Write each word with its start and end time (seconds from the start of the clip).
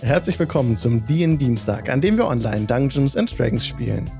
Herzlich 0.00 0.38
willkommen 0.38 0.76
zum 0.76 1.04
DIN 1.06 1.38
Dienstag, 1.38 1.88
an 1.88 2.00
dem 2.00 2.16
wir 2.16 2.26
online 2.26 2.66
Dungeons 2.66 3.16
and 3.16 3.38
Dragons 3.38 3.66
spielen. 3.66 4.10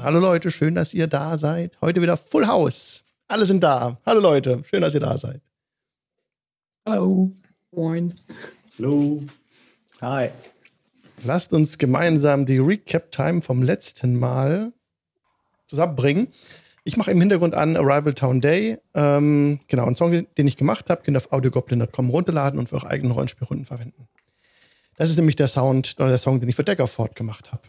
Hallo 0.00 0.20
Leute, 0.20 0.50
schön, 0.50 0.74
dass 0.74 0.94
ihr 0.94 1.06
da 1.06 1.38
seid. 1.38 1.76
Heute 1.80 2.02
wieder 2.02 2.16
Full 2.16 2.46
House. 2.46 3.04
Alle 3.26 3.46
sind 3.46 3.62
da. 3.62 3.98
Hallo 4.06 4.20
Leute, 4.20 4.62
schön, 4.64 4.80
dass 4.80 4.94
ihr 4.94 5.00
da 5.00 5.18
seid. 5.18 5.42
Hallo. 6.86 7.32
Moin. 7.72 8.14
Hallo. 8.78 9.22
Hi. 10.00 10.30
Lasst 11.24 11.52
uns 11.52 11.78
gemeinsam 11.78 12.46
die 12.46 12.58
Recap-Time 12.58 13.42
vom 13.42 13.62
letzten 13.62 14.18
Mal 14.18 14.72
zusammenbringen. 15.66 16.28
Ich 16.88 16.96
mache 16.96 17.10
im 17.10 17.20
Hintergrund 17.20 17.54
an 17.54 17.76
Arrival 17.76 18.14
Town 18.14 18.40
Day. 18.40 18.78
Ähm, 18.94 19.60
genau, 19.68 19.84
ein 19.84 19.94
Song, 19.94 20.10
den 20.10 20.48
ich 20.48 20.56
gemacht 20.56 20.88
habe, 20.88 21.02
könnt 21.02 21.18
ihr 21.18 21.18
auf 21.18 21.32
audiogoblin.com 21.32 22.08
runterladen 22.08 22.58
und 22.58 22.70
für 22.70 22.76
eure 22.76 22.86
eigenen 22.86 23.12
Rollenspielrunden 23.12 23.66
verwenden. 23.66 24.08
Das 24.96 25.10
ist 25.10 25.16
nämlich 25.16 25.36
der 25.36 25.48
Sound 25.48 25.96
oder 25.98 26.08
der 26.08 26.16
Song, 26.16 26.40
den 26.40 26.48
ich 26.48 26.56
für 26.56 26.64
Daggerford 26.64 27.14
gemacht 27.14 27.52
habe. 27.52 27.60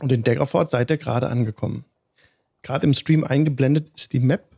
Und 0.00 0.10
in 0.10 0.22
Daggerford 0.22 0.70
seid 0.70 0.88
ihr 0.88 0.96
gerade 0.96 1.28
angekommen. 1.28 1.84
Gerade 2.62 2.86
im 2.86 2.94
Stream 2.94 3.24
eingeblendet 3.24 3.90
ist 3.94 4.14
die 4.14 4.20
Map. 4.20 4.56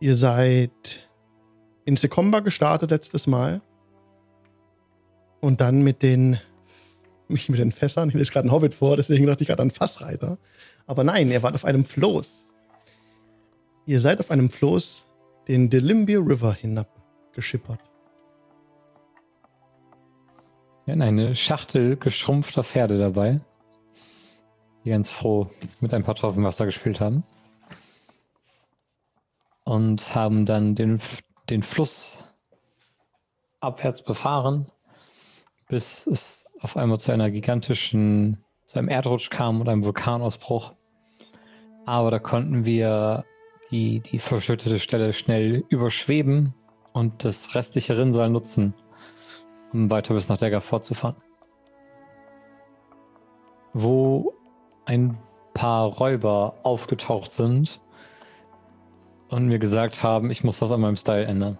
Ihr 0.00 0.16
seid 0.16 1.06
in 1.84 1.98
Secomba 1.98 2.40
gestartet 2.40 2.90
letztes 2.90 3.26
Mal. 3.26 3.60
Und 5.42 5.60
dann 5.60 5.82
mit 5.82 6.02
den, 6.02 6.38
mit 7.28 7.48
den 7.50 7.72
Fässern. 7.72 8.08
Ich 8.08 8.14
lese 8.14 8.32
gerade 8.32 8.48
ein 8.48 8.52
Hobbit 8.52 8.72
vor, 8.72 8.96
deswegen 8.96 9.26
dachte 9.26 9.42
ich 9.42 9.48
gerade 9.48 9.60
an 9.60 9.70
Fassreiter. 9.70 10.38
Aber 10.86 11.04
nein, 11.04 11.30
ihr 11.30 11.42
wart 11.42 11.54
auf 11.54 11.66
einem 11.66 11.84
Floß. 11.84 12.51
Ihr 13.84 14.00
seid 14.00 14.20
auf 14.20 14.30
einem 14.30 14.48
Floß 14.48 15.08
den 15.48 15.68
Delimbir 15.68 16.20
River 16.20 16.54
hinabgeschippert. 16.54 17.80
Wir 20.84 20.92
hatten 20.92 21.02
eine 21.02 21.34
Schachtel 21.34 21.96
geschrumpfter 21.96 22.62
Pferde 22.62 22.96
dabei, 22.98 23.40
die 24.84 24.90
ganz 24.90 25.08
froh 25.08 25.48
mit 25.80 25.92
ein 25.94 26.04
paar 26.04 26.14
Tropfen 26.14 26.44
Wasser 26.44 26.64
gespielt 26.64 27.00
haben. 27.00 27.24
Und 29.64 30.14
haben 30.14 30.46
dann 30.46 30.76
den, 30.76 31.00
den 31.50 31.64
Fluss 31.64 32.24
abwärts 33.58 34.04
befahren, 34.04 34.70
bis 35.68 36.06
es 36.06 36.46
auf 36.60 36.76
einmal 36.76 37.00
zu 37.00 37.10
einer 37.10 37.32
gigantischen, 37.32 38.44
zu 38.64 38.78
einem 38.78 38.88
Erdrutsch 38.88 39.30
kam 39.30 39.60
und 39.60 39.68
einem 39.68 39.84
Vulkanausbruch. 39.84 40.74
Aber 41.84 42.12
da 42.12 42.20
konnten 42.20 42.64
wir 42.64 43.24
die, 43.72 44.00
die 44.00 44.18
verschüttete 44.18 44.78
Stelle 44.78 45.12
schnell 45.14 45.64
überschweben 45.68 46.54
und 46.92 47.24
das 47.24 47.54
restliche 47.54 47.96
Rinnsal 47.96 48.28
nutzen, 48.28 48.74
um 49.72 49.90
weiter 49.90 50.14
bis 50.14 50.28
nach 50.28 50.36
Dagger 50.36 50.60
fortzufahren. 50.60 51.16
Wo 53.72 54.34
ein 54.84 55.16
paar 55.54 55.86
Räuber 55.86 56.58
aufgetaucht 56.62 57.32
sind 57.32 57.80
und 59.28 59.48
mir 59.48 59.58
gesagt 59.58 60.02
haben, 60.02 60.30
ich 60.30 60.44
muss 60.44 60.60
was 60.60 60.70
an 60.70 60.82
meinem 60.82 60.96
Style 60.96 61.24
ändern. 61.24 61.58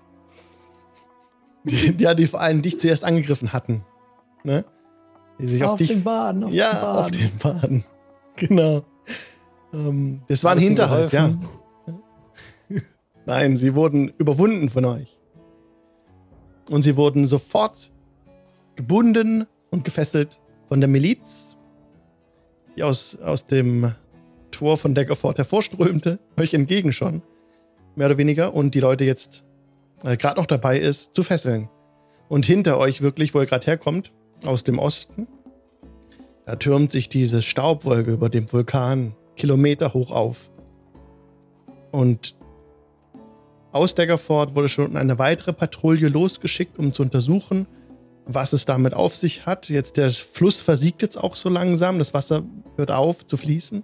Die, 1.64 1.96
ja, 1.98 2.12
die 2.12 2.26
vor 2.26 2.40
allem 2.40 2.60
dich 2.60 2.78
zuerst 2.78 3.04
angegriffen 3.04 3.52
hatten. 3.54 3.86
Ne? 4.44 4.64
Die 5.38 5.46
sich 5.46 5.64
auf, 5.64 5.72
auf 5.72 5.78
dich, 5.78 5.88
den 5.88 6.04
Baden. 6.04 6.44
Auf 6.44 6.52
ja, 6.52 6.72
den 6.72 6.80
Baden. 6.82 6.98
auf 6.98 7.10
den 7.10 7.38
Baden. 7.38 7.84
Genau. 8.34 8.80
Ähm, 9.74 10.22
das 10.26 10.42
war 10.42 10.52
ein 10.52 10.58
Hinterhalt, 10.58 11.12
ja. 11.12 11.34
Nein, 13.26 13.56
sie 13.56 13.74
wurden 13.74 14.12
überwunden 14.18 14.68
von 14.68 14.84
euch. 14.84 15.18
Und 16.70 16.82
sie 16.82 16.96
wurden 16.96 17.26
sofort 17.26 17.92
gebunden 18.76 19.46
und 19.70 19.84
gefesselt 19.84 20.40
von 20.68 20.80
der 20.80 20.88
Miliz, 20.88 21.56
die 22.76 22.82
aus, 22.82 23.18
aus 23.20 23.46
dem 23.46 23.94
Tor 24.50 24.78
von 24.78 24.94
Daggerford 24.94 25.38
hervorströmte, 25.38 26.18
euch 26.38 26.54
entgegen 26.54 26.92
schon, 26.92 27.22
mehr 27.94 28.06
oder 28.06 28.18
weniger, 28.18 28.54
und 28.54 28.74
die 28.74 28.80
Leute 28.80 29.04
jetzt 29.04 29.44
äh, 30.04 30.16
gerade 30.16 30.40
noch 30.40 30.46
dabei 30.46 30.78
ist, 30.78 31.14
zu 31.14 31.22
fesseln. 31.22 31.68
Und 32.28 32.46
hinter 32.46 32.78
euch 32.78 33.02
wirklich, 33.02 33.34
wo 33.34 33.40
ihr 33.40 33.46
gerade 33.46 33.66
herkommt, 33.66 34.12
aus 34.44 34.64
dem 34.64 34.78
Osten, 34.78 35.28
da 36.46 36.56
türmt 36.56 36.90
sich 36.90 37.08
diese 37.08 37.42
Staubwolke 37.42 38.10
über 38.10 38.28
dem 38.28 38.50
Vulkan 38.52 39.14
Kilometer 39.36 39.94
hoch 39.94 40.10
auf. 40.10 40.50
Und 41.90 42.34
aus 43.72 43.94
Daggerford 43.94 44.54
wurde 44.54 44.68
schon 44.68 44.96
eine 44.96 45.18
weitere 45.18 45.52
Patrouille 45.52 46.08
losgeschickt, 46.08 46.78
um 46.78 46.92
zu 46.92 47.02
untersuchen, 47.02 47.66
was 48.26 48.52
es 48.52 48.66
damit 48.66 48.94
auf 48.94 49.16
sich 49.16 49.46
hat. 49.46 49.68
Jetzt 49.68 49.96
der 49.96 50.10
Fluss 50.10 50.60
versiegt 50.60 51.02
jetzt 51.02 51.16
auch 51.16 51.34
so 51.34 51.48
langsam, 51.48 51.98
das 51.98 52.14
Wasser 52.14 52.42
hört 52.76 52.90
auf 52.90 53.26
zu 53.26 53.36
fließen. 53.36 53.82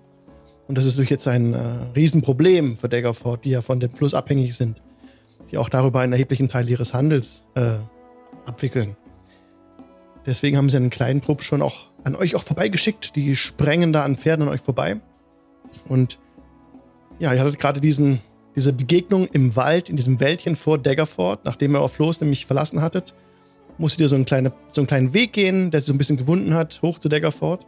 Und 0.68 0.76
das 0.76 0.84
ist 0.84 0.98
durch 0.98 1.10
jetzt 1.10 1.26
ein 1.26 1.54
äh, 1.54 1.58
Riesenproblem 1.96 2.76
für 2.76 2.90
Daggerford, 2.90 3.44
die 3.46 3.50
ja 3.50 3.62
von 3.62 3.80
dem 3.80 3.90
Fluss 3.90 4.12
abhängig 4.12 4.54
sind, 4.54 4.82
die 5.50 5.56
auch 5.56 5.70
darüber 5.70 6.00
einen 6.00 6.12
erheblichen 6.12 6.50
Teil 6.50 6.68
ihres 6.68 6.92
Handels 6.92 7.42
äh, 7.54 7.76
abwickeln. 8.44 8.96
Deswegen 10.26 10.58
haben 10.58 10.68
sie 10.68 10.76
einen 10.76 10.90
kleinen 10.90 11.22
Trupp 11.22 11.42
schon 11.42 11.62
auch 11.62 11.86
an 12.04 12.14
euch 12.14 12.36
auch 12.36 12.42
vorbeigeschickt. 12.42 13.16
Die 13.16 13.34
sprengen 13.34 13.94
da 13.94 14.04
an 14.04 14.16
Pferden 14.16 14.46
an 14.46 14.52
euch 14.52 14.60
vorbei. 14.60 15.00
Und 15.88 16.18
ja, 17.18 17.32
ihr 17.32 17.40
hattet 17.40 17.58
gerade 17.58 17.80
diesen 17.80 18.20
diese 18.58 18.72
Begegnung 18.72 19.28
im 19.32 19.54
Wald, 19.54 19.88
in 19.88 19.96
diesem 19.96 20.18
Wäldchen 20.18 20.56
vor 20.56 20.78
Daggerford, 20.78 21.44
nachdem 21.44 21.76
ihr 21.76 21.80
auf 21.80 21.92
Floß 21.92 22.20
nämlich 22.20 22.44
verlassen 22.44 22.82
hattet, 22.82 23.14
musstet 23.78 24.00
ihr 24.00 24.08
so 24.08 24.16
einen, 24.16 24.24
kleine, 24.24 24.52
so 24.68 24.80
einen 24.80 24.88
kleinen 24.88 25.14
Weg 25.14 25.32
gehen, 25.32 25.70
der 25.70 25.80
sich 25.80 25.86
so 25.86 25.92
ein 25.92 25.98
bisschen 25.98 26.16
gewunden 26.16 26.54
hat, 26.54 26.82
hoch 26.82 26.98
zu 26.98 27.08
Daggerford. 27.08 27.64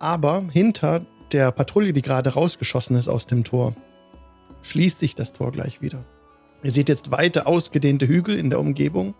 Aber 0.00 0.42
hinter 0.52 1.06
der 1.30 1.52
Patrouille, 1.52 1.92
die 1.92 2.02
gerade 2.02 2.30
rausgeschossen 2.30 2.96
ist 2.96 3.06
aus 3.06 3.28
dem 3.28 3.44
Tor, 3.44 3.76
schließt 4.62 4.98
sich 4.98 5.14
das 5.14 5.32
Tor 5.32 5.52
gleich 5.52 5.80
wieder. 5.80 6.04
Ihr 6.64 6.72
seht 6.72 6.88
jetzt 6.88 7.12
weite, 7.12 7.46
ausgedehnte 7.46 8.08
Hügel 8.08 8.36
in 8.36 8.50
der 8.50 8.58
Umgebung 8.58 9.14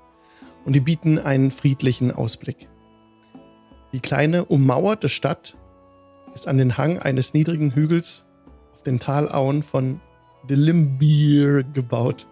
und 0.64 0.72
die 0.72 0.80
bieten 0.80 1.20
einen 1.20 1.52
friedlichen 1.52 2.10
Ausblick. 2.10 2.68
Die 3.92 4.00
kleine, 4.00 4.44
ummauerte 4.44 5.08
Stadt 5.08 5.56
ist 6.34 6.48
an 6.48 6.58
den 6.58 6.78
Hang 6.78 6.98
eines 6.98 7.32
niedrigen 7.32 7.76
Hügels 7.76 8.23
den 8.86 9.00
Talauen 9.00 9.62
von 9.62 10.00
Delimbir 10.48 11.62
gebaut. 11.62 12.26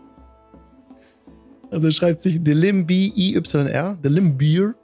Also 1.70 1.90
schreibt 1.90 2.20
sich 2.20 2.42
Delimbi-I-Y-R, 2.42 3.98
Delimbir. 4.02 4.74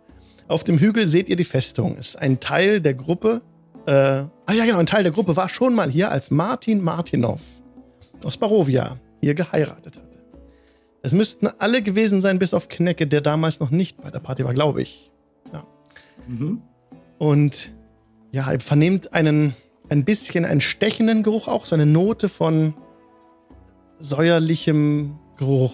Auf 0.48 0.64
dem 0.64 0.78
Hügel 0.78 1.06
seht 1.08 1.28
ihr 1.28 1.36
die 1.36 1.44
Festung. 1.44 1.96
Es 1.98 2.10
ist 2.10 2.16
ein 2.16 2.40
Teil 2.40 2.80
der 2.80 2.94
Gruppe. 2.94 3.42
Äh, 3.86 3.92
ah 3.92 4.52
ja, 4.52 4.64
genau, 4.64 4.78
ein 4.78 4.86
Teil 4.86 5.02
der 5.02 5.12
Gruppe 5.12 5.36
war 5.36 5.48
schon 5.48 5.74
mal 5.74 5.90
hier, 5.90 6.10
als 6.10 6.30
Martin 6.30 6.82
Martinov 6.82 7.40
aus 8.24 8.36
Barovia 8.36 8.98
hier 9.20 9.34
geheiratet 9.34 9.96
hatte. 9.96 10.08
Es 11.02 11.12
müssten 11.12 11.46
alle 11.58 11.82
gewesen 11.82 12.20
sein, 12.20 12.38
bis 12.38 12.54
auf 12.54 12.68
Knecke, 12.68 13.06
der 13.06 13.20
damals 13.20 13.60
noch 13.60 13.70
nicht 13.70 14.02
bei 14.02 14.10
der 14.10 14.20
Party 14.20 14.44
war, 14.44 14.54
glaube 14.54 14.82
ich. 14.82 15.12
Ja. 15.52 15.66
Mhm. 16.26 16.62
Und 17.18 17.72
ja, 18.32 18.50
ihr 18.52 18.60
vernehmt 18.60 19.12
einen 19.12 19.54
ein 19.88 20.04
bisschen 20.04 20.44
einen 20.44 20.60
stechenden 20.60 21.22
Geruch 21.22 21.48
auch, 21.48 21.66
so 21.66 21.74
eine 21.74 21.86
Note 21.86 22.28
von 22.28 22.74
säuerlichem 23.98 25.18
Geruch. 25.36 25.72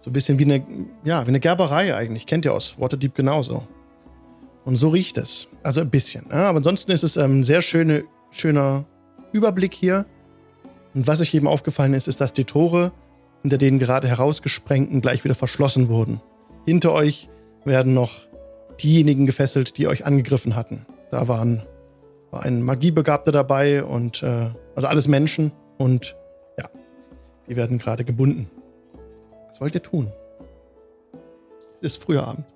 So 0.00 0.10
ein 0.10 0.12
bisschen 0.12 0.38
wie 0.38 0.44
eine, 0.44 0.64
ja, 1.04 1.24
wie 1.24 1.28
eine 1.28 1.40
Gerberei 1.40 1.94
eigentlich. 1.94 2.26
Kennt 2.26 2.44
ihr 2.44 2.52
aus 2.52 2.78
Waterdeep 2.78 3.14
genauso. 3.14 3.66
Und 4.64 4.76
so 4.76 4.88
riecht 4.88 5.18
es. 5.18 5.48
Also 5.62 5.80
ein 5.80 5.90
bisschen. 5.90 6.26
Ja, 6.30 6.48
aber 6.48 6.58
ansonsten 6.58 6.90
ist 6.90 7.04
es 7.04 7.16
ein 7.16 7.30
ähm, 7.30 7.44
sehr 7.44 7.62
schöne, 7.62 8.04
schöner 8.30 8.84
Überblick 9.32 9.74
hier. 9.74 10.06
Und 10.94 11.06
was 11.06 11.20
euch 11.20 11.34
eben 11.34 11.46
aufgefallen 11.46 11.94
ist, 11.94 12.08
ist, 12.08 12.20
dass 12.20 12.32
die 12.32 12.44
Tore, 12.44 12.92
hinter 13.42 13.58
denen 13.58 13.78
gerade 13.78 14.08
herausgesprengten, 14.08 15.00
gleich 15.00 15.24
wieder 15.24 15.34
verschlossen 15.34 15.88
wurden. 15.88 16.20
Hinter 16.66 16.92
euch 16.92 17.28
werden 17.64 17.94
noch 17.94 18.26
diejenigen 18.82 19.26
gefesselt, 19.26 19.78
die 19.78 19.86
euch 19.86 20.04
angegriffen 20.04 20.56
hatten. 20.56 20.86
Da 21.10 21.28
waren 21.28 21.62
ein 22.32 22.62
Magiebegabter 22.62 23.30
dabei 23.30 23.84
und 23.84 24.22
äh, 24.22 24.50
also 24.74 24.88
alles 24.88 25.06
Menschen 25.06 25.52
und 25.78 26.16
ja, 26.58 26.68
die 27.48 27.56
werden 27.56 27.78
gerade 27.78 28.04
gebunden. 28.04 28.50
Was 29.48 29.60
wollt 29.60 29.74
ihr 29.74 29.82
tun? 29.82 30.10
Es 31.76 31.96
ist 31.96 32.02
früher 32.02 32.26
Abend. 32.26 32.46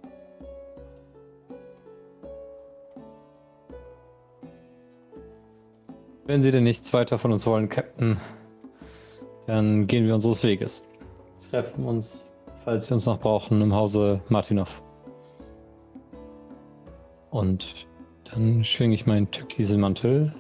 Wenn 6.25 6.43
Sie 6.43 6.51
denn 6.51 6.65
nichts 6.65 6.93
weiter 6.93 7.19
von 7.19 7.33
uns 7.33 7.47
wollen, 7.47 7.69
Captain, 7.69 8.21
dann 9.47 9.87
gehen 9.87 10.07
wir 10.07 10.15
unseres 10.15 10.43
Weges. 10.43 10.83
Treffen 11.51 11.85
uns, 11.85 12.25
falls 12.65 12.87
Sie 12.87 12.95
uns 12.95 13.07
noch 13.07 13.21
brauchen, 13.21 13.63
im 13.63 13.73
Hause 13.73 14.21
Martinov. 14.29 14.83
Und 17.31 17.87
dann 18.31 18.65
schwinge 18.65 18.95
ich 18.95 19.07
meinen 19.07 19.31
Türkisenmantel, 19.31 20.35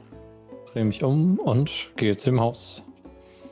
drehe 0.72 0.84
mich 0.84 1.02
um 1.02 1.38
und 1.38 1.90
gehe 1.96 2.16
zu 2.16 2.30
dem 2.30 2.40
Haus. 2.40 2.82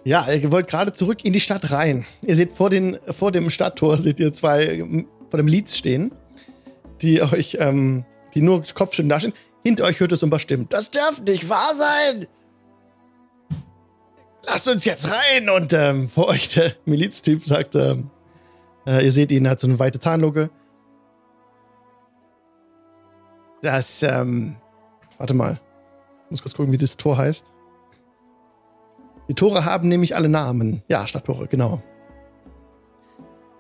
Ja, 0.04 0.30
ihr 0.30 0.50
wollt 0.50 0.68
gerade 0.68 0.92
zurück 0.92 1.24
in 1.24 1.32
die 1.32 1.40
Stadt 1.40 1.70
rein. 1.70 2.04
Ihr 2.22 2.36
seht 2.36 2.52
vor, 2.52 2.68
den, 2.68 2.98
vor 3.08 3.32
dem 3.32 3.48
Stadttor 3.48 3.96
seht 3.96 4.20
ihr 4.20 4.32
zwei 4.32 4.66
ähm, 4.66 5.08
vor 5.30 5.38
dem 5.38 5.46
Lied 5.46 5.70
stehen, 5.70 6.12
die 7.00 7.22
euch, 7.22 7.56
ähm, 7.58 8.04
die 8.34 8.42
nur 8.42 8.62
Kopfschütteln 8.74 9.08
dastehen. 9.08 9.32
Hinter 9.64 9.84
euch 9.84 9.98
hört 9.98 10.12
es 10.12 10.22
ein 10.22 10.30
paar 10.30 10.38
Stimmen. 10.38 10.66
Das 10.68 10.90
darf 10.90 11.22
nicht 11.22 11.48
wahr 11.48 11.72
sein! 11.74 12.26
Lasst 14.42 14.68
uns 14.68 14.84
jetzt 14.84 15.10
rein! 15.10 15.48
Und 15.48 15.72
ähm, 15.72 16.08
vor 16.08 16.28
euch 16.28 16.50
der 16.50 16.72
Miliztyp 16.84 17.42
sagt, 17.44 17.74
ähm, 17.74 18.10
äh, 18.86 19.02
ihr 19.02 19.10
seht 19.10 19.32
ihn, 19.32 19.48
hat 19.48 19.58
so 19.58 19.66
eine 19.66 19.78
weite 19.78 19.98
Zahnluke. 19.98 20.50
Das, 23.64 24.02
ähm, 24.02 24.56
warte 25.16 25.32
mal. 25.32 25.58
Ich 26.26 26.30
muss 26.30 26.42
kurz 26.42 26.54
gucken, 26.54 26.70
wie 26.70 26.76
das 26.76 26.98
Tor 26.98 27.16
heißt. 27.16 27.46
Die 29.26 29.34
Tore 29.34 29.64
haben 29.64 29.88
nämlich 29.88 30.14
alle 30.14 30.28
Namen. 30.28 30.82
Ja, 30.86 31.06
Stadttore, 31.06 31.46
genau. 31.48 31.82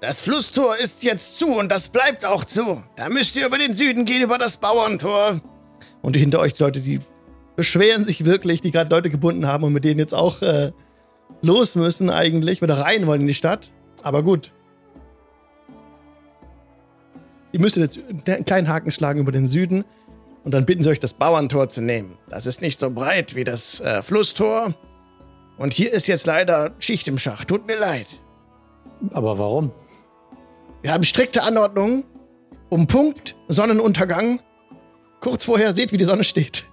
Das 0.02 0.20
Flusstor 0.20 0.76
ist 0.76 1.04
jetzt 1.04 1.38
zu 1.38 1.46
und 1.56 1.72
das 1.72 1.88
bleibt 1.88 2.26
auch 2.26 2.44
zu. 2.44 2.84
Da 2.96 3.08
müsst 3.08 3.34
ihr 3.36 3.46
über 3.46 3.56
den 3.56 3.74
Süden 3.74 4.04
gehen, 4.04 4.20
über 4.20 4.36
das 4.36 4.58
Bauerntor. 4.58 5.40
Und 6.02 6.16
hinter 6.16 6.40
euch 6.40 6.52
die 6.52 6.62
Leute, 6.62 6.80
die 6.82 7.00
beschweren 7.56 8.04
sich 8.04 8.26
wirklich, 8.26 8.60
die 8.60 8.72
gerade 8.72 8.90
Leute 8.90 9.08
gebunden 9.08 9.46
haben 9.46 9.64
und 9.64 9.72
mit 9.72 9.84
denen 9.84 9.98
jetzt 9.98 10.14
auch 10.14 10.42
äh, 10.42 10.72
los 11.40 11.76
müssen 11.76 12.10
eigentlich, 12.10 12.60
wieder 12.60 12.78
rein 12.78 13.06
wollen 13.06 13.22
in 13.22 13.26
die 13.26 13.32
Stadt. 13.32 13.72
Aber 14.02 14.22
gut. 14.22 14.52
Ihr 17.54 17.60
müsst 17.60 17.76
jetzt 17.76 18.00
einen 18.26 18.44
kleinen 18.44 18.68
Haken 18.68 18.90
schlagen 18.90 19.20
über 19.20 19.30
den 19.30 19.46
Süden 19.46 19.84
und 20.42 20.52
dann 20.52 20.66
bitten 20.66 20.82
sie 20.82 20.90
euch, 20.90 20.98
das 20.98 21.12
Bauerntor 21.12 21.68
zu 21.68 21.82
nehmen. 21.82 22.18
Das 22.28 22.46
ist 22.46 22.60
nicht 22.60 22.80
so 22.80 22.90
breit 22.90 23.36
wie 23.36 23.44
das 23.44 23.78
äh, 23.78 24.02
Flusstor. 24.02 24.74
Und 25.56 25.72
hier 25.72 25.92
ist 25.92 26.08
jetzt 26.08 26.26
leider 26.26 26.74
Schicht 26.80 27.06
im 27.06 27.16
Schach. 27.16 27.44
Tut 27.44 27.64
mir 27.68 27.78
leid. 27.78 28.08
Aber 29.12 29.38
warum? 29.38 29.70
Wir 30.82 30.92
haben 30.92 31.04
strikte 31.04 31.44
Anordnungen. 31.44 32.02
Um 32.70 32.88
Punkt, 32.88 33.36
Sonnenuntergang. 33.46 34.40
Kurz 35.20 35.44
vorher 35.44 35.74
seht, 35.74 35.92
wie 35.92 35.96
die 35.96 36.06
Sonne 36.06 36.24
steht. 36.24 36.64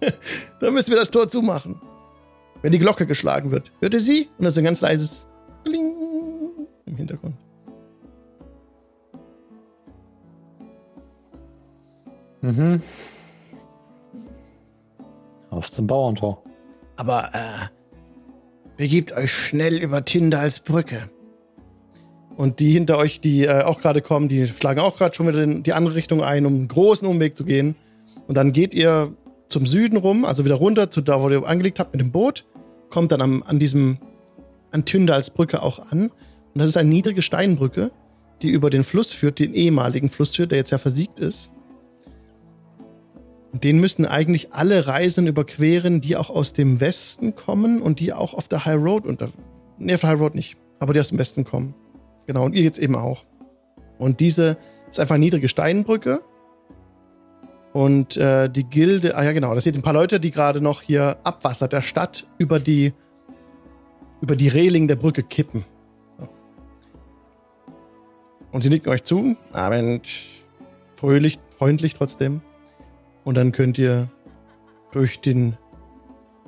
Dann 0.60 0.74
müssen 0.74 0.90
wir 0.90 0.96
das 0.96 1.12
Tor 1.12 1.28
zumachen. 1.28 1.80
Wenn 2.62 2.72
die 2.72 2.80
Glocke 2.80 3.06
geschlagen 3.06 3.52
wird, 3.52 3.70
hört 3.78 3.94
ihr 3.94 4.00
sie? 4.00 4.28
Und 4.38 4.44
das 4.44 4.54
ist 4.54 4.58
ein 4.58 4.64
ganz 4.64 4.80
leises 4.80 5.24
Bling 5.62 5.94
im 6.86 6.96
Hintergrund. 6.96 7.36
Mhm. 12.46 12.80
Auf 15.50 15.70
zum 15.70 15.86
Bauerntor. 15.88 16.42
Aber 16.96 17.30
äh, 17.32 17.68
begebt 18.76 19.12
euch 19.12 19.32
schnell 19.32 19.82
über 19.82 20.04
Tindals 20.04 20.60
Brücke. 20.60 21.10
Und 22.36 22.60
die 22.60 22.70
hinter 22.70 22.98
euch, 22.98 23.20
die 23.20 23.44
äh, 23.44 23.62
auch 23.62 23.80
gerade 23.80 24.00
kommen, 24.00 24.28
die 24.28 24.46
schlagen 24.46 24.80
auch 24.80 24.96
gerade 24.96 25.14
schon 25.14 25.26
wieder 25.26 25.42
in 25.42 25.62
die 25.62 25.72
andere 25.72 25.94
Richtung 25.96 26.22
ein, 26.22 26.46
um 26.46 26.54
einen 26.54 26.68
großen 26.68 27.08
Umweg 27.08 27.36
zu 27.36 27.44
gehen. 27.44 27.74
Und 28.28 28.36
dann 28.36 28.52
geht 28.52 28.74
ihr 28.74 29.12
zum 29.48 29.66
Süden 29.66 29.96
rum, 29.96 30.24
also 30.24 30.44
wieder 30.44 30.56
runter 30.56 30.90
zu 30.90 31.00
da, 31.00 31.20
wo 31.20 31.28
ihr 31.30 31.46
angelegt 31.46 31.80
habt 31.80 31.94
mit 31.94 32.00
dem 32.00 32.12
Boot, 32.12 32.44
kommt 32.90 33.10
dann 33.10 33.22
am, 33.22 33.42
an 33.44 33.58
diesem, 33.58 33.98
an 34.70 34.84
Tyndals 34.84 35.30
Brücke 35.30 35.62
auch 35.62 35.78
an. 35.90 36.10
Und 36.10 36.58
das 36.60 36.66
ist 36.66 36.76
eine 36.76 36.90
niedrige 36.90 37.22
Steinbrücke, 37.22 37.90
die 38.42 38.50
über 38.50 38.70
den 38.70 38.84
Fluss 38.84 39.12
führt, 39.12 39.38
den 39.38 39.54
ehemaligen 39.54 40.10
Fluss 40.10 40.36
führt, 40.36 40.52
der 40.52 40.58
jetzt 40.58 40.70
ja 40.70 40.78
versiegt 40.78 41.18
ist. 41.18 41.50
Den 43.52 43.80
müssen 43.80 44.04
eigentlich 44.04 44.52
alle 44.52 44.86
Reisen 44.86 45.26
überqueren, 45.26 46.00
die 46.00 46.16
auch 46.16 46.30
aus 46.30 46.52
dem 46.52 46.80
Westen 46.80 47.34
kommen 47.34 47.80
und 47.80 48.00
die 48.00 48.12
auch 48.12 48.34
auf 48.34 48.48
der 48.48 48.64
High 48.64 48.82
Road 48.82 49.06
unter. 49.06 49.30
Nee, 49.78 49.94
auf 49.94 50.00
der 50.00 50.10
High 50.10 50.20
Road 50.20 50.34
nicht, 50.34 50.56
aber 50.78 50.92
die 50.92 51.00
aus 51.00 51.08
dem 51.08 51.18
Westen 51.18 51.44
kommen. 51.44 51.74
Genau, 52.26 52.44
und 52.44 52.54
ihr 52.54 52.62
jetzt 52.62 52.78
eben 52.78 52.96
auch. 52.96 53.24
Und 53.98 54.20
diese 54.20 54.58
ist 54.90 55.00
einfach 55.00 55.14
eine 55.14 55.24
niedrige 55.24 55.48
Steinbrücke. 55.48 56.20
Und 57.72 58.16
äh, 58.16 58.48
die 58.48 58.64
Gilde, 58.64 59.16
ah 59.16 59.22
ja 59.22 59.32
genau, 59.32 59.54
das 59.54 59.64
sind 59.64 59.76
ein 59.76 59.82
paar 59.82 59.92
Leute, 59.92 60.18
die 60.18 60.30
gerade 60.30 60.60
noch 60.60 60.82
hier 60.82 61.18
Abwasser 61.24 61.68
der 61.68 61.82
Stadt 61.82 62.26
über 62.38 62.58
die, 62.58 62.94
über 64.20 64.34
die 64.34 64.48
Reling 64.48 64.88
der 64.88 64.96
Brücke 64.96 65.22
kippen. 65.22 65.64
Und 68.52 68.62
sie 68.62 68.70
nicken 68.70 68.90
euch 68.90 69.04
zu. 69.04 69.36
Abend. 69.52 70.08
Fröhlich, 70.96 71.38
freundlich 71.58 71.94
trotzdem. 71.94 72.40
Und 73.26 73.34
dann 73.34 73.50
könnt 73.50 73.76
ihr 73.76 74.08
durch 74.92 75.18
den, 75.20 75.58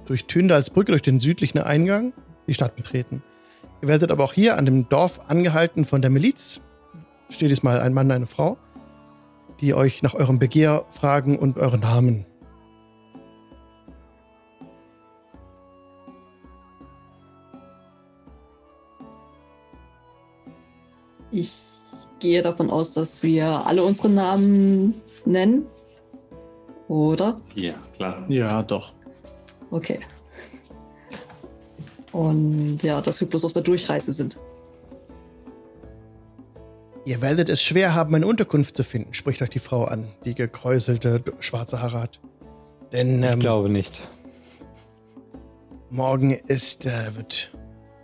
durch 0.06 0.26
Tündalsbrücke, 0.26 0.92
durch 0.92 1.02
den 1.02 1.19
südlichen 1.19 1.58
Eingang 1.58 2.12
die 2.46 2.54
Stadt 2.54 2.76
betreten. 2.76 3.20
Ihr 3.82 3.88
werdet 3.88 4.12
aber 4.12 4.22
auch 4.22 4.32
hier 4.32 4.56
an 4.56 4.64
dem 4.64 4.88
Dorf 4.88 5.28
angehalten 5.28 5.86
von 5.86 6.02
der 6.02 6.10
Miliz. 6.10 6.60
Steht 7.30 7.50
diesmal 7.50 7.80
ein 7.80 7.92
Mann, 7.94 8.08
eine 8.12 8.28
Frau, 8.28 8.58
die 9.60 9.75
euch 9.75 10.04
nach 10.04 10.14
eurem 10.14 10.38
Begehr 10.38 10.84
fragen 10.88 11.36
und 11.36 11.58
euren 11.58 11.80
Namen. 11.80 12.26
Ich 21.32 21.56
gehe 22.20 22.42
davon 22.42 22.70
aus, 22.70 22.94
dass 22.94 23.25
wir 23.25 23.66
alle 23.66 23.82
unsere 23.82 24.10
Namen 24.10 24.94
nennen. 25.25 25.66
Oder? 26.88 27.40
Ja, 27.55 27.75
klar. 27.96 28.25
Ja, 28.29 28.62
doch. 28.62 28.93
Okay. 29.70 30.00
Und 32.12 32.79
ja, 32.82 33.00
dass 33.00 33.20
wir 33.20 33.29
bloß 33.29 33.44
auf 33.44 33.52
der 33.52 33.62
Durchreise 33.62 34.12
sind. 34.12 34.38
Ihr 37.05 37.20
werdet 37.23 37.49
es 37.49 37.62
schwer 37.62 37.94
haben, 37.94 38.14
eine 38.14 38.26
Unterkunft 38.26 38.76
zu 38.76 38.85
finden, 38.85 39.14
spricht 39.14 39.40
euch 39.43 39.50
die 39.50 39.58
Frau 39.58 39.85
an, 39.85 40.08
die 40.25 40.35
gekräuselte 40.35 41.23
schwarze 41.40 41.81
Haare 41.81 42.00
hat. 42.00 42.20
Denn 42.93 43.23
ähm, 43.23 43.35
Ich 43.35 43.40
glaube 43.40 43.69
nicht. 43.70 44.00
morgen 45.90 46.32
ist, 46.32 46.87
äh, 46.87 47.14
wird 47.17 47.52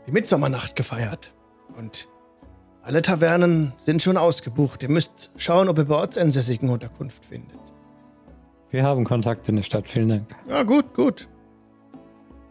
die 0.07 0.13
Mitsommernacht 0.13 0.77
gefeiert. 0.77 1.33
Und 1.77 2.09
alle 2.83 3.03
Tavernen 3.03 3.73
sind 3.79 4.03
schon 4.03 4.17
ausgebucht. 4.17 4.83
Ihr 4.83 4.91
müsst 4.91 5.31
schauen, 5.37 5.69
ob 5.69 5.79
ihr 5.79 5.85
bei 5.87 5.97
Ortsansässigen 5.97 6.69
Unterkunft 6.71 7.25
findet. 7.25 7.54
Wir 8.75 8.83
haben 8.83 9.05
Kontakt 9.05 9.49
in 9.49 9.55
der 9.55 9.63
Stadt. 9.63 9.87
Vielen 9.87 10.09
Dank. 10.09 10.35
Ja, 10.49 10.65
gut, 10.65 10.95
gut. 10.95 11.29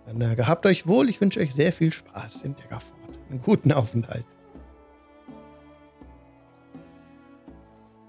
Dann 0.06 0.22
äh, 0.22 0.38
gehabt 0.38 0.66
euch 0.66 0.88
wohl. 0.88 1.10
Ich 1.10 1.20
wünsche 1.20 1.42
euch 1.42 1.54
sehr 1.54 1.74
viel 1.74 1.92
Spaß 1.92 2.44
in 2.44 2.56
Daggerford. 2.56 3.20
Einen 3.30 3.42
guten 3.42 3.74
Aufenthalt. 3.74 4.24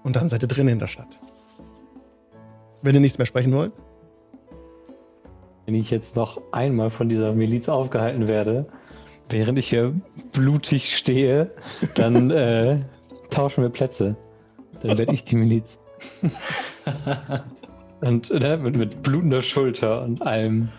Und 0.05 0.15
dann 0.15 0.29
seid 0.29 0.43
ihr 0.43 0.47
drin 0.47 0.69
in 0.69 0.79
der 0.79 0.87
Stadt. 0.87 1.19
Wenn 2.81 2.95
ihr 2.95 3.01
nichts 3.01 3.17
mehr 3.17 3.25
sprechen 3.25 3.51
wollt. 3.51 3.73
Wenn 5.65 5.75
ich 5.75 5.91
jetzt 5.91 6.15
noch 6.15 6.39
einmal 6.53 6.91
von 6.91 7.09
dieser 7.09 7.33
Miliz 7.33 7.67
aufgehalten 7.67 8.29
werde, 8.29 8.65
während 9.27 9.59
ich 9.59 9.67
hier 9.67 9.93
blutig 10.31 10.95
stehe, 10.95 11.51
dann 11.97 12.31
äh, 12.31 12.79
tauschen 13.29 13.61
wir 13.61 13.69
Plätze. 13.69 14.15
Dann 14.81 14.97
werde 14.97 15.13
ich 15.13 15.25
die 15.25 15.35
Miliz. 15.35 15.81
und 18.05 18.29
ne, 18.29 18.57
mit, 18.57 18.75
mit 18.75 19.03
blutender 19.03 19.41
Schulter 19.41 20.03
und 20.03 20.21
allem 20.21 20.69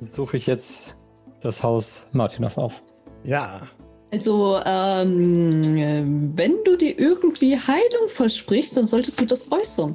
suche 0.00 0.36
ich 0.36 0.46
jetzt 0.46 0.96
das 1.40 1.62
Haus 1.62 2.02
Martinov 2.12 2.58
auf. 2.58 2.82
Ja, 3.22 3.62
Also, 4.10 4.58
ähm, 4.64 5.76
äh, 5.76 6.02
wenn 6.36 6.54
du 6.64 6.76
dir 6.76 6.98
irgendwie 6.98 7.56
Heilung 7.56 8.08
versprichst, 8.08 8.76
dann 8.76 8.86
solltest 8.86 9.20
du 9.20 9.26
das 9.26 9.50
äußern. 9.52 9.94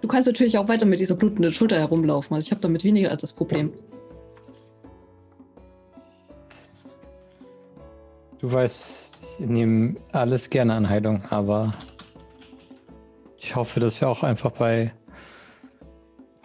Du 0.00 0.08
kannst 0.08 0.26
natürlich 0.26 0.58
auch 0.58 0.68
weiter 0.68 0.84
mit 0.84 0.98
dieser 0.98 1.14
blutenden 1.14 1.52
Schulter 1.52 1.78
herumlaufen. 1.78 2.34
Also 2.34 2.46
ich 2.46 2.50
habe 2.50 2.60
damit 2.60 2.82
weniger 2.82 3.16
das 3.16 3.32
Problem. 3.32 3.72
Du 8.40 8.52
weißt, 8.52 9.14
ich 9.38 9.46
nehme 9.46 9.94
alles 10.10 10.50
gerne 10.50 10.74
an 10.74 10.88
Heilung, 10.88 11.24
aber 11.30 11.72
ich 13.42 13.56
hoffe, 13.56 13.80
dass 13.80 14.00
wir 14.00 14.08
auch 14.08 14.22
einfach 14.22 14.52
bei. 14.52 14.92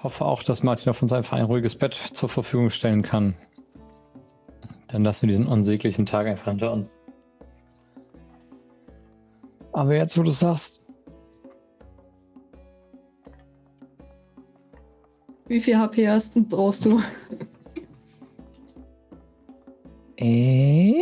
Hoffe 0.02 0.26
auch, 0.26 0.44
dass 0.44 0.64
Martin 0.64 0.90
auf 0.90 1.02
uns 1.02 1.14
einfach 1.14 1.38
ein 1.38 1.46
ruhiges 1.46 1.76
Bett 1.76 1.94
zur 1.94 2.28
Verfügung 2.28 2.70
stellen 2.70 3.04
kann. 3.04 3.36
Dann 4.88 5.04
lassen 5.04 5.24
wir 5.24 5.30
diesen 5.30 5.48
unsäglichen 5.48 6.06
Tag 6.06 6.28
einfach 6.28 6.48
hinter 6.52 6.72
uns. 6.72 7.00
Aber 9.74 9.96
jetzt, 9.96 10.18
wo 10.18 10.24
du 10.24 10.32
sagst, 10.32 10.84
Wie 15.48 15.62
viel 15.62 15.78
HP 15.78 16.10
hast 16.10 16.36
du, 16.36 16.44
brauchst 16.44 16.84
du? 16.86 17.02
äh, 20.18 20.94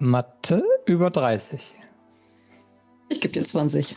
Mathe 0.00 0.64
über 0.86 1.10
30. 1.10 1.74
Ich 3.14 3.20
gebe 3.20 3.32
dir 3.32 3.44
20. 3.44 3.94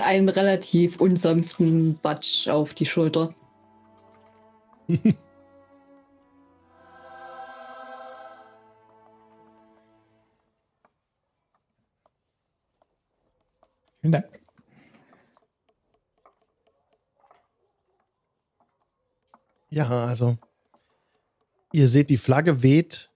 einen 0.00 0.28
relativ 0.30 1.00
unsanften 1.02 1.98
Batsch 1.98 2.48
auf 2.48 2.72
die 2.72 2.86
Schulter. 2.86 3.34
Vielen 14.00 14.12
Dank. 14.12 14.24
Ja, 19.70 19.86
also 19.88 20.38
ihr 21.72 21.88
seht, 21.88 22.10
die 22.10 22.16
Flagge 22.16 22.62
weht 22.62 23.10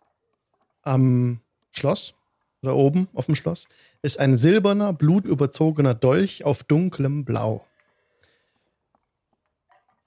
am 0.82 1.40
Schloss 1.72 2.14
oder 2.62 2.76
oben 2.76 3.08
auf 3.14 3.26
dem 3.26 3.36
Schloss. 3.36 3.68
Ist 4.02 4.18
ein 4.20 4.36
silberner, 4.36 4.92
blutüberzogener 4.92 5.94
Dolch 5.94 6.44
auf 6.44 6.62
dunklem 6.62 7.24
Blau. 7.24 7.66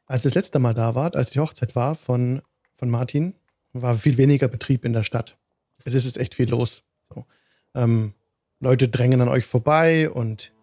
Als 0.08 0.24
ihr 0.24 0.30
das 0.30 0.36
letzte 0.36 0.60
Mal 0.60 0.74
da 0.74 0.96
wart, 0.96 1.16
als 1.16 1.32
die 1.32 1.40
Hochzeit 1.40 1.76
war 1.76 1.96
von, 1.96 2.42
von 2.78 2.90
Martin, 2.90 3.34
war 3.74 3.96
viel 3.96 4.18
weniger 4.18 4.48
Betrieb 4.48 4.86
in 4.86 4.94
der 4.94 5.04
Stadt. 5.04 5.38
Es 5.84 5.94
ist 5.94 6.06
jetzt 6.06 6.18
echt 6.18 6.36
viel 6.36 6.50
los. 6.50 6.84
So. 7.14 7.26
Ähm, 7.74 8.14
Leute 8.60 8.88
drängen 8.88 9.22
an 9.22 9.28
euch 9.28 9.46
vorbei 9.46 10.10
und 10.10 10.54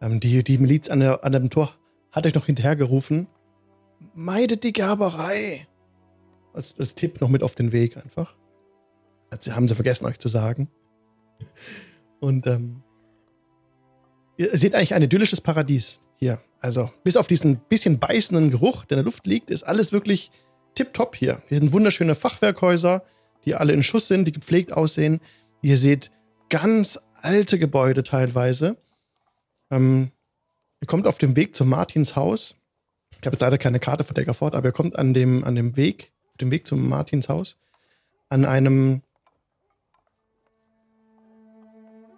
ähm, 0.00 0.20
die, 0.20 0.44
die 0.44 0.58
Miliz 0.58 0.88
an, 0.88 1.00
der, 1.00 1.24
an 1.24 1.32
dem 1.32 1.50
Tor 1.50 1.74
hat 2.12 2.26
euch 2.26 2.34
noch 2.34 2.46
hinterhergerufen. 2.46 3.26
Meidet 4.14 4.62
die 4.62 4.72
Gerberei. 4.72 5.66
Als, 6.54 6.74
als 6.78 6.94
Tipp 6.94 7.20
noch 7.20 7.28
mit 7.28 7.42
auf 7.42 7.54
den 7.54 7.72
Weg 7.72 7.96
einfach. 7.96 8.34
Also 9.30 9.54
haben 9.54 9.68
sie 9.68 9.74
vergessen, 9.74 10.06
euch 10.06 10.18
zu 10.18 10.28
sagen. 10.28 10.68
Und 12.20 12.46
ähm, 12.46 12.82
ihr 14.36 14.56
seht 14.56 14.74
eigentlich 14.74 14.94
ein 14.94 15.02
idyllisches 15.02 15.40
Paradies 15.40 16.00
hier. 16.16 16.38
Also, 16.60 16.90
bis 17.02 17.18
auf 17.18 17.26
diesen 17.26 17.58
bisschen 17.68 17.98
beißenden 17.98 18.50
Geruch, 18.50 18.86
der 18.86 18.96
in 18.96 19.02
der 19.02 19.04
Luft 19.04 19.26
liegt, 19.26 19.50
ist 19.50 19.64
alles 19.64 19.92
wirklich 19.92 20.30
tipptopp 20.74 21.14
hier. 21.14 21.42
Hier 21.48 21.60
sind 21.60 21.72
wunderschöne 21.72 22.14
Fachwerkhäuser, 22.14 23.02
die 23.44 23.54
alle 23.54 23.74
in 23.74 23.82
Schuss 23.82 24.08
sind, 24.08 24.26
die 24.26 24.32
gepflegt 24.32 24.72
aussehen. 24.72 25.20
Ihr 25.60 25.76
seht 25.76 26.10
ganz 26.48 26.98
alte 27.20 27.58
Gebäude 27.58 28.02
teilweise. 28.02 28.78
Ähm, 29.70 30.12
ihr 30.80 30.86
kommt 30.86 31.06
auf 31.06 31.18
dem 31.18 31.36
Weg 31.36 31.54
zu 31.54 31.66
Martins 31.66 32.16
Haus. 32.16 32.56
Ich 33.20 33.26
habe 33.26 33.34
jetzt 33.34 33.42
leider 33.42 33.58
keine 33.58 33.78
Karte 33.78 34.04
von 34.04 34.14
Deckerford, 34.14 34.54
aber 34.54 34.68
ihr 34.68 34.72
kommt 34.72 34.96
an 34.96 35.12
dem, 35.12 35.44
an 35.44 35.54
dem 35.54 35.76
Weg, 35.76 36.13
auf 36.34 36.38
dem 36.38 36.50
Weg 36.50 36.66
zum 36.66 36.88
Martins 36.88 37.28
Haus, 37.28 37.56
an 38.28 38.44
einem 38.44 39.02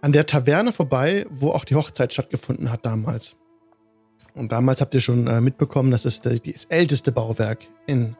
an 0.00 0.12
der 0.12 0.24
Taverne 0.24 0.72
vorbei, 0.72 1.26
wo 1.28 1.50
auch 1.50 1.64
die 1.64 1.74
Hochzeit 1.74 2.14
stattgefunden 2.14 2.70
hat 2.70 2.86
damals. 2.86 3.36
Und 4.34 4.52
damals 4.52 4.80
habt 4.80 4.94
ihr 4.94 5.00
schon 5.00 5.26
äh, 5.26 5.40
mitbekommen, 5.40 5.90
dass 5.90 6.04
es 6.04 6.20
das 6.20 6.64
älteste 6.66 7.12
Bauwerk 7.12 7.66
in, 7.86 8.16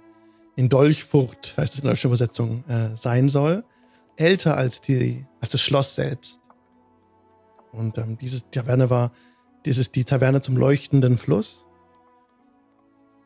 in 0.56 0.68
Dolchfurt, 0.68 1.54
heißt 1.56 1.74
es 1.74 1.78
in 1.80 1.84
der 1.84 1.92
deutschen 1.92 2.08
Übersetzung, 2.08 2.64
äh, 2.68 2.96
sein 2.96 3.28
soll. 3.28 3.64
Älter 4.16 4.56
als, 4.56 4.80
die, 4.80 5.24
als 5.40 5.50
das 5.50 5.60
Schloss 5.62 5.94
selbst. 5.94 6.40
Und 7.72 7.96
ähm, 7.98 8.18
diese 8.18 8.50
Taverne 8.50 8.90
war, 8.90 9.12
das 9.64 9.78
ist 9.78 9.94
die 9.94 10.04
Taverne 10.04 10.40
zum 10.42 10.56
leuchtenden 10.56 11.18
Fluss. 11.18 11.65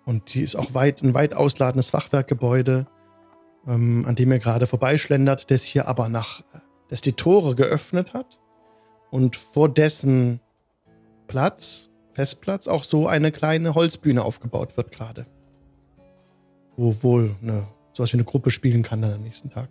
Und 0.05 0.35
die 0.35 0.43
ist 0.43 0.57
auch 0.57 0.75
weit, 0.75 1.03
ein 1.03 1.15
weit 1.15 1.35
ausladendes 1.35 1.91
Fachwerkgebäude, 1.91 2.87
ähm, 3.67 4.05
an 4.07 4.17
dem 4.17 4.33
ihr 4.33 4.39
gerade 4.39 4.67
vorbeischlendert, 4.67 5.51
das 5.51 5.63
hier 5.63 5.87
aber 5.87 6.09
nach, 6.09 6.43
das 6.89 7.01
die 7.01 7.13
Tore 7.13 7.55
geöffnet 7.55 8.15
hat 8.15 8.41
und 9.11 9.37
vor 9.37 9.69
dessen 9.69 10.41
Platz, 11.27 11.89
Festplatz, 12.13 12.67
auch 12.67 12.85
so 12.85 13.07
eine 13.07 13.31
kleine 13.31 13.75
Holzbühne 13.75 14.25
aufgebaut 14.25 14.77
wird 14.77 14.91
gerade. 14.93 15.27
Wo 16.77 17.03
wohl 17.03 17.37
eine, 17.43 17.69
sowas 17.93 18.13
wie 18.13 18.17
eine 18.17 18.25
Gruppe 18.25 18.51
spielen 18.51 18.83
kann 18.83 19.03
dann 19.03 19.13
am 19.13 19.23
nächsten 19.23 19.51
Tag. 19.51 19.69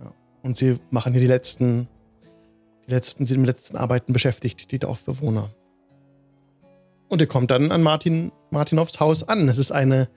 Ja. 0.00 0.12
Und 0.42 0.56
sie 0.56 0.78
machen 0.90 1.12
hier 1.12 1.20
die 1.20 1.26
letzten, 1.28 1.88
die 2.86 2.90
letzten, 2.92 3.26
sind 3.26 3.40
mit 3.40 3.48
letzten 3.48 3.76
Arbeiten 3.76 4.12
beschäftigt, 4.12 4.70
die 4.70 4.78
Dorfbewohner. 4.78 5.50
Und 7.08 7.20
ihr 7.20 7.26
kommt 7.26 7.50
dann 7.50 7.70
an 7.70 7.82
Martin, 7.82 8.32
Martinovs 8.50 8.98
Haus 9.00 9.28
an. 9.28 9.48
Es 9.48 9.58
ist 9.58 9.72
eine, 9.72 10.08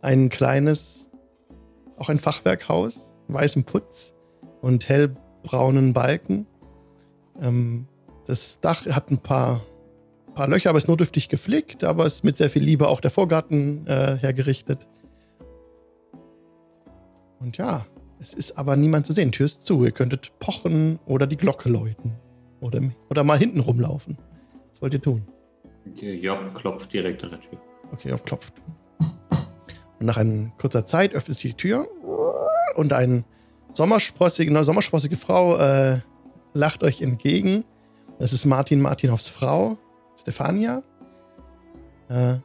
ein 0.00 0.28
kleines, 0.28 1.06
auch 1.96 2.08
ein 2.08 2.18
Fachwerkhaus, 2.18 3.12
weißem 3.28 3.64
Putz 3.64 4.14
und 4.60 4.88
hellbraunen 4.88 5.92
Balken. 5.92 6.46
Ähm, 7.40 7.86
das 8.26 8.60
Dach 8.60 8.86
hat 8.86 9.10
ein 9.10 9.18
paar, 9.18 9.60
paar 10.34 10.48
Löcher, 10.48 10.70
aber 10.70 10.78
ist 10.78 10.88
notdürftig 10.88 11.28
gepflegt, 11.28 11.84
aber 11.84 12.06
ist 12.06 12.24
mit 12.24 12.36
sehr 12.36 12.50
viel 12.50 12.62
Liebe 12.62 12.88
auch 12.88 13.00
der 13.00 13.10
Vorgarten 13.10 13.86
äh, 13.86 14.16
hergerichtet. 14.16 14.86
Und 17.38 17.58
ja, 17.58 17.86
es 18.18 18.32
ist 18.32 18.58
aber 18.58 18.76
niemand 18.76 19.06
zu 19.06 19.12
sehen. 19.12 19.32
Tür 19.32 19.46
ist 19.46 19.66
zu. 19.66 19.84
Ihr 19.84 19.92
könntet 19.92 20.38
pochen 20.38 20.98
oder 21.06 21.26
die 21.26 21.36
Glocke 21.36 21.68
läuten. 21.68 22.14
Oder, 22.60 22.80
oder 23.10 23.22
mal 23.24 23.38
hinten 23.38 23.60
rumlaufen. 23.60 24.18
Was 24.70 24.80
wollt 24.80 24.94
ihr 24.94 25.02
tun? 25.02 25.28
Job 25.94 26.54
klopft 26.54 26.92
direkt 26.92 27.22
an 27.24 27.30
der 27.30 27.40
Tür. 27.40 27.58
Okay, 27.92 28.10
Job 28.10 28.24
klopft. 28.26 28.54
Und 29.98 30.06
nach 30.06 30.16
einer 30.16 30.50
kurzer 30.58 30.84
Zeit 30.84 31.14
öffnet 31.14 31.38
sich 31.38 31.52
die 31.52 31.56
Tür 31.56 31.88
und 32.76 32.92
eine 32.92 33.24
sommersprossige, 33.72 34.50
eine 34.50 34.64
sommersprossige 34.64 35.16
Frau 35.16 35.56
äh, 35.56 36.00
lacht 36.54 36.82
euch 36.82 37.00
entgegen. 37.00 37.64
Das 38.18 38.32
ist 38.32 38.44
Martin 38.44 38.80
Martinovs 38.80 39.28
Frau, 39.28 39.78
Stefania. 40.18 40.82
Äh, 42.08 42.36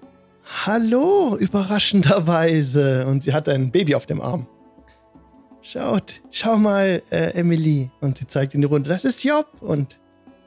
Hallo, 0.66 1.38
überraschenderweise. 1.38 3.06
Und 3.08 3.24
sie 3.24 3.34
hat 3.34 3.48
ein 3.48 3.72
Baby 3.72 3.96
auf 3.96 4.06
dem 4.06 4.22
Arm. 4.22 4.48
Schaut, 5.62 6.22
schau 6.32 6.58
mal, 6.58 7.02
äh, 7.12 7.34
Emily. 7.36 7.90
Und 8.02 8.18
sie 8.18 8.28
zeigt 8.28 8.54
in 8.54 8.62
die 8.62 8.68
Runde, 8.68 8.90
das 8.90 9.06
ist 9.06 9.24
Job. 9.24 9.48
Und 9.62 10.00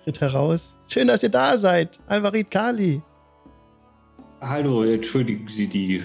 tritt 0.04 0.20
heraus. 0.20 0.76
Schön, 0.86 1.08
dass 1.08 1.22
ihr 1.22 1.30
da 1.30 1.56
seid. 1.56 1.98
Alvarit 2.06 2.50
Kali. 2.50 3.02
Hallo, 4.40 4.84
entschuldigen 4.84 5.48
Sie 5.48 5.66
die 5.66 6.02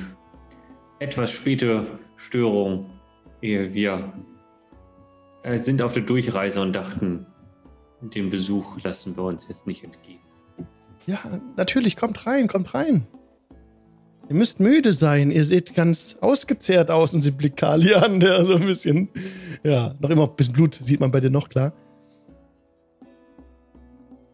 etwas 1.00 1.32
späte 1.32 1.86
Störung. 2.16 2.90
Wir 3.42 4.14
äh, 5.44 5.58
sind 5.58 5.82
auf 5.82 5.94
der 5.94 6.04
Durchreise 6.04 6.62
und 6.62 6.74
dachten, 6.74 7.26
den 8.02 8.30
Besuch 8.30 8.82
lassen 8.84 9.16
wir 9.18 9.24
uns 9.24 9.48
jetzt 9.50 9.68
nicht 9.68 9.84
entgehen. 9.84 10.20
Ja, 11.06 11.20
natürlich, 11.58 11.96
kommt 11.96 12.26
rein, 12.26 12.48
kommt 12.48 12.74
rein. 12.74 13.08
Ihr 14.30 14.36
müsst 14.36 14.60
müde 14.60 14.94
sein. 14.94 15.32
Ihr 15.32 15.44
seht 15.44 15.74
ganz 15.74 16.18
ausgezehrt 16.22 16.92
aus 16.92 17.14
und 17.14 17.22
sie 17.22 17.32
blickt 17.32 17.58
Kali 17.58 17.94
an, 17.96 18.20
der 18.20 18.46
so 18.46 18.56
ein 18.56 18.66
bisschen, 18.66 19.10
ja, 19.64 19.96
noch 20.00 20.10
immer 20.10 20.30
ein 20.30 20.36
bisschen 20.36 20.54
Blut 20.54 20.76
sieht 20.76 21.00
man 21.00 21.12
bei 21.12 21.20
dir 21.20 21.32
noch 21.32 21.50
klar. 21.50 21.74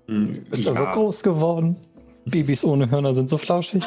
Hm, 0.08 0.46
Bist 0.50 0.66
du 0.66 0.72
ja. 0.74 0.94
so 0.94 1.00
groß 1.00 1.24
geworden? 1.24 1.78
Babys 2.26 2.64
ohne 2.64 2.90
Hörner 2.90 3.14
sind 3.14 3.30
so 3.30 3.38
flauschig. 3.38 3.84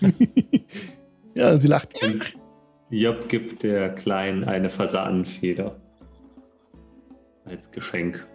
ja, 1.34 1.56
sie 1.56 1.68
lacht. 1.68 1.90
Und 2.02 2.36
Job 2.90 3.28
gibt 3.28 3.62
der 3.62 3.94
Kleinen 3.94 4.44
eine 4.44 4.70
Fasanenfeder 4.70 5.76
als 7.44 7.70
Geschenk. 7.70 8.26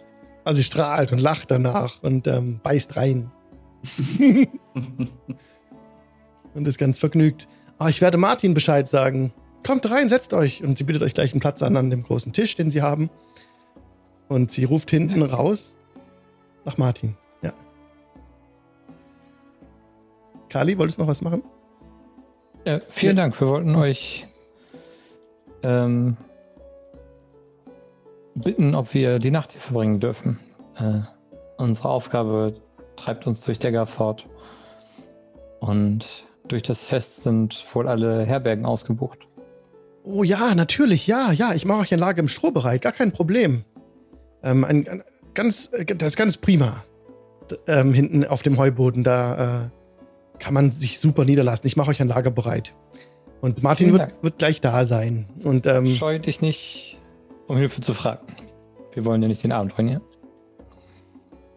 Also 0.44 0.58
sie 0.58 0.64
strahlt 0.64 1.12
und 1.12 1.18
lacht 1.18 1.50
danach 1.50 2.02
und 2.02 2.26
ähm, 2.26 2.60
beißt 2.62 2.96
rein. 2.96 3.30
und 6.54 6.68
ist 6.68 6.78
ganz 6.78 6.98
vergnügt. 6.98 7.48
Oh, 7.78 7.86
ich 7.86 8.00
werde 8.00 8.18
Martin 8.18 8.54
Bescheid 8.54 8.88
sagen. 8.88 9.32
Kommt 9.66 9.90
rein, 9.90 10.08
setzt 10.08 10.32
euch. 10.32 10.62
Und 10.62 10.78
sie 10.78 10.84
bietet 10.84 11.02
euch 11.02 11.14
gleich 11.14 11.32
einen 11.32 11.40
Platz 11.40 11.62
an 11.62 11.76
an 11.76 11.90
dem 11.90 12.02
großen 12.02 12.32
Tisch, 12.32 12.54
den 12.54 12.70
sie 12.70 12.82
haben. 12.82 13.10
Und 14.28 14.50
sie 14.50 14.64
ruft 14.64 14.90
hinten 14.90 15.22
raus 15.22 15.76
nach 16.70 16.78
Martin. 16.78 17.16
Ja. 17.42 17.52
Kali, 20.48 20.78
wolltest 20.78 20.98
du 20.98 21.02
noch 21.02 21.08
was 21.08 21.22
machen? 21.22 21.42
Ja, 22.64 22.80
vielen 22.88 23.16
ja. 23.16 23.24
Dank. 23.24 23.40
Wir 23.40 23.48
wollten 23.48 23.74
euch 23.74 24.26
ähm, 25.62 26.16
bitten, 28.34 28.74
ob 28.74 28.94
wir 28.94 29.18
die 29.18 29.30
Nacht 29.30 29.52
hier 29.52 29.60
verbringen 29.60 29.98
dürfen. 29.98 30.38
Äh, 30.76 31.00
unsere 31.56 31.88
Aufgabe 31.88 32.54
treibt 32.96 33.26
uns 33.26 33.42
durch 33.42 33.58
Degger 33.58 33.86
fort. 33.86 34.26
Und 35.58 36.06
durch 36.46 36.62
das 36.62 36.84
Fest 36.84 37.22
sind 37.22 37.64
wohl 37.74 37.88
alle 37.88 38.24
Herbergen 38.24 38.64
ausgebucht. 38.64 39.18
Oh 40.04 40.22
ja, 40.22 40.54
natürlich, 40.54 41.06
ja, 41.06 41.32
ja. 41.32 41.52
Ich 41.52 41.64
mache 41.64 41.80
euch 41.80 41.92
ein 41.92 41.98
Lager 41.98 42.20
im 42.20 42.28
Stroh 42.28 42.50
bereit, 42.50 42.82
gar 42.82 42.92
kein 42.92 43.12
Problem. 43.12 43.64
Ähm, 44.42 44.64
ein, 44.64 44.88
ein, 44.88 45.02
ganz, 45.40 45.70
das 45.86 46.08
ist 46.08 46.16
ganz 46.16 46.36
prima. 46.36 46.84
Ähm, 47.66 47.94
hinten 47.94 48.24
auf 48.24 48.42
dem 48.42 48.58
Heuboden, 48.58 49.02
da 49.04 49.64
äh, 49.64 50.38
kann 50.38 50.54
man 50.54 50.70
sich 50.70 51.00
super 51.00 51.24
niederlassen. 51.24 51.66
Ich 51.66 51.76
mache 51.76 51.90
euch 51.90 52.00
ein 52.00 52.08
Lager 52.08 52.30
bereit. 52.30 52.72
Und 53.40 53.62
Martin 53.62 53.92
wird, 53.92 54.14
wird, 54.22 54.38
gleich 54.38 54.60
da 54.60 54.86
sein. 54.86 55.28
Und, 55.42 55.66
ähm, 55.66 55.94
Scheu 55.94 56.18
dich 56.18 56.42
nicht 56.42 56.98
um 57.48 57.56
Hilfe 57.56 57.80
zu 57.80 57.94
fragen. 57.94 58.26
Wir 58.92 59.04
wollen 59.06 59.22
ja 59.22 59.28
nicht 59.28 59.42
den 59.42 59.52
Abend 59.52 59.74
bringen. 59.74 60.00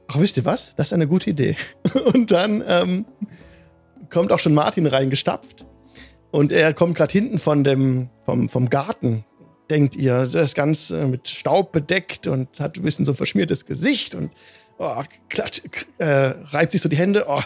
ach, 0.08 0.20
wisst 0.20 0.38
ihr 0.38 0.46
was? 0.46 0.76
Das 0.76 0.88
ist 0.88 0.94
eine 0.94 1.08
gute 1.08 1.30
Idee. 1.30 1.58
Und 2.14 2.32
dann 2.32 2.64
ähm, 2.66 3.06
kommt 4.10 4.32
auch 4.32 4.40
schon 4.40 4.54
Martin 4.54 4.88
reingestapft. 4.88 5.66
Und 6.32 6.52
er 6.52 6.74
kommt 6.74 6.96
gerade 6.96 7.12
hinten 7.12 7.38
von 7.38 7.64
dem, 7.64 8.10
vom, 8.26 8.48
vom 8.48 8.70
Garten, 8.70 9.26
denkt 9.70 9.96
ihr. 9.96 10.22
Ist 10.22 10.56
ganz 10.56 10.90
äh, 10.90 11.08
mit 11.08 11.28
Staub 11.28 11.72
bedeckt 11.72 12.28
und 12.28 12.60
hat 12.60 12.78
ein 12.78 12.84
bisschen 12.84 13.06
so 13.06 13.14
verschmiertes 13.14 13.66
Gesicht 13.66 14.16
und 14.16 14.32
oh, 14.78 15.04
klatsch, 15.30 15.62
äh, 15.98 16.34
reibt 16.52 16.72
sich 16.72 16.82
so 16.82 16.90
die 16.90 16.98
Hände. 16.98 17.26
Oh, 17.28 17.42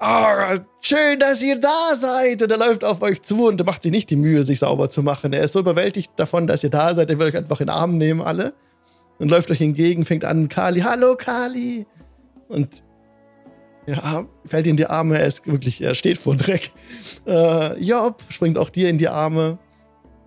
oh, 0.00 0.58
schön, 0.80 1.18
dass 1.18 1.42
ihr 1.42 1.60
da 1.60 1.96
seid. 1.98 2.42
Und 2.42 2.50
er 2.50 2.58
läuft 2.58 2.84
auf 2.84 3.02
euch 3.02 3.22
zu 3.22 3.46
und 3.46 3.64
macht 3.64 3.82
sich 3.82 3.92
nicht 3.92 4.10
die 4.10 4.16
Mühe, 4.16 4.44
sich 4.44 4.58
sauber 4.58 4.90
zu 4.90 5.02
machen. 5.02 5.32
Er 5.32 5.44
ist 5.44 5.52
so 5.52 5.60
überwältigt 5.60 6.12
davon, 6.16 6.46
dass 6.46 6.64
ihr 6.64 6.70
da 6.70 6.94
seid. 6.94 7.10
Er 7.10 7.18
will 7.18 7.28
euch 7.28 7.36
einfach 7.36 7.60
in 7.60 7.66
den 7.66 7.74
Arm 7.74 7.98
nehmen, 7.98 8.20
alle. 8.20 8.54
Und 9.18 9.28
läuft 9.28 9.50
euch 9.50 9.60
entgegen, 9.60 10.04
fängt 10.04 10.24
an, 10.24 10.48
Kali, 10.48 10.80
hallo 10.80 11.14
Kali. 11.16 11.86
Und 12.48 12.82
ja, 13.86 14.24
fällt 14.46 14.66
in 14.66 14.76
die 14.76 14.86
Arme, 14.86 15.18
er 15.18 15.26
ist 15.26 15.46
wirklich, 15.46 15.80
er 15.82 15.94
steht 15.94 16.18
vor 16.18 16.36
Dreck. 16.36 16.70
Äh, 17.26 17.78
Job 17.82 18.22
springt 18.28 18.58
auch 18.58 18.70
dir 18.70 18.88
in 18.88 18.98
die 18.98 19.08
Arme. 19.08 19.58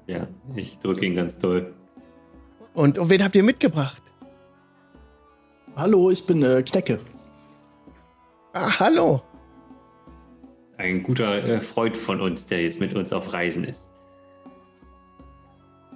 Ja, 0.08 0.28
ich 0.56 0.80
drücke 0.80 1.06
ihn 1.06 1.16
ganz 1.16 1.38
toll. 1.38 1.74
Und, 2.74 2.98
und 2.98 3.10
wen 3.10 3.24
habt 3.24 3.36
ihr 3.36 3.44
mitgebracht? 3.44 4.02
Hallo, 5.76 6.10
ich 6.10 6.26
bin 6.26 6.42
äh, 6.44 6.64
Knecke. 6.64 7.00
Ah, 8.54 8.80
hallo. 8.80 9.22
Ein 10.78 11.04
guter 11.04 11.44
äh, 11.44 11.60
Freund 11.60 11.98
von 11.98 12.22
uns, 12.22 12.46
der 12.46 12.64
jetzt 12.64 12.80
mit 12.80 12.96
uns 12.96 13.12
auf 13.12 13.34
Reisen 13.34 13.64
ist. 13.64 13.90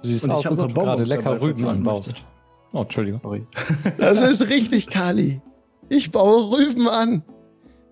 Du 0.02 0.08
siehst 0.08 0.24
Und 0.24 0.30
ich 0.30 0.36
aus, 0.36 0.46
als 0.46 0.58
ob 0.58 0.74
du 0.74 0.74
gerade 0.74 1.04
lecker 1.04 1.40
Rüben 1.40 1.66
anbaust. 1.66 2.22
Oh, 2.72 2.82
Entschuldigung. 2.82 3.20
Sorry. 3.22 3.46
Das 3.98 4.20
ist 4.20 4.50
richtig, 4.50 4.88
Kali. 4.88 5.40
Ich 5.88 6.10
baue 6.10 6.58
Rüben 6.58 6.88
an. 6.88 7.22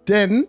Denn 0.08 0.46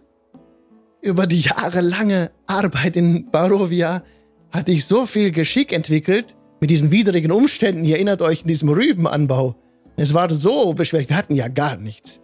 über 1.01 1.27
die 1.27 1.41
jahrelange 1.41 2.31
Arbeit 2.47 2.95
in 2.95 3.29
Barovia 3.31 4.03
hatte 4.51 4.72
ich 4.72 4.86
so 4.86 5.05
viel 5.05 5.31
Geschick 5.31 5.74
entwickelt 5.74 6.36
mit 6.60 6.70
diesen 6.70 6.91
widrigen 6.91 7.31
Umständen. 7.31 7.84
Ihr 7.84 7.96
erinnert 7.96 8.22
euch 8.22 8.41
in 8.41 8.48
diesem 8.48 8.70
Rübenanbau. 8.70 9.55
Es 9.98 10.13
war 10.13 10.29
so 10.31 10.74
beschwert. 10.74 11.10
Wir 11.10 11.15
hatten 11.15 11.36
ja 11.36 11.48
gar 11.48 11.77
nichts. 11.77 12.22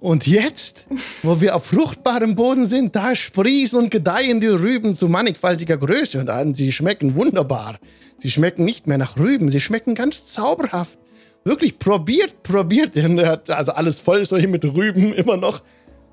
Und 0.00 0.26
jetzt, 0.26 0.86
wo 1.22 1.42
wir 1.42 1.54
auf 1.54 1.66
fruchtbarem 1.66 2.34
Boden 2.34 2.64
sind, 2.64 2.96
da 2.96 3.14
sprießen 3.14 3.78
und 3.78 3.90
gedeihen 3.90 4.40
die 4.40 4.46
Rüben 4.46 4.94
zu 4.94 5.08
mannigfaltiger 5.08 5.76
Größe 5.76 6.18
und. 6.18 6.56
Sie 6.56 6.72
schmecken 6.72 7.14
wunderbar. 7.14 7.78
Sie 8.16 8.30
schmecken 8.30 8.64
nicht 8.64 8.86
mehr 8.86 8.98
nach 8.98 9.18
Rüben, 9.18 9.50
sie 9.50 9.60
schmecken 9.60 9.94
ganz 9.94 10.24
zauberhaft. 10.24 10.98
Wirklich 11.44 11.78
probiert, 11.78 12.42
probiert. 12.42 12.96
Er 12.96 13.42
also 13.48 13.72
alles 13.72 14.00
voll 14.00 14.24
so 14.24 14.36
hier 14.36 14.48
mit 14.48 14.64
Rüben 14.64 15.12
immer 15.12 15.36
noch. 15.36 15.62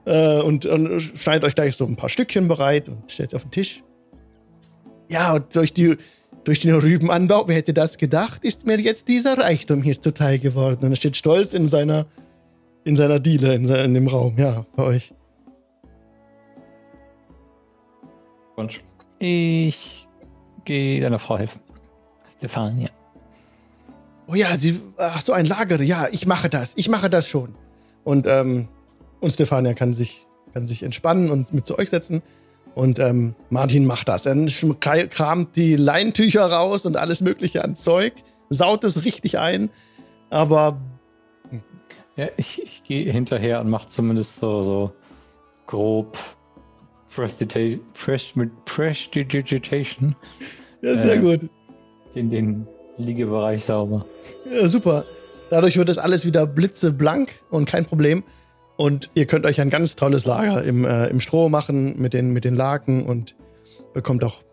Äh, 0.05 0.41
und, 0.41 0.65
und 0.65 1.01
schneidet 1.01 1.43
euch 1.43 1.55
gleich 1.55 1.75
so 1.75 1.85
ein 1.85 1.97
paar 1.97 2.09
Stückchen 2.09 2.47
bereit 2.47 2.87
und 2.87 3.11
stellt 3.11 3.31
sie 3.31 3.35
auf 3.35 3.43
den 3.43 3.51
Tisch. 3.51 3.83
Ja, 5.09 5.33
und 5.33 5.55
durch, 5.55 5.73
die, 5.73 5.97
durch 6.43 6.59
den 6.59 6.75
Rübenanbau, 6.75 7.47
wer 7.47 7.55
hätte 7.55 7.73
das 7.73 7.97
gedacht, 7.97 8.43
ist 8.43 8.65
mir 8.65 8.79
jetzt 8.79 9.07
dieser 9.07 9.37
Reichtum 9.37 9.81
hier 9.81 9.99
zuteil 9.99 10.39
geworden. 10.39 10.85
Und 10.85 10.91
er 10.91 10.95
steht 10.95 11.17
stolz 11.17 11.53
in 11.53 11.67
seiner, 11.67 12.05
in 12.83 12.95
seiner 12.95 13.19
Diele, 13.19 13.55
in, 13.55 13.67
in 13.69 13.93
dem 13.93 14.07
Raum, 14.07 14.35
ja, 14.37 14.65
bei 14.75 14.83
euch. 14.83 15.13
Wunsch. 18.55 18.81
Ich 19.19 20.07
gehe 20.65 21.01
deiner 21.01 21.19
Frau 21.19 21.37
helfen. 21.37 21.61
Stefania. 22.29 22.89
Oh 24.27 24.35
ja, 24.35 24.57
sie, 24.57 24.81
ach 24.97 25.21
so, 25.21 25.31
ein 25.31 25.45
Lager, 25.45 25.81
ja, 25.81 26.07
ich 26.11 26.27
mache 26.27 26.49
das, 26.49 26.73
ich 26.75 26.89
mache 26.89 27.09
das 27.09 27.27
schon. 27.29 27.55
Und, 28.03 28.27
ähm, 28.27 28.67
und 29.21 29.31
Stefania 29.31 29.73
kann 29.73 29.93
sich, 29.93 30.25
kann 30.53 30.67
sich 30.67 30.83
entspannen 30.83 31.29
und 31.29 31.53
mit 31.53 31.65
zu 31.65 31.77
euch 31.77 31.89
setzen. 31.89 32.21
Und 32.77 32.99
ähm, 32.99 33.33
Martin 33.49 33.85
macht 33.85 34.07
das. 34.07 34.27
Er 34.27 34.35
kra- 34.35 35.07
kramt 35.07 35.55
die 35.55 35.75
Leintücher 35.75 36.45
raus 36.45 36.85
und 36.85 36.95
alles 36.95 37.21
Mögliche 37.21 37.63
an 37.63 37.75
Zeug, 37.75 38.13
saut 38.49 38.83
es 38.83 39.03
richtig 39.03 39.39
ein. 39.39 39.71
Aber 40.29 40.79
Ja, 42.15 42.27
ich, 42.37 42.61
ich 42.63 42.83
gehe 42.83 43.11
hinterher 43.11 43.61
und 43.61 43.69
mache 43.71 43.87
zumindest 43.87 44.37
so, 44.37 44.61
so 44.61 44.91
grob 45.65 46.17
Prestidigitation 48.65 50.15
ja, 50.81 50.93
sehr 50.93 51.15
Äh. 51.15 51.19
gut. 51.19 51.49
den, 52.15 52.29
den 52.29 52.67
Liegebereich 52.97 53.63
sauber. 53.65 54.05
Ja, 54.51 54.67
super. 54.67 55.03
Dadurch 55.49 55.77
wird 55.77 55.89
das 55.89 55.97
alles 55.97 56.25
wieder 56.25 56.45
blitzeblank 56.45 57.29
und 57.49 57.65
kein 57.67 57.85
Problem. 57.85 58.23
Und 58.77 59.09
ihr 59.15 59.25
könnt 59.25 59.45
euch 59.45 59.59
ein 59.59 59.71
ganz 59.71 59.95
tolles 59.95 60.25
Lager 60.25 60.63
im, 60.63 60.85
äh, 60.85 61.07
im 61.07 61.19
Stroh 61.19 61.49
machen 61.49 61.99
mit 61.99 62.13
den, 62.13 62.31
mit 62.31 62.45
den 62.45 62.55
Laken 62.55 63.05
und 63.05 63.35
bekommt 63.93 64.23
auch 64.23 64.43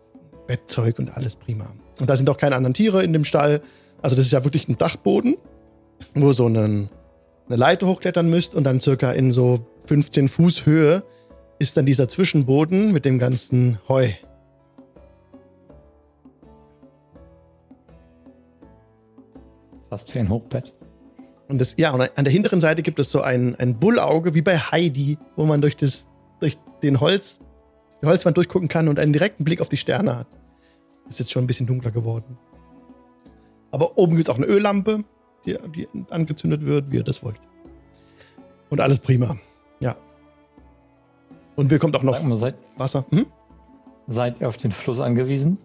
Bettzeug 0.46 0.98
und 0.98 1.14
alles 1.14 1.36
prima. 1.36 1.74
Und 2.00 2.08
da 2.08 2.16
sind 2.16 2.28
auch 2.30 2.38
keine 2.38 2.56
anderen 2.56 2.74
Tiere 2.74 3.04
in 3.04 3.12
dem 3.12 3.24
Stall. 3.24 3.60
Also 4.00 4.16
das 4.16 4.26
ist 4.26 4.32
ja 4.32 4.42
wirklich 4.42 4.66
ein 4.68 4.78
Dachboden, 4.78 5.36
wo 6.14 6.32
so 6.32 6.46
einen, 6.46 6.88
eine 7.48 7.56
Leiter 7.56 7.86
hochklettern 7.86 8.28
müsst 8.28 8.54
und 8.54 8.64
dann 8.64 8.80
circa 8.80 9.12
in 9.12 9.32
so 9.32 9.66
15 9.86 10.28
Fuß 10.28 10.66
Höhe 10.66 11.04
ist 11.58 11.76
dann 11.76 11.86
dieser 11.86 12.08
Zwischenboden 12.08 12.92
mit 12.92 13.04
dem 13.04 13.18
ganzen 13.18 13.78
Heu. 13.88 14.08
Fast 19.90 20.14
wie 20.14 20.18
ein 20.18 20.28
Hochbett. 20.28 20.73
Und 21.54 21.60
das, 21.60 21.76
ja, 21.76 21.92
und 21.92 22.00
an 22.00 22.24
der 22.24 22.32
hinteren 22.32 22.60
Seite 22.60 22.82
gibt 22.82 22.98
es 22.98 23.12
so 23.12 23.20
ein, 23.20 23.54
ein 23.60 23.78
Bullauge, 23.78 24.34
wie 24.34 24.42
bei 24.42 24.58
Heidi, 24.58 25.18
wo 25.36 25.44
man 25.44 25.60
durch, 25.60 25.76
das, 25.76 26.08
durch 26.40 26.58
den 26.82 26.98
Holz, 26.98 27.38
die 28.02 28.06
Holzwand 28.06 28.36
durchgucken 28.36 28.66
kann 28.66 28.88
und 28.88 28.98
einen 28.98 29.12
direkten 29.12 29.44
Blick 29.44 29.60
auf 29.60 29.68
die 29.68 29.76
Sterne 29.76 30.16
hat. 30.16 30.26
Ist 31.08 31.20
jetzt 31.20 31.30
schon 31.30 31.44
ein 31.44 31.46
bisschen 31.46 31.68
dunkler 31.68 31.92
geworden. 31.92 32.36
Aber 33.70 33.96
oben 33.96 34.16
gibt 34.16 34.28
es 34.28 34.34
auch 34.34 34.36
eine 34.36 34.46
Öllampe, 34.46 35.04
die, 35.46 35.56
die 35.76 35.86
angezündet 36.10 36.64
wird, 36.64 36.90
wie 36.90 36.96
ihr 36.96 37.04
das 37.04 37.22
wollt. 37.22 37.40
Und 38.68 38.80
alles 38.80 38.98
prima. 38.98 39.36
Ja. 39.78 39.94
Und 41.54 41.68
bekommt 41.68 41.94
auch 41.94 42.02
noch 42.02 42.20
mal, 42.20 42.34
seid, 42.34 42.56
Wasser. 42.76 43.06
Hm? 43.10 43.26
seid 44.08 44.40
ihr 44.40 44.48
auf 44.48 44.56
den 44.56 44.72
Fluss 44.72 44.98
angewiesen? 44.98 45.56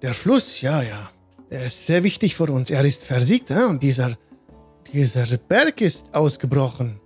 Der 0.00 0.14
Fluss, 0.14 0.62
ja, 0.62 0.80
ja. 0.80 1.10
Er 1.50 1.66
ist 1.66 1.86
sehr 1.86 2.02
wichtig 2.02 2.34
für 2.34 2.44
uns. 2.44 2.70
Er 2.70 2.82
ist 2.86 3.04
versiegt, 3.04 3.50
ja? 3.50 3.66
und 3.66 3.82
dieser, 3.82 4.16
dieser 4.92 5.36
Berg 5.36 5.80
ist 5.80 6.14
ausgebrochen. 6.14 7.00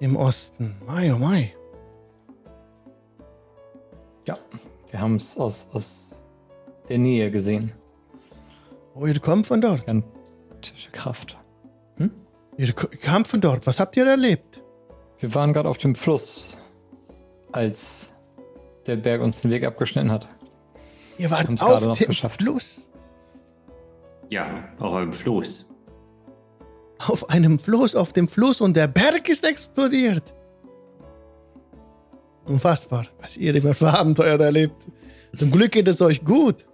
Im 0.00 0.16
Osten. 0.16 0.80
Mai, 0.86 1.12
oh 1.12 1.18
mai. 1.18 1.54
Ja. 4.26 4.38
Wir 4.90 5.00
haben 5.00 5.16
es 5.16 5.36
aus, 5.36 5.68
aus 5.72 6.14
der 6.88 6.98
Nähe 6.98 7.30
gesehen. 7.30 7.72
Oh, 8.94 9.06
ihr 9.06 9.18
kommt 9.20 9.46
von 9.46 9.60
dort. 9.60 9.80
Gigantische 9.86 10.90
Kraft. 10.92 11.36
Ihr 12.56 12.72
k- 12.74 12.88
kamt 12.88 13.26
von 13.28 13.40
dort. 13.40 13.66
Was 13.66 13.80
habt 13.80 13.96
ihr 13.96 14.06
erlebt? 14.06 14.60
Wir 15.18 15.34
waren 15.34 15.52
gerade 15.52 15.68
auf 15.68 15.78
dem 15.78 15.94
Fluss, 15.94 16.56
als 17.52 18.10
der 18.86 18.96
Berg 18.96 19.22
uns 19.22 19.40
den 19.40 19.50
Weg 19.50 19.64
abgeschnitten 19.64 20.10
hat. 20.10 20.28
Ihr 21.16 21.30
wart 21.30 21.48
auf 21.62 21.98
dem 21.98 22.08
geschafft. 22.08 22.42
Fluss. 22.42 22.88
Ja, 24.30 24.64
auch 24.78 24.98
im 24.98 25.12
Floß. 25.12 25.66
Auf 27.06 27.30
einem 27.30 27.58
Floß, 27.58 27.94
auf 27.94 28.12
dem 28.12 28.28
Fluss 28.28 28.60
und 28.60 28.76
der 28.76 28.86
Berg 28.86 29.28
ist 29.28 29.46
explodiert. 29.46 30.34
Unfassbar, 32.44 33.06
was 33.20 33.36
ihr 33.36 33.54
immer 33.54 33.74
für 33.74 33.90
Abenteuer 33.90 34.38
erlebt. 34.38 34.88
Zum 35.36 35.50
Glück 35.50 35.72
geht 35.72 35.88
es 35.88 36.02
euch 36.02 36.24
gut. 36.24 36.66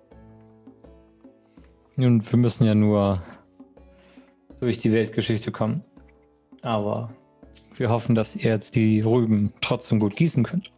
Nun, 1.94 2.28
wir 2.28 2.38
müssen 2.38 2.66
ja 2.66 2.74
nur 2.74 3.22
durch 4.60 4.78
die 4.78 4.92
Weltgeschichte 4.92 5.52
kommen. 5.52 5.84
Aber 6.62 7.14
wir 7.76 7.90
hoffen, 7.90 8.14
dass 8.14 8.34
ihr 8.34 8.50
jetzt 8.50 8.74
die 8.74 9.00
Rüben 9.00 9.52
trotzdem 9.60 10.00
gut 10.00 10.16
gießen 10.16 10.44
könnt. 10.44 10.72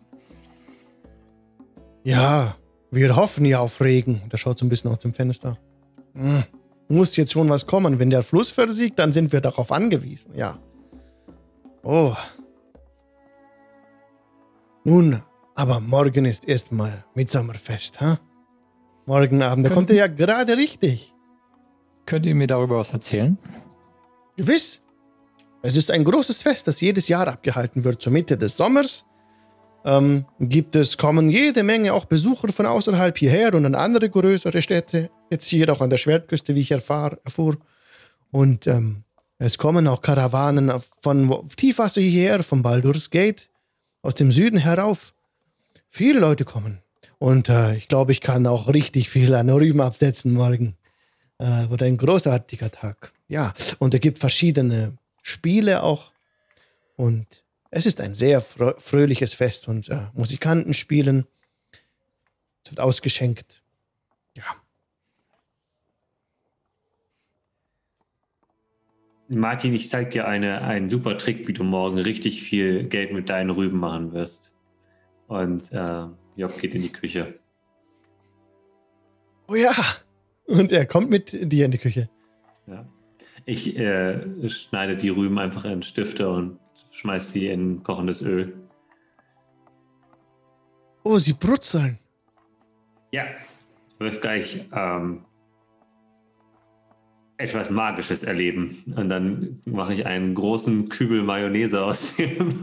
Ja, 2.05 2.57
wir 2.91 3.17
hoffen 3.17 3.45
ja 3.45 3.61
auf 3.61 3.81
Regen. 3.81 4.23
Der 4.31 4.37
schaut 4.37 4.59
so 4.59 4.67
ein 4.67 4.69
bisschen 4.69 4.91
aus 4.91 5.01
dem 5.01 5.15
Fenster. 5.15 5.59
Hm, 6.15 6.45
muss 6.89 7.17
jetzt 7.17 7.33
schon 7.33 7.49
was 7.49 7.67
kommen. 7.67 7.99
Wenn 7.99 8.11
der 8.11 8.23
Fluss 8.23 8.51
versiegt, 8.51 8.99
dann 8.99 9.13
sind 9.13 9.33
wir 9.33 9.41
darauf 9.41 9.73
angewiesen, 9.73 10.33
ja. 10.37 10.59
Oh. 11.83 12.15
Nun, 14.85 15.23
aber 15.55 15.81
morgen 15.81 16.25
ist 16.25 16.49
erstmal 16.49 17.05
Mitsommerfest, 17.15 18.01
ha? 18.01 18.19
Morgen 19.07 19.43
Abend, 19.43 19.67
da 19.67 19.71
kommt 19.71 19.91
er 19.91 19.97
ja 19.97 20.07
gerade 20.07 20.57
richtig. 20.57 21.15
Könnt 22.07 22.27
ihr 22.27 22.35
mir 22.35 22.47
darüber 22.47 22.79
was 22.79 22.93
erzählen? 22.93 23.39
Gewiss. 24.37 24.81
Es 25.63 25.77
ist 25.77 25.91
ein 25.91 26.05
großes 26.05 26.43
Fest, 26.43 26.69
das 26.69 26.81
jedes 26.81 27.09
Jahr 27.09 27.27
abgehalten 27.27 27.85
wird. 27.85 28.01
Zur 28.01 28.13
Mitte 28.13 28.39
des 28.39 28.57
Sommers 28.57 29.05
ähm, 29.85 30.25
gibt 30.39 30.77
es, 30.77 30.97
kommen 30.97 31.29
jede 31.29 31.63
Menge 31.63 31.93
auch 31.93 32.05
Besucher 32.05 32.49
von 32.53 32.67
außerhalb 32.67 33.17
hierher 33.19 33.55
und 33.55 33.67
an 33.67 33.75
andere 33.75 34.09
größere 34.09 34.63
Städte. 34.63 35.11
Jetzt 35.31 35.47
hier 35.47 35.71
auch 35.73 35.81
an 35.81 35.91
der 35.91 35.99
Schwertküste, 35.99 36.55
wie 36.55 36.61
ich 36.61 36.71
erfahr, 36.71 37.19
erfuhr. 37.25 37.59
Und 38.31 38.67
ähm, 38.67 39.05
Es 39.39 39.57
kommen 39.57 39.87
auch 39.87 40.01
Karawanen 40.01 40.73
von 41.01 41.49
Tiefwasser 41.57 42.01
hierher, 42.01 42.43
von 42.43 42.63
Baldur's 42.63 43.11
Gate, 43.11 43.49
aus 44.03 44.15
dem 44.15 44.33
Süden 44.33 44.59
herauf. 44.59 45.15
Viele 45.91 46.19
Leute 46.19 46.45
kommen. 46.45 46.83
Und 47.19 47.49
äh, 47.49 47.77
ich 47.77 47.89
glaube, 47.89 48.13
ich 48.13 48.21
kann 48.21 48.47
auch 48.47 48.69
richtig 48.69 49.09
viel 49.09 49.35
an 49.35 49.49
Rüben 49.51 49.81
absetzen 49.81 50.33
morgen. 50.33 50.77
Äh, 51.39 51.69
wird 51.71 51.83
ein 51.83 51.97
großartiger 51.97 52.71
Tag. 52.71 53.13
Ja, 53.29 53.55
und 53.79 53.95
es 53.95 54.01
gibt 54.01 54.19
verschiedene 54.19 54.99
Spiele 55.23 55.83
auch. 55.85 56.13
Und 56.97 57.45
es 57.71 57.87
ist 57.87 58.01
ein 58.01 58.15
sehr 58.15 58.41
frö 58.41 58.75
fröhliches 58.79 59.35
Fest 59.35 59.69
und 59.69 59.89
äh, 59.89 60.07
Musikanten 60.15 60.75
spielen. 60.75 61.27
Es 62.65 62.73
wird 62.73 62.81
ausgeschenkt. 62.81 63.63
Ja. 64.35 64.45
Martin, 69.29 69.75
ich 69.75 69.91
zeig 69.91 70.11
dir 70.11 70.27
eine, 70.27 70.63
einen 70.63 70.89
super 70.89 71.19
Trick, 71.19 71.47
wie 71.47 71.53
du 71.53 71.63
morgen 71.63 71.99
richtig 71.99 72.43
viel 72.43 72.85
Geld 72.85 73.13
mit 73.13 73.29
deinen 73.29 73.51
Rüben 73.51 73.79
machen 73.79 74.13
wirst. 74.13 74.53
Und 75.27 75.71
äh, 75.71 76.07
Job 76.37 76.59
geht 76.59 76.75
in 76.75 76.83
die 76.83 76.93
Küche. 76.93 77.39
Oh 79.47 79.55
ja. 79.55 79.73
Und 80.47 80.73
er 80.73 80.87
kommt 80.87 81.11
mit 81.11 81.53
dir 81.53 81.67
in 81.67 81.73
die 81.73 81.79
Küche. 81.79 82.09
Ja. 82.67 82.87
Ich 83.45 83.79
äh, 83.79 84.49
schneide 84.49 84.97
die 84.97 85.11
Rüben 85.11 85.39
einfach 85.39 85.65
in 85.67 85.83
Stifte 85.83 86.29
und 86.31 86.59
schmeiß 86.91 87.33
sie 87.33 87.49
in 87.49 87.83
kochendes 87.83 88.23
Öl. 88.23 88.55
Oh, 91.03 91.19
sie 91.19 91.35
brutzeln. 91.35 91.99
Ja, 93.13 93.25
du 93.99 94.05
wirst 94.05 94.23
gleich 94.23 94.67
ähm, 94.73 95.25
etwas 97.39 97.71
Magisches 97.71 98.25
erleben. 98.25 98.83
Und 98.97 99.09
dann 99.09 99.63
mache 99.65 99.95
ich 99.95 100.05
einen 100.05 100.35
großen 100.35 100.89
Kübel 100.89 101.23
Mayonnaise 101.23 101.83
aus 101.83 102.17
dem, 102.17 102.61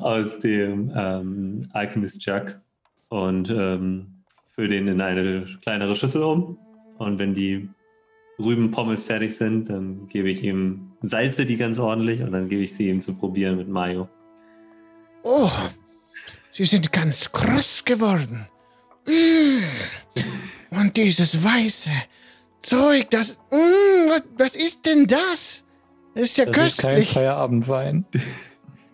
aus 0.00 0.40
dem 0.40 0.92
ähm, 0.94 1.68
Alchemist 1.72 2.26
Jug 2.26 2.60
und 3.08 3.48
ähm, 3.50 4.24
fülle 4.54 4.68
den 4.68 4.88
in 4.88 5.00
eine 5.00 5.46
kleinere 5.62 5.96
Schüssel 5.96 6.22
um. 6.22 6.58
Und 6.98 7.18
wenn 7.18 7.34
die 7.34 7.68
Rübenpommes 8.38 9.04
fertig 9.04 9.36
sind, 9.36 9.70
dann 9.70 10.08
gebe 10.08 10.28
ich 10.28 10.42
ihm, 10.42 10.92
salze 11.02 11.46
die 11.46 11.56
ganz 11.56 11.78
ordentlich 11.78 12.20
und 12.22 12.32
dann 12.32 12.48
gebe 12.48 12.62
ich 12.62 12.74
sie 12.74 12.88
ihm 12.88 13.00
zu 13.00 13.14
probieren 13.14 13.56
mit 13.56 13.68
Mayo. 13.68 14.08
Oh, 15.22 15.50
sie 16.52 16.64
sind 16.64 16.92
ganz 16.92 17.30
kross 17.30 17.84
geworden. 17.84 18.48
Mm. 19.06 20.78
Und 20.78 20.96
dieses 20.96 21.42
weiße 21.42 21.90
Zeug, 22.62 23.10
das. 23.10 23.36
Mm, 23.50 24.08
was, 24.08 24.22
was 24.38 24.56
ist 24.56 24.86
denn 24.86 25.06
das? 25.06 25.64
Das 26.14 26.24
ist 26.24 26.38
ja 26.38 26.44
Das 26.46 26.56
ist 26.66 26.78
kein 26.82 26.90
köstlich. 26.94 27.12
Feierabendwein. 27.14 28.06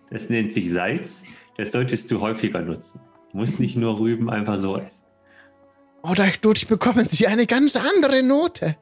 Das 0.09 0.29
nennt 0.29 0.53
sich 0.53 0.71
Salz. 0.71 1.23
Das 1.57 1.73
solltest 1.73 2.09
du 2.11 2.21
häufiger 2.21 2.61
nutzen. 2.61 3.01
Du 3.33 3.39
musst 3.39 3.59
nicht 3.59 3.75
nur 3.75 3.99
Rüben 3.99 4.29
einfach 4.29 4.57
so 4.57 4.77
essen. 4.77 5.03
Oh, 6.01 6.13
dadurch 6.15 6.65
bekommen 6.69 7.09
sie 7.09 7.27
eine 7.27 7.45
ganz 7.45 7.75
andere 7.75 8.23
Note. 8.23 8.77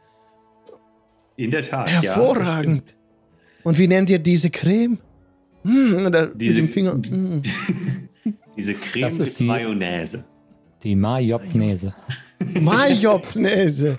In 1.35 1.49
der 1.49 1.67
Tat. 1.67 1.89
Hervorragend. 1.89 2.95
Und 3.63 3.79
wie 3.79 3.87
nennt 3.87 4.11
ihr 4.11 4.19
diese 4.19 4.51
Creme? 4.51 4.99
Mm, 5.63 6.05
oder 6.05 6.27
Diese- 6.27 6.61
diese 6.61 6.67
Finger. 6.71 6.93
Mm. 7.03 7.41
Ja. 7.43 8.31
Diese 8.55 8.75
Creme 8.75 9.01
Das 9.05 9.13
ist 9.15 9.19
ist 9.29 9.39
die- 9.39 9.45
Mayonnaise. 9.45 10.25
Die 10.85 10.95
Majopnese. 10.95 11.93
Majopnese. 12.61 13.97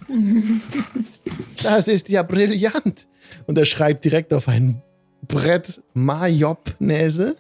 Das 1.63 1.89
ist 1.89 2.09
ja 2.09 2.23
brillant. 2.23 3.07
Und 3.47 3.59
er 3.59 3.65
schreibt 3.65 4.05
direkt 4.05 4.33
auf 4.33 4.49
ein 4.49 4.81
Brett 5.27 5.81
Majopnese. 5.95 7.37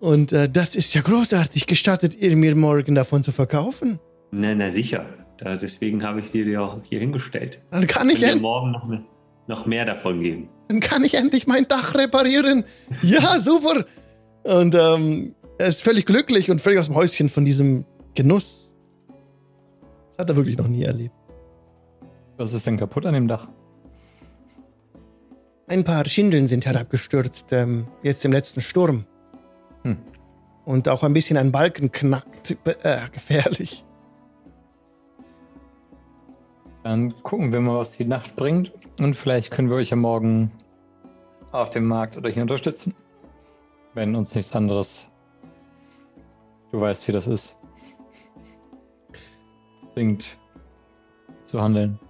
Und 0.00 0.32
äh, 0.32 0.48
das 0.48 0.76
ist 0.76 0.94
ja 0.94 1.02
großartig. 1.02 1.66
Gestattet 1.66 2.14
ihr 2.16 2.36
mir 2.36 2.54
morgen 2.56 2.94
davon 2.94 3.22
zu 3.22 3.32
verkaufen? 3.32 4.00
Na, 4.32 4.54
na 4.54 4.70
sicher. 4.70 5.04
Da, 5.38 5.56
deswegen 5.56 6.02
habe 6.02 6.20
ich 6.20 6.28
sie 6.28 6.44
dir 6.44 6.62
auch 6.62 6.78
hier 6.82 7.00
hingestellt. 7.00 7.60
Dann 7.70 7.86
kann 7.86 8.08
Ich 8.10 8.22
ich, 8.22 8.30
dir 8.30 8.36
morgen 8.40 8.70
noch, 8.70 8.88
noch 9.46 9.66
mehr 9.66 9.84
davon 9.84 10.20
geben. 10.20 10.48
dann 10.68 10.80
kann 10.80 11.04
ich 11.04 11.14
endlich 11.14 11.46
mein 11.46 11.66
Dach 11.68 11.94
reparieren. 11.94 12.64
Ja, 13.02 13.40
super. 13.40 13.84
Und 14.44 14.74
ähm, 14.74 15.34
er 15.58 15.66
ist 15.66 15.82
völlig 15.82 16.06
glücklich 16.06 16.50
und 16.50 16.60
völlig 16.60 16.78
aus 16.78 16.86
dem 16.86 16.94
Häuschen 16.94 17.28
von 17.28 17.44
diesem 17.44 17.84
Genuss. 18.14 18.72
Das 20.10 20.18
hat 20.18 20.30
er 20.30 20.36
wirklich 20.36 20.56
noch 20.56 20.68
nie 20.68 20.84
erlebt. 20.84 21.14
Was 22.36 22.52
ist 22.52 22.66
denn 22.66 22.76
kaputt 22.76 23.06
an 23.06 23.14
dem 23.14 23.28
Dach? 23.28 23.48
Ein 25.66 25.84
paar 25.84 26.04
Schindeln 26.06 26.46
sind 26.46 26.66
herabgestürzt, 26.66 27.52
ähm, 27.52 27.88
jetzt 28.02 28.24
im 28.24 28.32
letzten 28.32 28.60
Sturm. 28.60 29.06
Hm. 29.82 29.98
Und 30.64 30.88
auch 30.88 31.02
ein 31.02 31.14
bisschen 31.14 31.36
ein 31.36 31.52
Balken 31.52 31.90
knackt. 31.90 32.56
Äh, 32.82 33.08
gefährlich. 33.12 33.84
Dann 36.82 37.14
gucken 37.22 37.52
wir 37.52 37.60
mal, 37.60 37.78
was 37.78 37.92
die 37.92 38.04
Nacht 38.04 38.36
bringt. 38.36 38.72
Und 38.98 39.16
vielleicht 39.16 39.50
können 39.50 39.70
wir 39.70 39.76
euch 39.76 39.90
ja 39.90 39.96
morgen 39.96 40.50
auf 41.50 41.70
dem 41.70 41.86
Markt 41.86 42.16
oder 42.16 42.28
hier 42.28 42.42
unterstützen. 42.42 42.94
Wenn 43.94 44.14
uns 44.14 44.34
nichts 44.34 44.54
anderes. 44.54 45.13
Du 46.74 46.80
weißt, 46.80 47.06
wie 47.06 47.12
das 47.12 47.28
ist. 47.28 47.54
Singt 49.94 50.36
zu 51.44 51.62
handeln. 51.62 52.00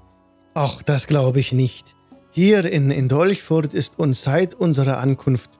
Ach, 0.54 0.82
das 0.82 1.06
glaube 1.06 1.38
ich 1.38 1.52
nicht. 1.52 1.94
Hier 2.30 2.64
in, 2.64 2.90
in 2.90 3.10
Dolchfurt 3.10 3.74
ist 3.74 3.98
uns 3.98 4.22
seit 4.22 4.54
unserer 4.54 5.00
Ankunft 5.00 5.50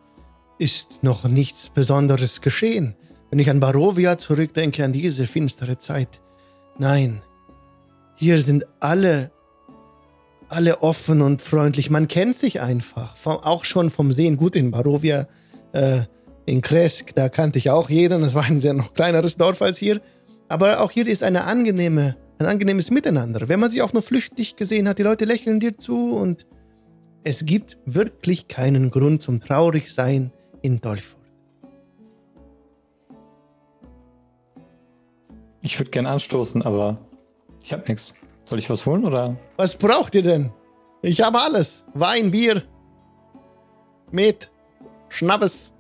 ist 0.59 1.03
noch 1.03 1.25
nichts 1.25 1.69
Besonderes 1.69 2.41
geschehen. 2.41 2.97
Wenn 3.29 3.41
ich 3.41 3.51
an 3.51 3.61
Barovia 3.61 4.17
zurückdenke, 4.17 4.83
an 4.83 4.95
diese 4.95 5.27
finstere 5.27 5.77
Zeit. 5.77 6.23
Nein, 6.79 7.21
hier 8.17 8.39
sind 8.39 8.65
alle, 8.81 9.33
alle 10.49 10.81
offen 10.81 11.21
und 11.21 11.43
freundlich. 11.43 11.91
Man 11.91 12.09
kennt 12.09 12.37
sich 12.37 12.63
einfach. 12.63 13.15
Auch 13.27 13.67
schon 13.67 13.91
vom 13.91 14.13
Sehen. 14.13 14.39
Gut, 14.39 14.57
in 14.57 14.71
Barovia, 14.71 15.27
äh, 15.73 16.05
in 16.47 16.61
Kresk, 16.61 17.15
da 17.15 17.29
kannte 17.29 17.59
ich 17.59 17.71
auch 17.71 17.91
jeden. 17.91 18.23
Das 18.23 18.35
war 18.35 18.45
ein 18.45 18.61
sehr 18.61 18.75
noch 18.75 18.95
kleineres 18.95 19.37
Dorf 19.37 19.63
als 19.63 19.79
hier. 19.79 20.01
Aber 20.49 20.81
auch 20.81 20.91
hier 20.91 21.07
ist 21.07 21.23
eine 21.23 21.45
angenehme, 21.45 22.17
ein 22.39 22.47
angenehmes 22.47 22.91
Miteinander. 22.91 23.49
Wenn 23.49 23.61
man 23.61 23.71
sich 23.71 23.83
auch 23.83 23.93
nur 23.93 24.03
flüchtig 24.03 24.57
gesehen 24.57 24.89
hat, 24.89 24.99
die 24.99 25.03
Leute 25.03 25.25
lächeln 25.25 25.61
dir 25.61 25.79
zu 25.79 26.13
und 26.13 26.47
es 27.23 27.47
gibt 27.47 27.79
wirklich 27.87 28.49
keinen 28.49 28.91
Grund 28.91 29.23
zum 29.23 29.41
Traurigsein 29.41 30.31
in 30.61 30.81
Dolfurt. 30.81 31.21
Ich 35.63 35.79
würde 35.81 35.91
gern 35.91 36.07
anstoßen, 36.07 36.61
aber 36.63 36.99
ich 37.63 37.73
habe 37.73 37.85
nichts. 37.89 38.15
Soll 38.45 38.59
ich 38.59 38.69
was 38.69 38.85
holen 38.85 39.07
oder? 39.07 39.37
Was 39.57 39.77
braucht 39.77 40.15
ihr 40.15 40.23
denn? 40.23 40.53
Ich 41.01 41.23
habe 41.23 41.41
alles. 41.41 41.87
Wein, 41.95 42.31
Bier, 42.31 42.63
Met, 44.11 44.51
Schnappes. 45.09 45.74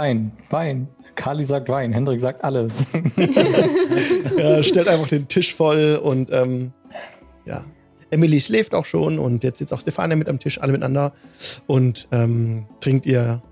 Wein, 0.00 0.32
Wein. 0.48 0.88
Kali 1.14 1.44
sagt 1.44 1.68
Wein, 1.68 1.92
Hendrik 1.92 2.20
sagt 2.20 2.42
alles. 2.42 2.86
Ja, 4.38 4.62
stellt 4.62 4.88
einfach 4.88 5.08
den 5.08 5.28
Tisch 5.28 5.54
voll 5.54 6.00
und 6.02 6.30
ähm, 6.32 6.72
ja. 7.44 7.62
Emily 8.10 8.40
schläft 8.40 8.74
auch 8.74 8.86
schon 8.86 9.18
und 9.18 9.44
jetzt 9.44 9.58
sitzt 9.58 9.74
auch 9.74 9.80
Stefania 9.80 10.16
mit 10.16 10.28
am 10.30 10.38
Tisch, 10.38 10.58
alle 10.60 10.72
miteinander 10.72 11.12
und 11.66 12.08
ähm, 12.12 12.66
trinkt 12.80 13.04
ihr 13.04 13.42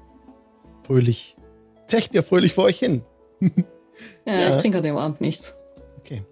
fröhlich, 0.86 1.36
zecht 1.86 2.14
ihr 2.14 2.22
fröhlich 2.22 2.54
vor 2.54 2.64
euch 2.64 2.78
hin. 2.78 3.02
Ja, 3.40 3.48
Ja. 4.26 4.50
ich 4.50 4.56
trinke 4.56 4.78
an 4.78 4.84
dem 4.84 4.96
Abend 4.96 5.20
nichts. 5.20 5.54
Okay. 5.98 6.22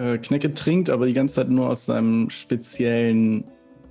Äh, 0.00 0.18
Knecke 0.18 0.52
trinkt 0.52 0.90
aber 0.90 1.06
die 1.06 1.12
ganze 1.12 1.36
Zeit 1.36 1.48
nur 1.48 1.68
aus 1.70 1.86
seinem 1.86 2.28
speziellen 2.28 3.44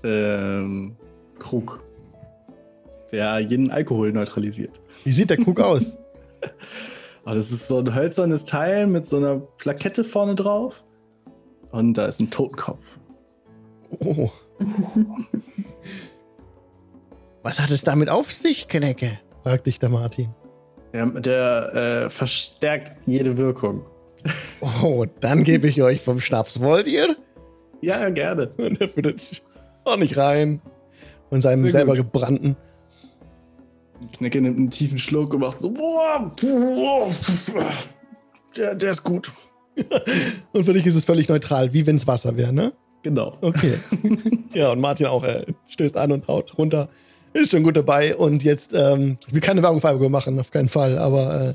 ähm, 0.03 0.97
Krug, 1.39 1.84
der 3.15 3.39
jeden 3.39 3.71
Alkohol 3.71 4.11
neutralisiert. 4.11 4.81
Wie 5.05 5.11
sieht 5.11 5.29
der 5.29 5.37
Krug 5.37 5.59
aus? 5.61 5.97
Aber 7.23 7.35
das 7.35 7.51
ist 7.51 7.67
so 7.67 7.79
ein 7.79 7.95
hölzernes 7.95 8.43
Teil 8.45 8.87
mit 8.87 9.07
so 9.07 9.17
einer 9.17 9.37
Plakette 9.37 10.03
vorne 10.03 10.35
drauf. 10.35 10.83
Und 11.71 11.93
da 11.93 12.05
ist 12.07 12.19
ein 12.19 12.29
Totenkopf. 12.29 12.99
Oh. 13.99 14.29
Was 17.43 17.59
hat 17.59 17.71
es 17.71 17.83
damit 17.83 18.09
auf 18.09 18.31
sich, 18.31 18.67
Knecke? 18.67 19.19
fragt 19.43 19.67
dich 19.67 19.79
der 19.79 19.89
Martin. 19.89 20.33
Der, 20.93 21.05
der 21.05 21.73
äh, 22.05 22.09
verstärkt 22.09 22.97
jede 23.05 23.37
Wirkung. 23.37 23.85
Oh, 24.81 25.05
dann 25.19 25.43
gebe 25.43 25.67
ich 25.67 25.83
euch 25.83 26.01
vom 26.01 26.19
Schnaps. 26.19 26.59
Wollt 26.59 26.87
ihr? 26.87 27.15
Ja, 27.81 28.09
gerne. 28.09 28.47
Und 28.57 28.81
er 28.81 28.89
findet 28.89 29.43
auch 29.83 29.97
nicht 29.97 30.17
rein. 30.17 30.59
Von 31.29 31.41
seinem 31.41 31.63
Sehr 31.63 31.71
selber 31.71 31.95
gut. 31.95 32.11
gebrannten. 32.11 32.55
Knecke 34.17 34.41
nimmt 34.41 34.57
einen 34.57 34.69
tiefen 34.69 34.97
Schluck 34.97 35.33
und 35.33 35.41
macht 35.41 35.59
so, 35.59 35.69
boah, 35.71 36.31
boah, 36.41 37.11
der, 38.55 38.75
der 38.75 38.91
ist 38.91 39.03
gut. 39.03 39.31
Und 40.53 40.65
für 40.65 40.73
dich 40.73 40.85
ist 40.85 40.95
es 40.95 41.05
völlig 41.05 41.27
neutral, 41.29 41.73
wie 41.73 41.85
wenn 41.85 41.97
es 41.97 42.07
Wasser 42.07 42.37
wäre, 42.37 42.53
ne? 42.53 42.73
Genau. 43.03 43.37
Okay. 43.41 43.77
ja, 44.53 44.71
und 44.71 44.79
Martin 44.79 45.05
auch 45.07 45.23
äh, 45.23 45.45
stößt 45.69 45.95
an 45.97 46.11
und 46.11 46.27
haut 46.27 46.57
runter. 46.57 46.89
Ist 47.33 47.51
schon 47.51 47.63
gut 47.63 47.77
dabei. 47.77 48.15
Und 48.15 48.43
jetzt, 48.43 48.73
ähm, 48.73 49.17
ich 49.27 49.33
will 49.33 49.41
keine 49.41 49.61
Werbung 49.61 49.81
für 49.81 49.89
Alkohol 49.89 50.09
machen, 50.09 50.39
auf 50.39 50.49
keinen 50.49 50.69
Fall. 50.69 50.97
Aber 50.97 51.49
äh, 51.49 51.53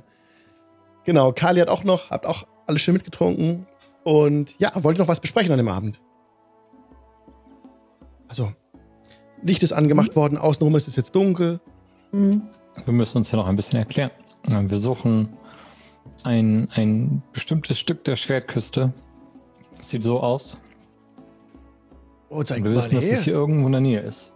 genau, 1.05 1.33
Kali 1.33 1.61
hat 1.61 1.69
auch 1.69 1.83
noch, 1.83 2.11
habt 2.11 2.27
auch 2.27 2.47
alles 2.67 2.83
schön 2.83 2.95
mitgetrunken. 2.95 3.67
Und 4.05 4.55
ja, 4.59 4.71
wollt 4.77 4.99
noch 4.99 5.09
was 5.09 5.21
besprechen 5.21 5.51
an 5.51 5.59
dem 5.59 5.69
Abend? 5.69 6.01
Also, 8.29 8.53
Licht 9.43 9.63
ist 9.63 9.73
angemacht 9.73 10.15
worden, 10.15 10.39
außenrum 10.39 10.77
ist 10.77 10.87
es 10.87 10.97
jetzt 10.97 11.17
dunkel. 11.17 11.61
Mhm. 12.13 12.43
Wir 12.85 12.93
müssen 12.95 13.19
uns 13.19 13.31
ja 13.31 13.37
noch 13.37 13.47
ein 13.47 13.57
bisschen 13.57 13.79
erklären. 13.79 14.11
Wir 14.47 14.79
suchen 14.79 15.31
ein, 16.25 16.69
ein 16.73 17.23
bestimmtes 17.33 17.79
Stück 17.79 18.05
der 18.05 18.17
Schwertküste. 18.17 18.93
Sieht 19.81 20.03
so 20.03 20.21
aus. 20.21 20.57
Oh, 22.29 22.43
zeig 22.43 22.63
wir 22.65 22.73
wissen, 22.73 22.95
dass 22.95 23.05
es 23.05 23.11
her. 23.11 23.21
hier 23.23 23.33
irgendwo 23.35 23.67
in 23.67 23.73
der 23.73 23.81
Nähe 23.81 24.01
ist. 24.01 24.33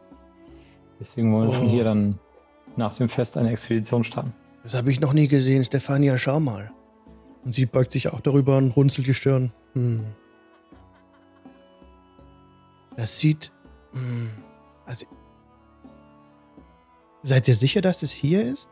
Deswegen 1.00 1.32
wollen 1.32 1.48
wir 1.48 1.54
von 1.54 1.66
Oh. 1.68 1.70
hier 1.70 1.84
dann 1.84 2.18
nach 2.76 2.96
dem 2.96 3.08
Fest 3.08 3.36
eine 3.36 3.50
Expedition 3.50 4.04
starten. 4.04 4.34
Das 4.62 4.74
habe 4.74 4.90
ich 4.90 5.00
noch 5.00 5.12
nie 5.12 5.28
gesehen, 5.28 5.64
Stefania, 5.64 6.16
schau 6.18 6.40
mal. 6.40 6.70
Und 7.44 7.54
sie 7.54 7.66
beugt 7.66 7.92
sich 7.92 8.08
auch 8.08 8.20
darüber 8.20 8.56
und 8.56 8.70
runzelt 8.76 9.06
die 9.06 9.14
Stirn. 9.14 9.52
Hm. 9.74 10.14
Das 12.96 13.18
sieht. 13.18 13.52
Hm. 13.92 14.30
Also. 14.86 15.06
Seid 17.24 17.48
ihr 17.48 17.54
sicher, 17.54 17.80
dass 17.80 18.02
es 18.02 18.12
hier 18.12 18.44
ist? 18.44 18.70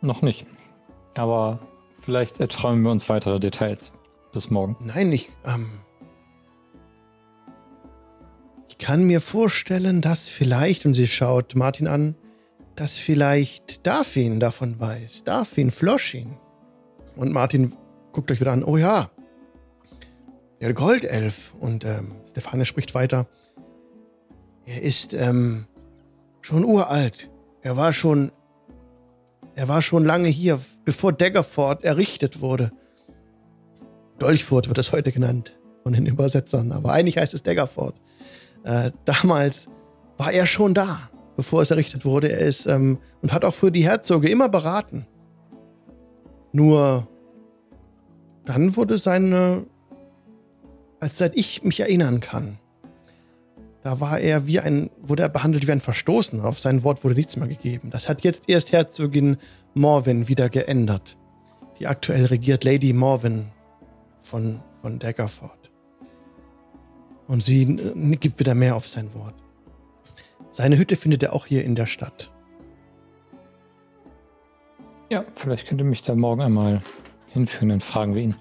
Noch 0.00 0.20
nicht. 0.20 0.44
Aber 1.14 1.60
vielleicht 2.00 2.40
erträumen 2.40 2.82
wir 2.82 2.90
uns 2.90 3.08
weitere 3.08 3.38
Details. 3.38 3.92
Bis 4.32 4.50
morgen. 4.50 4.76
Nein, 4.80 5.12
ich. 5.12 5.28
Ähm, 5.44 5.70
ich 8.68 8.78
kann 8.78 9.04
mir 9.04 9.20
vorstellen, 9.20 10.00
dass 10.00 10.28
vielleicht, 10.28 10.86
und 10.86 10.94
sie 10.94 11.06
schaut 11.06 11.54
Martin 11.54 11.86
an, 11.86 12.16
dass 12.74 12.98
vielleicht 12.98 13.86
Darfin 13.86 14.40
davon 14.40 14.80
weiß. 14.80 15.22
Darfin, 15.22 15.70
Floschin. 15.70 16.36
Und 17.14 17.32
Martin 17.32 17.76
guckt 18.10 18.32
euch 18.32 18.40
wieder 18.40 18.52
an. 18.52 18.64
Oh 18.64 18.76
ja, 18.76 19.08
der 20.60 20.74
Goldelf. 20.74 21.54
Und 21.60 21.84
ähm, 21.84 22.16
Stefane 22.28 22.66
spricht 22.66 22.94
weiter. 22.94 23.28
Er 24.70 24.82
ist 24.82 25.14
ähm, 25.14 25.66
schon 26.42 26.64
uralt. 26.64 27.28
Er 27.60 27.76
war 27.76 27.92
schon. 27.92 28.30
Er 29.56 29.66
war 29.66 29.82
schon 29.82 30.04
lange 30.04 30.28
hier, 30.28 30.60
bevor 30.84 31.12
Daggerford 31.12 31.82
errichtet 31.82 32.40
wurde. 32.40 32.70
Dolchfurt 34.20 34.68
wird 34.68 34.78
es 34.78 34.92
heute 34.92 35.10
genannt 35.10 35.58
von 35.82 35.92
den 35.92 36.06
Übersetzern, 36.06 36.70
aber 36.70 36.92
eigentlich 36.92 37.18
heißt 37.18 37.34
es 37.34 37.42
Daggerford. 37.42 38.00
Äh, 38.62 38.92
damals 39.04 39.66
war 40.16 40.32
er 40.32 40.46
schon 40.46 40.72
da, 40.72 41.10
bevor 41.36 41.62
es 41.62 41.72
errichtet 41.72 42.04
wurde. 42.04 42.30
Er 42.30 42.38
ist 42.38 42.66
ähm, 42.66 42.98
und 43.22 43.32
hat 43.32 43.44
auch 43.44 43.54
für 43.54 43.72
die 43.72 43.82
Herzoge 43.82 44.28
immer 44.28 44.48
beraten. 44.48 45.04
Nur 46.52 47.08
dann 48.44 48.76
wurde 48.76 48.98
seine, 48.98 49.66
als 51.00 51.18
seit 51.18 51.36
ich 51.36 51.64
mich 51.64 51.80
erinnern 51.80 52.20
kann, 52.20 52.59
da 53.82 53.98
war 54.00 54.20
er 54.20 54.46
wie 54.46 54.60
ein, 54.60 54.90
wurde 55.00 55.22
er 55.22 55.28
behandelt 55.28 55.66
wie 55.66 55.72
ein 55.72 55.80
Verstoßener. 55.80 56.44
Auf 56.44 56.60
sein 56.60 56.84
Wort 56.84 57.02
wurde 57.02 57.14
nichts 57.14 57.36
mehr 57.36 57.48
gegeben. 57.48 57.90
Das 57.90 58.08
hat 58.08 58.22
jetzt 58.22 58.48
erst 58.48 58.72
Herzogin 58.72 59.38
Morwen 59.74 60.28
wieder 60.28 60.48
geändert. 60.50 61.16
Die 61.78 61.86
aktuell 61.86 62.26
regiert 62.26 62.64
Lady 62.64 62.92
Morwen 62.92 63.50
von, 64.20 64.60
von 64.82 64.98
Daggerford. 64.98 65.70
Und 67.26 67.42
sie 67.42 67.62
äh, 67.62 68.16
gibt 68.16 68.38
wieder 68.38 68.54
mehr 68.54 68.76
auf 68.76 68.88
sein 68.88 69.14
Wort. 69.14 69.34
Seine 70.50 70.76
Hütte 70.76 70.96
findet 70.96 71.22
er 71.22 71.32
auch 71.32 71.46
hier 71.46 71.64
in 71.64 71.74
der 71.74 71.86
Stadt. 71.86 72.30
Ja, 75.08 75.24
vielleicht 75.34 75.66
könnte 75.66 75.84
mich 75.84 76.02
da 76.02 76.14
morgen 76.14 76.42
einmal 76.42 76.80
hinführen, 77.30 77.70
dann 77.70 77.80
fragen 77.80 78.14
wir 78.14 78.22
ihn. 78.22 78.36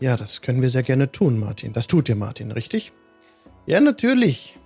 Ja, 0.00 0.16
das 0.16 0.42
können 0.42 0.62
wir 0.62 0.70
sehr 0.70 0.82
gerne 0.82 1.12
tun, 1.12 1.38
Martin. 1.38 1.72
Das 1.72 1.86
tut 1.86 2.08
ihr, 2.08 2.16
Martin, 2.16 2.50
richtig? 2.50 2.92
Ja, 3.64 3.80
natürlich. 3.80 4.58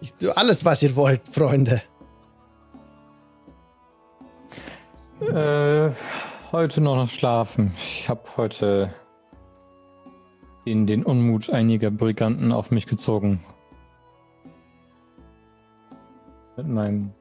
Ich 0.00 0.14
tue 0.14 0.36
alles, 0.36 0.64
was 0.64 0.82
ihr 0.82 0.96
wollt, 0.96 1.28
Freunde. 1.28 1.82
Äh, 5.20 5.90
heute 6.52 6.80
noch 6.80 7.08
schlafen. 7.08 7.74
Ich 7.78 8.08
habe 8.08 8.22
heute 8.36 8.94
den, 10.66 10.86
den 10.86 11.04
Unmut 11.04 11.50
einiger 11.50 11.90
Briganten 11.90 12.52
auf 12.52 12.70
mich 12.70 12.86
gezogen. 12.86 13.42
Mit 16.56 16.68
meinem 16.68 17.12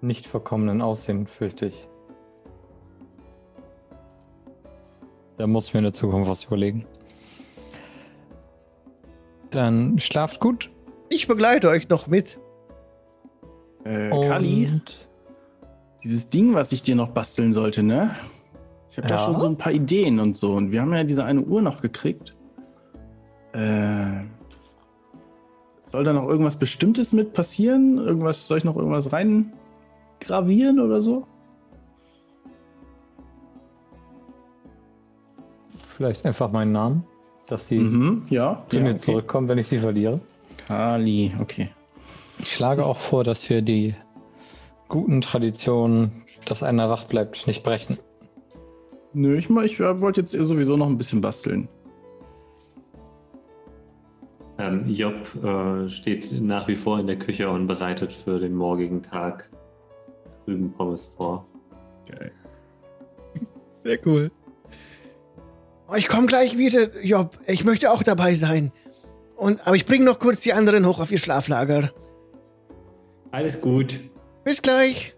nicht 0.00 0.26
verkommenen 0.26 0.80
Aussehen, 0.80 1.26
fürchte 1.26 1.66
ich. 1.66 1.88
Da 5.36 5.46
muss 5.46 5.66
ich 5.66 5.74
mir 5.74 5.78
in 5.78 5.84
der 5.84 5.92
Zukunft 5.92 6.30
was 6.30 6.44
überlegen. 6.44 6.86
Dann 9.50 9.98
schlaft 9.98 10.40
gut. 10.40 10.70
Ich 11.08 11.26
begleite 11.26 11.68
euch 11.68 11.88
noch 11.88 12.06
mit. 12.06 12.38
Äh, 13.84 14.10
Kali, 14.10 14.80
dieses 16.04 16.30
Ding, 16.30 16.54
was 16.54 16.72
ich 16.72 16.82
dir 16.82 16.94
noch 16.94 17.08
basteln 17.08 17.52
sollte, 17.52 17.82
ne? 17.82 18.14
Ich 18.90 18.98
habe 18.98 19.08
da 19.08 19.14
Ja? 19.16 19.20
schon 19.20 19.40
so 19.40 19.46
ein 19.46 19.56
paar 19.56 19.72
Ideen 19.72 20.20
und 20.20 20.36
so. 20.36 20.52
Und 20.52 20.70
wir 20.72 20.80
haben 20.80 20.92
ja 20.92 21.04
diese 21.04 21.24
eine 21.24 21.40
Uhr 21.40 21.62
noch 21.62 21.80
gekriegt. 21.80 22.34
Äh, 23.52 24.22
soll 25.86 26.04
da 26.04 26.12
noch 26.12 26.28
irgendwas 26.28 26.56
Bestimmtes 26.56 27.12
mit 27.12 27.32
passieren? 27.32 27.98
Irgendwas, 27.98 28.46
soll 28.46 28.58
ich 28.58 28.64
noch 28.64 28.76
irgendwas 28.76 29.12
rein 29.12 29.52
gravieren 30.20 30.78
oder 30.80 31.00
so? 31.00 31.26
vielleicht 36.00 36.24
einfach 36.24 36.50
meinen 36.50 36.72
Namen, 36.72 37.04
dass 37.50 37.68
sie 37.68 37.78
Mhm, 37.78 38.26
ja. 38.30 38.62
zu 38.68 38.78
ja, 38.78 38.84
mir 38.84 38.90
okay. 38.90 38.98
zurückkommen, 38.98 39.48
wenn 39.48 39.58
ich 39.58 39.66
sie 39.68 39.78
verliere. 39.78 40.20
Kali, 40.66 41.32
okay. 41.40 41.70
Ich 42.38 42.54
schlage 42.54 42.84
auch 42.86 42.96
vor, 42.96 43.24
dass 43.24 43.48
wir 43.50 43.62
die 43.62 43.94
guten 44.88 45.20
Traditionen, 45.20 46.10
dass 46.46 46.62
einer 46.62 46.88
wach 46.90 47.04
bleibt, 47.04 47.46
nicht 47.46 47.62
brechen. 47.62 47.98
Nö, 49.12 49.36
ich, 49.36 49.50
mal- 49.50 49.64
ich 49.66 49.78
äh, 49.80 50.00
wollte 50.00 50.20
jetzt 50.20 50.32
sowieso 50.32 50.76
noch 50.76 50.86
ein 50.86 50.96
bisschen 50.98 51.20
basteln. 51.20 51.68
Ähm, 54.58 54.86
Job 54.88 55.14
äh, 55.42 55.88
steht 55.88 56.32
nach 56.40 56.68
wie 56.68 56.76
vor 56.76 56.98
in 56.98 57.06
der 57.06 57.18
Küche 57.18 57.48
und 57.48 57.66
bereitet 57.66 58.12
für 58.12 58.38
den 58.38 58.54
morgigen 58.54 59.02
Tag 59.02 59.50
Rübenpommes 60.46 61.06
vor. 61.16 61.46
Geil. 62.06 62.30
Sehr 63.84 63.98
cool. 64.06 64.30
Oh, 65.90 65.96
ich 65.96 66.08
komme 66.08 66.26
gleich 66.26 66.56
wieder, 66.56 66.88
Job. 67.02 67.36
Ich 67.46 67.64
möchte 67.64 67.90
auch 67.90 68.02
dabei 68.02 68.34
sein. 68.34 68.70
Und, 69.36 69.66
aber 69.66 69.74
ich 69.74 69.86
bringe 69.86 70.04
noch 70.04 70.18
kurz 70.18 70.40
die 70.40 70.52
anderen 70.52 70.86
hoch 70.86 71.00
auf 71.00 71.10
ihr 71.10 71.18
Schlaflager. 71.18 71.90
Alles 73.32 73.60
gut. 73.60 73.98
Bis 74.44 74.62
gleich. 74.62 75.14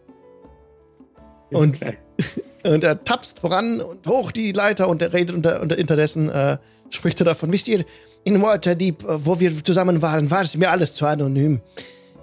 Bis 1.51 1.61
Und- 1.61 1.81
gleich. 1.81 1.97
Und 2.65 2.85
er 2.85 3.03
tapst 3.03 3.41
voran 3.41 3.81
und 3.81 4.07
hoch 4.07 4.31
die 4.31 4.53
Leiter 4.53 4.89
und 4.89 5.03
er 5.03 5.13
redet 5.13 5.35
unter, 5.35 5.61
unter 5.61 5.77
unterdessen, 5.77 6.31
äh, 6.31 6.59
spricht 6.91 7.21
er 7.21 7.25
davon. 7.25 7.51
Wisst 7.51 7.67
ihr, 7.67 7.85
in 8.23 8.41
Waterdeep, 8.41 9.03
äh, 9.03 9.27
wo 9.27 9.41
wir 9.41 9.65
zusammen 9.65 10.01
waren, 10.01 10.31
war 10.31 10.43
es 10.43 10.57
mir 10.57 10.71
alles 10.71 10.95
zu 10.95 11.05
anonym. 11.05 11.61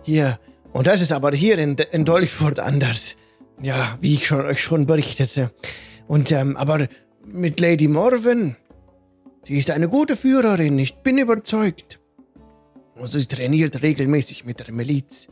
Hier. 0.04 0.40
Und 0.72 0.88
das 0.88 1.02
ist 1.02 1.12
aber 1.12 1.32
hier 1.32 1.58
in, 1.58 1.76
in 1.92 2.06
Dolchfurt 2.06 2.58
anders. 2.58 3.18
Ja, 3.62 3.98
wie 4.00 4.14
ich 4.14 4.28
schon, 4.28 4.46
euch 4.46 4.64
schon 4.64 4.86
berichtete. 4.86 5.52
Und, 6.08 6.32
ähm, 6.32 6.56
aber 6.56 6.88
mit 7.34 7.60
Lady 7.60 7.88
Morven, 7.88 8.58
sie 9.44 9.58
ist 9.58 9.72
eine 9.72 9.88
gute 9.88 10.16
Führerin, 10.16 10.78
ich 10.80 10.96
bin 10.96 11.18
überzeugt. 11.18 12.00
Und 12.96 13.08
sie 13.08 13.26
trainiert 13.26 13.82
regelmäßig 13.82 14.46
mit 14.46 14.60
der 14.60 14.74
Miliz. 14.74 15.28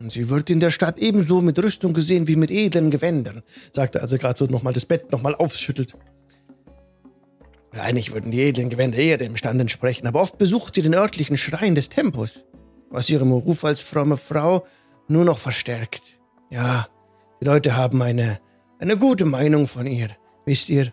Und 0.00 0.12
sie 0.12 0.28
wird 0.28 0.50
in 0.50 0.60
der 0.60 0.70
Stadt 0.70 0.98
ebenso 0.98 1.40
mit 1.40 1.58
Rüstung 1.62 1.94
gesehen 1.94 2.26
wie 2.26 2.36
mit 2.36 2.50
edlen 2.50 2.90
Gewändern, 2.90 3.42
sagte 3.72 4.02
als 4.02 4.12
er 4.12 4.18
gerade 4.18 4.38
so 4.38 4.46
nochmal 4.46 4.72
das 4.72 4.86
Bett 4.86 5.12
nochmal 5.12 5.34
aufschüttelt. 5.34 5.96
Eigentlich 7.72 8.12
würden 8.12 8.30
die 8.30 8.40
edlen 8.40 8.70
Gewänder 8.70 8.98
eher 8.98 9.18
dem 9.18 9.36
Stand 9.36 9.60
entsprechen, 9.60 10.06
aber 10.06 10.22
oft 10.22 10.38
besucht 10.38 10.74
sie 10.74 10.82
den 10.82 10.94
örtlichen 10.94 11.36
Schrein 11.36 11.74
des 11.74 11.90
Tempus, 11.90 12.44
was 12.90 13.10
ihrem 13.10 13.32
Ruf 13.32 13.64
als 13.64 13.82
fromme 13.82 14.16
Frau 14.16 14.66
nur 15.08 15.24
noch 15.24 15.38
verstärkt. 15.38 16.02
Ja, 16.50 16.88
die 17.40 17.44
Leute 17.44 17.76
haben 17.76 18.00
eine, 18.02 18.40
eine 18.78 18.96
gute 18.96 19.26
Meinung 19.26 19.68
von 19.68 19.86
ihr. 19.86 20.08
Wisst 20.46 20.70
ihr, 20.70 20.92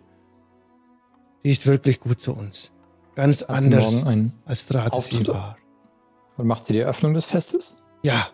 sie 1.44 1.50
ist 1.50 1.66
wirklich 1.66 2.00
gut 2.00 2.20
zu 2.20 2.32
uns. 2.32 2.72
Ganz 3.14 3.42
Hast 3.42 3.50
anders 3.50 4.04
als 4.44 4.74
Auftritt? 4.90 5.28
war. 5.28 5.56
und 6.36 6.46
macht 6.48 6.64
sie 6.64 6.72
die 6.72 6.80
Eröffnung 6.80 7.14
des 7.14 7.26
Festes? 7.26 7.76
Ja, 8.02 8.28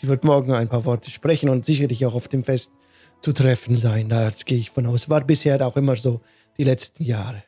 sie 0.00 0.08
wird 0.08 0.24
morgen 0.24 0.52
ein 0.52 0.68
paar 0.68 0.84
Worte 0.86 1.10
sprechen 1.10 1.50
und 1.50 1.66
sicherlich 1.66 2.06
auch 2.06 2.14
auf 2.14 2.28
dem 2.28 2.44
Fest 2.44 2.70
zu 3.20 3.32
treffen 3.32 3.76
sein. 3.76 4.08
Da 4.08 4.30
gehe 4.30 4.58
ich 4.58 4.70
von 4.70 4.86
aus. 4.86 5.10
War 5.10 5.22
bisher 5.22 5.64
auch 5.66 5.76
immer 5.76 5.96
so 5.96 6.20
die 6.56 6.64
letzten 6.64 7.04
Jahre. 7.04 7.44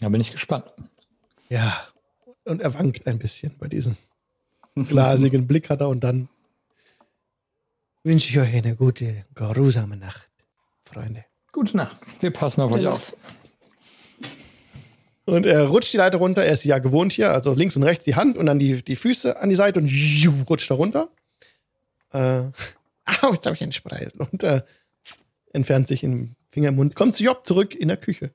Da 0.00 0.08
bin 0.08 0.20
ich 0.20 0.30
gespannt. 0.30 0.72
Ja. 1.48 1.76
Und 2.44 2.62
er 2.62 2.72
wankt 2.72 3.06
ein 3.06 3.18
bisschen 3.18 3.58
bei 3.58 3.68
diesem 3.68 3.96
glasigen 4.74 5.46
Blick 5.46 5.68
hat 5.68 5.80
er 5.80 5.88
und 5.88 6.00
dann 6.00 6.28
wünsche 8.04 8.30
ich 8.30 8.38
euch 8.38 8.54
eine 8.54 8.74
gute, 8.74 9.26
geruhsame 9.34 9.96
Nacht, 9.96 10.30
Freunde. 10.84 11.24
Gute 11.58 11.76
Nacht. 11.76 11.96
Wir 12.20 12.30
passen 12.30 12.60
auf 12.60 12.70
euch 12.70 12.82
Gute 12.82 12.92
auf. 12.92 13.00
Nacht. 13.00 13.16
Und 15.24 15.44
er 15.44 15.66
rutscht 15.66 15.92
die 15.92 15.96
Leiter 15.96 16.18
runter. 16.18 16.44
Er 16.44 16.52
ist 16.52 16.62
ja 16.62 16.78
gewohnt 16.78 17.10
hier, 17.10 17.32
also 17.32 17.52
links 17.52 17.74
und 17.74 17.82
rechts 17.82 18.04
die 18.04 18.14
Hand 18.14 18.36
und 18.36 18.46
dann 18.46 18.60
die, 18.60 18.80
die 18.84 18.94
Füße 18.94 19.40
an 19.40 19.48
die 19.48 19.56
Seite 19.56 19.80
und 19.80 19.90
rutscht 20.48 20.70
er 20.70 20.76
runter. 20.76 21.08
Äh, 22.12 22.18
au, 23.22 23.32
jetzt 23.32 23.44
habe 23.44 23.56
ich 23.56 23.62
einen 23.62 23.72
Spreisel. 23.72 24.20
Und 24.20 24.44
äh, 24.44 24.62
entfernt 25.52 25.88
sich 25.88 26.04
im 26.04 26.36
Finger 26.46 26.68
im 26.68 26.76
Mund. 26.76 26.94
Kommt 26.94 27.16
zu 27.16 27.24
Job 27.24 27.44
zurück 27.44 27.74
in 27.74 27.88
der 27.88 27.96
Küche. 27.96 28.30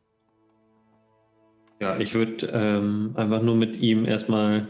Ja, 1.79 1.97
ich 1.97 2.15
würde 2.15 2.47
ähm, 2.47 3.13
einfach 3.15 3.41
nur 3.41 3.55
mit 3.55 3.77
ihm 3.77 4.03
erstmal 4.03 4.67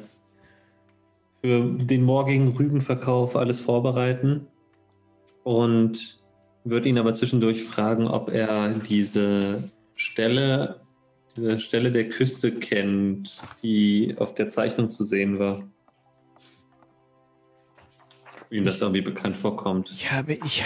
für 1.44 1.64
den 1.64 2.04
morgigen 2.04 2.50
Rübenverkauf 2.50 3.36
alles 3.36 3.60
vorbereiten 3.60 4.46
und 5.42 6.23
würde 6.64 6.90
ihn 6.90 6.98
aber 6.98 7.14
zwischendurch 7.14 7.64
fragen, 7.64 8.08
ob 8.08 8.30
er 8.30 8.70
diese 8.70 9.72
Stelle, 9.96 10.82
diese 11.36 11.60
Stelle 11.60 11.92
der 11.92 12.10
Küste 12.10 12.54
kennt, 12.54 13.38
die 13.62 14.16
auf 14.18 14.34
der 14.36 14.50
Zeichnung 14.50 14.92
zu 14.92 15.04
sehen 15.04 15.40
war. 15.40 15.64
Ob 18.42 18.52
ihm 18.52 18.64
das 18.64 18.82
irgendwie 18.82 19.02
bekannt 19.02 19.36
vorkommt. 19.36 19.92
Ich 19.92 20.12
habe, 20.12 20.34
ich, 20.34 20.64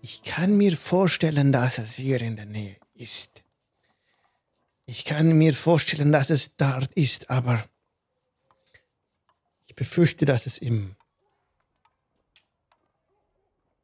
ich 0.00 0.22
kann 0.22 0.56
mir 0.56 0.76
vorstellen, 0.76 1.52
dass 1.52 1.78
es 1.78 1.96
hier 1.96 2.20
in 2.20 2.36
der 2.36 2.46
Nähe 2.46 2.76
ist. 2.94 3.44
Ich 4.84 5.04
kann 5.04 5.38
mir 5.38 5.54
vorstellen, 5.54 6.12
dass 6.12 6.28
es 6.30 6.56
dort 6.56 6.92
ist, 6.94 7.30
aber 7.30 7.64
ich 9.66 9.74
befürchte, 9.74 10.26
dass 10.26 10.46
es 10.46 10.58
im, 10.58 10.96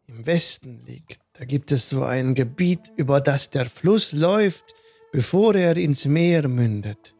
im 0.08 0.26
Westen 0.26 0.80
liegt. 0.86 1.20
Da 1.34 1.44
gibt 1.44 1.70
es 1.70 1.88
so 1.88 2.02
ein 2.02 2.34
Gebiet, 2.34 2.92
über 2.96 3.20
das 3.20 3.50
der 3.50 3.66
Fluss 3.66 4.12
läuft, 4.12 4.74
bevor 5.12 5.54
er 5.54 5.76
ins 5.76 6.06
Meer 6.06 6.48
mündet. 6.48 7.14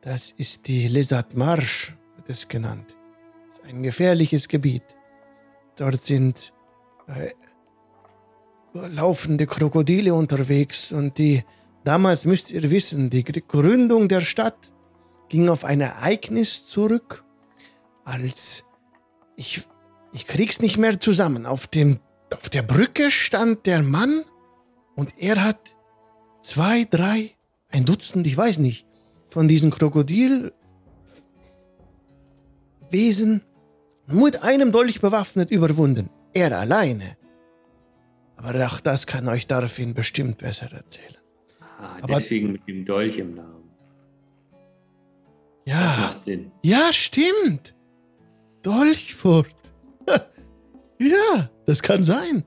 Das 0.00 0.30
ist 0.30 0.68
die 0.68 0.86
Lizard 0.88 1.36
Marsh, 1.36 1.94
wird 2.16 2.30
es 2.30 2.48
genannt. 2.48 2.96
Das 3.48 3.58
ist 3.58 3.64
ein 3.64 3.82
gefährliches 3.82 4.48
Gebiet. 4.48 4.84
Dort 5.76 6.02
sind 6.02 6.52
äh, 7.08 7.32
laufende 8.72 9.46
Krokodile 9.46 10.14
unterwegs 10.14 10.92
und 10.92 11.18
die, 11.18 11.44
damals 11.84 12.24
müsst 12.24 12.50
ihr 12.50 12.70
wissen, 12.70 13.10
die 13.10 13.24
Gründung 13.24 14.08
der 14.08 14.20
Stadt 14.20 14.72
ging 15.28 15.48
auf 15.48 15.64
ein 15.64 15.80
Ereignis 15.80 16.68
zurück, 16.68 17.24
als 18.04 18.64
ich, 19.36 19.66
ich 20.14 20.26
krieg's 20.26 20.60
nicht 20.60 20.78
mehr 20.78 20.98
zusammen. 21.00 21.44
Auf 21.44 21.66
dem, 21.66 21.98
auf 22.32 22.48
der 22.48 22.62
Brücke 22.62 23.10
stand 23.10 23.66
der 23.66 23.82
Mann 23.82 24.24
und 24.96 25.12
er 25.18 25.42
hat 25.44 25.74
zwei, 26.42 26.84
drei, 26.84 27.32
ein 27.70 27.84
Dutzend, 27.84 28.26
ich 28.26 28.36
weiß 28.36 28.58
nicht, 28.58 28.86
von 29.28 29.48
diesen 29.48 29.70
Krokodilwesen 29.70 30.52
mit 34.06 34.42
einem 34.42 34.70
Dolch 34.72 35.00
bewaffnet 35.00 35.50
überwunden. 35.50 36.10
Er 36.32 36.56
alleine. 36.58 37.16
Aber 38.36 38.66
auch 38.66 38.80
das 38.80 39.06
kann 39.06 39.26
euch 39.28 39.46
Darfin 39.46 39.94
bestimmt 39.94 40.38
besser 40.38 40.70
erzählen. 40.72 41.16
Ah, 41.60 41.96
Aber- 42.02 42.14
deswegen 42.16 42.52
mit 42.52 42.66
dem 42.68 42.84
Dolch 42.84 43.18
im 43.18 43.34
Namen. 43.34 43.50
Das 45.66 45.74
Ja, 45.74 45.96
macht 46.00 46.18
Sinn. 46.18 46.52
ja, 46.62 46.92
stimmt. 46.92 47.74
Dolchfurt. 48.62 49.73
Ja, 51.04 51.50
das 51.66 51.82
kann 51.82 52.04
sein. 52.04 52.44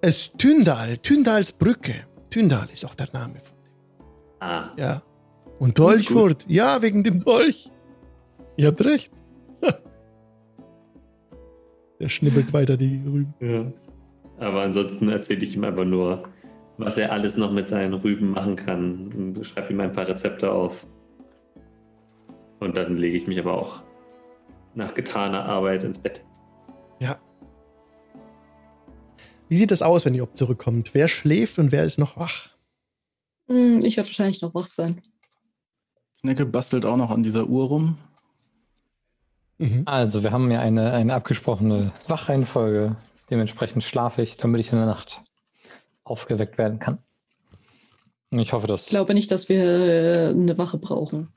Es 0.00 0.32
Tündal, 0.32 0.96
Tündals 0.98 1.52
Brücke. 1.52 1.94
Tündal 2.30 2.68
ist 2.72 2.84
auch 2.84 2.94
der 2.94 3.08
Name 3.12 3.40
von 3.40 3.56
dem. 3.64 3.72
Ah, 4.40 4.70
Ja. 4.76 5.02
Und 5.58 5.78
Dolchfurt, 5.78 6.44
ja, 6.48 6.82
wegen 6.82 7.02
dem 7.02 7.24
Dolch. 7.24 7.72
Ihr 8.56 8.68
habt 8.68 8.84
recht. 8.84 9.10
Der 12.00 12.08
schnibbelt 12.08 12.52
weiter 12.52 12.76
die 12.76 13.02
Rüben. 13.04 13.34
Ja. 13.40 13.64
Aber 14.38 14.62
ansonsten 14.62 15.08
erzähle 15.08 15.44
ich 15.44 15.56
ihm 15.56 15.64
einfach 15.64 15.84
nur, 15.84 16.28
was 16.76 16.96
er 16.96 17.10
alles 17.10 17.36
noch 17.36 17.50
mit 17.50 17.66
seinen 17.66 17.94
Rüben 17.94 18.30
machen 18.30 18.54
kann 18.54 19.12
und 19.12 19.44
schreibe 19.44 19.72
ihm 19.72 19.80
ein 19.80 19.92
paar 19.92 20.06
Rezepte 20.06 20.52
auf. 20.52 20.86
Und 22.60 22.76
dann 22.76 22.96
lege 22.96 23.16
ich 23.16 23.26
mich 23.26 23.40
aber 23.40 23.54
auch 23.54 23.82
nach 24.74 24.94
getaner 24.94 25.44
Arbeit 25.44 25.82
ins 25.82 25.98
Bett. 25.98 26.24
Ja. 27.00 27.18
Wie 29.48 29.56
sieht 29.56 29.72
es 29.72 29.82
aus, 29.82 30.04
wenn 30.04 30.14
Job 30.14 30.36
zurückkommt? 30.36 30.94
Wer 30.94 31.08
schläft 31.08 31.58
und 31.58 31.72
wer 31.72 31.84
ist 31.84 31.98
noch 31.98 32.16
wach? 32.16 32.50
Hm, 33.48 33.82
ich 33.84 33.96
werde 33.96 34.08
wahrscheinlich 34.08 34.42
noch 34.42 34.54
wach 34.54 34.66
sein. 34.66 35.00
Knecke 36.20 36.44
bastelt 36.44 36.84
auch 36.84 36.96
noch 36.96 37.10
an 37.10 37.22
dieser 37.22 37.46
Uhr 37.46 37.66
rum. 37.66 37.98
Mhm. 39.58 39.82
Also, 39.86 40.22
wir 40.22 40.32
haben 40.32 40.50
ja 40.50 40.60
eine, 40.60 40.92
eine 40.92 41.14
abgesprochene 41.14 41.92
Wachreihenfolge. 42.06 42.96
Dementsprechend 43.30 43.84
schlafe 43.84 44.22
ich, 44.22 44.36
damit 44.36 44.60
ich 44.60 44.72
in 44.72 44.78
der 44.78 44.86
Nacht 44.86 45.20
aufgeweckt 46.04 46.58
werden 46.58 46.78
kann. 46.78 46.98
Und 48.30 48.40
ich 48.40 48.52
hoffe, 48.52 48.66
dass 48.66 48.84
Ich 48.84 48.90
glaube 48.90 49.14
nicht, 49.14 49.30
dass 49.30 49.48
wir 49.48 49.64
äh, 49.64 50.28
eine 50.28 50.58
Wache 50.58 50.78
brauchen. 50.78 51.28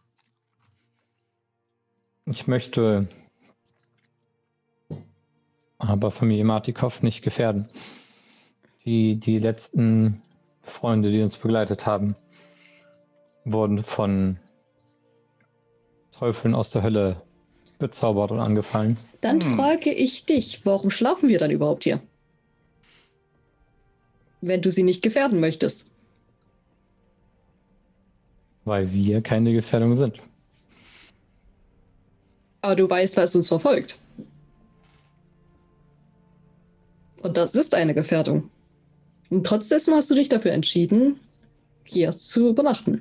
ich 2.26 2.48
möchte 2.48 3.08
aber 5.78 6.12
Familie 6.12 6.46
Martikow 6.46 7.02
nicht 7.02 7.22
gefährden. 7.22 7.68
Die, 8.86 9.16
die 9.16 9.38
letzten 9.40 10.22
Freunde, 10.64 11.12
die 11.12 11.22
uns 11.22 11.38
begleitet 11.38 11.86
haben, 11.86 12.16
wurden 13.46 13.84
von 13.84 14.40
Teufeln 16.12 16.56
aus 16.56 16.72
der 16.72 16.84
Hölle 16.84 17.22
bezaubert 17.80 18.32
und 18.32 18.40
angefallen. 18.40 18.98
Dann 19.22 19.42
Hm. 19.42 19.56
frage 19.56 19.92
ich 19.92 20.26
dich, 20.26 20.66
warum 20.66 20.90
schlafen 20.90 21.30
wir 21.30 21.40
dann 21.40 21.52
überhaupt 21.52 21.84
hier? 21.84 22.00
Wenn 24.42 24.62
du 24.62 24.72
sie 24.72 24.84
nicht 24.84 25.04
gefährden 25.04 25.40
möchtest. 25.40 25.86
Weil 28.66 28.92
wir 28.94 29.22
keine 29.22 29.54
Gefährdung 29.54 29.96
sind. 29.96 30.20
Aber 32.62 32.76
du 32.76 32.90
weißt, 32.90 33.18
was 33.18 33.36
uns 33.36 33.48
verfolgt. 33.48 33.98
Und 37.22 37.38
das 37.38 37.54
ist 37.56 37.74
eine 37.76 37.94
Gefährdung. 37.94 38.50
Und 39.32 39.46
trotzdem 39.46 39.94
hast 39.96 40.12
du 40.12 40.16
dich 40.16 40.28
dafür 40.28 40.52
entschieden, 40.52 41.18
hier 41.86 42.12
zu 42.12 42.50
übernachten. 42.50 43.00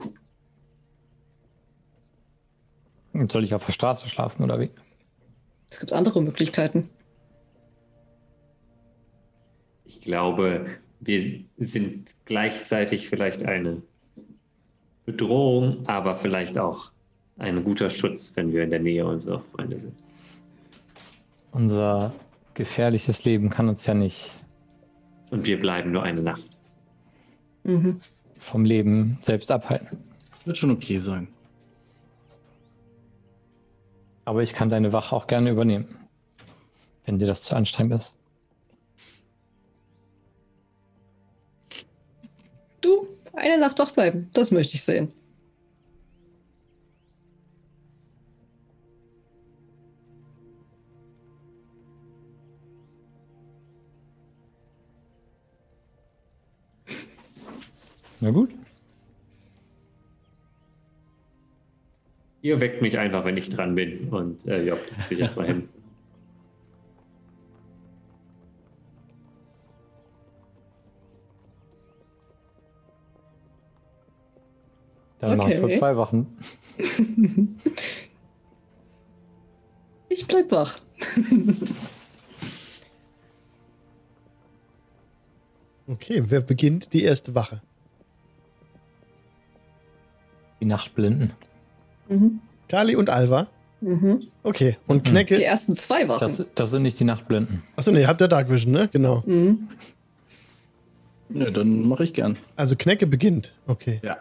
Und 3.12 3.32
soll 3.32 3.42
ich 3.42 3.52
auf 3.52 3.66
der 3.66 3.72
Straße 3.72 4.08
schlafen 4.08 4.44
oder 4.44 4.60
wie? 4.60 4.70
Es 5.68 5.80
gibt 5.80 5.92
andere 5.92 6.22
Möglichkeiten. 6.22 6.88
Ich 9.84 10.00
glaube, 10.02 10.66
wir 11.00 11.44
sind 11.58 12.14
gleichzeitig 12.26 13.08
vielleicht 13.08 13.42
eine 13.42 13.82
Bedrohung, 15.04 15.84
aber 15.88 16.14
vielleicht 16.14 16.58
auch 16.58 16.92
ein 17.38 17.64
guter 17.64 17.90
Schutz, 17.90 18.32
wenn 18.36 18.52
wir 18.52 18.62
in 18.62 18.70
der 18.70 18.78
Nähe 18.80 19.04
unserer 19.04 19.42
Freunde 19.52 19.78
sind. 19.78 19.94
Unser 21.50 22.12
gefährliches 22.54 23.24
Leben 23.24 23.50
kann 23.50 23.68
uns 23.68 23.84
ja 23.86 23.94
nicht 23.94 24.30
Und 25.30 25.46
wir 25.46 25.60
bleiben 25.60 25.92
nur 25.92 26.02
eine 26.02 26.22
Nacht. 26.22 26.48
Mhm. 27.62 28.00
vom 28.38 28.64
Leben 28.64 29.18
selbst 29.20 29.52
abhalten. 29.52 29.98
Das 30.32 30.46
wird 30.46 30.56
schon 30.56 30.70
okay 30.70 30.98
sein. 30.98 31.28
Aber 34.24 34.42
ich 34.42 34.54
kann 34.54 34.70
deine 34.70 34.92
Wache 34.92 35.14
auch 35.14 35.26
gerne 35.26 35.50
übernehmen, 35.50 36.08
wenn 37.04 37.18
dir 37.18 37.26
das 37.26 37.42
zu 37.42 37.54
anstrengend 37.54 37.94
ist. 37.94 38.16
Du, 42.80 43.08
eine 43.34 43.58
Nacht 43.58 43.78
wach 43.78 43.90
bleiben. 43.90 44.30
Das 44.32 44.50
möchte 44.50 44.76
ich 44.76 44.84
sehen. 44.84 45.12
Na 58.20 58.30
gut. 58.30 58.50
Ihr 62.42 62.60
weckt 62.60 62.80
mich 62.80 62.98
einfach, 62.98 63.24
wenn 63.24 63.36
ich 63.36 63.50
dran 63.50 63.74
bin. 63.74 64.08
Und 64.08 64.46
äh, 64.46 64.64
ja, 64.64 64.76
sich 65.08 65.18
erstmal 65.18 65.46
hin. 65.46 65.68
Dann 75.18 75.36
mach 75.36 75.48
ich 75.48 75.58
wohl 75.58 75.64
Okay. 75.64 75.78
zwei 75.78 75.96
Wachen. 75.96 76.26
Ich 80.12 80.26
bleib 80.26 80.50
wach. 80.50 80.76
Okay, 85.86 86.24
wer 86.26 86.40
beginnt 86.40 86.92
die 86.92 87.04
erste 87.04 87.34
Wache? 87.36 87.62
Die 90.60 90.64
Nachtblinden. 90.66 91.32
Mhm. 92.08 92.40
Kali 92.68 92.96
und 92.96 93.10
Alva. 93.10 93.48
Mhm. 93.80 94.28
Okay, 94.42 94.76
und 94.86 95.06
Die 95.06 95.10
Knecke. 95.12 95.42
ersten 95.42 95.74
zwei 95.74 96.06
Wachen. 96.08 96.20
Das, 96.20 96.44
das 96.54 96.70
sind 96.70 96.82
nicht 96.82 97.00
die 97.00 97.04
Nachtblinden. 97.04 97.62
Achso, 97.76 97.90
nee, 97.92 98.06
habt 98.06 98.20
ihr 98.20 98.28
Dark 98.28 98.50
Vision, 98.50 98.72
ne? 98.72 98.88
Genau. 98.92 99.22
Mhm. 99.26 99.68
Ja, 101.32 101.50
dann 101.50 101.82
mache 101.88 102.04
ich 102.04 102.12
gern. 102.12 102.36
Also 102.56 102.76
Knecke 102.76 103.06
beginnt. 103.06 103.54
Okay. 103.66 104.00
Ja. 104.02 104.18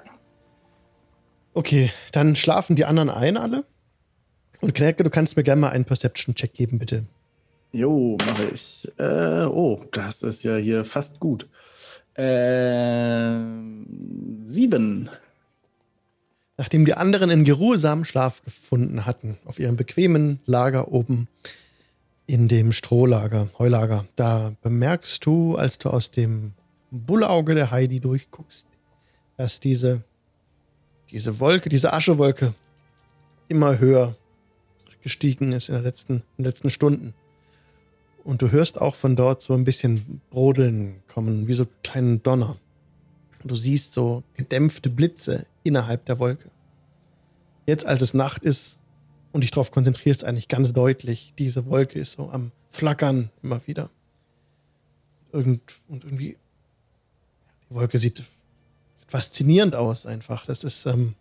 Okay, 1.53 1.91
dann 2.11 2.35
schlafen 2.35 2.75
die 2.75 2.85
anderen 2.85 3.09
ein 3.09 3.35
alle. 3.35 3.65
Und 4.61 4.73
Knecke, 4.75 5.03
du 5.03 5.09
kannst 5.09 5.35
mir 5.35 5.43
gerne 5.43 5.61
mal 5.61 5.69
einen 5.69 5.85
Perception-Check 5.85 6.53
geben, 6.53 6.79
bitte. 6.79 7.05
Jo, 7.71 8.17
mache 8.25 8.45
ich. 8.53 8.89
Äh, 8.97 9.45
oh, 9.45 9.83
das 9.91 10.21
ist 10.21 10.43
ja 10.43 10.55
hier 10.57 10.85
fast 10.85 11.19
gut. 11.19 11.49
Ähm, 12.15 13.85
sieben. 14.43 15.09
Nachdem 16.59 16.83
die 16.83 16.93
anderen 16.93 17.29
in 17.29 17.45
geruhsamen 17.45 18.03
Schlaf 18.03 18.43
gefunden 18.43 19.05
hatten, 19.05 19.37
auf 19.45 19.59
ihrem 19.59 19.77
bequemen 19.77 20.41
Lager 20.45 20.91
oben 20.91 21.29
in 22.27 22.49
dem 22.49 22.73
Strohlager, 22.73 23.47
Heulager, 23.57 24.03
da 24.17 24.51
bemerkst 24.61 25.25
du, 25.25 25.55
als 25.55 25.77
du 25.77 25.89
aus 25.89 26.11
dem 26.11 26.51
Bullauge 26.91 27.55
der 27.55 27.71
Heidi 27.71 28.01
durchguckst, 28.01 28.67
dass 29.37 29.61
diese, 29.61 30.03
diese 31.11 31.39
Wolke, 31.39 31.69
diese 31.69 31.93
Aschewolke 31.93 32.53
immer 33.47 33.79
höher 33.79 34.17
gestiegen 35.01 35.53
ist 35.53 35.69
in, 35.69 35.75
der 35.75 35.83
letzten, 35.83 36.15
in 36.15 36.23
den 36.39 36.45
letzten 36.45 36.71
Stunden. 36.71 37.13
Und 38.25 38.41
du 38.41 38.51
hörst 38.51 38.81
auch 38.81 38.95
von 38.95 39.15
dort 39.15 39.41
so 39.41 39.53
ein 39.53 39.63
bisschen 39.63 40.19
Brodeln 40.29 41.03
kommen, 41.07 41.47
wie 41.47 41.53
so 41.53 41.67
kleinen 41.83 42.21
Donner. 42.21 42.57
Du 43.43 43.55
siehst 43.55 43.93
so 43.93 44.23
gedämpfte 44.35 44.89
Blitze 44.89 45.45
innerhalb 45.63 46.05
der 46.05 46.19
Wolke. 46.19 46.51
Jetzt, 47.65 47.85
als 47.85 48.01
es 48.01 48.13
Nacht 48.13 48.43
ist 48.43 48.79
und 49.31 49.41
dich 49.41 49.51
darauf 49.51 49.71
konzentrierst, 49.71 50.23
eigentlich 50.23 50.47
ganz 50.47 50.73
deutlich, 50.73 51.33
diese 51.37 51.65
Wolke 51.65 51.99
ist 51.99 52.13
so 52.13 52.29
am 52.29 52.51
Flackern 52.69 53.29
immer 53.41 53.65
wieder. 53.67 53.89
Irgend, 55.31 55.61
und 55.87 56.03
irgendwie, 56.03 56.37
die 57.69 57.75
Wolke 57.75 57.97
sieht 57.97 58.23
faszinierend 59.07 59.75
aus 59.75 60.05
einfach. 60.05 60.45
Das 60.45 60.63
ist, 60.63 60.85
ähm, 60.85 61.15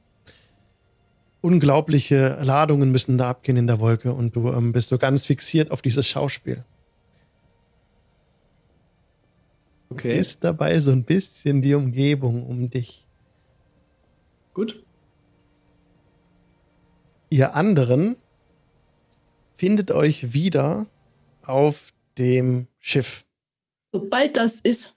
unglaubliche 1.40 2.38
Ladungen 2.42 2.90
müssen 2.90 3.18
da 3.18 3.30
abgehen 3.30 3.56
in 3.56 3.66
der 3.66 3.80
Wolke 3.80 4.12
und 4.12 4.34
du 4.34 4.52
ähm, 4.52 4.72
bist 4.72 4.88
so 4.88 4.98
ganz 4.98 5.26
fixiert 5.26 5.70
auf 5.70 5.82
dieses 5.82 6.08
Schauspiel. 6.08 6.64
Okay. 9.90 10.18
Ist 10.18 10.44
dabei 10.44 10.78
so 10.80 10.90
ein 10.90 11.04
bisschen 11.04 11.62
die 11.62 11.74
Umgebung 11.74 12.46
um 12.46 12.68
dich. 12.68 13.06
Gut. 14.54 14.84
Ihr 17.30 17.54
anderen 17.54 18.16
findet 19.56 19.90
euch 19.90 20.32
wieder 20.32 20.86
auf 21.44 21.92
dem 22.16 22.66
Schiff. 22.78 23.24
Sobald 23.92 24.36
das 24.36 24.60
ist, 24.60 24.94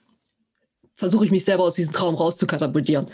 versuche 0.94 1.24
ich 1.24 1.30
mich 1.30 1.44
selber 1.44 1.64
aus 1.64 1.74
diesem 1.74 1.94
Traum 1.94 2.14
rauszukatapultieren. 2.14 3.08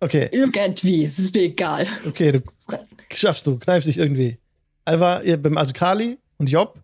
Okay, 0.00 0.28
Irgendwie, 0.32 1.04
es 1.04 1.18
ist 1.18 1.34
mir 1.34 1.42
egal. 1.42 1.86
okay, 2.06 2.32
du 2.32 2.42
schaffst 3.12 3.46
du, 3.46 3.58
kneifst 3.58 3.86
dich 3.88 3.98
irgendwie. 3.98 4.38
Alva, 4.84 5.20
ihr, 5.22 5.40
beim- 5.40 5.56
also 5.56 5.72
Kali 5.72 6.18
und 6.38 6.50
Job 6.50 6.81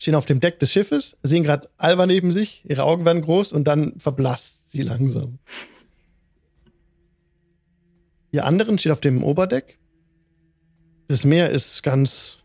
stehen 0.00 0.14
auf 0.14 0.24
dem 0.24 0.40
Deck 0.40 0.58
des 0.58 0.72
Schiffes, 0.72 1.16
sehen 1.22 1.44
gerade 1.44 1.68
Alva 1.76 2.06
neben 2.06 2.32
sich, 2.32 2.64
ihre 2.68 2.84
Augen 2.84 3.04
werden 3.04 3.22
groß 3.22 3.52
und 3.52 3.64
dann 3.68 3.94
verblasst 3.98 4.72
sie 4.72 4.82
langsam. 4.82 5.38
Ihr 8.32 8.46
anderen 8.46 8.78
steht 8.78 8.92
auf 8.92 9.00
dem 9.00 9.22
Oberdeck. 9.22 9.78
Das 11.08 11.24
Meer 11.24 11.50
ist 11.50 11.82
ganz 11.82 12.38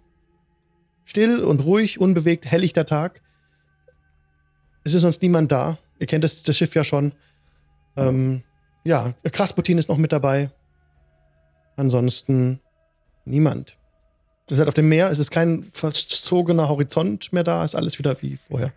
still 1.06 1.40
und 1.40 1.62
ruhig, 1.62 2.00
unbewegt, 2.00 2.46
hellichter 2.46 2.86
Tag. 2.86 3.22
Es 4.84 4.94
ist 4.94 5.04
sonst 5.04 5.22
niemand 5.22 5.52
da. 5.52 5.78
Ihr 6.00 6.08
kennt 6.08 6.24
das, 6.24 6.44
das 6.44 6.58
Schiff 6.58 6.76
ja 6.76 6.84
schon. 6.84 7.14
Ähm, 7.96 8.44
ja, 8.84 9.14
Krasputin 9.32 9.78
ist 9.78 9.88
noch 9.88 9.98
mit 9.98 10.12
dabei. 10.12 10.50
Ansonsten 11.78 12.60
niemand. 13.24 13.78
Ihr 14.48 14.56
seid 14.56 14.68
auf 14.68 14.76
dem 14.76 14.90
Meer, 14.90 15.10
es 15.10 15.18
ist 15.18 15.32
kein 15.32 15.64
verzogener 15.72 16.70
Horizont 16.70 17.34
mehr 17.34 17.44
da, 17.44 17.64
ist 17.64 17.76
alles 17.76 17.98
wieder 17.98 18.22
wie 18.22 18.38
vorher. 18.38 18.74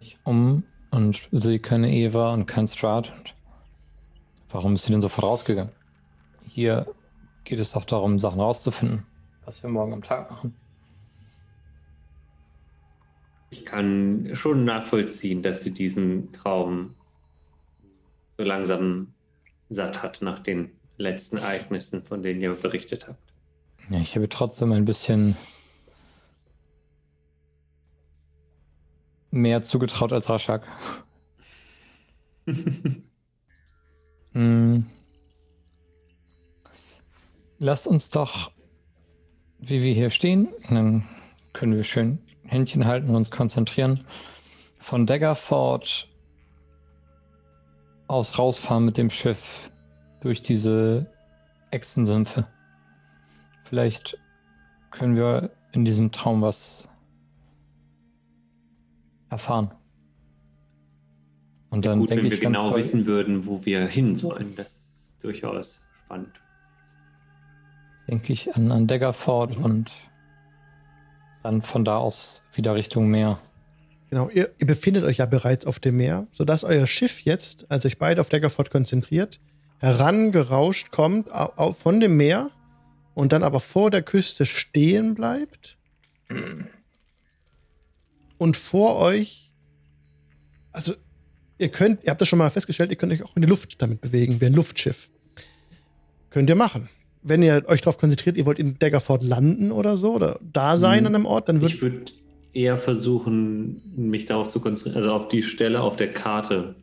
Ich 0.00 0.18
um 0.24 0.64
und 0.90 1.28
sehe 1.32 1.58
keine 1.58 1.90
Eva 1.90 2.34
und 2.34 2.44
kein. 2.44 3.10
Und 3.10 3.34
warum 4.50 4.74
ist 4.74 4.84
sie 4.84 4.92
denn 4.92 5.00
sofort 5.00 5.26
rausgegangen? 5.26 5.72
Hier 6.46 6.86
geht 7.44 7.58
es 7.58 7.72
doch 7.72 7.86
darum, 7.86 8.18
Sachen 8.18 8.40
rauszufinden, 8.40 9.06
was 9.46 9.62
wir 9.62 9.70
morgen 9.70 9.94
am 9.94 10.02
Tag 10.02 10.30
machen. 10.30 10.54
Ich 13.48 13.64
kann 13.64 14.28
schon 14.34 14.66
nachvollziehen, 14.66 15.42
dass 15.42 15.62
sie 15.62 15.72
diesen 15.72 16.32
Traum 16.32 16.94
so 18.36 18.44
langsam 18.44 19.14
satt 19.70 20.02
hat 20.02 20.20
nach 20.20 20.40
den 20.40 20.70
letzten 20.98 21.38
Ereignissen, 21.38 22.02
von 22.02 22.22
denen 22.22 22.42
ihr 22.42 22.52
berichtet 22.54 23.08
habt. 23.08 23.18
Ja, 23.90 24.00
ich 24.00 24.14
habe 24.16 24.28
trotzdem 24.28 24.72
ein 24.72 24.84
bisschen 24.84 25.36
mehr 29.30 29.62
zugetraut 29.62 30.12
als 30.12 30.28
Raschak. 30.28 30.62
Hm. 34.32 34.86
Lasst 37.60 37.86
uns 37.86 38.10
doch, 38.10 38.52
wie 39.58 39.82
wir 39.82 39.94
hier 39.94 40.10
stehen, 40.10 40.48
dann 40.68 41.08
können 41.52 41.74
wir 41.74 41.82
schön 41.82 42.20
Händchen 42.44 42.86
halten 42.86 43.08
und 43.10 43.16
uns 43.16 43.30
konzentrieren, 43.30 44.04
von 44.78 45.06
Daggerford 45.06 46.08
aus 48.06 48.38
rausfahren 48.38 48.84
mit 48.84 48.96
dem 48.96 49.10
Schiff 49.10 49.70
durch 50.20 50.42
diese 50.42 51.10
Echsensümpfe. 51.70 52.46
Vielleicht 53.68 54.16
können 54.90 55.14
wir 55.14 55.50
in 55.72 55.84
diesem 55.84 56.10
Traum 56.10 56.40
was 56.40 56.88
erfahren. 59.28 59.72
Und 61.68 61.84
dann 61.84 61.98
Gut, 61.98 62.08
denke 62.08 62.24
wenn 62.24 62.32
ich 62.32 62.40
wir 62.40 62.44
ganz 62.44 62.56
genau 62.56 62.70
toll, 62.70 62.78
wissen 62.78 63.04
würden, 63.04 63.46
wo 63.46 63.62
wir 63.66 63.86
hin 63.86 64.16
sollen. 64.16 64.54
Das 64.56 64.72
ist 64.72 65.22
durchaus 65.22 65.82
spannend. 66.02 66.32
denke 68.08 68.32
ich 68.32 68.56
an, 68.56 68.72
an 68.72 68.86
Daggerford 68.86 69.58
und 69.58 69.92
dann 71.42 71.60
von 71.60 71.84
da 71.84 71.98
aus 71.98 72.42
wieder 72.54 72.74
Richtung 72.74 73.10
Meer. 73.10 73.38
Genau, 74.08 74.30
ihr, 74.30 74.50
ihr 74.58 74.66
befindet 74.66 75.04
euch 75.04 75.18
ja 75.18 75.26
bereits 75.26 75.66
auf 75.66 75.78
dem 75.78 75.98
Meer, 75.98 76.26
sodass 76.32 76.64
euer 76.64 76.86
Schiff 76.86 77.20
jetzt, 77.20 77.70
als 77.70 77.84
euch 77.84 77.98
beide 77.98 78.22
auf 78.22 78.30
Daggerford 78.30 78.70
konzentriert, 78.70 79.40
herangerauscht 79.78 80.90
kommt 80.90 81.30
au, 81.30 81.52
au, 81.56 81.72
von 81.74 82.00
dem 82.00 82.16
Meer 82.16 82.50
und 83.18 83.32
dann 83.32 83.42
aber 83.42 83.58
vor 83.58 83.90
der 83.90 84.02
Küste 84.02 84.46
stehen 84.46 85.16
bleibt. 85.16 85.76
Und 88.38 88.56
vor 88.56 88.96
euch, 88.96 89.52
also 90.70 90.94
ihr 91.58 91.68
könnt, 91.68 92.04
ihr 92.04 92.10
habt 92.10 92.20
das 92.20 92.28
schon 92.28 92.38
mal 92.38 92.48
festgestellt, 92.50 92.90
ihr 92.90 92.96
könnt 92.96 93.12
euch 93.12 93.24
auch 93.24 93.34
in 93.34 93.42
die 93.42 93.48
Luft 93.48 93.82
damit 93.82 94.00
bewegen, 94.00 94.40
wie 94.40 94.46
ein 94.46 94.52
Luftschiff. 94.52 95.08
Könnt 96.30 96.48
ihr 96.48 96.54
machen. 96.54 96.88
Wenn 97.22 97.42
ihr 97.42 97.64
euch 97.66 97.80
darauf 97.80 97.98
konzentriert, 97.98 98.36
ihr 98.36 98.46
wollt 98.46 98.60
in 98.60 98.78
Daggerford 98.78 99.24
landen 99.24 99.72
oder 99.72 99.96
so, 99.96 100.14
oder 100.14 100.38
da 100.40 100.76
sein 100.76 101.00
Mhm. 101.00 101.06
an 101.08 101.14
einem 101.16 101.26
Ort, 101.26 101.48
dann 101.48 101.56
Ich 101.56 101.62
wird. 101.62 101.82
würde 101.82 102.12
eher 102.52 102.78
versuchen, 102.78 103.82
mich 103.96 104.26
darauf 104.26 104.46
zu 104.46 104.60
konzentrieren, 104.60 105.02
also 105.02 105.12
auf 105.12 105.28
die 105.28 105.42
Stelle 105.42 105.80
auf 105.80 105.96
der 105.96 106.12
Karte. 106.12 106.76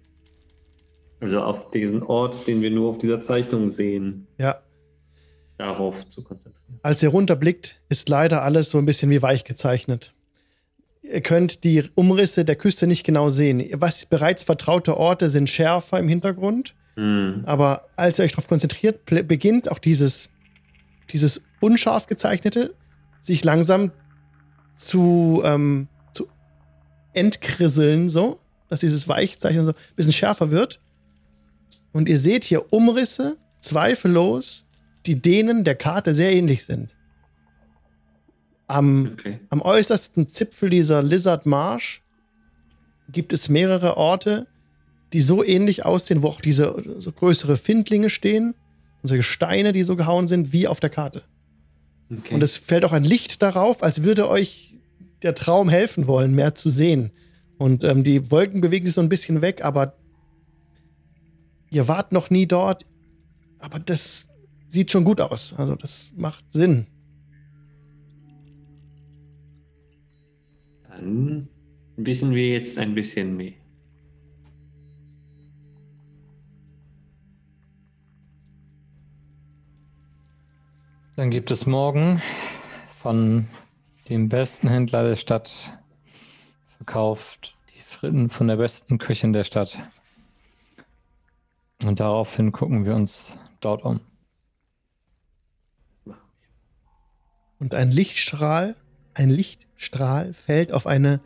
Also 1.21 1.41
auf 1.41 1.71
diesen 1.71 2.03
Ort, 2.03 2.45
den 2.45 2.61
wir 2.61 2.71
nur 2.71 2.89
auf 2.89 2.97
dieser 2.97 3.21
Zeichnung 3.21 3.69
sehen, 3.69 4.27
Ja, 4.38 4.57
darauf 5.57 6.07
zu 6.09 6.23
konzentrieren. 6.23 6.79
Als 6.83 7.01
ihr 7.01 7.09
runterblickt, 7.09 7.79
ist 7.89 8.09
leider 8.09 8.43
alles 8.43 8.69
so 8.69 8.77
ein 8.77 8.85
bisschen 8.85 9.09
wie 9.09 9.21
weich 9.21 9.43
gezeichnet. 9.43 10.13
Ihr 11.01 11.21
könnt 11.21 11.63
die 11.63 11.83
Umrisse 11.95 12.45
der 12.45 12.55
Küste 12.55 12.87
nicht 12.87 13.03
genau 13.03 13.29
sehen. 13.29 13.63
Was 13.73 14.05
bereits 14.05 14.43
vertraute 14.43 14.97
Orte 14.97 15.29
sind 15.29 15.49
schärfer 15.49 15.99
im 15.99 16.07
Hintergrund, 16.09 16.73
Hm. 16.95 17.43
aber 17.45 17.85
als 17.95 18.19
ihr 18.19 18.25
euch 18.25 18.31
darauf 18.31 18.47
konzentriert, 18.47 19.05
beginnt 19.05 19.69
auch 19.69 19.79
dieses, 19.79 20.29
dieses 21.11 21.43
unscharf 21.59 22.07
gezeichnete 22.07 22.73
sich 23.21 23.43
langsam 23.43 23.91
zu, 24.77 25.41
ähm, 25.43 25.87
zu 26.13 26.27
entkrisseln, 27.13 28.07
so, 28.07 28.39
dass 28.69 28.81
dieses 28.81 29.07
Weichzeichnen 29.07 29.65
so 29.65 29.71
ein 29.71 29.77
bisschen 29.95 30.13
schärfer 30.13 30.51
wird. 30.51 30.79
Und 31.91 32.07
ihr 32.09 32.19
seht 32.19 32.43
hier 32.43 32.71
Umrisse 32.73 33.37
zweifellos, 33.59 34.64
die 35.05 35.21
denen 35.21 35.63
der 35.63 35.75
Karte 35.75 36.15
sehr 36.15 36.33
ähnlich 36.33 36.65
sind. 36.65 36.95
Am, 38.67 39.11
Okay. 39.13 39.39
am 39.49 39.61
äußersten 39.61 40.27
Zipfel 40.27 40.69
dieser 40.69 41.03
Lizard 41.03 41.45
Marsh 41.45 42.01
gibt 43.11 43.31
es 43.33 43.47
mehrere 43.49 43.95
Orte, 43.97 44.47
die 45.13 45.21
so 45.21 45.43
ähnlich 45.43 45.85
aussehen, 45.85 46.23
wo 46.23 46.29
auch 46.29 46.41
diese 46.41 46.75
so 46.99 47.11
größere 47.11 47.57
Findlinge 47.57 48.09
stehen 48.09 48.55
und 49.03 49.07
solche 49.09 49.23
Steine, 49.23 49.71
die 49.71 49.83
so 49.83 49.95
gehauen 49.95 50.27
sind, 50.27 50.51
wie 50.51 50.67
auf 50.67 50.79
der 50.79 50.89
Karte. 50.89 51.21
okay. 52.11 52.33
Und 52.33 52.41
es 52.43 52.57
fällt 52.57 52.83
auch 52.83 52.91
ein 52.91 53.03
Licht 53.03 53.41
darauf, 53.43 53.83
als 53.83 54.01
würde 54.01 54.27
euch 54.27 54.77
der 55.21 55.35
Traum 55.35 55.69
helfen 55.69 56.07
wollen, 56.07 56.33
mehr 56.33 56.55
zu 56.55 56.69
sehen. 56.69 57.11
Und 57.57 57.83
ähm, 57.83 58.03
die 58.03 58.31
Wolken 58.31 58.61
bewegen 58.61 58.85
sich 58.85 58.95
so 58.95 59.01
ein 59.01 59.09
bisschen 59.09 59.41
weg, 59.41 59.63
aber 59.63 59.93
ihr 61.69 61.87
wart 61.87 62.11
noch 62.11 62.29
nie 62.31 62.47
dort. 62.47 62.85
Aber 63.59 63.79
das 63.79 64.27
sieht 64.68 64.91
schon 64.91 65.03
gut 65.03 65.22
aus. 65.22 65.53
Also 65.53 65.76
das 65.76 66.07
macht 66.16 66.43
Sinn. 66.51 66.88
Dann 70.89 71.47
wissen 71.97 72.34
wir 72.34 72.49
jetzt 72.49 72.78
ein 72.78 72.95
bisschen 72.95 73.36
mehr. 73.36 73.53
Dann 81.16 81.32
gibt 81.32 81.49
es 81.49 81.66
morgen 81.66 82.22
von 82.88 83.47
dem 84.09 84.28
besten 84.28 84.68
Händler 84.68 85.07
der 85.07 85.16
Stadt 85.16 85.49
verkauft 86.76 87.55
die 87.74 87.82
Fritten 87.82 88.30
von 88.30 88.47
der 88.47 88.57
besten 88.57 88.97
Küche 88.97 89.26
in 89.26 89.34
der 89.34 89.45
Stadt. 89.45 89.80
Und 91.84 91.99
daraufhin 91.99 92.51
gucken 92.51 92.86
wir 92.86 92.95
uns 92.95 93.38
dort 93.61 93.84
um. 93.84 94.01
Und 97.59 97.73
ein 97.73 97.91
Lichtstrahl, 97.91 98.75
ein 99.13 99.29
Lichtstrahl 99.29 100.33
fällt 100.33 100.71
auf 100.71 100.87
eine 100.87 101.21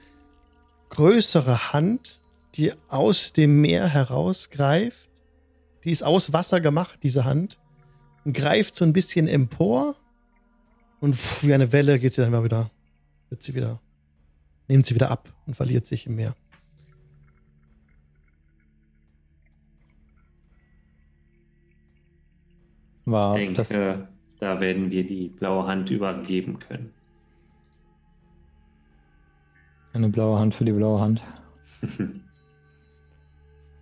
größere 0.90 1.74
Hand, 1.74 2.22
die 2.56 2.74
aus 2.88 3.34
dem 3.34 3.62
Meer 3.62 3.88
herausgreift. 3.88 5.10
Die 5.84 5.92
ist 5.92 6.04
aus 6.04 6.34
Wasser 6.34 6.62
gemacht, 6.62 7.00
diese 7.04 7.26
Hand. 7.26 7.60
Und 8.26 8.34
greift 8.34 8.76
so 8.76 8.86
ein 8.86 8.94
bisschen 8.94 9.28
empor. 9.28 9.96
Und 11.00 11.16
pff, 11.16 11.46
wie 11.46 11.54
eine 11.54 11.72
Welle 11.72 12.00
geht 12.00 12.14
sie 12.14 12.22
dann 12.22 12.32
mal 12.32 12.44
wieder, 12.44 12.70
wird 13.30 13.42
sie 13.42 13.56
wieder, 13.56 13.80
nimmt 14.68 14.86
sie 14.86 14.96
wieder 14.96 15.10
ab 15.10 15.34
und 15.48 15.56
verliert 15.56 15.86
sich 15.86 16.06
im 16.06 16.16
Meer. 16.16 16.36
War 23.06 23.38
Ich 23.38 23.56
das 23.56 23.70
denke, 23.70 24.08
da 24.40 24.60
werden 24.60 24.92
wir 24.92 25.06
die 25.06 25.30
blaue 25.30 25.68
Hand 25.68 25.90
übergeben 25.90 26.60
können. 26.60 26.94
eine 29.94 30.10
blaue 30.10 30.40
Hand 30.40 30.56
für 30.56 30.66
die 30.66 30.72
blaue 30.72 31.02
Hand? 31.02 31.24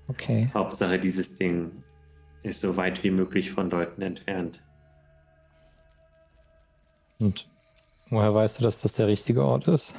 Okay. 0.10 0.49
Hauptsache, 0.53 0.99
dieses 0.99 1.36
Ding 1.36 1.84
ist 2.41 2.62
so 2.62 2.78
weit 2.78 3.03
wie 3.03 3.12
möglich 3.12 3.51
von 3.51 3.70
Leuten 3.70 4.01
entfernt. 4.01 4.64
Und 7.20 7.47
woher 8.10 8.34
weißt 8.34 8.60
du, 8.60 8.64
dass 8.64 8.82
das 8.82 8.93
der 8.93 9.08
richtige 9.08 9.43
Ort 9.43 9.68
ist? 9.68 9.95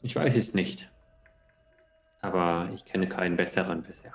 Ich 0.00 0.16
weiß 0.16 0.36
es 0.36 0.54
nicht. 0.54 0.90
Aber 2.22 2.70
ich 2.74 2.86
kenne 2.86 3.06
keinen 3.06 3.36
besseren 3.36 3.82
bisher. 3.82 4.14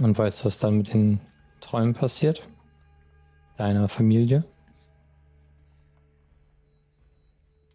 Und 0.00 0.16
weißt 0.16 0.40
du, 0.40 0.44
was 0.46 0.58
dann 0.58 0.78
mit 0.78 0.92
den 0.92 1.20
Träumen 1.60 1.94
passiert? 1.94 2.48
Deiner 3.56 3.88
Familie? 3.88 4.44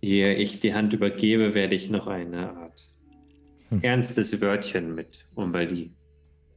Ehe 0.02 0.34
ich 0.36 0.60
die 0.60 0.74
Hand 0.74 0.94
übergebe, 0.94 1.54
werde 1.54 1.76
ich 1.76 1.90
noch 1.90 2.08
eine 2.08 2.56
Art 2.56 2.88
Hm. 3.74 3.82
ernstes 3.82 4.40
Wörtchen 4.40 4.94
mit 4.94 5.26
Umbali 5.36 5.92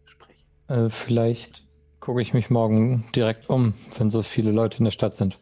sprechen. 0.05 0.45
Äh, 0.69 0.91
vielleicht 0.91 1.65
gucke 2.01 2.21
ich 2.21 2.35
mich 2.35 2.51
morgen 2.51 3.07
direkt 3.15 3.49
um, 3.49 3.75
wenn 3.97 4.11
so 4.11 4.23
viele 4.23 4.53
Leute 4.53 4.79
in 4.79 4.85
der 4.85 4.91
Stadt 4.91 5.15
sind. 5.15 5.39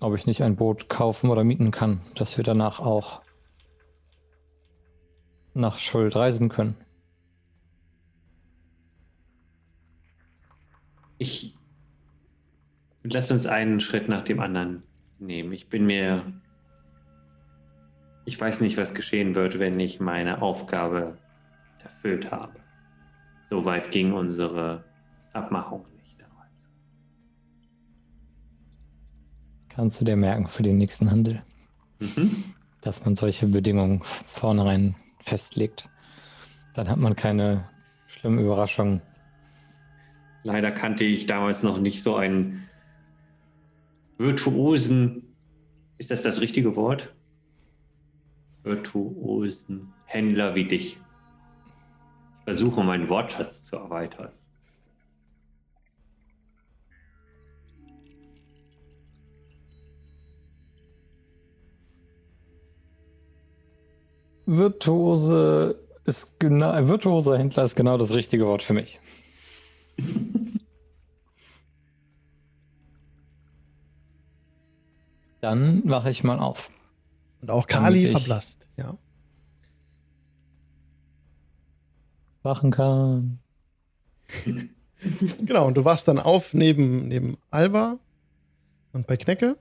Ob 0.00 0.14
ich 0.14 0.26
nicht 0.26 0.42
ein 0.42 0.56
Boot 0.56 0.88
kaufen 0.88 1.30
oder 1.30 1.44
mieten 1.44 1.70
kann, 1.70 2.02
dass 2.16 2.36
wir 2.36 2.44
danach 2.44 2.80
auch 2.80 3.22
nach 5.54 5.78
Schuld 5.78 6.14
reisen 6.16 6.48
können. 6.48 6.76
Ich 11.20 11.54
lass 13.02 13.30
uns 13.30 13.44
einen 13.46 13.78
Schritt 13.80 14.08
nach 14.08 14.24
dem 14.24 14.40
anderen 14.40 14.82
nehmen. 15.18 15.52
Ich 15.52 15.68
bin 15.68 15.84
mir. 15.84 16.32
Ich 18.24 18.40
weiß 18.40 18.62
nicht, 18.62 18.78
was 18.78 18.94
geschehen 18.94 19.34
wird, 19.34 19.58
wenn 19.58 19.78
ich 19.78 20.00
meine 20.00 20.40
Aufgabe 20.40 21.18
erfüllt 21.84 22.30
habe. 22.30 22.54
Soweit 23.50 23.90
ging 23.90 24.12
unsere 24.14 24.82
Abmachung 25.34 25.84
nicht 25.98 26.18
damals. 26.22 26.70
Kannst 29.68 30.00
du 30.00 30.06
dir 30.06 30.16
merken 30.16 30.48
für 30.48 30.62
den 30.62 30.78
nächsten 30.78 31.10
Handel, 31.10 31.42
Mhm. 31.98 32.44
dass 32.80 33.04
man 33.04 33.14
solche 33.14 33.46
Bedingungen 33.46 34.02
vornherein 34.04 34.96
festlegt. 35.20 35.86
Dann 36.72 36.88
hat 36.88 36.96
man 36.96 37.14
keine 37.14 37.68
schlimmen 38.06 38.38
Überraschungen. 38.38 39.02
Leider 40.42 40.70
kannte 40.72 41.04
ich 41.04 41.26
damals 41.26 41.62
noch 41.62 41.78
nicht 41.78 42.02
so 42.02 42.16
einen 42.16 42.68
virtuosen. 44.18 45.34
Ist 45.98 46.10
das 46.10 46.22
das 46.22 46.40
richtige 46.40 46.76
Wort? 46.76 47.14
Virtuosen 48.62 49.92
Händler 50.06 50.54
wie 50.54 50.66
dich. 50.66 50.96
Ich 50.96 52.44
versuche, 52.44 52.82
meinen 52.82 53.08
Wortschatz 53.08 53.62
zu 53.62 53.76
erweitern. 53.76 54.32
Virtuose 64.46 65.78
ist 66.06 66.40
genau, 66.40 66.70
ein 66.70 66.88
virtuoser 66.88 67.38
Händler 67.38 67.64
ist 67.64 67.76
genau 67.76 67.96
das 67.96 68.12
richtige 68.12 68.46
Wort 68.46 68.62
für 68.62 68.72
mich. 68.72 68.98
Dann 75.40 75.88
wache 75.88 76.10
ich 76.10 76.22
mal 76.22 76.38
auf. 76.38 76.70
Und 77.40 77.50
auch 77.50 77.66
Kali 77.66 78.08
verblasst, 78.08 78.68
ja. 78.76 78.94
Wachen 82.42 82.70
kann. 82.70 83.38
Genau, 85.40 85.66
und 85.66 85.78
du 85.78 85.84
wachst 85.86 86.08
dann 86.08 86.18
auf 86.18 86.52
neben, 86.52 87.08
neben 87.08 87.38
Alva 87.50 87.98
und 88.92 89.06
bei 89.06 89.16
Knecke. 89.16 89.56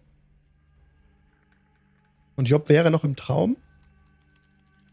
Und 2.35 2.49
Job 2.49 2.67
wäre 2.67 2.91
noch 2.91 3.05
im 3.05 3.15
Traum. 3.15 3.55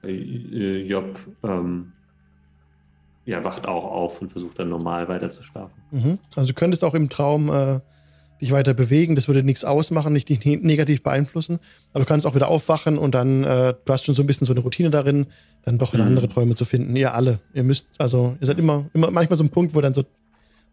Äh, 0.05 0.13
äh, 0.13 0.87
Job 0.87 1.19
ähm, 1.43 1.93
ja, 3.27 3.45
wacht 3.45 3.67
auch 3.67 3.85
auf 3.85 4.23
und 4.23 4.31
versucht 4.31 4.59
dann 4.59 4.69
normal 4.71 5.09
weiter 5.09 5.29
zu 5.29 5.43
schlafen. 5.43 5.75
Mhm. 5.91 6.19
Also 6.35 6.49
du 6.49 6.55
könntest 6.55 6.83
auch 6.85 6.95
im 6.95 7.09
Traum 7.11 7.51
äh, 7.51 7.81
dich 8.41 8.53
weiter 8.53 8.73
bewegen. 8.75 9.15
Das 9.17 9.29
würde 9.29 9.43
nichts 9.43 9.65
ausmachen, 9.65 10.13
nicht 10.13 10.29
dich 10.29 10.45
ne- 10.45 10.59
negativ 10.59 11.03
beeinflussen. 11.03 11.59
Aber 11.93 12.01
du 12.01 12.07
kannst 12.07 12.27
auch 12.27 12.35
wieder 12.35 12.49
aufwachen 12.49 12.99
und 12.99 13.15
dann, 13.15 13.45
äh, 13.45 13.75
du 13.85 13.93
hast 13.93 14.05
schon 14.05 14.15
so 14.15 14.23
ein 14.23 14.27
bisschen 14.27 14.47
so 14.47 14.53
eine 14.53 14.61
Routine 14.61 14.91
darin, 14.91 15.27
dann 15.65 15.79
doch 15.79 15.93
in 15.95 16.01
Mhm. 16.01 16.07
andere 16.07 16.29
Träume 16.29 16.55
zu 16.55 16.65
finden. 16.65 16.95
Ihr 16.97 17.15
alle. 17.15 17.41
Ihr 17.55 17.65
müsst, 17.65 17.89
also 17.99 18.37
ihr 18.41 18.47
seid 18.47 18.59
immer, 18.59 18.89
immer 18.95 19.11
manchmal 19.11 19.37
so 19.37 19.45
ein 19.45 19.51
Punkt, 19.51 19.75
wo 19.75 19.79
ihr 19.81 19.83
dann 19.83 19.95
so, 19.95 20.05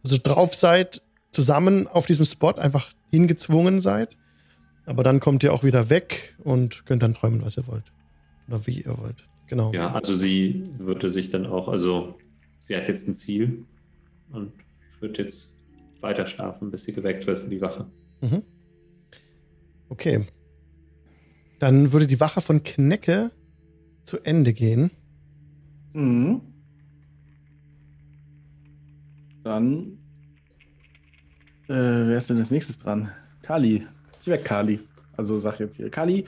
so 0.04 0.18
drauf 0.22 0.54
seid, 0.56 1.02
zusammen 1.32 1.88
auf 1.88 2.06
diesem 2.06 2.26
Spot 2.26 2.52
einfach 2.52 2.92
hingezwungen 3.10 3.82
seid. 3.82 4.16
Aber 4.86 5.02
dann 5.04 5.20
kommt 5.22 5.42
ihr 5.44 5.54
auch 5.54 5.64
wieder 5.64 5.90
weg 5.90 6.36
und 6.44 6.86
könnt 6.86 7.02
dann 7.02 7.14
träumen, 7.16 7.42
was 7.44 7.58
ihr 7.58 7.66
wollt. 7.68 7.86
Oder 8.50 8.68
wie 8.68 8.82
ihr 8.82 8.98
wollt. 8.98 9.24
Genau. 9.48 9.72
Ja, 9.72 9.94
also 9.94 10.14
sie 10.16 10.64
würde 10.80 11.10
sich 11.10 11.30
dann 11.30 11.46
auch, 11.46 11.70
also 11.70 12.16
sie 12.64 12.76
hat 12.76 12.88
jetzt 12.88 13.08
ein 13.08 13.16
Ziel 13.16 13.66
und 14.32 14.52
wird 15.00 15.18
jetzt 15.20 15.50
weiter 16.02 16.26
schlafen, 16.26 16.72
bis 16.72 16.84
sie 16.84 16.94
geweckt 16.94 17.28
wird 17.28 17.40
für 17.40 17.50
die 17.50 17.62
Wache. 17.62 17.86
Mhm. 18.22 18.44
Okay. 19.90 20.26
Dann 21.60 21.94
würde 21.94 22.08
die 22.08 22.20
Wache 22.20 22.42
von 22.42 22.64
Knecke 22.64 23.32
zu 24.06 24.20
Ende 24.24 24.54
gehen. 24.54 24.92
Mhm. 25.94 26.42
Dann. 29.44 30.00
Äh, 31.68 31.74
wer 31.74 32.18
ist 32.18 32.30
denn 32.30 32.38
als 32.38 32.52
nächstes 32.52 32.78
dran? 32.78 33.12
Kali. 33.42 33.88
Ich 34.20 34.28
wäre 34.28 34.42
Kali. 34.42 34.80
Also 35.16 35.38
sag 35.38 35.60
jetzt 35.60 35.76
hier. 35.76 35.90
Kali 35.90 36.26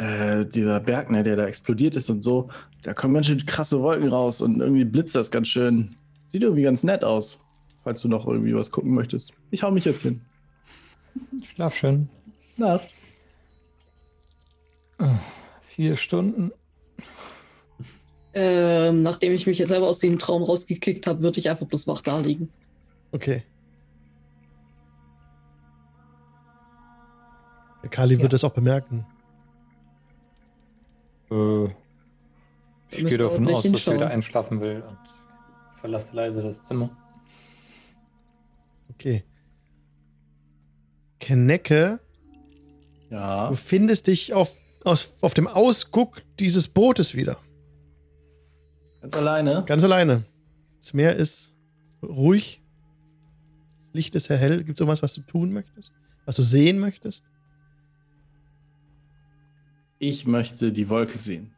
äh, 0.00 0.46
dieser 0.46 0.80
Berg, 0.80 1.10
ne, 1.10 1.22
der 1.22 1.36
da 1.36 1.46
explodiert 1.46 1.94
ist 1.94 2.08
und 2.08 2.22
so, 2.22 2.48
da 2.82 2.94
kommen 2.94 3.12
ganz 3.14 3.26
schön 3.26 3.44
krasse 3.44 3.80
Wolken 3.80 4.08
raus 4.08 4.40
und 4.40 4.60
irgendwie 4.60 4.84
blitzt 4.86 5.14
das 5.14 5.30
ganz 5.30 5.48
schön. 5.48 5.94
Sieht 6.28 6.42
irgendwie 6.42 6.62
ganz 6.62 6.82
nett 6.84 7.04
aus, 7.04 7.44
falls 7.82 8.00
du 8.00 8.08
noch 8.08 8.26
irgendwie 8.26 8.54
was 8.54 8.70
gucken 8.70 8.92
möchtest. 8.94 9.34
Ich 9.50 9.62
hau 9.62 9.70
mich 9.70 9.84
jetzt 9.84 10.02
hin. 10.02 10.22
Schlaf 11.44 11.76
schön. 11.76 12.08
Nacht. 12.56 12.94
Vier 15.62 15.96
Stunden. 15.96 16.52
Ähm, 18.32 19.02
nachdem 19.02 19.32
ich 19.32 19.46
mich 19.46 19.58
jetzt 19.58 19.68
selber 19.70 19.88
aus 19.88 19.98
dem 19.98 20.18
Traum 20.18 20.42
rausgekickt 20.42 21.06
habe, 21.06 21.20
würde 21.20 21.40
ich 21.40 21.50
einfach 21.50 21.66
bloß 21.66 21.86
wach 21.88 22.00
da 22.00 22.20
liegen. 22.20 22.48
Okay. 23.12 23.42
Kali 27.90 28.14
Ja. 28.14 28.20
wird 28.22 28.32
das 28.32 28.44
auch 28.44 28.52
bemerken. 28.52 29.04
Äh, 31.30 31.66
ich 32.90 33.04
gehe 33.06 33.18
davon 33.18 33.46
aus, 33.48 33.62
dass 33.62 33.84
sie 33.84 33.94
wieder 33.94 34.08
einschlafen 34.10 34.60
will 34.60 34.82
und 34.82 34.98
verlasse 35.78 36.14
leise 36.16 36.42
das 36.42 36.64
Zimmer. 36.64 36.90
Okay. 38.90 39.24
Knecke, 41.20 42.00
Ja. 43.10 43.48
du 43.48 43.54
findest 43.54 44.06
dich 44.06 44.32
auf, 44.34 44.56
aus, 44.84 45.12
auf 45.20 45.34
dem 45.34 45.46
Ausguck 45.46 46.22
dieses 46.38 46.68
Bootes 46.68 47.14
wieder. 47.14 47.36
Ganz 49.00 49.16
alleine. 49.16 49.64
Ganz 49.66 49.84
alleine. 49.84 50.24
Das 50.80 50.92
Meer 50.94 51.16
ist 51.16 51.54
ruhig. 52.02 52.62
Das 53.86 53.94
Licht 53.94 54.14
ist 54.14 54.24
sehr 54.24 54.36
hell. 54.38 54.58
Gibt 54.64 54.76
es 54.76 54.80
irgendwas, 54.80 55.02
was 55.02 55.14
du 55.14 55.20
tun 55.22 55.52
möchtest? 55.52 55.92
Was 56.24 56.36
du 56.36 56.42
sehen 56.42 56.78
möchtest? 56.78 57.24
Ich 60.02 60.26
möchte 60.26 60.72
die 60.72 60.88
Wolke 60.88 61.18
sehen. 61.18 61.52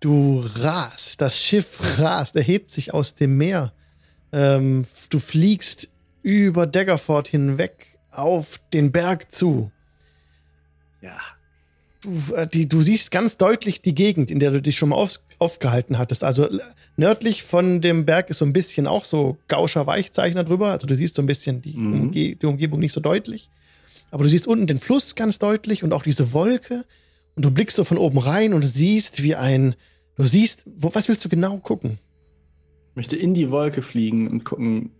Du 0.00 0.44
rast, 0.54 1.20
das 1.20 1.42
Schiff 1.42 1.98
rast, 1.98 2.36
erhebt 2.36 2.70
sich 2.70 2.94
aus 2.94 3.14
dem 3.14 3.36
Meer. 3.36 3.72
Ähm, 4.32 4.86
du 5.10 5.18
fliegst 5.18 5.88
über 6.22 6.66
Daggerford 6.66 7.26
hinweg 7.28 7.98
auf 8.12 8.60
den 8.72 8.92
Berg 8.92 9.32
zu. 9.32 9.72
Ja. 11.00 11.18
Du, 12.02 12.34
äh, 12.34 12.46
die, 12.46 12.68
du 12.68 12.82
siehst 12.82 13.10
ganz 13.10 13.36
deutlich 13.36 13.82
die 13.82 13.94
Gegend, 13.94 14.30
in 14.30 14.38
der 14.38 14.52
du 14.52 14.62
dich 14.62 14.76
schon 14.76 14.90
mal 14.90 14.96
auf, 14.96 15.18
aufgehalten 15.38 15.98
hattest. 15.98 16.22
Also 16.22 16.44
l- 16.48 16.62
nördlich 16.96 17.42
von 17.42 17.80
dem 17.80 18.06
Berg 18.06 18.30
ist 18.30 18.38
so 18.38 18.44
ein 18.44 18.52
bisschen 18.52 18.86
auch 18.86 19.04
so 19.04 19.38
Gauscher 19.48 19.88
Weichzeichner 19.88 20.44
drüber. 20.44 20.70
Also 20.70 20.86
du 20.86 20.96
siehst 20.96 21.16
so 21.16 21.22
ein 21.22 21.26
bisschen 21.26 21.62
die, 21.62 21.76
Mhm. 21.76 22.00
Umge 22.02 22.36
die 22.36 22.46
Umgebung 22.46 22.78
nicht 22.78 22.92
so 22.92 23.00
deutlich. 23.00 23.50
Aber 24.16 24.24
du 24.24 24.30
siehst 24.30 24.46
unten 24.46 24.66
den 24.66 24.80
Fluss 24.80 25.14
ganz 25.14 25.38
deutlich 25.38 25.84
und 25.84 25.92
auch 25.92 26.02
diese 26.02 26.32
Wolke. 26.32 26.86
Und 27.34 27.44
du 27.44 27.50
blickst 27.50 27.76
so 27.76 27.84
von 27.84 27.98
oben 27.98 28.16
rein 28.16 28.54
und 28.54 28.62
siehst 28.66 29.22
wie 29.22 29.34
ein. 29.34 29.74
Du 30.16 30.24
siehst, 30.24 30.64
wo, 30.74 30.94
was 30.94 31.08
willst 31.08 31.22
du 31.22 31.28
genau 31.28 31.58
gucken? 31.58 31.98
Ich 32.92 32.96
möchte 32.96 33.14
in 33.14 33.34
die 33.34 33.50
Wolke 33.50 33.82
fliegen 33.82 34.28
und 34.28 34.42
gucken, 34.42 34.92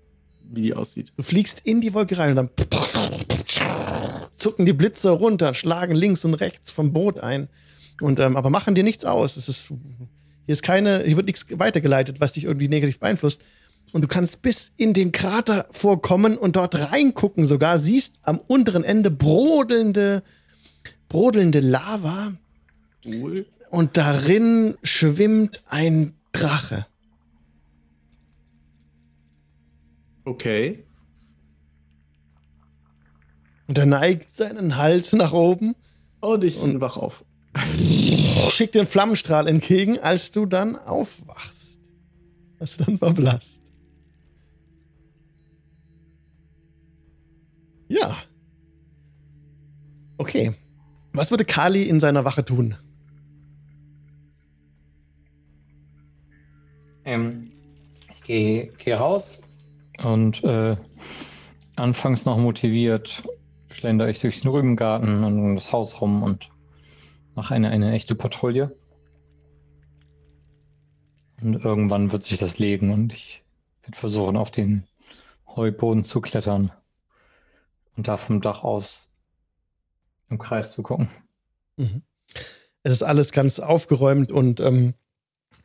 wie 0.43 0.61
die 0.61 0.75
aussieht. 0.75 1.15
Du 1.17 1.23
fliegst 1.23 1.63
in 1.65 1.81
die 1.81 1.95
Wolke 1.95 2.19
rein 2.19 2.37
und 2.37 2.37
dann 2.37 2.51
zucken 4.37 4.67
die 4.67 4.75
Blitze 4.75 5.09
runter, 5.09 5.55
schlagen 5.55 5.95
links 5.95 6.27
und 6.27 6.35
rechts 6.35 6.71
vom 6.71 6.93
Boot 6.93 7.19
ein. 7.19 7.49
Und 8.03 8.21
ähm, 8.21 8.37
aber 8.37 8.51
machen 8.51 8.75
dir 8.75 8.85
nichts 8.85 9.07
aus. 9.07 9.39
Es 9.39 9.49
ist, 9.49 9.69
hier 9.69 10.53
ist 10.53 10.63
keine, 10.63 11.05
hier 11.05 11.17
wird 11.17 11.25
nichts 11.25 11.47
weitergeleitet, 11.53 12.21
was 12.21 12.35
dich 12.35 12.45
irgendwie 12.45 12.69
negativ 12.69 13.01
beeinflusst. 13.01 13.41
Und 13.97 14.03
du 14.03 14.09
kannst 14.09 14.43
bis 14.43 14.73
in 14.77 14.93
den 14.93 15.11
Krater 15.11 15.69
vorkommen 15.71 16.37
und 16.37 16.57
dort 16.57 16.75
reingucken 16.75 17.47
sogar. 17.47 17.79
Siehst 17.79 18.17
am 18.21 18.39
unteren 18.47 18.85
Ende 18.85 19.11
brodelnde, 19.11 20.23
brodelnde 21.09 21.61
Lava 21.61 22.35
Cool. 23.07 23.47
und 23.71 23.97
darin 23.97 24.77
schwimmt 24.83 25.63
ein 25.65 26.13
Drache. 26.33 26.85
Okay. 30.27 30.85
Und 33.67 33.79
er 33.79 33.87
neigt 33.87 34.31
seinen 34.31 34.77
Hals 34.77 35.15
nach 35.15 35.33
oben 35.33 35.75
Und 36.21 36.45
ich 36.45 36.59
Und- 36.61 36.83
wach 36.83 36.99
auf. 36.99 37.25
schickt 38.51 38.75
den 38.75 38.87
Flammenstrahl 38.87 39.47
entgegen, 39.49 39.99
als 40.01 40.33
du 40.33 40.45
dann 40.45 40.77
aufwachst. 40.77 41.79
Als 42.59 42.77
du 42.77 42.85
dann 42.85 42.99
verblasst. 42.99 43.56
Ja. 47.89 48.17
Okay. 50.19 50.55
Was 51.13 51.31
würde 51.31 51.45
Kali 51.45 51.85
in 51.85 52.01
seiner 52.01 52.25
Wache 52.25 52.45
tun? 52.45 52.75
Ähm, 57.05 57.53
ich 58.11 58.23
gehe 58.23 58.73
geh 58.79 58.95
raus 58.95 59.41
und 60.03 60.43
äh, 60.43 60.77
anfangs 61.77 62.25
noch 62.25 62.37
motiviert 62.37 63.23
schlender 63.77 64.09
ich 64.09 64.21
durch 64.21 64.41
den 64.41 64.51
Rübengarten 64.51 65.23
und 65.23 65.39
um 65.39 65.55
das 65.55 65.73
Haus 65.73 66.01
rum 66.01 66.23
und 66.23 66.51
mache 67.35 67.55
eine, 67.55 67.69
eine 67.71 67.93
echte 67.93 68.15
Patrouille. 68.15 68.75
Und 71.43 71.63
irgendwann 71.63 72.13
wird 72.13 72.23
sich 72.23 72.39
das 72.39 72.59
legen 72.59 72.93
und 72.93 73.13
ich 73.13 73.45
werde 73.83 73.99
versuchen, 73.99 74.37
auf 74.37 74.51
den 74.51 74.87
Heuboden 75.55 76.05
zu 76.05 76.21
klettern 76.21 76.73
und 77.97 78.09
da 78.09 78.17
vom 78.17 78.41
Dach 78.41 78.63
aus 78.63 79.11
im 80.29 80.39
Kreis 80.39 80.73
zu 80.73 80.83
gucken. 80.83 81.09
Mhm. 81.77 82.03
Es 82.83 82.93
ist 82.93 83.03
alles 83.03 83.33
ganz 83.33 83.59
aufgeräumt 83.59 84.31
und 84.31 84.61
ähm, 84.61 84.95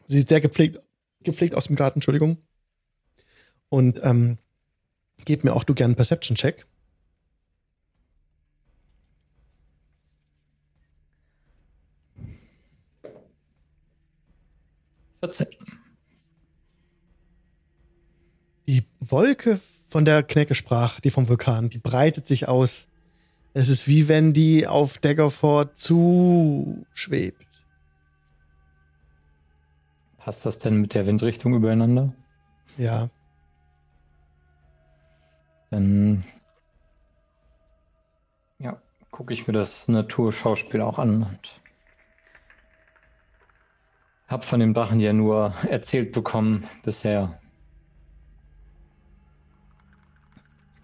sieht 0.07 0.29
sehr 0.29 0.41
gepflegt, 0.41 0.79
gepflegt 1.23 1.55
aus 1.55 1.67
dem 1.67 1.75
Garten, 1.75 1.97
Entschuldigung. 1.97 2.37
Und 3.69 3.99
ähm, 4.03 4.37
gib 5.25 5.43
mir 5.43 5.53
auch 5.53 5.63
du 5.63 5.73
gern 5.73 5.91
einen 5.91 5.95
Perception-Check. 5.95 6.67
14. 15.21 15.47
Die 18.67 18.83
Wolke, 18.99 19.59
von 19.91 20.05
der 20.05 20.23
Knecke 20.23 20.55
sprach, 20.55 21.01
die 21.01 21.11
vom 21.11 21.27
Vulkan, 21.27 21.69
die 21.69 21.77
breitet 21.77 22.25
sich 22.25 22.47
aus. 22.47 22.87
Es 23.53 23.67
ist 23.67 23.89
wie 23.89 24.07
wenn 24.07 24.31
die 24.31 24.65
auf 24.65 24.97
Daggerford 24.99 25.77
zuschwebt. 25.77 27.45
Passt 30.17 30.45
das 30.45 30.59
denn 30.59 30.79
mit 30.79 30.93
der 30.93 31.07
Windrichtung 31.07 31.53
übereinander? 31.53 32.13
Ja. 32.77 33.09
Dann 35.71 36.23
ja, 38.59 38.81
gucke 39.11 39.33
ich 39.33 39.45
mir 39.45 39.53
das 39.53 39.89
Naturschauspiel 39.89 40.79
auch 40.79 40.99
an 40.99 41.23
und 41.23 41.61
habe 44.27 44.43
von 44.43 44.61
dem 44.61 44.73
Drachen 44.73 45.01
ja 45.01 45.11
nur 45.11 45.53
erzählt 45.67 46.13
bekommen 46.13 46.63
bisher. 46.85 47.37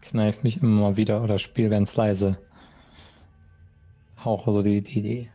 Kneif 0.08 0.42
mich 0.42 0.62
immer 0.62 0.82
mal 0.82 0.98
wieder 0.98 1.22
oder 1.22 1.38
spiele 1.38 1.70
ganz 1.70 1.98
leise. 1.98 2.38
Hauche 4.24 4.54
so 4.54 4.62
die, 4.62 4.82
die, 4.82 5.02
die 5.02 5.30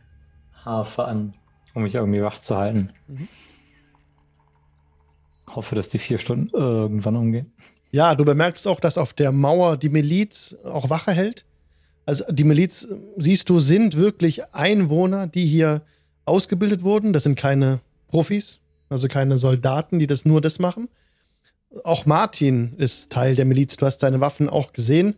Harfe 0.65 1.05
an, 1.05 1.35
um 1.75 1.83
mich 1.83 1.93
irgendwie 1.93 2.23
wach 2.23 2.39
zu 2.39 2.57
halten. 2.57 2.89
Mhm. 3.07 3.27
Hoffe, 5.47 5.75
dass 5.75 5.89
die 5.89 5.99
vier 5.99 6.17
Stunden 6.17 6.49
irgendwann 6.49 7.15
umgehen. 7.15 7.53
Ja, 7.91 8.15
du 8.15 8.25
bemerkst 8.25 8.67
auch, 8.67 8.79
dass 8.79 8.97
auf 8.97 9.13
der 9.13 9.31
Mauer 9.31 9.77
die 9.77 9.89
Miliz 9.89 10.57
auch 10.63 10.89
Wache 10.89 11.11
hält. 11.11 11.45
Also 12.07 12.25
die 12.31 12.43
Miliz, 12.43 12.87
siehst 13.15 13.49
du, 13.49 13.59
sind 13.59 13.95
wirklich 13.95 14.55
Einwohner, 14.55 15.27
die 15.27 15.45
hier 15.45 15.83
ausgebildet 16.25 16.81
wurden. 16.81 17.13
Das 17.13 17.21
sind 17.21 17.37
keine 17.37 17.81
Profis, 18.07 18.59
also 18.89 19.07
keine 19.07 19.37
Soldaten, 19.37 19.99
die 19.99 20.07
das 20.07 20.25
nur 20.25 20.41
das 20.41 20.57
machen. 20.57 20.89
Auch 21.83 22.05
Martin 22.05 22.73
ist 22.77 23.11
Teil 23.11 23.35
der 23.35 23.45
Miliz. 23.45 23.77
Du 23.77 23.85
hast 23.85 23.99
seine 23.99 24.19
Waffen 24.19 24.49
auch 24.49 24.73
gesehen. 24.73 25.15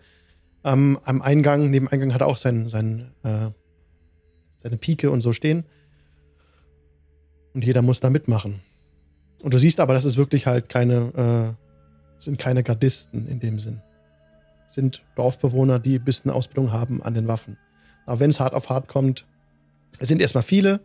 Ähm, 0.64 1.00
am 1.04 1.22
Eingang, 1.22 1.70
neben 1.70 1.88
Eingang 1.88 2.14
hat 2.14 2.22
er 2.22 2.28
auch 2.28 2.38
sein, 2.38 2.70
sein, 2.70 3.12
äh, 3.24 3.50
seine 4.58 4.78
Pike 4.78 5.12
und 5.12 5.22
so 5.22 5.34
stehen. 5.34 5.66
Und 7.54 7.66
jeder 7.66 7.82
muss 7.82 8.00
da 8.00 8.10
mitmachen. 8.10 8.62
Und 9.44 9.54
du 9.54 9.58
siehst 9.58 9.80
aber, 9.80 9.94
das 9.94 10.06
ist 10.06 10.18
wirklich 10.18 10.48
halt 10.48 10.70
keine, 10.70 11.56
äh, 11.58 12.22
sind 12.22 12.40
keine 12.40 12.64
Gardisten 12.64 13.28
in 13.28 13.40
dem 13.40 13.60
Sinn. 13.60 13.82
Sind 14.68 15.04
Dorfbewohner, 15.16 15.80
die 15.80 16.00
ein 16.00 16.04
bisschen 16.04 16.32
Ausbildung 16.32 16.72
haben 16.72 17.04
an 17.04 17.14
den 17.14 17.28
Waffen. 17.28 17.58
Aber 18.06 18.20
wenn 18.20 18.30
es 18.30 18.40
hart 18.40 18.54
auf 18.54 18.70
hart 18.70 18.88
kommt, 18.88 19.26
sind 20.00 20.22
erstmal 20.22 20.44
viele. 20.44 20.82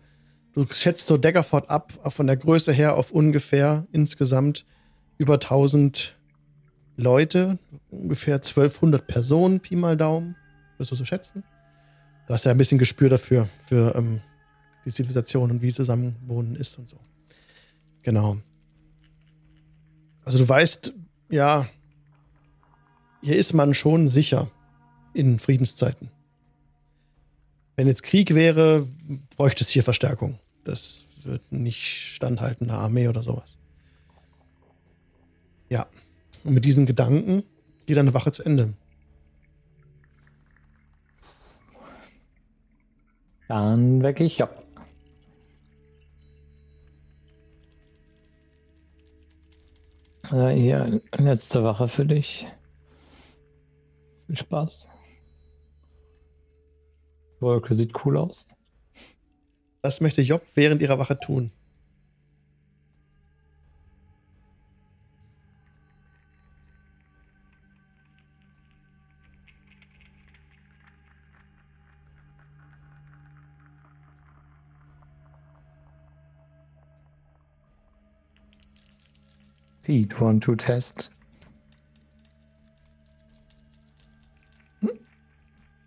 Du 0.52 0.66
schätzt 0.70 1.06
so 1.06 1.16
Daggerford 1.16 1.70
ab, 1.70 1.92
von 2.08 2.26
der 2.26 2.36
Größe 2.36 2.72
her 2.72 2.96
auf 2.96 3.12
ungefähr 3.12 3.86
insgesamt 3.92 4.64
über 5.20 5.34
1000 5.34 6.16
Leute, 6.96 7.58
ungefähr 7.90 8.36
1200 8.36 9.06
Personen, 9.06 9.60
Pi 9.60 9.76
mal 9.76 9.98
Daumen, 9.98 10.34
wirst 10.78 10.92
du 10.92 10.94
so 10.94 11.04
schätzen. 11.04 11.44
Du 12.26 12.32
hast 12.32 12.46
ja 12.46 12.52
ein 12.52 12.56
bisschen 12.56 12.78
Gespür 12.78 13.10
dafür, 13.10 13.46
für 13.66 13.94
ähm, 13.94 14.22
die 14.86 14.90
Zivilisation 14.90 15.50
und 15.50 15.60
wie 15.60 15.74
Zusammenwohnen 15.74 16.56
ist 16.56 16.78
und 16.78 16.88
so. 16.88 16.96
Genau. 18.02 18.38
Also 20.24 20.38
du 20.38 20.48
weißt, 20.48 20.94
ja, 21.28 21.68
hier 23.22 23.36
ist 23.36 23.52
man 23.52 23.74
schon 23.74 24.08
sicher 24.08 24.50
in 25.12 25.38
Friedenszeiten. 25.38 26.08
Wenn 27.76 27.88
jetzt 27.88 28.04
Krieg 28.04 28.34
wäre, 28.34 28.86
bräuchte 29.36 29.64
es 29.64 29.68
hier 29.68 29.82
Verstärkung. 29.82 30.40
Das 30.64 31.04
wird 31.24 31.52
nicht 31.52 32.14
standhalten, 32.14 32.70
eine 32.70 32.78
Armee 32.78 33.08
oder 33.08 33.22
sowas. 33.22 33.59
Ja. 35.70 35.86
Und 36.44 36.54
mit 36.54 36.64
diesen 36.64 36.84
Gedanken 36.84 37.44
geht 37.86 37.96
deine 37.96 38.12
Wache 38.12 38.32
zu 38.32 38.42
Ende. 38.42 38.74
Dann 43.48 44.02
wecke 44.02 44.24
ich 44.24 44.38
Job. 44.38 44.62
Äh, 50.30 50.50
hier, 50.50 51.00
letzte 51.16 51.64
Wache 51.64 51.88
für 51.88 52.06
dich. 52.06 52.46
Viel 54.26 54.36
Spaß. 54.36 54.88
Die 57.36 57.42
Wolke 57.42 57.74
sieht 57.74 58.04
cool 58.04 58.16
aus. 58.16 58.46
Was 59.82 60.00
möchte 60.00 60.22
Job 60.22 60.42
während 60.54 60.82
ihrer 60.82 60.98
Wache 60.98 61.18
tun? 61.18 61.50
Feed 79.83 80.20
one 80.20 80.41
to 80.41 80.55
test. 80.55 81.11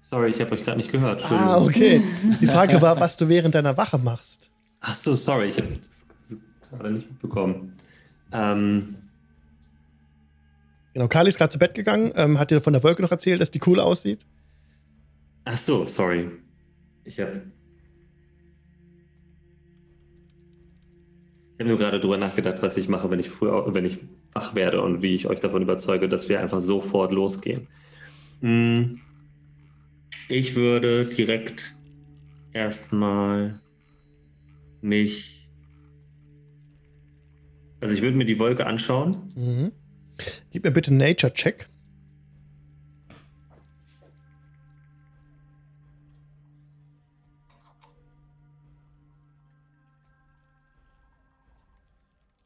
Sorry, 0.02 0.30
ich 0.30 0.39
habe 0.41 0.52
euch 0.52 0.64
gerade 0.64 0.78
nicht 0.78 0.91
gehört. 0.91 1.24
Ah, 1.26 1.58
okay. 1.60 2.02
Die 2.39 2.46
Frage 2.56 2.80
war, 2.82 3.00
was 3.00 3.18
du 3.18 3.28
während 3.30 3.56
deiner 3.56 3.78
Wache 3.78 3.98
machst. 3.98 4.52
Ach 4.82 4.96
so, 4.96 5.16
sorry, 5.16 5.50
ich 5.50 5.58
habe 5.58 5.70
das 5.70 6.06
gerade 6.70 6.91
nicht 6.91 7.10
mitbekommen. 7.10 7.76
Ähm, 8.32 8.96
Genau, 10.94 11.08
Kali 11.08 11.30
ist 11.30 11.39
gerade 11.39 11.52
zu 11.52 11.58
Bett 11.58 11.74
gegangen, 11.74 12.12
ähm, 12.16 12.38
hat 12.38 12.52
dir 12.52 12.62
von 12.62 12.74
der 12.74 12.84
Wolke 12.84 13.02
noch 13.02 13.10
erzählt, 13.10 13.41
dass 13.41 13.50
die 13.50 13.60
cool 13.66 13.80
aussieht. 13.80 14.28
ach 15.46 15.58
so, 15.58 15.88
sorry. 15.88 16.30
Ich 17.04 17.20
habe 17.20 17.41
ich 21.64 21.66
hab 21.66 21.70
nur 21.70 21.78
gerade 21.78 21.99
drüber 22.01 22.18
nachgedacht, 22.18 22.61
was 22.61 22.76
ich 22.76 22.89
mache, 22.89 23.09
wenn 23.09 23.20
ich 23.20 23.30
früher, 23.30 23.74
wenn 23.74 23.86
ich 23.86 23.99
wach 24.34 24.53
werde 24.53 24.82
und 24.82 25.01
wie 25.01 25.16
ich 25.16 25.28
euch 25.28 25.39
davon 25.39 25.61
überzeuge, 25.61 26.09
dass 26.09 26.28
wir 26.28 26.41
einfach 26.41 26.59
sofort 26.59 27.14
losgehen. 27.14 27.68
Hm, 28.41 28.99
Ich 30.28 30.55
würde 30.55 31.05
direkt 31.05 31.76
erstmal 32.51 33.59
mich. 34.82 35.47
Also 37.80 37.95
ich 37.95 38.01
würde 38.01 38.18
mir 38.18 38.26
die 38.26 38.39
Wolke 38.39 38.66
anschauen. 38.66 39.32
Mhm. 39.36 39.72
Gib 40.51 40.66
mir 40.66 40.72
bitte 40.72 40.91
einen 40.91 40.99
Nature-Check. 40.99 41.70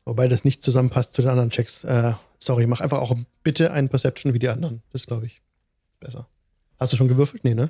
Wobei 0.08 0.30
das 0.30 0.46
nicht 0.46 0.64
zusammenpasst 0.64 1.12
zu 1.14 1.22
den 1.22 1.30
anderen 1.32 1.50
Checks. 1.50 1.84
Äh, 1.84 2.14
sorry, 2.40 2.66
mach 2.66 2.80
einfach 2.80 3.00
auch 3.00 3.14
bitte 3.44 3.74
einen 3.74 3.90
Perception 3.90 4.34
wie 4.34 4.40
die 4.40 4.48
anderen. 4.48 4.82
Das 4.94 5.06
glaube 5.06 5.26
ich 5.26 5.42
besser. 6.00 6.30
Hast 6.80 6.94
du 6.94 6.98
schon 6.98 7.10
gewürfelt? 7.10 7.44
Nee, 7.44 7.56
ne? 7.56 7.70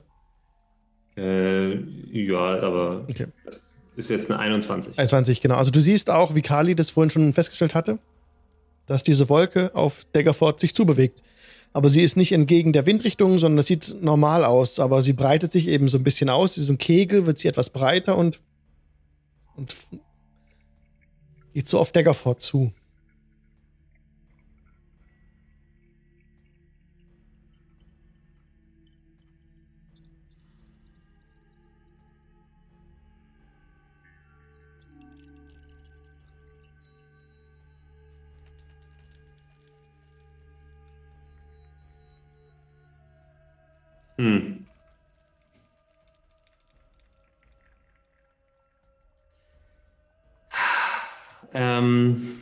Äh, 1.17 1.77
ja, 2.11 2.61
aber 2.61 3.05
Okay. 3.09 3.25
das 3.43 3.73
ist 3.95 4.11
jetzt 4.11 4.29
eine 4.29 4.39
21. 4.39 4.99
21, 4.99 5.41
genau. 5.41 5.55
Also 5.55 5.71
du 5.71 5.81
siehst 5.81 6.11
auch, 6.11 6.35
wie 6.35 6.43
Kali 6.43 6.75
das 6.75 6.91
vorhin 6.91 7.09
schon 7.09 7.33
festgestellt 7.33 7.73
hatte, 7.73 7.97
dass 8.85 9.01
diese 9.01 9.29
Wolke 9.29 9.73
auf 9.73 10.05
Daggerford 10.13 10.59
sich 10.59 10.75
zubewegt. 10.75 11.23
Aber 11.73 11.89
sie 11.89 12.03
ist 12.03 12.17
nicht 12.17 12.33
entgegen 12.33 12.71
der 12.71 12.85
Windrichtung, 12.85 13.39
sondern 13.39 13.57
das 13.57 13.65
sieht 13.65 13.95
normal 14.01 14.45
aus. 14.45 14.79
Aber 14.79 15.01
sie 15.01 15.13
breitet 15.13 15.51
sich 15.51 15.67
eben 15.69 15.89
so 15.89 15.97
ein 15.97 16.03
bisschen 16.03 16.29
aus. 16.29 16.55
Wie 16.59 16.61
so 16.61 16.71
ein 16.73 16.77
Kegel 16.77 17.25
wird 17.25 17.39
sie 17.39 17.47
etwas 17.47 17.71
breiter 17.71 18.15
und, 18.15 18.41
und 19.55 19.75
geht 21.57 21.67
so 21.67 21.79
auf 21.79 21.91
Daggerford 21.91 22.39
zu. 22.39 22.71
Hm. 44.19 44.56
Ähm. 51.59 52.33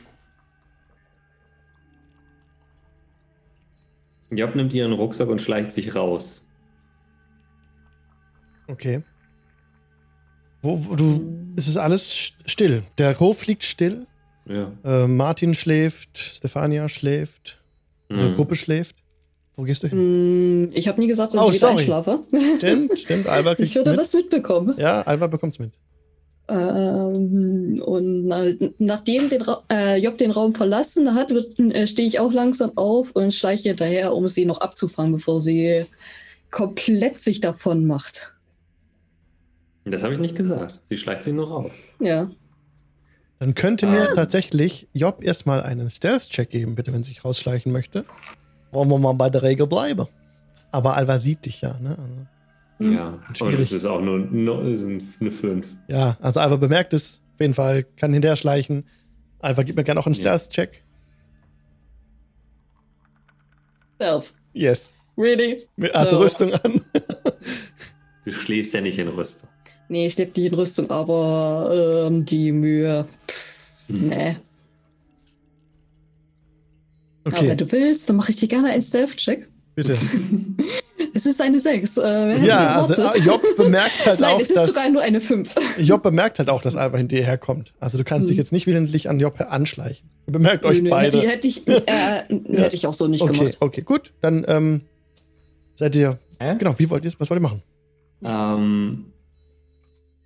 Job 4.32 4.56
nimmt 4.56 4.74
ihren 4.74 4.92
Rucksack 4.92 5.30
und 5.30 5.42
schleicht 5.42 5.72
sich 5.72 5.96
raus. 5.96 6.42
Okay. 8.68 9.04
Wo, 10.62 10.84
wo 10.86 10.96
du. 10.96 11.54
Es 11.56 11.68
ist 11.68 11.78
alles 11.78 12.12
st- 12.12 12.34
still. 12.50 12.84
Der 12.98 13.18
Hof 13.20 13.46
liegt 13.46 13.64
still. 13.64 14.08
Ja. 14.48 14.72
Äh, 14.84 15.08
Martin 15.08 15.56
schläft, 15.56 16.18
Stefania 16.18 16.90
schläft, 16.90 17.64
die 18.12 18.16
Hm. 18.16 18.36
Gruppe 18.36 18.56
schläft. 18.56 18.96
Wo 19.56 19.64
gehst 19.64 19.84
du 19.84 19.88
hin? 19.88 19.98
Hm, 19.98 20.72
Ich 20.74 20.88
habe 20.88 21.00
nie 21.00 21.08
gesagt, 21.08 21.34
dass 21.34 21.42
Oh, 21.42 21.50
ich 21.50 21.56
wieder 21.56 21.68
sorry. 21.68 21.80
einschlafe. 21.80 22.24
Stimmt, 22.58 23.00
stimmt. 23.00 23.28
Alba 23.28 23.56
Ich 23.58 23.74
würde 23.76 23.92
mit. 23.92 24.00
das 24.00 24.14
mitbekommen. 24.14 24.76
Ja, 24.78 25.02
Alba 25.04 25.28
bekommt's 25.28 25.60
mit. 25.60 25.72
Ähm, 26.48 27.82
und 27.84 28.28
na, 28.28 28.44
nachdem 28.78 29.30
den 29.30 29.42
Ra 29.42 29.64
äh, 29.72 29.98
Job 29.98 30.18
den 30.20 30.32
Raum 30.32 30.54
verlassen 30.54 31.16
hat, 31.16 31.32
wird- 31.32 31.60
äh, 31.60 31.88
stehe 31.88 32.08
ich 32.08 32.20
auch 32.20 32.32
langsam 32.32 32.72
auf 32.76 33.12
und 33.14 33.34
schleiche 33.34 33.70
hinterher, 33.70 34.14
um 34.14 34.28
sie 34.30 34.46
noch 34.46 34.62
abzufangen, 34.62 35.14
bevor 35.14 35.42
sie 35.42 35.86
komplett 36.52 37.20
sich 37.20 37.42
davon 37.42 37.86
macht. 37.86 38.32
Das 39.86 40.04
habe 40.04 40.14
ich 40.14 40.20
nicht 40.20 40.36
gesagt. 40.36 40.80
Sie 40.90 40.98
schleicht 40.98 41.24
sich 41.24 41.34
nur 41.34 41.48
raus. 41.48 41.72
Ja. 42.00 42.30
Dann 43.40 43.54
könnte 43.54 43.86
mir 43.88 44.10
Ah. 44.12 44.16
tatsächlich 44.16 44.88
Job 44.94 45.24
erstmal 45.24 45.62
einen 45.64 45.90
Stealth-Check 45.90 46.50
geben, 46.50 46.76
bitte, 46.76 46.94
wenn 46.94 47.04
sie 47.04 47.10
sich 47.10 47.26
rausschleichen 47.26 47.72
möchte. 47.72 48.06
Wollen 48.72 48.90
wir 48.90 48.98
mal 48.98 49.14
bei 49.14 49.30
der 49.30 49.44
Regel 49.44 49.68
bleiben. 49.68 50.08
Aber 50.72 50.96
Alba 50.96 51.20
sieht 51.20 51.46
dich 51.46 51.62
ja, 51.62 51.78
ne? 51.80 51.90
Also, 51.90 52.28
Hm. 52.80 52.94
Ja. 52.94 53.20
Und 53.40 53.54
es 53.54 53.72
ist 53.72 53.86
auch 53.86 54.02
nur, 54.02 54.20
nur 54.20 54.66
ist 54.66 54.84
eine 55.22 55.32
5. 55.32 55.68
ja, 55.88 56.18
also 56.22 56.40
Alba 56.42 56.58
bemerkt 56.58 56.94
es 56.94 57.22
auf 57.36 57.42
jeden 57.42 57.54
Fall, 57.54 57.84
kann 57.98 58.14
hinterher 58.14 58.36
schleichen. 58.36 58.86
Alba, 59.40 59.64
gib 59.64 59.76
mir 59.76 59.84
gerne 59.84 60.00
auch 60.00 60.06
einen 60.06 60.16
Ja. 60.16 60.22
Stealth-Check. 60.22 60.84
Self. 64.02 64.34
Yes. 64.54 64.92
Really? 65.18 65.62
Hast 65.94 66.12
du 66.12 66.16
Ja. 66.18 66.22
Rüstung 66.22 66.54
an? 66.54 66.82
Du 68.26 68.32
schläfst 68.32 68.74
ja 68.74 68.82
nicht 68.82 68.98
in 68.98 69.08
Rüstung. 69.08 69.48
Nee, 69.88 70.08
ich 70.08 70.18
lebe 70.18 70.32
nicht 70.36 70.52
in 70.52 70.58
Rüstung, 70.58 70.90
aber 70.90 72.08
ähm, 72.08 72.26
die 72.26 72.52
Mühe. 72.52 73.06
Pff, 73.28 73.74
Hm. 73.88 74.08
nee. 74.10 74.36
Aber 77.24 77.38
Okay, 77.38 77.50
wenn 77.50 77.58
du 77.60 77.72
willst, 77.72 78.10
dann 78.10 78.16
mache 78.16 78.32
ich 78.32 78.38
dir 78.38 78.48
gerne 78.48 78.70
einen 78.72 78.82
Stealth-Check. 78.82 79.48
bitte. 79.76 79.96
Es 81.16 81.26
ist 81.26 81.42
eine 81.42 81.62
6. 81.62 81.96
Äh, 81.98 82.46
Ja, 82.46 82.82
also 82.82 83.02
ah, 83.02 83.16
Job 83.16 83.42
bemerkt 83.56 84.06
halt 84.06 84.20
Nein, 84.20 84.34
auch, 84.36 84.42
es 84.42 84.50
ist 84.50 84.58
dass 84.58 84.68
sogar 84.68 84.90
nur 84.90 85.02
eine 85.02 85.22
5. 85.22 85.56
Job 85.80 86.04
bemerkt 86.04 86.40
halt 86.40 86.50
auch, 86.50 86.62
dass 86.62 86.76
Alba 86.76 86.98
hinter 86.98 87.16
ihr 87.16 87.24
herkommt. 87.24 87.74
Also 87.80 87.98
du 87.98 88.04
kannst 88.04 88.30
dich 88.30 88.36
Hm. 88.36 88.42
jetzt 88.42 88.52
nicht 88.52 88.68
willentlich 88.68 89.10
an 89.10 89.18
Job 89.18 89.40
anschleichen. 89.40 90.10
Ihr 90.28 90.34
bemerkt 90.34 90.66
euch 90.66 90.78
Nö, 90.78 90.84
nö, 90.84 90.90
beide. 90.90 91.18
Hätte, 91.20 91.30
hätte, 91.30 91.48
ich, 91.48 91.66
äh, 91.68 91.82
hätte 92.58 92.76
ich 92.76 92.86
auch 92.86 92.94
so 92.94 93.08
nicht 93.08 93.22
okay, 93.22 93.32
gemacht. 93.38 93.58
okay, 93.62 93.82
gut. 93.82 94.12
Dann 94.22 94.44
ähm, 94.50 94.82
seid 95.76 95.96
ihr. 95.96 96.20
Hä? 96.40 96.56
Genau, 96.60 96.76
wie 96.78 96.90
wollt 96.90 97.06
ihr 97.06 97.14
Was 97.18 97.30
wollt 97.30 97.40
ihr 97.40 97.42
machen? 97.42 97.64
Ähm, 98.26 99.06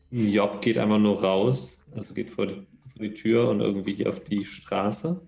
Job 0.10 0.60
geht 0.62 0.80
einfach 0.80 0.98
nur 0.98 1.22
raus, 1.24 1.84
also 1.96 2.16
geht 2.16 2.32
vor 2.32 2.48
die, 2.48 2.56
vor 2.56 3.02
die 3.04 3.14
Tür 3.14 3.48
und 3.50 3.60
irgendwie 3.62 4.08
auf 4.08 4.22
die 4.22 4.44
Straße 4.44 5.22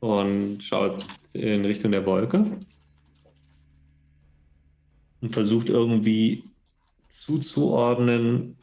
und 0.00 0.58
schaut 0.62 1.06
in 1.32 1.64
Richtung 1.64 1.92
der 1.92 2.04
Wolke. 2.04 2.44
Und 5.26 5.34
versucht 5.34 5.68
irgendwie 5.68 6.44
zuzuordnen, 7.08 8.56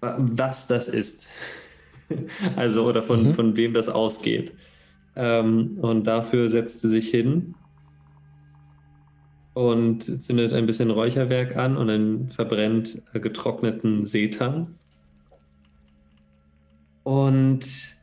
was 0.00 0.66
das 0.66 0.88
ist. 0.88 1.28
Also, 2.56 2.88
oder 2.88 3.04
von, 3.04 3.22
mhm. 3.22 3.34
von 3.34 3.56
wem 3.56 3.72
das 3.72 3.88
ausgeht. 3.88 4.52
Ähm, 5.14 5.78
und 5.80 6.08
dafür 6.08 6.48
setzt 6.48 6.80
sie 6.80 6.88
sich 6.88 7.08
hin 7.08 7.54
und 9.54 10.20
zündet 10.20 10.52
ein 10.52 10.66
bisschen 10.66 10.90
Räucherwerk 10.90 11.54
an 11.54 11.76
und 11.76 11.86
dann 11.86 12.28
verbrennt 12.30 13.00
getrockneten 13.12 14.06
Seetang. 14.06 14.74
Und 17.04 17.96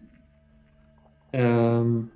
ähm, 1.34 2.11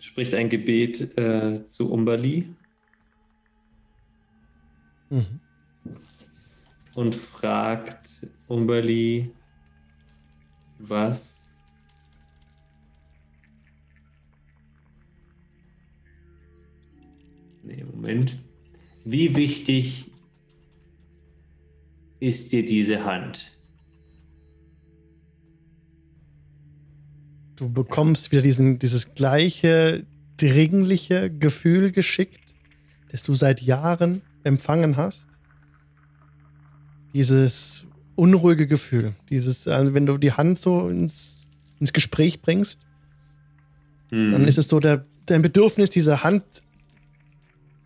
spricht 0.00 0.34
ein 0.34 0.48
Gebet 0.48 1.16
äh, 1.18 1.64
zu 1.66 1.90
Umbali. 1.90 2.54
Mhm. 5.10 5.40
Und 6.94 7.14
fragt 7.14 8.26
Umberli, 8.48 9.30
was 10.78 11.46
Nee, 17.66 17.82
Moment. 17.82 18.38
Wie 19.04 19.34
wichtig 19.34 20.12
ist 22.20 22.52
dir 22.52 22.64
diese 22.64 23.04
Hand? 23.04 23.55
Du 27.56 27.70
bekommst 27.70 28.32
wieder 28.32 28.42
diesen, 28.42 28.78
dieses 28.78 29.14
gleiche 29.14 30.04
dringliche 30.36 31.30
Gefühl 31.30 31.90
geschickt, 31.90 32.40
das 33.10 33.22
du 33.22 33.34
seit 33.34 33.62
Jahren 33.62 34.22
empfangen 34.44 34.96
hast. 34.96 35.28
Dieses 37.14 37.86
unruhige 38.14 38.66
Gefühl. 38.66 39.14
Dieses, 39.30 39.66
also 39.66 39.94
wenn 39.94 40.04
du 40.04 40.18
die 40.18 40.32
Hand 40.32 40.58
so 40.58 40.88
ins, 40.88 41.38
ins 41.80 41.94
Gespräch 41.94 42.42
bringst, 42.42 42.80
hm. 44.10 44.32
dann 44.32 44.44
ist 44.46 44.58
es 44.58 44.68
so 44.68 44.78
der, 44.78 45.06
dein 45.24 45.40
Bedürfnis, 45.40 45.90
diese 45.90 46.22
Hand 46.22 46.44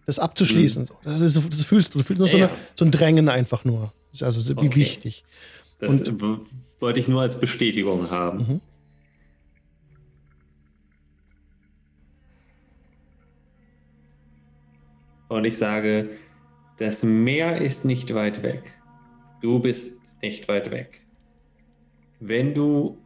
das 0.07 0.19
abzuschließen. 0.19 0.85
Mhm. 0.85 0.89
Das, 1.05 1.21
ist, 1.21 1.37
das 1.37 1.63
fühlst 1.63 1.95
du. 1.95 1.99
Du 1.99 2.05
fühlst 2.05 2.19
nur 2.19 2.29
ja. 2.29 2.33
so, 2.33 2.45
eine, 2.45 2.51
so, 2.75 2.85
ein 2.85 2.91
Drängen 2.91 3.29
einfach 3.29 3.65
nur. 3.65 3.93
Also 4.21 4.57
wie 4.61 4.67
okay. 4.67 4.75
wichtig. 4.75 5.25
Das 5.79 5.95
Und, 5.95 6.21
wollte 6.81 6.99
ich 6.99 7.07
nur 7.07 7.23
als 7.23 7.39
Bestätigung 7.39 8.11
haben. 8.11 8.39
Mhm. 8.39 8.61
Und 15.31 15.45
ich 15.45 15.57
sage, 15.57 16.11
das 16.79 17.05
Meer 17.05 17.61
ist 17.61 17.85
nicht 17.85 18.13
weit 18.15 18.43
weg. 18.43 18.77
Du 19.41 19.61
bist 19.61 20.01
nicht 20.21 20.49
weit 20.49 20.73
weg. 20.73 21.07
Wenn 22.19 22.53
du 22.53 22.99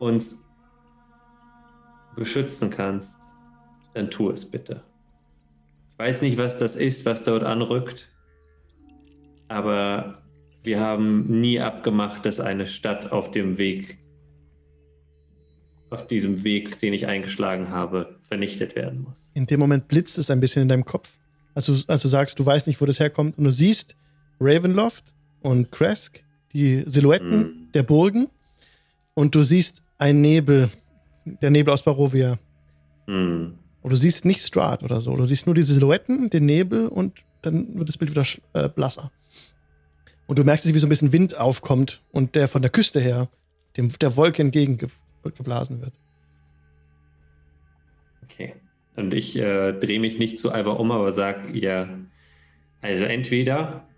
uns 0.00 0.44
beschützen 2.16 2.70
kannst, 2.70 3.20
dann 3.94 4.10
tu 4.10 4.30
es 4.30 4.44
bitte. 4.44 4.82
Ich 5.92 5.98
weiß 5.98 6.22
nicht, 6.22 6.36
was 6.38 6.58
das 6.58 6.74
ist, 6.74 7.06
was 7.06 7.22
dort 7.22 7.44
anrückt, 7.44 8.10
aber 9.46 10.22
wir 10.64 10.80
haben 10.80 11.40
nie 11.40 11.60
abgemacht, 11.60 12.26
dass 12.26 12.40
eine 12.40 12.66
Stadt 12.66 13.12
auf 13.12 13.30
dem 13.30 13.58
Weg, 13.58 13.98
auf 15.90 16.08
diesem 16.08 16.42
Weg, 16.42 16.80
den 16.80 16.94
ich 16.94 17.06
eingeschlagen 17.06 17.70
habe, 17.70 18.18
vernichtet 18.26 18.74
werden 18.74 19.02
muss. 19.02 19.30
In 19.34 19.46
dem 19.46 19.60
Moment 19.60 19.86
blitzt 19.86 20.18
es 20.18 20.30
ein 20.30 20.40
bisschen 20.40 20.62
in 20.62 20.68
deinem 20.68 20.84
Kopf. 20.84 21.12
Also, 21.54 21.76
als 21.86 22.02
du 22.02 22.08
sagst, 22.08 22.38
du 22.38 22.44
weißt 22.46 22.66
nicht, 22.66 22.80
wo 22.80 22.86
das 22.86 23.00
herkommt 23.00 23.38
und 23.38 23.44
du 23.44 23.50
siehst 23.50 23.96
Ravenloft 24.40 25.14
und 25.40 25.70
Kresk, 25.70 26.24
die 26.52 26.82
Silhouetten 26.86 27.40
mm. 27.40 27.72
der 27.72 27.82
Burgen 27.82 28.28
und 29.14 29.34
du 29.34 29.42
siehst 29.42 29.82
ein 29.98 30.20
Nebel, 30.20 30.70
der 31.24 31.50
Nebel 31.50 31.72
aus 31.72 31.82
Barovia. 31.82 32.38
Mm. 33.06 33.52
Und 33.82 33.90
du 33.90 33.96
siehst 33.96 34.24
nicht 34.24 34.40
Strahd 34.40 34.82
oder 34.82 35.00
so. 35.00 35.14
Du 35.14 35.24
siehst 35.24 35.46
nur 35.46 35.54
die 35.54 35.62
Silhouetten, 35.62 36.30
den 36.30 36.46
Nebel 36.46 36.88
und 36.88 37.24
dann 37.42 37.78
wird 37.78 37.88
das 37.88 37.98
Bild 37.98 38.10
wieder 38.10 38.24
äh, 38.54 38.68
blasser. 38.68 39.10
Und 40.26 40.38
du 40.38 40.44
merkst, 40.44 40.72
wie 40.72 40.78
so 40.78 40.86
ein 40.86 40.90
bisschen 40.90 41.12
Wind 41.12 41.36
aufkommt 41.36 42.02
und 42.10 42.34
der 42.34 42.48
von 42.48 42.62
der 42.62 42.70
Küste 42.70 42.98
her 42.98 43.28
dem, 43.76 43.92
der 43.98 44.16
Wolke 44.16 44.42
entgegengeblasen 44.42 45.82
wird. 45.82 45.94
Okay. 48.22 48.54
Und 48.96 49.12
ich 49.12 49.36
äh, 49.36 49.72
drehe 49.72 50.00
mich 50.00 50.18
nicht 50.18 50.38
zu 50.38 50.52
Alba 50.52 50.72
um, 50.72 50.92
aber 50.92 51.10
sag 51.12 51.52
ihr, 51.52 52.06
also 52.80 53.04
entweder 53.04 53.88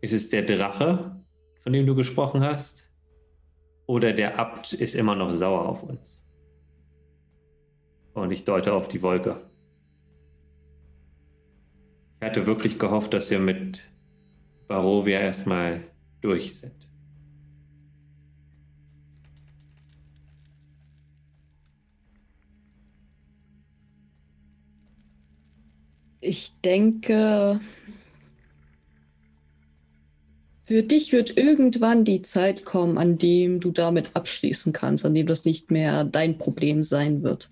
ist 0.00 0.12
es 0.12 0.28
der 0.28 0.42
Drache, 0.42 1.16
von 1.62 1.72
dem 1.72 1.86
du 1.86 1.94
gesprochen 1.94 2.42
hast, 2.42 2.90
oder 3.86 4.12
der 4.12 4.38
Abt 4.38 4.72
ist 4.72 4.94
immer 4.94 5.14
noch 5.14 5.32
sauer 5.32 5.68
auf 5.68 5.82
uns. 5.82 6.20
Und 8.14 8.30
ich 8.30 8.44
deute 8.44 8.72
auf 8.72 8.88
die 8.88 9.02
Wolke. 9.02 9.40
Ich 12.20 12.26
hatte 12.26 12.46
wirklich 12.46 12.78
gehofft, 12.78 13.12
dass 13.12 13.30
wir 13.30 13.38
mit 13.38 13.90
Barovia 14.68 15.20
erstmal 15.20 15.82
durch 16.20 16.58
sind. 16.58 16.83
Ich 26.26 26.54
denke, 26.64 27.60
für 30.64 30.82
dich 30.82 31.12
wird 31.12 31.36
irgendwann 31.36 32.06
die 32.06 32.22
Zeit 32.22 32.64
kommen, 32.64 32.96
an 32.96 33.18
dem 33.18 33.60
du 33.60 33.70
damit 33.70 34.16
abschließen 34.16 34.72
kannst, 34.72 35.04
an 35.04 35.14
dem 35.14 35.26
das 35.26 35.44
nicht 35.44 35.70
mehr 35.70 36.04
dein 36.04 36.38
Problem 36.38 36.82
sein 36.82 37.22
wird. 37.22 37.50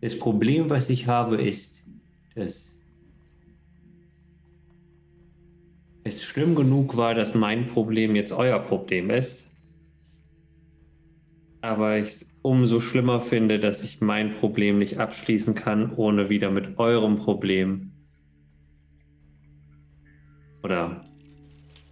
Das 0.00 0.18
Problem, 0.18 0.70
was 0.70 0.88
ich 0.88 1.08
habe, 1.08 1.42
ist, 1.42 1.74
dass 2.34 2.74
es 6.04 6.24
schlimm 6.24 6.54
genug 6.54 6.96
war, 6.96 7.12
dass 7.12 7.34
mein 7.34 7.68
Problem 7.68 8.16
jetzt 8.16 8.32
euer 8.32 8.60
Problem 8.60 9.10
ist. 9.10 9.47
Aber 11.68 11.98
ich 11.98 12.08
es 12.08 12.30
umso 12.40 12.80
schlimmer 12.80 13.20
finde, 13.20 13.60
dass 13.60 13.84
ich 13.84 14.00
mein 14.00 14.32
Problem 14.32 14.78
nicht 14.78 14.98
abschließen 14.98 15.54
kann, 15.54 15.92
ohne 15.94 16.30
wieder 16.30 16.50
mit 16.50 16.78
eurem 16.78 17.18
Problem 17.18 17.92
oder 20.62 21.04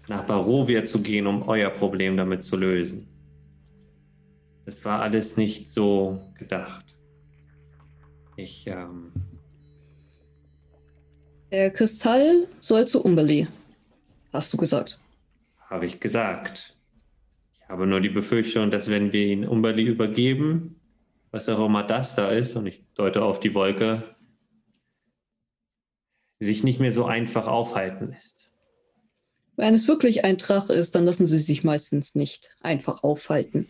nach 0.08 0.22
Barovia 0.22 0.82
zu 0.82 1.02
gehen, 1.02 1.26
um 1.26 1.42
euer 1.42 1.68
Problem 1.68 2.16
damit 2.16 2.42
zu 2.42 2.56
lösen. 2.56 3.06
Das 4.64 4.82
war 4.86 5.02
alles 5.02 5.36
nicht 5.36 5.68
so 5.68 6.22
gedacht. 6.38 6.96
Ich, 8.36 8.66
ähm. 8.66 9.12
Der 11.52 11.70
Kristall 11.70 12.48
soll 12.60 12.88
zu 12.88 13.04
Umberli, 13.04 13.46
hast 14.32 14.54
du 14.54 14.56
gesagt. 14.56 14.98
Habe 15.68 15.84
ich 15.84 16.00
gesagt. 16.00 16.75
Ich 17.66 17.70
habe 17.70 17.84
nur 17.84 18.00
die 18.00 18.10
Befürchtung, 18.10 18.70
dass 18.70 18.88
wenn 18.90 19.12
wir 19.12 19.26
ihn 19.26 19.44
Umberli 19.44 19.82
übergeben, 19.82 20.80
was 21.32 21.48
auch 21.48 21.66
immer 21.66 21.82
das 21.82 22.14
da 22.14 22.30
ist, 22.30 22.54
und 22.54 22.66
ich 22.66 22.84
deute 22.94 23.24
auf 23.24 23.40
die 23.40 23.56
Wolke, 23.56 24.04
sich 26.38 26.62
nicht 26.62 26.78
mehr 26.78 26.92
so 26.92 27.06
einfach 27.06 27.48
aufhalten 27.48 28.12
lässt. 28.12 28.52
Wenn 29.56 29.74
es 29.74 29.88
wirklich 29.88 30.24
ein 30.24 30.36
Drache 30.36 30.74
ist, 30.74 30.94
dann 30.94 31.04
lassen 31.04 31.26
sie 31.26 31.38
sich 31.38 31.64
meistens 31.64 32.14
nicht 32.14 32.56
einfach 32.60 33.02
aufhalten. 33.02 33.66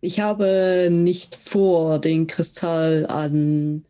Ich 0.00 0.20
habe 0.20 0.88
nicht 0.92 1.34
vor, 1.34 1.98
den 1.98 2.28
Kristall 2.28 3.06
an 3.06 3.84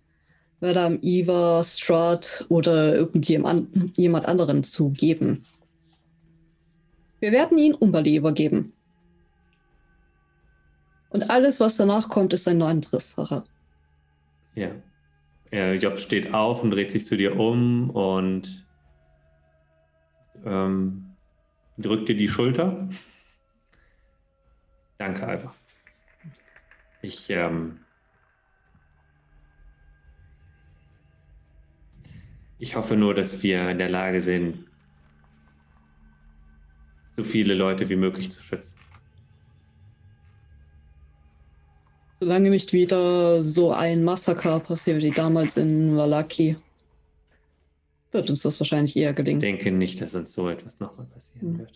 Madame 0.61 0.99
Eva, 1.03 1.65
Strahd 1.65 2.45
oder 2.49 2.95
irgendjemand 2.95 4.27
anderen 4.27 4.63
zu 4.63 4.91
geben. 4.91 5.43
Wir 7.21 7.33
werden 7.33 7.59
ihn 7.59 7.75
Umberli 7.75 8.17
übergeben. 8.17 8.73
Und 11.11 11.29
alles, 11.29 11.61
was 11.61 11.77
danach 11.77 12.09
kommt, 12.09 12.33
ist 12.33 12.47
eine 12.47 12.67
andere 12.67 13.01
Sache. 13.01 13.45
Ja. 14.55 14.71
ja. 15.51 15.73
Job 15.73 15.99
steht 15.99 16.33
auf 16.33 16.63
und 16.63 16.71
dreht 16.71 16.91
sich 16.91 17.05
zu 17.05 17.17
dir 17.17 17.39
um 17.39 17.91
und 17.91 18.67
ähm, 20.45 21.17
drückt 21.79 22.09
dir 22.09 22.17
die 22.17 22.29
Schulter. 22.29 22.89
Danke, 24.99 25.27
Alba. 25.27 25.55
Ich, 27.03 27.29
ähm, 27.31 27.81
Ich 32.61 32.77
hoffe 32.77 32.95
nur, 32.95 33.15
dass 33.15 33.43
wir 33.43 33.71
in 33.71 33.79
der 33.79 33.89
Lage 33.89 34.21
sind, 34.21 34.67
so 37.17 37.25
viele 37.25 37.55
Leute 37.55 37.89
wie 37.89 37.97
möglich 37.97 38.31
zu 38.31 38.43
schützen. 38.43 38.79
Solange 42.21 42.51
nicht 42.51 42.75
wieder 42.75 43.43
so 43.43 43.73
ein 43.73 44.05
Massaker 44.05 44.61
passiert 44.61 45.03
wie 45.03 45.11
damals 45.11 45.57
in 45.57 45.97
Valaki, 45.97 46.57
wird 48.13 48.29
uns 48.29 48.43
das 48.43 48.61
wahrscheinlich 48.61 48.95
eher 48.95 49.11
Ich 49.11 49.17
gelingen. 49.17 49.41
denke 49.41 49.73
nicht, 49.73 50.03
dass 50.03 50.15
uns 50.15 50.33
so 50.33 50.51
etwas 50.51 50.81
nochmal 50.81 51.07
passieren 51.07 51.53
Hm. 51.53 51.59
wird. 51.61 51.73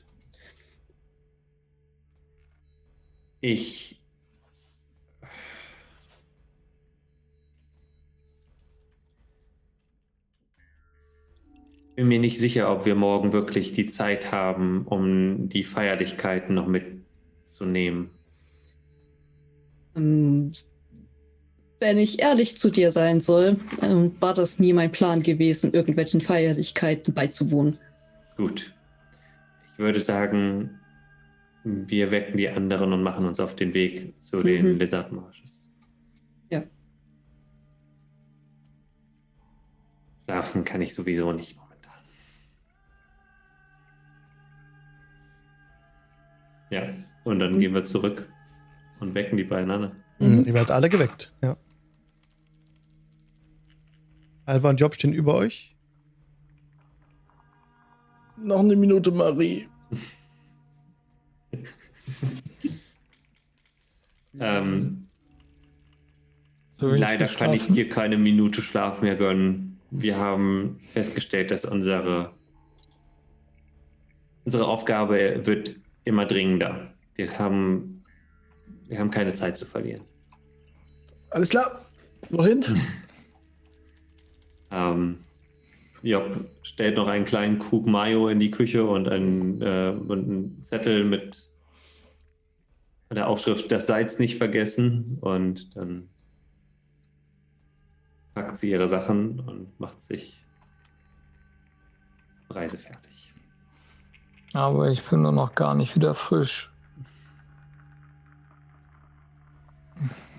Ich. 3.40 3.98
Bin 11.94 12.08
mir 12.08 12.18
nicht 12.18 12.40
sicher, 12.40 12.70
ob 12.72 12.86
wir 12.86 12.94
morgen 12.94 13.32
wirklich 13.32 13.72
die 13.72 13.86
Zeit 13.86 14.32
haben, 14.32 14.86
um 14.86 15.48
die 15.48 15.64
Feierlichkeiten 15.64 16.54
noch 16.54 16.66
mitzunehmen. 16.66 18.10
Ähm, 19.96 20.52
Wenn 21.80 21.98
ich 21.98 22.20
ehrlich 22.22 22.56
zu 22.56 22.70
dir 22.70 22.90
sein 22.90 23.20
soll, 23.20 23.58
ähm, 23.82 24.12
war 24.20 24.34
das 24.34 24.58
nie 24.58 24.72
mein 24.72 24.90
Plan 24.90 25.22
gewesen, 25.22 25.72
irgendwelchen 25.72 26.20
Feierlichkeiten 26.20 27.14
beizuwohnen. 27.14 27.78
Gut. 28.36 28.74
Ich 29.72 29.78
würde 29.78 30.00
sagen, 30.00 30.80
wir 31.64 32.10
wecken 32.10 32.36
die 32.38 32.48
anderen 32.48 32.92
und 32.92 33.02
machen 33.02 33.26
uns 33.26 33.38
auf 33.40 33.54
den 33.54 33.74
Weg 33.74 34.14
zu 34.22 34.40
den 34.40 34.72
Mhm. 34.72 34.78
Lizard 34.78 35.12
Marshes. 35.12 35.68
Ja. 36.50 36.62
Schlafen 40.24 40.64
kann 40.64 40.80
ich 40.82 40.94
sowieso 40.94 41.32
nicht 41.32 41.56
momentan. 41.56 41.63
Ja, 46.74 46.82
und 47.22 47.38
dann 47.38 47.54
Mhm. 47.54 47.60
gehen 47.60 47.72
wir 47.74 47.84
zurück 47.84 48.28
und 48.98 49.14
wecken 49.14 49.36
die 49.36 49.44
beieinander. 49.44 49.92
Mhm. 50.18 50.44
Ihr 50.44 50.54
werdet 50.54 50.72
alle 50.72 50.88
geweckt, 50.88 51.32
ja. 51.40 51.56
Alva 54.44 54.70
und 54.70 54.80
Job 54.80 54.94
stehen 54.96 55.12
über 55.12 55.34
euch. 55.36 55.76
Noch 58.36 58.58
eine 58.58 58.74
Minute, 58.76 59.10
Marie. 59.12 59.68
Ähm, 64.40 65.06
leider 66.80 67.28
kann 67.28 67.52
ich 67.52 67.68
dir 67.68 67.88
keine 67.88 68.18
Minute 68.18 68.62
Schlaf 68.62 69.00
mehr 69.00 69.14
gönnen. 69.14 69.78
Wir 69.92 70.16
haben 70.16 70.80
festgestellt, 70.92 71.52
dass 71.52 71.64
unsere, 71.64 72.32
unsere 74.44 74.66
Aufgabe 74.66 75.46
wird 75.46 75.76
immer 76.04 76.26
dringender. 76.26 76.92
Wir 77.14 77.38
haben, 77.38 78.04
wir 78.88 78.98
haben 78.98 79.10
keine 79.10 79.34
Zeit 79.34 79.56
zu 79.56 79.66
verlieren. 79.66 80.02
Alles 81.30 81.50
klar. 81.50 81.84
Wohin? 82.30 82.64
Ähm, 84.70 85.20
Job 86.02 86.50
stellt 86.62 86.96
noch 86.96 87.06
einen 87.06 87.24
kleinen 87.24 87.60
Krug 87.60 87.86
Mayo 87.86 88.28
in 88.28 88.40
die 88.40 88.50
Küche 88.50 88.84
und 88.84 89.08
einen, 89.08 89.62
äh, 89.62 89.94
und 89.96 90.24
einen 90.24 90.64
Zettel 90.64 91.04
mit 91.04 91.48
der 93.12 93.28
Aufschrift 93.28 93.70
Das 93.70 93.86
Salz 93.86 94.18
nicht 94.18 94.36
vergessen. 94.36 95.18
Und 95.20 95.76
dann 95.76 96.08
packt 98.34 98.56
sie 98.56 98.70
ihre 98.70 98.88
Sachen 98.88 99.40
und 99.40 99.78
macht 99.78 100.02
sich 100.02 100.44
reisefertig. 102.50 103.13
Aber 104.54 104.88
ich 104.88 105.02
bin 105.02 105.22
nur 105.22 105.32
noch 105.32 105.54
gar 105.54 105.74
nicht 105.74 105.94
wieder 105.96 106.14
frisch. 106.14 106.70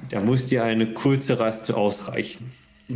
Da 0.10 0.22
muss 0.22 0.48
dir 0.48 0.64
eine 0.64 0.94
kurze 0.94 1.40
Rast 1.40 1.72
ausreichen. 1.72 2.52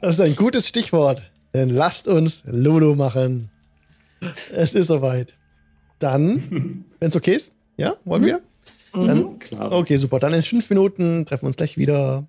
Das 0.00 0.14
ist 0.14 0.20
ein 0.20 0.36
gutes 0.36 0.68
Stichwort. 0.68 1.32
Denn 1.52 1.70
lasst 1.70 2.06
uns 2.06 2.44
Lulu 2.46 2.94
machen. 2.94 3.50
Es 4.20 4.74
ist 4.74 4.86
soweit. 4.86 5.34
Dann, 5.98 6.84
wenn 7.00 7.08
es 7.08 7.16
okay 7.16 7.34
ist, 7.34 7.54
ja, 7.76 7.96
wollen 8.04 8.24
wir? 8.24 8.40
Dann, 8.92 9.40
Klar. 9.40 9.72
okay, 9.72 9.96
super. 9.96 10.20
Dann 10.20 10.34
in 10.34 10.42
fünf 10.42 10.70
Minuten 10.70 11.26
treffen 11.26 11.42
wir 11.42 11.46
uns 11.48 11.56
gleich 11.56 11.76
wieder. 11.76 12.28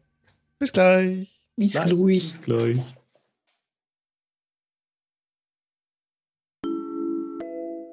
Bis 0.58 0.72
gleich. 0.72 1.42
Bis 1.56 1.78
ruhig. 1.92 2.34
Bis 2.34 2.42
gleich. 2.42 2.80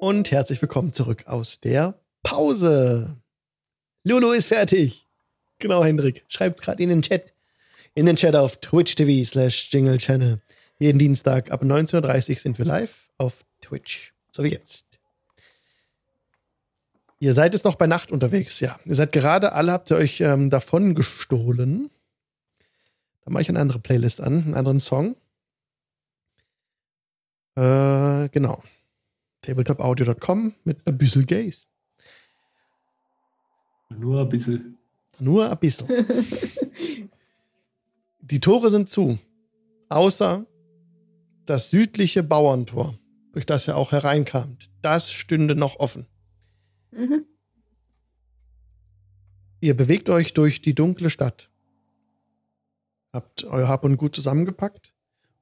Und 0.07 0.31
herzlich 0.31 0.61
willkommen 0.61 0.93
zurück 0.93 1.27
aus 1.27 1.59
der 1.59 1.99
Pause. 2.23 3.17
Lulu 4.05 4.31
ist 4.31 4.47
fertig. 4.47 5.05
Genau, 5.59 5.83
Hendrik. 5.83 6.23
Schreibt 6.29 6.61
gerade 6.61 6.81
in 6.81 6.87
den 6.87 7.01
Chat. 7.01 7.33
In 7.93 8.05
den 8.05 8.15
Chat 8.15 8.33
auf 8.33 8.55
Twitch 8.61 8.95
TV 8.95 9.29
slash 9.29 9.69
Jingle 9.69 9.97
Channel. 9.97 10.41
Jeden 10.79 10.97
Dienstag 10.97 11.51
ab 11.51 11.61
19.30 11.61 12.29
Uhr 12.29 12.35
sind 12.37 12.57
wir 12.57 12.63
live 12.63 13.09
auf 13.17 13.43
Twitch. 13.59 14.13
So 14.31 14.45
wie 14.45 14.51
jetzt. 14.51 14.85
Ihr 17.19 17.33
seid 17.33 17.51
jetzt 17.51 17.65
noch 17.65 17.75
bei 17.75 17.85
Nacht 17.85 18.09
unterwegs, 18.09 18.61
ja. 18.61 18.79
Ihr 18.85 18.95
seid 18.95 19.11
gerade 19.11 19.51
alle, 19.51 19.73
habt 19.73 19.91
ihr 19.91 19.97
euch 19.97 20.21
ähm, 20.21 20.49
davon 20.49 20.95
gestohlen. 20.95 21.91
Da 23.25 23.31
mache 23.31 23.41
ich 23.41 23.49
eine 23.49 23.59
andere 23.59 23.79
Playlist 23.79 24.21
an, 24.21 24.41
einen 24.41 24.55
anderen 24.55 24.79
Song. 24.79 25.17
Äh, 27.57 28.29
genau 28.29 28.63
tabletopaudio.com 29.47 30.53
mit 30.65 30.77
a 30.85 30.91
bisschen 30.91 31.25
Gaze. 31.25 31.65
Nur 33.89 34.21
ein 34.21 34.29
bisschen. 34.29 34.77
Nur 35.19 35.49
ein 35.49 35.57
bisschen. 35.57 35.87
Die 38.21 38.41
Tore 38.41 38.69
sind 38.69 38.89
zu. 38.89 39.17
Außer 39.89 40.45
das 41.45 41.69
südliche 41.69 42.23
Bauerntor, 42.23 42.95
durch 43.31 43.45
das 43.45 43.67
ihr 43.69 43.77
auch 43.77 43.93
hereinkamt. 43.93 44.69
Das 44.81 45.11
stünde 45.11 45.55
noch 45.55 45.79
offen. 45.79 46.07
Mhm. 46.91 47.25
Ihr 49.61 49.77
bewegt 49.77 50.09
euch 50.09 50.33
durch 50.33 50.61
die 50.61 50.75
dunkle 50.75 51.09
Stadt. 51.09 51.49
Habt 53.13 53.45
euer 53.45 53.69
Hab 53.69 53.85
und 53.85 53.95
Gut 53.95 54.13
zusammengepackt 54.13 54.93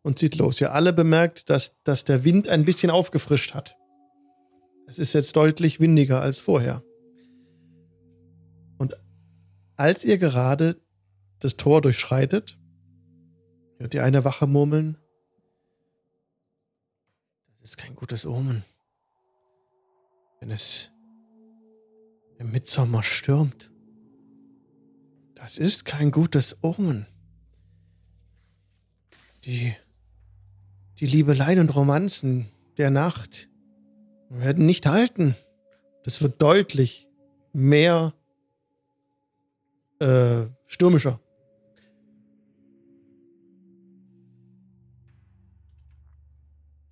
und 0.03 0.19
zieht 0.19 0.35
los. 0.35 0.61
Ihr 0.61 0.73
alle 0.73 0.93
bemerkt, 0.93 1.49
dass, 1.49 1.81
dass 1.83 2.05
der 2.05 2.23
Wind 2.23 2.47
ein 2.47 2.65
bisschen 2.65 2.91
aufgefrischt 2.91 3.55
hat. 3.55 3.75
Es 4.87 4.99
ist 4.99 5.13
jetzt 5.13 5.35
deutlich 5.35 5.79
windiger 5.79 6.21
als 6.21 6.39
vorher. 6.39 6.83
Und 8.77 8.95
als 9.75 10.05
ihr 10.05 10.17
gerade 10.17 10.79
das 11.39 11.57
Tor 11.57 11.81
durchschreitet, 11.81 12.57
hört 13.77 13.93
ihr 13.93 14.03
eine 14.03 14.23
Wache 14.23 14.47
murmeln. 14.47 14.97
Das 17.47 17.71
ist 17.71 17.77
kein 17.77 17.95
gutes 17.95 18.25
Omen. 18.25 18.63
Wenn 20.39 20.51
es 20.51 20.91
im 22.37 22.51
Mitsommer 22.51 23.03
stürmt. 23.03 23.71
Das 25.35 25.57
ist 25.57 25.85
kein 25.85 26.11
gutes 26.11 26.57
Omen. 26.61 27.07
Die, 29.45 29.73
die 30.99 31.07
Liebeleien 31.07 31.59
und 31.59 31.75
Romanzen 31.75 32.49
der 32.77 32.89
Nacht 32.89 33.49
werden 34.39 34.65
nicht 34.65 34.85
halten. 34.85 35.35
Das 36.03 36.21
wird 36.21 36.41
deutlich 36.41 37.07
mehr 37.53 38.13
äh, 39.99 40.43
stürmischer. 40.67 41.19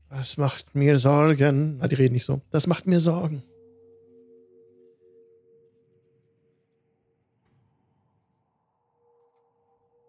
Das 0.10 0.38
macht 0.38 0.76
mir 0.76 1.00
Sorgen. 1.00 1.80
Ah, 1.82 1.88
die 1.88 1.96
reden 1.96 2.14
nicht 2.14 2.26
so. 2.26 2.42
Das 2.52 2.68
macht 2.68 2.86
mir 2.86 3.00
Sorgen. 3.00 3.44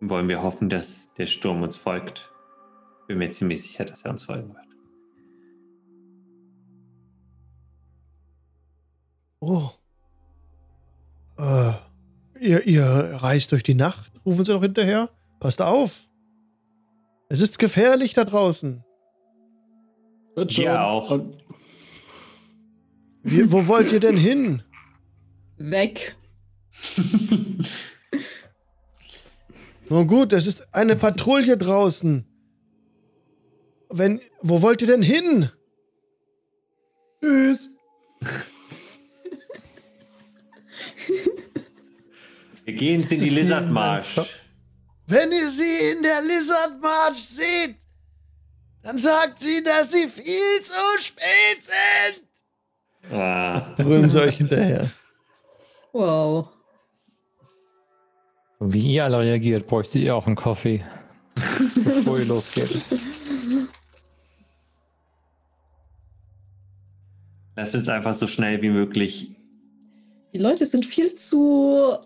Wollen 0.00 0.28
wir 0.28 0.42
hoffen, 0.42 0.68
dass 0.68 1.10
der 1.14 1.26
Sturm 1.26 1.62
uns 1.62 1.76
folgt. 1.76 2.30
Bin 3.08 3.16
mir 3.16 3.30
ziemlich 3.30 3.62
sicher, 3.62 3.86
dass 3.86 4.04
er 4.04 4.10
uns 4.10 4.24
folgen 4.24 4.54
wird. 4.54 4.63
Oh. 9.46 9.70
Äh, 11.38 11.72
ihr, 12.40 12.66
ihr 12.66 12.84
reist 13.20 13.52
durch 13.52 13.62
die 13.62 13.74
Nacht, 13.74 14.10
rufen 14.24 14.44
sie 14.44 14.52
noch 14.52 14.62
hinterher. 14.62 15.10
Passt 15.38 15.60
auf. 15.60 16.08
Es 17.28 17.40
ist 17.42 17.58
gefährlich 17.58 18.14
da 18.14 18.24
draußen. 18.24 18.82
Wird 20.34 20.52
Ja, 20.52 20.86
auch. 20.86 21.10
Und 21.10 21.36
Wie, 23.22 23.50
wo 23.52 23.66
wollt 23.66 23.92
ihr 23.92 24.00
denn 24.00 24.16
hin? 24.16 24.62
Weg. 25.58 26.16
Nun 29.90 30.06
gut, 30.06 30.32
es 30.32 30.46
ist 30.46 30.74
eine 30.74 30.96
Patrouille 30.96 31.58
draußen. 31.58 32.26
wenn, 33.90 34.20
wo 34.40 34.62
wollt 34.62 34.80
ihr 34.80 34.88
denn 34.88 35.02
hin? 35.02 35.50
Tschüss. 37.20 37.78
Wir 42.64 42.74
gehen 42.74 43.02
in 43.02 43.20
die 43.20 43.28
Lizard 43.38 43.70
Marsh. 43.70 44.20
Wenn 45.06 45.30
ihr 45.32 45.50
sie 45.50 45.92
in 45.92 46.02
der 46.02 46.22
Lizard 46.22 46.80
March 46.80 47.22
seht, 47.24 47.76
dann 48.82 48.98
sagt 48.98 49.42
sie, 49.42 49.62
dass 49.62 49.92
sie 49.92 50.08
viel 50.08 50.62
zu 50.62 51.02
spät 51.02 51.58
sind. 51.62 53.12
Ah, 53.12 53.74
Brüllen 53.76 54.08
sie 54.08 54.20
euch 54.20 54.36
hinterher. 54.38 54.90
Wow. 55.92 56.48
Wie 58.60 58.94
ihr 58.94 59.04
alle 59.04 59.20
reagiert, 59.20 59.66
bräuchte 59.66 59.98
ihr 59.98 60.16
auch 60.16 60.26
einen 60.26 60.36
Kaffee, 60.36 60.82
bevor 61.84 62.18
ihr 62.18 62.24
losgeht. 62.24 62.80
lasst 67.56 67.74
uns 67.74 67.88
einfach 67.88 68.14
so 68.14 68.26
schnell 68.26 68.60
wie 68.62 68.70
möglich. 68.70 69.36
Die 70.32 70.38
Leute 70.38 70.66
sind 70.66 70.84
viel 70.84 71.14
zu 71.14 71.96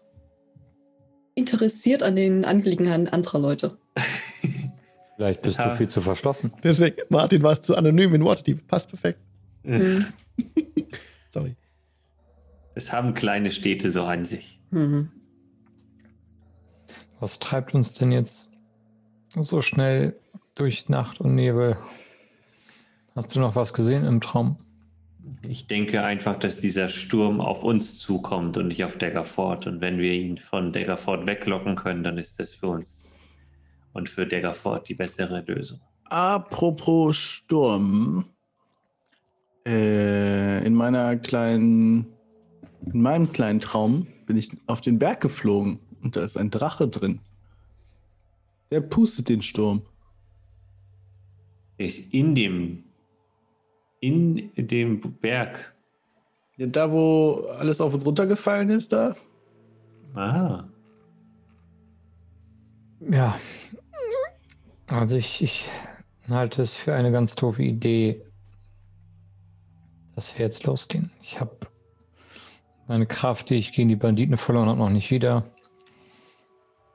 interessiert 1.38 2.02
an 2.02 2.16
den 2.16 2.44
Angelegenheiten 2.44 3.08
anderer 3.08 3.38
Leute. 3.38 3.78
Vielleicht 5.16 5.42
bist 5.42 5.58
Ja. 5.58 5.70
du 5.70 5.76
viel 5.76 5.88
zu 5.88 6.00
verschlossen. 6.00 6.52
Deswegen, 6.62 6.96
Martin 7.08 7.42
war 7.42 7.52
es 7.52 7.60
zu 7.60 7.74
anonym 7.76 8.14
in 8.14 8.24
Waterdeep. 8.24 8.66
Passt 8.66 8.88
perfekt. 8.88 9.20
Mhm. 9.62 10.06
Sorry. 11.32 11.56
Das 12.74 12.92
haben 12.92 13.14
kleine 13.14 13.50
Städte 13.50 13.90
so 13.90 14.02
an 14.04 14.24
sich. 14.24 14.60
Mhm. 14.70 15.10
Was 17.20 17.38
treibt 17.40 17.74
uns 17.74 17.94
denn 17.94 18.12
jetzt 18.12 18.50
so 19.34 19.60
schnell 19.60 20.16
durch 20.54 20.88
Nacht 20.88 21.20
und 21.20 21.34
Nebel? 21.34 21.76
Hast 23.16 23.34
du 23.34 23.40
noch 23.40 23.56
was 23.56 23.72
gesehen 23.72 24.04
im 24.04 24.20
Traum? 24.20 24.58
Ich 25.42 25.66
denke 25.66 26.02
einfach, 26.02 26.38
dass 26.38 26.60
dieser 26.60 26.88
Sturm 26.88 27.40
auf 27.40 27.64
uns 27.64 27.98
zukommt 27.98 28.56
und 28.56 28.68
nicht 28.68 28.84
auf 28.84 28.96
Daggerford. 28.96 29.66
Und 29.66 29.80
wenn 29.80 29.98
wir 29.98 30.12
ihn 30.12 30.38
von 30.38 30.72
Daggerford 30.72 31.26
weglocken 31.26 31.76
können, 31.76 32.02
dann 32.02 32.18
ist 32.18 32.40
das 32.40 32.54
für 32.54 32.68
uns 32.68 33.16
und 33.92 34.08
für 34.08 34.26
Daggerford 34.26 34.88
die 34.88 34.94
bessere 34.94 35.42
Lösung. 35.46 35.80
Apropos 36.04 37.16
Sturm. 37.16 38.26
Äh, 39.66 40.64
in 40.64 40.74
meiner 40.74 41.16
kleinen, 41.16 42.06
in 42.86 43.02
meinem 43.02 43.32
kleinen 43.32 43.60
Traum 43.60 44.06
bin 44.24 44.36
ich 44.36 44.50
auf 44.66 44.80
den 44.80 44.98
Berg 44.98 45.20
geflogen 45.20 45.80
und 46.02 46.16
da 46.16 46.22
ist 46.22 46.36
ein 46.36 46.50
Drache 46.50 46.88
drin. 46.88 47.20
Der 48.70 48.80
pustet 48.80 49.28
den 49.28 49.42
Sturm. 49.42 49.82
Er 51.76 51.86
ist 51.86 52.12
in 52.12 52.34
dem, 52.34 52.84
in 54.00 54.50
dem 54.56 55.00
Berg. 55.00 55.74
Ja, 56.56 56.66
da, 56.66 56.90
wo 56.90 57.46
alles 57.58 57.80
auf 57.80 57.94
uns 57.94 58.04
runtergefallen 58.04 58.70
ist, 58.70 58.92
da. 58.92 59.14
Ah, 60.14 60.64
Ja. 63.00 63.38
Also 64.90 65.16
ich, 65.16 65.42
ich 65.42 65.68
halte 66.28 66.62
es 66.62 66.74
für 66.74 66.94
eine 66.94 67.12
ganz 67.12 67.34
doofe 67.34 67.62
Idee, 67.62 68.24
dass 70.14 70.36
wir 70.36 70.46
jetzt 70.46 70.64
losgehen. 70.66 71.12
Ich 71.22 71.40
habe 71.40 71.56
meine 72.86 73.06
Kraft, 73.06 73.50
die 73.50 73.56
ich 73.56 73.72
gegen 73.72 73.88
die 73.88 73.96
Banditen 73.96 74.36
verloren 74.36 74.68
habe, 74.68 74.78
noch 74.78 74.90
nicht 74.90 75.10
wieder. 75.10 75.44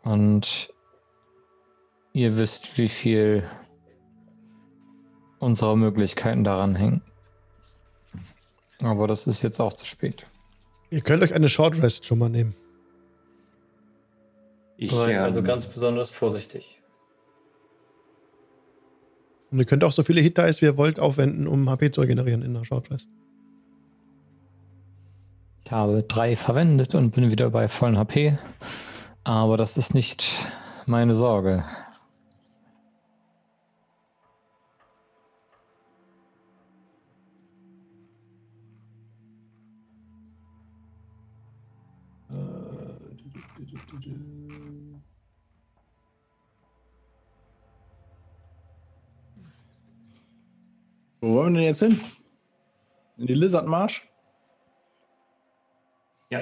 Und 0.01 0.73
ihr 2.13 2.37
wisst, 2.37 2.77
wie 2.77 2.89
viel 2.89 3.43
unserer 5.43 5.75
Möglichkeiten 5.75 6.43
daran 6.43 6.75
hängen. 6.75 7.01
Aber 8.81 9.07
das 9.07 9.27
ist 9.27 9.41
jetzt 9.41 9.59
auch 9.59 9.73
zu 9.73 9.85
spät. 9.85 10.25
Ihr 10.89 11.01
könnt 11.01 11.23
euch 11.23 11.33
eine 11.33 11.49
Short 11.49 11.81
Rest 11.81 12.05
schon 12.05 12.19
mal 12.19 12.29
nehmen. 12.29 12.55
ich 14.77 14.91
Seid 14.91 15.17
also 15.17 15.39
ähm, 15.39 15.45
ganz 15.45 15.65
besonders 15.65 16.09
vorsichtig. 16.09 16.79
Und 19.51 19.59
ihr 19.59 19.65
könnt 19.65 19.83
auch 19.83 19.91
so 19.91 20.03
viele 20.03 20.19
Hit 20.21 20.37
Dice, 20.37 20.61
wie 20.61 20.65
ihr 20.65 20.77
wollt, 20.77 20.99
aufwenden, 20.99 21.47
um 21.47 21.69
HP 21.69 21.91
zu 21.91 22.01
regenerieren 22.01 22.41
in 22.41 22.53
der 22.53 22.65
Short 22.65 22.89
Rest. 22.91 23.07
Ich 25.65 25.71
habe 25.71 26.03
drei 26.03 26.35
verwendet 26.35 26.95
und 26.95 27.11
bin 27.11 27.31
wieder 27.31 27.51
bei 27.51 27.67
vollen 27.67 27.97
HP. 27.97 28.37
Aber 29.23 29.55
das 29.55 29.77
ist 29.77 29.93
nicht 29.93 30.27
meine 30.85 31.15
Sorge. 31.15 31.63
Wo 51.23 51.35
wollen 51.35 51.53
wir 51.53 51.61
denn 51.61 51.69
jetzt 51.69 51.79
hin? 51.79 52.01
In 53.15 53.27
die 53.27 53.33
Lizard 53.33 53.65
Marsch? 53.65 54.11
ja, 56.29 56.41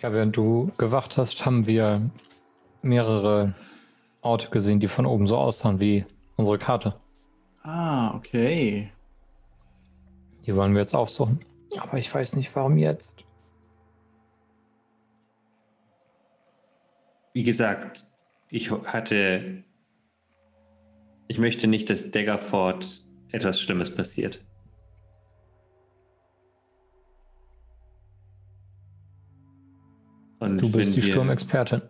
Ja, 0.00 0.12
während 0.14 0.34
du 0.34 0.72
gewacht 0.78 1.18
hast, 1.18 1.44
haben 1.44 1.66
wir 1.66 2.10
mehrere 2.80 3.52
Orte 4.22 4.48
gesehen, 4.48 4.80
die 4.80 4.88
von 4.88 5.04
oben 5.04 5.26
so 5.26 5.36
aussahen 5.36 5.78
wie 5.82 6.06
unsere 6.36 6.56
Karte. 6.58 6.98
Ah, 7.64 8.14
okay. 8.14 8.90
Die 10.46 10.56
wollen 10.56 10.72
wir 10.72 10.80
jetzt 10.80 10.94
aufsuchen. 10.94 11.44
Aber 11.78 11.98
ich 11.98 12.14
weiß 12.14 12.36
nicht, 12.36 12.56
warum 12.56 12.78
jetzt. 12.78 13.26
wie 17.34 17.42
gesagt, 17.42 18.06
ich 18.48 18.70
hatte. 18.70 19.64
Ich 21.28 21.38
möchte 21.38 21.66
nicht, 21.66 21.90
dass 21.90 22.10
Daggerford 22.10 23.01
etwas 23.32 23.60
Schlimmes 23.60 23.94
passiert. 23.94 24.42
Und 30.38 30.60
Du 30.60 30.70
bist 30.70 30.96
die 30.96 31.02
wir- 31.02 31.12
Sturmexpertin. 31.12 31.82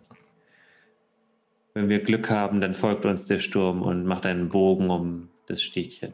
Wenn 1.73 1.89
wir 1.89 2.03
Glück 2.03 2.29
haben, 2.29 2.61
dann 2.61 2.75
folgt 2.75 3.05
uns 3.05 3.25
der 3.25 3.39
Sturm 3.39 3.81
und 3.81 4.05
macht 4.05 4.25
einen 4.27 4.49
Bogen 4.49 4.91
um 4.91 5.29
das 5.47 5.61
Städtchen. 5.63 6.13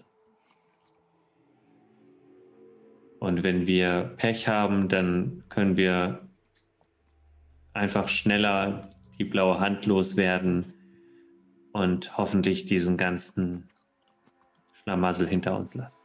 Und 3.19 3.43
wenn 3.43 3.67
wir 3.67 4.13
Pech 4.15 4.47
haben, 4.47 4.87
dann 4.87 5.43
können 5.49 5.75
wir 5.75 6.21
einfach 7.73 8.07
schneller 8.07 8.95
die 9.19 9.25
blaue 9.25 9.59
Hand 9.59 9.85
loswerden 9.85 10.73
und 11.73 12.17
hoffentlich 12.17 12.63
diesen 12.63 12.95
ganzen 12.95 13.68
Schlamassel 14.89 15.27
hinter 15.27 15.55
uns 15.55 15.75
lassen. 15.75 16.03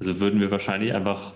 Also 0.00 0.18
würden 0.18 0.40
wir 0.40 0.50
wahrscheinlich 0.50 0.92
einfach 0.94 1.34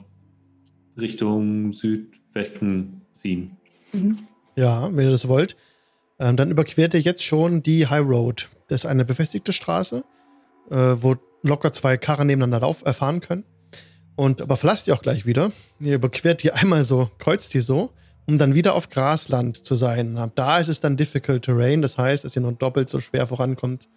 Richtung 0.98 1.72
Südwesten 1.72 3.02
ziehen. 3.12 3.56
Mhm. 3.92 4.18
Ja, 4.56 4.88
wenn 4.92 5.04
ihr 5.04 5.10
das 5.12 5.28
wollt. 5.28 5.56
Ähm, 6.18 6.36
dann 6.36 6.50
überquert 6.50 6.94
ihr 6.94 7.00
jetzt 7.00 7.22
schon 7.22 7.62
die 7.62 7.86
High 7.86 8.04
Road. 8.04 8.48
Das 8.66 8.80
ist 8.82 8.86
eine 8.86 9.04
befestigte 9.04 9.52
Straße, 9.52 10.02
äh, 10.70 10.74
wo 10.74 11.14
locker 11.42 11.70
zwei 11.70 11.96
Karren 11.96 12.26
nebeneinander 12.26 12.66
lauf, 12.66 12.84
äh, 12.84 12.92
fahren 12.92 13.20
können. 13.20 13.44
Und 14.16 14.40
aber 14.40 14.56
verlasst 14.56 14.88
ihr 14.88 14.94
auch 14.94 15.02
gleich 15.02 15.26
wieder. 15.26 15.52
Ihr 15.78 15.96
überquert 15.96 16.42
die 16.42 16.52
einmal 16.52 16.84
so, 16.84 17.10
kreuzt 17.18 17.52
die 17.54 17.60
so, 17.60 17.92
um 18.26 18.38
dann 18.38 18.54
wieder 18.54 18.74
auf 18.74 18.88
Grasland 18.88 19.64
zu 19.64 19.74
sein. 19.74 20.32
Da 20.34 20.58
ist 20.58 20.68
es 20.68 20.80
dann 20.80 20.96
Difficult 20.96 21.44
Terrain, 21.44 21.82
das 21.82 21.98
heißt, 21.98 22.24
dass 22.24 22.34
ihr 22.34 22.42
nur 22.42 22.52
doppelt 22.52 22.88
so 22.88 22.98
schwer 22.98 23.26
vorankommt, 23.26 23.88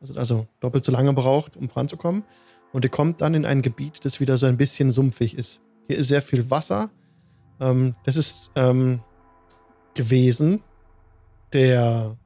also, 0.00 0.14
also 0.14 0.46
doppelt 0.60 0.84
so 0.84 0.90
lange 0.90 1.12
braucht, 1.12 1.56
um 1.56 1.68
voranzukommen. 1.68 2.24
Und 2.72 2.84
ihr 2.84 2.90
kommt 2.90 3.20
dann 3.20 3.34
in 3.34 3.44
ein 3.44 3.62
Gebiet, 3.62 4.04
das 4.04 4.20
wieder 4.20 4.36
so 4.36 4.46
ein 4.46 4.56
bisschen 4.56 4.90
sumpfig 4.90 5.36
ist. 5.36 5.60
Hier 5.86 5.98
ist 5.98 6.08
sehr 6.08 6.22
viel 6.22 6.50
Wasser. 6.50 6.90
Ähm, 7.60 7.94
das 8.04 8.16
ist 8.16 8.50
ähm, 8.56 9.00
gewesen. 9.94 10.62
Der 11.52 12.16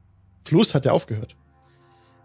Fluss 0.45 0.73
hat 0.75 0.85
ja 0.85 0.91
aufgehört. 0.91 1.35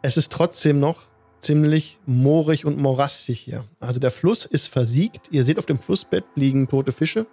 Es 0.03 0.17
ist 0.17 0.33
trotzdem 0.33 0.81
noch 0.81 1.08
ziemlich 1.41 1.99
moorig 2.07 2.65
und 2.65 2.79
morassig 2.79 3.39
hier. 3.39 3.65
Also 3.81 4.01
der 4.01 4.11
Fluss 4.11 4.45
ist 4.45 4.69
versiegt. 4.69 5.29
Ihr 5.31 5.45
seht 5.45 5.59
auf 5.59 5.67
dem 5.67 5.79
Flussbett 5.79 6.25
liegen 6.35 6.69
tote 6.69 6.93
Fische. 6.93 7.27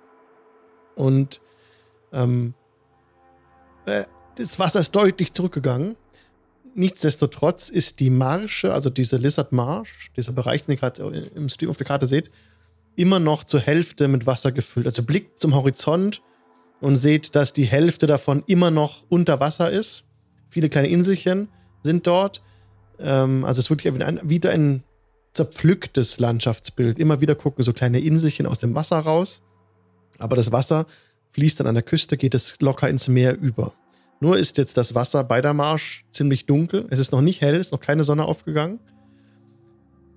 Und 0.95 1.41
ähm, 2.14 2.53
äh, 3.86 4.06
das 4.36 4.60
Wasser 4.60 4.80
ist 4.80 4.95
deutlich 4.95 5.34
zurückgegangen. 5.34 5.95
Nichtsdestotrotz 6.73 7.69
ist 7.69 8.02
die 8.02 8.10
Marsche, 8.10 8.73
also 8.73 8.90
diese 8.90 9.15
Lizard 9.15 9.53
Marsh, 9.53 10.11
dieser 10.18 10.34
Bereich, 10.34 10.65
den 10.65 10.73
ihr 10.73 10.77
gerade 10.77 11.02
im 11.34 11.48
Stream 11.48 11.69
auf 11.69 11.77
der 11.77 11.88
Karte 11.88 12.07
seht, 12.07 12.32
immer 12.98 13.19
noch 13.19 13.45
zur 13.45 13.61
Hälfte 13.61 14.10
mit 14.10 14.26
Wasser 14.26 14.52
gefüllt. 14.52 14.86
Also 14.86 15.03
blickt 15.03 15.40
zum 15.40 15.56
Horizont 15.56 16.22
und 16.82 16.98
seht, 16.98 17.36
dass 17.36 17.53
die 17.53 17.65
Hälfte 17.65 18.07
davon 18.07 18.44
immer 18.48 18.72
noch 18.72 19.03
unter 19.07 19.40
Wasser 19.40 19.72
ist. 19.72 20.03
Viele 20.49 20.68
kleine 20.69 20.90
Inselchen 20.90 21.49
sind 21.84 22.07
dort. 22.07 22.41
Ähm, 22.99 23.45
also 23.45 23.59
es 23.59 23.65
ist 23.65 23.69
wirklich 23.69 23.93
ein, 23.93 24.19
wieder 24.23 24.51
ein 24.51 24.84
zerpflücktes 25.34 26.19
Landschaftsbild. 26.19 26.99
Immer 26.99 27.22
wieder 27.22 27.35
gucken 27.35 27.63
so 27.63 27.73
kleine 27.73 27.99
Inselchen 27.99 28.45
aus 28.45 28.59
dem 28.59 28.73
Wasser 28.76 28.99
raus. 28.99 29.41
Aber 30.17 30.35
das 30.35 30.51
Wasser 30.51 30.85
fließt 31.31 31.59
dann 31.59 31.67
an 31.67 31.76
der 31.76 31.84
Küste, 31.84 32.17
geht 32.17 32.34
es 32.34 32.55
locker 32.61 32.89
ins 32.89 33.07
Meer 33.07 33.38
über. 33.38 33.73
Nur 34.22 34.38
ist 34.38 34.57
jetzt 34.57 34.77
das 34.77 34.95
Wasser 34.95 35.23
bei 35.23 35.41
der 35.41 35.53
Marsch 35.53 36.05
ziemlich 36.11 36.45
dunkel. 36.45 36.88
Es 36.89 36.99
ist 36.99 37.11
noch 37.11 37.22
nicht 37.22 37.41
hell, 37.41 37.55
es 37.55 37.67
ist 37.67 37.72
noch 37.73 37.81
keine 37.81 38.05
Sonne 38.05 38.26
aufgegangen. 38.26 38.80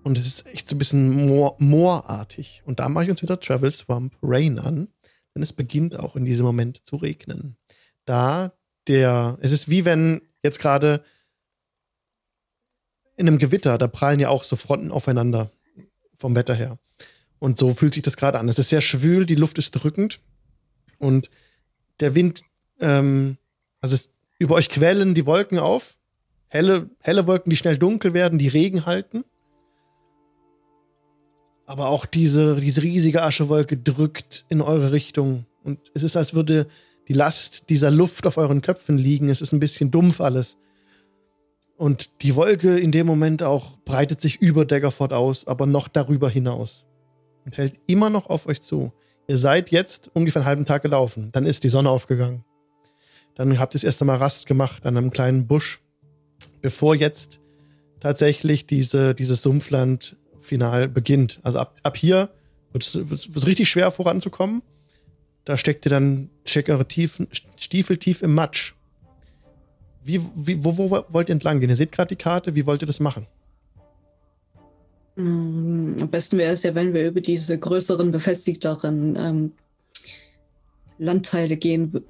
Und 0.04 0.16
es 0.16 0.26
ist 0.26 0.46
echt 0.46 0.68
so 0.68 0.76
ein 0.76 0.78
bisschen 0.78 1.26
moor, 1.26 1.56
moorartig. 1.58 2.62
Und 2.64 2.78
da 2.78 2.88
mache 2.88 3.04
ich 3.04 3.10
uns 3.10 3.22
wieder 3.22 3.40
Travel 3.40 3.70
Swamp 3.70 4.14
Rain 4.22 4.58
an. 4.60 4.88
Denn 5.34 5.42
es 5.42 5.52
beginnt 5.52 5.98
auch 5.98 6.14
in 6.16 6.24
diesem 6.24 6.46
Moment 6.46 6.86
zu 6.86 6.96
regnen. 6.96 7.56
Da 8.04 8.52
der, 8.86 9.36
es 9.40 9.52
ist 9.52 9.68
wie 9.68 9.84
wenn 9.84 10.22
jetzt 10.42 10.60
gerade 10.60 11.02
in 13.18 13.26
einem 13.26 13.38
Gewitter, 13.38 13.76
da 13.78 13.88
prallen 13.88 14.20
ja 14.20 14.28
auch 14.28 14.44
so 14.44 14.56
Fronten 14.56 14.92
aufeinander 14.92 15.50
vom 16.16 16.34
Wetter 16.34 16.54
her. 16.54 16.78
Und 17.40 17.58
so 17.58 17.74
fühlt 17.74 17.94
sich 17.94 18.02
das 18.02 18.16
gerade 18.16 18.38
an. 18.38 18.48
Es 18.48 18.58
ist 18.58 18.68
sehr 18.68 18.80
schwül, 18.80 19.26
die 19.26 19.34
Luft 19.34 19.58
ist 19.58 19.72
drückend 19.72 20.20
und 20.98 21.28
der 22.00 22.14
Wind, 22.14 22.42
ähm, 22.80 23.36
also 23.80 23.94
es, 23.94 24.10
über 24.38 24.54
euch 24.54 24.68
quellen 24.68 25.14
die 25.14 25.26
Wolken 25.26 25.58
auf. 25.58 25.96
Helle, 26.46 26.88
helle 27.00 27.26
Wolken, 27.26 27.50
die 27.50 27.56
schnell 27.56 27.76
dunkel 27.76 28.14
werden, 28.14 28.38
die 28.38 28.48
Regen 28.48 28.86
halten. 28.86 29.24
Aber 31.66 31.88
auch 31.88 32.06
diese, 32.06 32.60
diese 32.60 32.82
riesige 32.82 33.22
Aschewolke 33.22 33.76
drückt 33.76 34.46
in 34.48 34.60
eure 34.60 34.92
Richtung. 34.92 35.44
Und 35.64 35.90
es 35.92 36.04
ist, 36.04 36.16
als 36.16 36.34
würde 36.34 36.68
die 37.08 37.12
Last 37.12 37.68
dieser 37.68 37.90
Luft 37.90 38.26
auf 38.26 38.36
euren 38.36 38.62
Köpfen 38.62 38.96
liegen. 38.96 39.28
Es 39.28 39.42
ist 39.42 39.52
ein 39.52 39.60
bisschen 39.60 39.90
dumpf 39.90 40.20
alles. 40.20 40.56
Und 41.78 42.22
die 42.22 42.34
Wolke 42.34 42.76
in 42.76 42.90
dem 42.90 43.06
Moment 43.06 43.44
auch 43.44 43.78
breitet 43.84 44.20
sich 44.20 44.42
über 44.42 44.64
Daggerford 44.64 45.12
aus, 45.12 45.46
aber 45.46 45.64
noch 45.64 45.86
darüber 45.86 46.28
hinaus. 46.28 46.84
Und 47.44 47.56
hält 47.56 47.78
immer 47.86 48.10
noch 48.10 48.28
auf 48.28 48.46
euch 48.46 48.60
zu. 48.60 48.92
Ihr 49.28 49.36
seid 49.36 49.70
jetzt 49.70 50.10
ungefähr 50.12 50.42
einen 50.42 50.48
halben 50.48 50.66
Tag 50.66 50.82
gelaufen. 50.82 51.30
Dann 51.30 51.46
ist 51.46 51.62
die 51.62 51.68
Sonne 51.68 51.88
aufgegangen. 51.88 52.44
Dann 53.36 53.60
habt 53.60 53.74
ihr 53.74 53.78
das 53.78 53.84
erste 53.84 54.04
Mal 54.04 54.16
Rast 54.16 54.46
gemacht 54.46 54.84
an 54.86 54.96
einem 54.96 55.12
kleinen 55.12 55.46
Busch, 55.46 55.80
bevor 56.60 56.96
jetzt 56.96 57.38
tatsächlich 58.00 58.66
diese, 58.66 59.14
dieses 59.14 59.42
Sumpfland 59.42 60.16
final 60.40 60.88
beginnt. 60.88 61.38
Also 61.44 61.60
ab, 61.60 61.78
ab 61.84 61.96
hier 61.96 62.30
wird 62.72 62.82
es 62.82 63.46
richtig 63.46 63.70
schwer 63.70 63.92
voranzukommen. 63.92 64.62
Da 65.44 65.56
steckt 65.56 65.86
ihr 65.86 65.90
dann, 65.90 66.30
steckt 66.44 66.70
eure 66.70 66.88
tiefen, 66.88 67.28
Stiefel 67.56 67.98
tief 67.98 68.20
im 68.22 68.34
Matsch. 68.34 68.74
Wie, 70.08 70.22
wie, 70.34 70.64
wo, 70.64 70.78
wo 70.78 71.04
wollt 71.10 71.28
ihr 71.28 71.34
entlang 71.34 71.60
gehen? 71.60 71.68
Ihr 71.68 71.76
seht 71.76 71.92
gerade 71.92 72.08
die 72.08 72.16
Karte, 72.16 72.54
wie 72.54 72.64
wollt 72.64 72.80
ihr 72.80 72.86
das 72.86 72.98
machen? 72.98 73.26
Mm, 75.16 75.96
am 76.00 76.08
besten 76.08 76.38
wäre 76.38 76.54
es 76.54 76.62
ja, 76.62 76.74
wenn 76.74 76.94
wir 76.94 77.06
über 77.06 77.20
diese 77.20 77.58
größeren, 77.58 78.10
befestigteren 78.10 79.16
ähm, 79.16 79.52
Landteile 80.96 81.58
gehen 81.58 82.02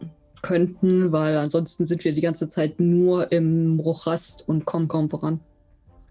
könnten, 0.43 1.11
weil 1.11 1.37
ansonsten 1.39 1.87
sind 1.87 2.05
wir 2.05 2.13
die 2.13 2.21
ganze 2.21 2.49
Zeit 2.49 2.79
nur 2.79 3.33
im 3.33 3.81
Rochast 3.81 4.49
und 4.49 4.65
kommen 4.65 4.87
kaum 4.87 5.11
voran. 5.11 5.41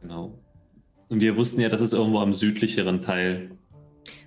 Genau. 0.01 0.33
Und 1.07 1.21
wir 1.21 1.37
wussten 1.37 1.61
ja, 1.61 1.69
das 1.69 1.79
ist 1.79 1.93
irgendwo 1.93 2.19
am 2.19 2.33
südlicheren 2.33 3.01
Teil. 3.01 3.49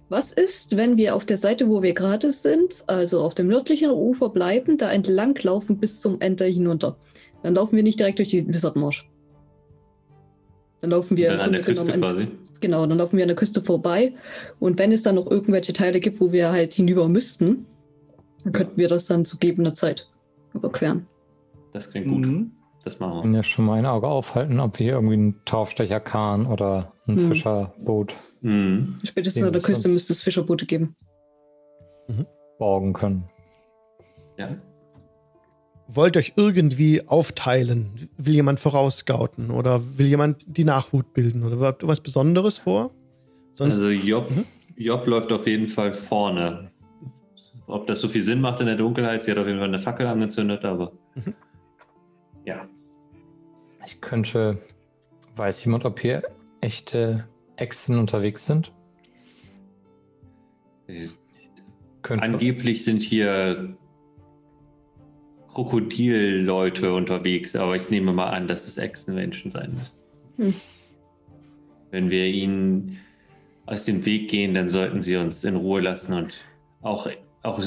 Was 0.09 0.33
ist, 0.33 0.79
wenn 0.79 0.97
wir 0.97 1.15
auf 1.15 1.27
der 1.27 1.37
Seite, 1.37 1.69
wo 1.69 1.83
wir 1.83 1.93
gerade 1.93 2.33
sind, 2.33 2.85
also 2.87 3.21
auf 3.21 3.35
dem 3.35 3.49
nördlichen 3.49 3.91
Ufer 3.91 4.31
bleiben, 4.31 4.79
da 4.79 4.91
entlang 4.91 5.39
laufen 5.43 5.77
bis 5.77 6.01
zum 6.01 6.23
Ende 6.23 6.47
hinunter? 6.47 6.97
Dann 7.43 7.55
laufen 7.55 7.77
wir 7.77 7.83
nicht 7.83 7.99
direkt 7.99 8.19
durch 8.19 8.31
die 8.31 8.41
Lizardmarsch. 8.41 9.09
Dann 10.81 10.91
laufen 10.91 11.17
wir 11.17 11.31
dann 11.31 11.41
an 11.41 11.53
der 11.53 11.63
Küste 11.63 11.93
quasi. 11.93 12.29
Genau, 12.61 12.87
dann 12.87 12.99
laufen 12.99 13.17
wir 13.17 13.25
an 13.25 13.29
der 13.29 13.37
Küste 13.37 13.63
vorbei. 13.63 14.13
Und 14.59 14.79
wenn 14.79 14.93
es 14.93 15.03
dann 15.03 15.15
noch 15.15 15.31
irgendwelche 15.31 15.73
Teile 15.73 16.01
gibt, 16.01 16.21
wo 16.21 16.33
wir 16.33 16.51
halt 16.51 16.75
hinüber 16.75 17.09
müssten, 17.09 17.67
dann 18.45 18.53
könnten 18.53 18.77
wir 18.77 18.89
das 18.89 19.07
dann 19.07 19.25
zu 19.25 19.39
gegebener 19.39 19.75
Zeit 19.75 20.11
überqueren. 20.55 21.07
Das 21.73 21.91
klingt 21.91 22.09
gut. 22.09 22.27
Mhm. 22.27 22.53
Das 22.85 22.99
machen 22.99 23.17
wir. 23.17 23.23
können 23.23 23.35
ja 23.35 23.43
schon 23.43 23.67
mal 23.67 23.79
ein 23.79 23.87
Auge 23.87 24.07
aufhalten, 24.07 24.59
ob 24.59 24.79
wir 24.79 24.85
hier 24.85 24.95
irgendwie 24.95 25.15
einen 25.15 25.45
Taufstecherkahn 25.45 26.47
oder 26.47 26.93
ein 27.07 27.15
mhm. 27.15 27.29
Fischerboot. 27.29 28.15
Mhm. 28.41 28.99
Spätestens 29.05 29.43
an 29.45 29.53
der 29.53 29.63
Küste 29.63 29.89
müsste 29.89 30.15
es 30.15 30.23
Fischerboote 30.23 30.65
geben. 30.65 30.97
Mhm. 32.09 32.27
Borgen 32.59 32.93
können. 32.93 33.25
Ja. 34.39 34.49
Wollt 35.93 36.17
euch 36.17 36.35
irgendwie 36.37 37.07
aufteilen? 37.09 38.09
Will 38.17 38.35
jemand 38.35 38.61
vorausscouten 38.61 39.51
oder 39.51 39.83
will 39.99 40.07
jemand 40.07 40.45
die 40.47 40.63
Nachhut 40.63 41.13
bilden 41.15 41.43
oder 41.43 41.59
habt 41.67 41.83
ihr 41.83 41.89
was 41.89 42.01
Besonderes 42.01 42.59
vor? 42.59 42.93
Sonst 43.55 43.77
also 43.77 43.91
Job, 43.91 44.31
mhm. 44.31 44.45
Job 44.77 45.05
läuft 45.07 45.33
auf 45.33 45.49
jeden 45.49 45.67
Fall 45.67 45.93
vorne. 45.93 46.71
Ob 47.67 47.89
das 47.89 48.01
so 48.01 48.09
viel 48.09 48.23
Sinn 48.23 48.41
macht 48.41 48.61
in 48.61 48.67
der 48.67 48.77
Dunkelheit, 48.77 49.23
sie 49.23 49.33
hat 49.33 49.39
auf 49.39 49.47
jeden 49.47 49.59
Fall 49.59 49.69
eine 49.69 49.81
Fackel 49.81 50.07
angezündet, 50.07 50.65
aber 50.65 50.93
mhm. 51.17 51.35
ja. 52.45 52.63
Ich 53.85 54.01
könnte, 54.01 54.59
weiß 55.35 55.65
jemand, 55.65 55.85
ob 55.85 55.99
hier 55.99 56.23
echte 56.61 57.27
Echsen 57.57 57.99
unterwegs 57.99 58.47
sind? 58.47 58.73
Könnte. 62.03 62.25
Angeblich 62.25 62.85
sind 62.85 63.03
hier 63.03 63.77
Krokodilleute 65.55 66.93
unterwegs, 66.93 67.57
aber 67.57 67.77
ich 67.77 67.91
nehme 67.91 68.13
mal 68.13 68.31
an, 68.31 68.49
dass 68.49 68.67
es 68.67 68.79
Echsenmenschen 68.79 69.51
sein 69.51 69.73
müssen. 69.73 70.01
Hm. 70.37 70.55
Wenn 71.91 72.11
wir 72.11 72.27
ihnen 72.27 72.99
aus 73.67 73.85
dem 73.85 74.05
Weg 74.05 74.31
gehen, 74.31 74.55
dann 74.55 74.69
sollten 74.69 75.03
sie 75.03 75.17
uns 75.17 75.45
in 75.45 75.57
Ruhe 75.57 75.81
lassen 75.81 76.15
und 76.15 76.35
auch, 76.83 77.09
auch 77.43 77.63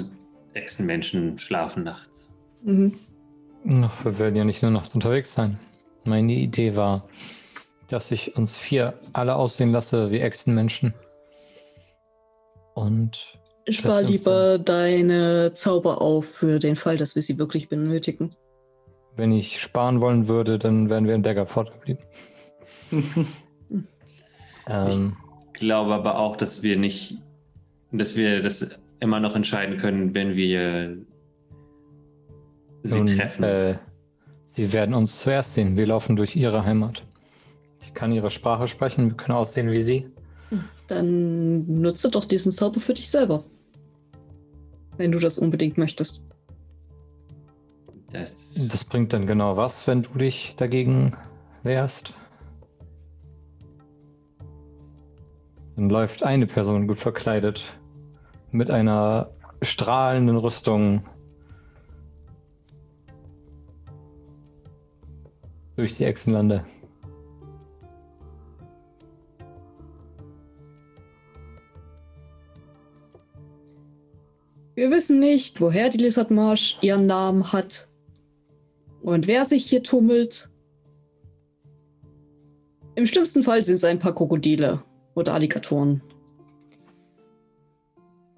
Echsenmenschen 0.53 1.38
schlafen 1.38 1.84
nachts. 1.84 2.30
Mhm. 2.64 2.93
Ach, 3.84 4.05
wir 4.05 4.19
werden 4.19 4.35
ja 4.35 4.43
nicht 4.43 4.61
nur 4.61 4.72
nachts 4.72 4.95
unterwegs 4.95 5.34
sein. 5.34 5.60
Meine 6.05 6.34
Idee 6.34 6.76
war, 6.76 7.07
dass 7.88 8.11
ich 8.11 8.35
uns 8.35 8.55
vier 8.55 8.99
alle 9.14 9.35
aussehen 9.35 9.72
lasse 9.72 10.11
wie 10.11 10.19
Echsenmenschen. 10.19 10.93
Und 12.73 13.39
Spar 13.69 14.02
lieber 14.02 14.60
deine 14.60 15.53
Zauber 15.53 16.02
auf 16.02 16.26
für 16.26 16.60
den 16.60 16.76
Fall, 16.76 16.98
dass 16.98 17.15
wir 17.15 17.22
sie 17.22 17.38
wirklich 17.38 17.69
benötigen. 17.69 18.35
Wenn 19.15 19.31
ich 19.31 19.61
sparen 19.61 20.02
wollen 20.02 20.27
würde, 20.27 20.60
dann 20.60 20.90
wären 20.90 21.07
wir 21.07 21.15
in 21.15 21.23
Dagger 21.23 21.45
fortgeblieben. 21.45 22.03
ähm, 24.68 25.18
ich 25.53 25.60
glaube 25.60 25.94
aber 25.94 26.19
auch, 26.19 26.35
dass 26.35 26.64
wir 26.64 26.77
nicht, 26.77 27.19
dass 27.91 28.15
wir 28.15 28.41
das 28.41 28.77
immer 28.99 29.19
noch 29.19 29.35
entscheiden 29.35 29.77
können, 29.77 30.14
wenn 30.15 30.35
wir 30.35 30.98
sie 32.84 32.98
nun, 32.98 33.07
treffen. 33.07 33.44
Äh, 33.44 33.77
sie 34.45 34.73
werden 34.73 34.95
uns 34.95 35.19
zuerst 35.19 35.53
sehen. 35.53 35.77
Wir 35.77 35.88
laufen 35.88 36.15
durch 36.15 36.35
ihre 36.35 36.65
Heimat. 36.65 37.06
Ich 37.81 37.94
kann 37.94 38.11
ihre 38.11 38.31
Sprache 38.31 38.68
sprechen, 38.68 39.10
wir 39.10 39.18
können 39.18 39.38
aussehen 39.38 39.72
wie 39.72 39.81
sie. 39.81 40.07
Dann 40.88 41.65
nutze 41.81 42.10
doch 42.10 42.26
diesen 42.26 42.52
Zauber 42.52 42.80
für 42.80 42.94
dich 42.94 43.10
selber. 43.10 43.44
Wenn 44.98 45.11
du 45.11 45.20
das 45.20 45.38
unbedingt 45.38 45.78
möchtest. 45.78 46.22
Das, 48.11 48.53
das 48.53 48.84
bringt 48.84 49.11
dann 49.14 49.26
genau 49.26 49.57
was, 49.57 49.88
wenn 49.88 50.03
du 50.03 50.14
dich 50.20 50.56
dagegen 50.56 51.18
wehrst. 51.64 52.14
Dann 55.76 55.90
läuft 55.90 56.22
eine 56.22 56.45
Person 56.45 56.88
gut 56.88 56.99
verkleidet 56.99 57.76
mit 58.52 58.70
einer 58.70 59.32
strahlenden 59.64 60.38
Rüstung 60.38 61.03
durch 65.76 65.95
die 65.95 66.06
Echsenlande. 66.06 66.64
Wir 74.76 74.90
wissen 74.90 75.20
nicht, 75.20 75.62
woher 75.62 75.90
die 75.90 76.00
Lizardmarsch 76.00 76.78
ihren 76.82 77.06
Namen 77.06 77.54
hat 77.54 77.88
und 79.02 79.28
wer 79.28 79.45
sich 79.45 79.66
hier 79.66 79.84
tummelt. 79.84 80.50
Im 82.95 83.06
schlimmsten 83.06 83.44
Fall 83.44 83.64
sind 83.64 83.76
es 83.76 83.84
ein 83.84 84.00
paar 84.00 84.16
Krokodile 84.16 84.84
oder 85.16 85.34
Alligatoren. 85.34 86.02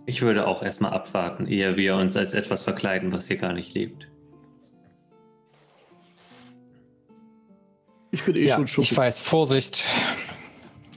Ich 0.06 0.22
würde 0.22 0.46
auch 0.46 0.62
erstmal 0.62 0.92
abwarten, 0.92 1.48
ehe 1.48 1.78
wir 1.78 1.96
uns 1.96 2.16
als 2.16 2.34
etwas 2.34 2.64
verkleiden, 2.64 3.12
was 3.12 3.28
hier 3.28 3.38
gar 3.38 3.54
nicht 3.54 3.74
lebt. 3.74 4.08
Ich 8.12 8.24
bin 8.24 8.36
eh 8.36 8.46
ja, 8.46 8.56
schon 8.56 8.68
schuppig. 8.68 8.92
Ich 8.92 8.98
weiß, 8.98 9.20
Vorsicht 9.20 9.84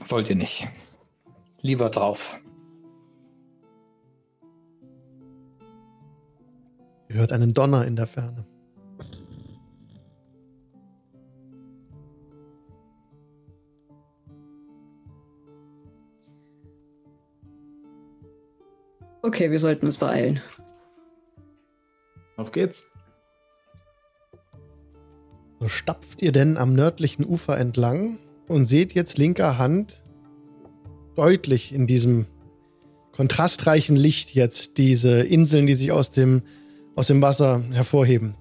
wollt 0.07 0.29
ihr 0.29 0.35
nicht. 0.35 0.67
Lieber 1.61 1.89
drauf. 1.89 2.35
Hört 7.17 7.31
einen 7.31 7.53
Donner 7.53 7.85
in 7.85 7.95
der 7.95 8.07
Ferne. 8.07 8.45
Okay, 19.21 19.51
wir 19.51 19.59
sollten 19.59 19.85
uns 19.85 19.97
beeilen. 19.97 20.39
Auf 22.37 22.51
geht's. 22.51 22.85
So 25.59 25.67
stapft 25.67 26.21
ihr 26.21 26.31
denn 26.31 26.57
am 26.57 26.73
nördlichen 26.73 27.25
Ufer 27.25 27.57
entlang 27.57 28.17
und 28.47 28.65
seht 28.65 28.93
jetzt 28.93 29.17
linker 29.17 29.57
Hand 29.57 30.05
deutlich 31.15 31.73
in 31.73 31.85
diesem 31.85 32.27
kontrastreichen 33.11 33.97
Licht 33.97 34.33
jetzt 34.33 34.77
diese 34.77 35.19
Inseln, 35.19 35.67
die 35.67 35.75
sich 35.75 35.91
aus 35.91 36.11
dem, 36.11 36.43
aus 36.95 37.07
dem 37.07 37.21
Wasser 37.21 37.63
hervorheben. 37.71 38.35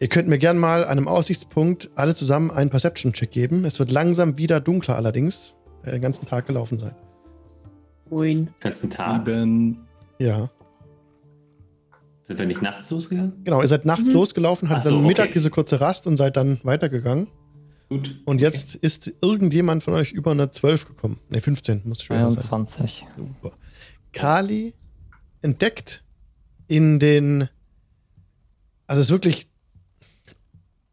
Ihr 0.00 0.08
könnt 0.08 0.28
mir 0.28 0.38
gern 0.38 0.58
mal 0.58 0.84
an 0.84 0.96
einem 0.96 1.08
Aussichtspunkt 1.08 1.90
alle 1.94 2.14
zusammen 2.14 2.50
einen 2.50 2.70
Perception-Check 2.70 3.30
geben. 3.30 3.64
Es 3.64 3.78
wird 3.78 3.90
langsam 3.90 4.38
wieder 4.38 4.60
dunkler 4.60 4.96
allerdings, 4.96 5.54
weil 5.82 5.90
ihr 5.92 5.98
den 5.98 6.02
ganzen 6.02 6.26
Tag 6.26 6.46
gelaufen 6.46 6.78
seid. 6.78 6.94
Moin. 8.08 8.48
Ganzen 8.60 8.90
Tag. 8.90 9.26
Sieben. 9.26 9.86
Ja. 10.18 10.50
Sind 12.24 12.38
wir 12.38 12.46
nicht 12.46 12.62
nachts 12.62 12.88
losgegangen? 12.90 13.32
Genau, 13.44 13.60
ihr 13.60 13.68
seid 13.68 13.84
nachts 13.84 14.06
Mhm. 14.08 14.14
losgelaufen, 14.14 14.68
hattet 14.68 14.84
so, 14.84 14.90
dann 14.90 15.06
Mittag 15.06 15.26
okay. 15.26 15.34
diese 15.34 15.50
kurze 15.50 15.80
Rast 15.80 16.06
und 16.06 16.16
seid 16.16 16.36
dann 16.36 16.60
weitergegangen. 16.62 17.28
Gut. 17.88 18.20
Und 18.24 18.40
jetzt 18.40 18.76
ist 18.76 19.12
irgendjemand 19.20 19.82
von 19.82 19.94
euch 19.94 20.12
über 20.12 20.30
eine 20.30 20.50
12 20.50 20.86
gekommen. 20.86 21.18
Ne, 21.28 21.40
15 21.40 21.82
muss 21.84 22.02
schwer 22.02 22.30
sein. 22.30 22.36
23. 22.36 23.04
Super. 23.16 23.56
Kali 24.12 24.74
entdeckt 25.42 26.04
in 26.68 27.00
den. 27.00 27.48
Also 28.90 29.02
es 29.02 29.06
ist 29.06 29.12
wirklich 29.12 29.48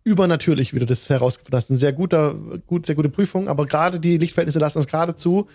übernatürlich, 0.03 0.71
wie 0.75 0.77
du 0.77 0.85
das 0.85 1.09
herausgefunden 1.09 1.57
hast. 1.57 1.71
Eine 1.71 1.79
sehr 1.79 1.93
guter, 1.93 2.35
gut, 2.67 2.85
sehr 2.85 2.93
gute 2.93 3.09
Prüfung, 3.09 3.47
aber 3.47 3.65
gerade 3.65 3.99
die 3.99 4.19
Lichtverhältnisse 4.19 4.59
lassen 4.59 4.77
es 4.77 4.85
gerade 4.85 5.15
zu, 5.15 5.47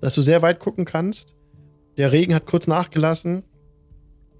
dass 0.00 0.14
du 0.14 0.22
sehr 0.22 0.40
weit 0.40 0.60
gucken 0.60 0.86
kannst. 0.86 1.34
Der 1.98 2.10
Regen 2.10 2.34
hat 2.34 2.46
kurz 2.46 2.66
nachgelassen. 2.66 3.42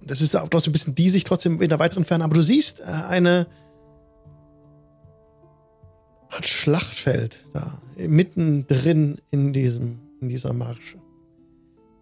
Das 0.01 0.23
ist 0.23 0.35
auch 0.35 0.49
so 0.51 0.71
ein 0.71 0.73
bisschen 0.73 0.95
diesig, 0.95 1.23
trotzdem 1.23 1.61
in 1.61 1.69
der 1.69 1.77
weiteren 1.77 2.03
Ferne, 2.03 2.23
aber 2.23 2.33
du 2.33 2.41
siehst 2.41 2.79
äh, 2.79 2.85
eine 2.85 3.45
Art 6.31 6.49
Schlachtfeld 6.49 7.45
da, 7.53 7.79
mittendrin 7.95 9.21
in 9.29 9.53
diesem, 9.53 9.99
in 10.19 10.29
dieser 10.29 10.53
Marsche. 10.53 10.97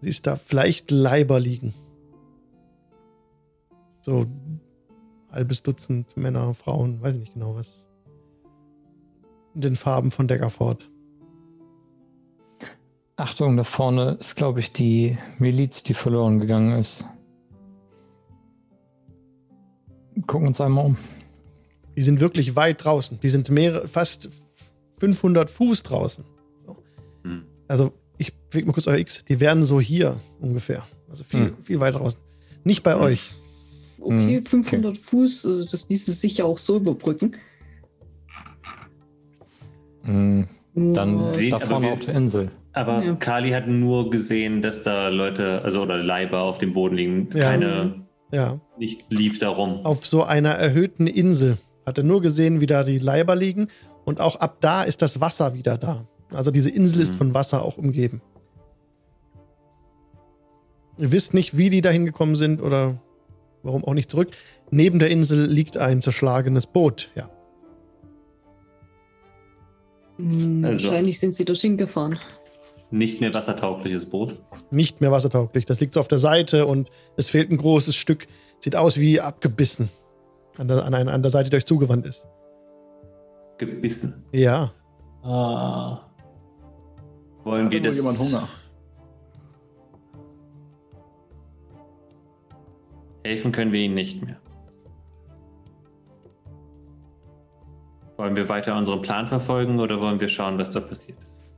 Siehst 0.00 0.26
da 0.26 0.36
vielleicht 0.36 0.90
Leiber 0.90 1.38
liegen. 1.38 1.74
So 4.00 4.26
halbes 5.30 5.62
Dutzend 5.62 6.16
Männer, 6.16 6.54
Frauen, 6.54 7.00
weiß 7.02 7.14
ich 7.14 7.20
nicht 7.20 7.34
genau 7.34 7.54
was. 7.54 7.86
In 9.54 9.60
den 9.62 9.76
Farben 9.76 10.10
von 10.10 10.28
Deckerford. 10.28 10.88
Achtung, 13.16 13.56
da 13.56 13.64
vorne 13.64 14.12
ist, 14.20 14.36
glaube 14.36 14.60
ich, 14.60 14.72
die 14.72 15.18
Miliz, 15.38 15.82
die 15.82 15.94
verloren 15.94 16.38
gegangen 16.38 16.78
ist. 16.78 17.04
Gucken 20.26 20.48
uns 20.48 20.60
einmal 20.60 20.86
um. 20.86 20.96
Die 21.96 22.02
sind 22.02 22.20
wirklich 22.20 22.56
weit 22.56 22.84
draußen. 22.84 23.20
Die 23.20 23.28
sind 23.28 23.50
mehrere, 23.50 23.88
fast 23.88 24.28
500 24.98 25.50
Fuß 25.50 25.82
draußen. 25.82 26.24
Hm. 27.24 27.44
Also, 27.68 27.92
ich 28.18 28.34
bewege 28.48 28.66
mal 28.68 28.72
kurz 28.72 28.86
euer 28.86 28.98
X. 28.98 29.24
Die 29.26 29.40
wären 29.40 29.64
so 29.64 29.80
hier 29.80 30.18
ungefähr. 30.40 30.84
Also 31.08 31.24
viel, 31.24 31.48
Hm. 31.56 31.62
viel 31.62 31.80
weit 31.80 31.94
draußen. 31.96 32.20
Nicht 32.64 32.82
bei 32.82 32.94
Hm. 32.94 33.00
euch. 33.00 33.34
Okay, 34.00 34.36
Hm, 34.38 34.46
500 34.46 34.96
Fuß, 34.98 35.46
also 35.46 35.64
das 35.64 35.88
ließ 35.88 36.08
es 36.08 36.20
sicher 36.20 36.46
auch 36.46 36.58
so 36.58 36.76
überbrücken. 36.76 37.36
Hm, 40.02 40.48
Dann 40.74 41.22
Seht 41.22 41.52
da 41.52 41.56
aber 41.56 41.66
vorne 41.66 41.86
wir- 41.88 41.92
auf 41.92 42.00
der 42.00 42.14
Insel. 42.14 42.50
Aber 42.72 43.02
Ja. 43.02 43.14
Kali 43.16 43.50
hat 43.50 43.66
nur 43.66 44.08
gesehen, 44.10 44.62
dass 44.62 44.82
da 44.84 45.08
Leute, 45.08 45.62
also 45.62 45.82
oder 45.82 45.98
Leiber 45.98 46.42
auf 46.42 46.58
dem 46.58 46.72
Boden 46.72 46.94
liegen. 46.96 47.28
Ja. 47.34 47.50
Keine, 47.50 48.06
Ja. 48.32 48.60
nichts 48.78 49.10
lief 49.10 49.38
da 49.40 49.48
rum. 49.48 49.84
Auf 49.84 50.06
so 50.06 50.22
einer 50.22 50.50
erhöhten 50.50 51.06
Insel. 51.06 51.58
Hat 51.84 51.98
er 51.98 52.04
nur 52.04 52.22
gesehen, 52.22 52.60
wie 52.60 52.66
da 52.66 52.84
die 52.84 52.98
Leiber 52.98 53.34
liegen. 53.34 53.68
Und 54.04 54.20
auch 54.20 54.36
ab 54.36 54.58
da 54.60 54.84
ist 54.84 55.02
das 55.02 55.20
Wasser 55.20 55.54
wieder 55.54 55.76
da. 55.76 56.06
Also 56.32 56.52
diese 56.52 56.70
Insel 56.70 57.02
ist 57.02 57.14
Mhm. 57.14 57.18
von 57.18 57.34
Wasser 57.34 57.64
auch 57.64 57.76
umgeben. 57.76 58.22
Ihr 60.96 61.10
wisst 61.10 61.34
nicht, 61.34 61.56
wie 61.56 61.70
die 61.70 61.80
da 61.80 61.90
hingekommen 61.90 62.36
sind 62.36 62.62
oder 62.62 63.00
warum 63.62 63.84
auch 63.84 63.94
nicht 63.94 64.10
zurück. 64.10 64.30
Neben 64.70 64.98
der 64.98 65.10
Insel 65.10 65.46
liegt 65.46 65.76
ein 65.76 66.00
zerschlagenes 66.02 66.66
Boot. 66.66 67.10
Ja. 67.14 67.30
Hm, 70.18 70.64
Also- 70.64 70.88
Wahrscheinlich 70.88 71.18
sind 71.20 71.34
sie 71.34 71.44
dorthin 71.44 71.76
gefahren. 71.76 72.18
Nicht 72.92 73.20
mehr 73.20 73.32
wassertaugliches 73.32 74.06
Boot. 74.06 74.34
Nicht 74.70 75.00
mehr 75.00 75.12
wassertauglich. 75.12 75.64
Das 75.64 75.78
liegt 75.80 75.94
so 75.94 76.00
auf 76.00 76.08
der 76.08 76.18
Seite 76.18 76.66
und 76.66 76.90
es 77.16 77.30
fehlt 77.30 77.50
ein 77.50 77.56
großes 77.56 77.94
Stück. 77.94 78.26
Sieht 78.58 78.74
aus 78.74 78.98
wie 78.98 79.20
abgebissen. 79.20 79.88
An 80.58 80.66
der, 80.68 80.84
an, 80.84 80.92
einer- 80.94 81.12
an 81.12 81.22
der 81.22 81.30
Seite, 81.30 81.50
die 81.50 81.56
euch 81.56 81.66
zugewandt 81.66 82.04
ist. 82.04 82.26
Gebissen. 83.58 84.24
Ja. 84.32 84.72
Ah. 85.22 86.00
Wollen 87.44 87.66
Hat 87.66 87.72
wir 87.72 87.80
das. 87.82 87.96
jemand 87.96 88.18
Hunger? 88.18 88.48
Helfen 93.24 93.52
können 93.52 93.72
wir 93.72 93.80
ihnen 93.80 93.94
nicht 93.94 94.22
mehr. 94.24 94.36
Wollen 98.16 98.36
wir 98.36 98.48
weiter 98.48 98.76
unseren 98.76 99.00
Plan 99.02 99.26
verfolgen 99.26 99.80
oder 99.80 100.00
wollen 100.00 100.20
wir 100.20 100.28
schauen, 100.28 100.58
was 100.58 100.70
da 100.70 100.80
passiert 100.80 101.18
ist? 101.20 101.54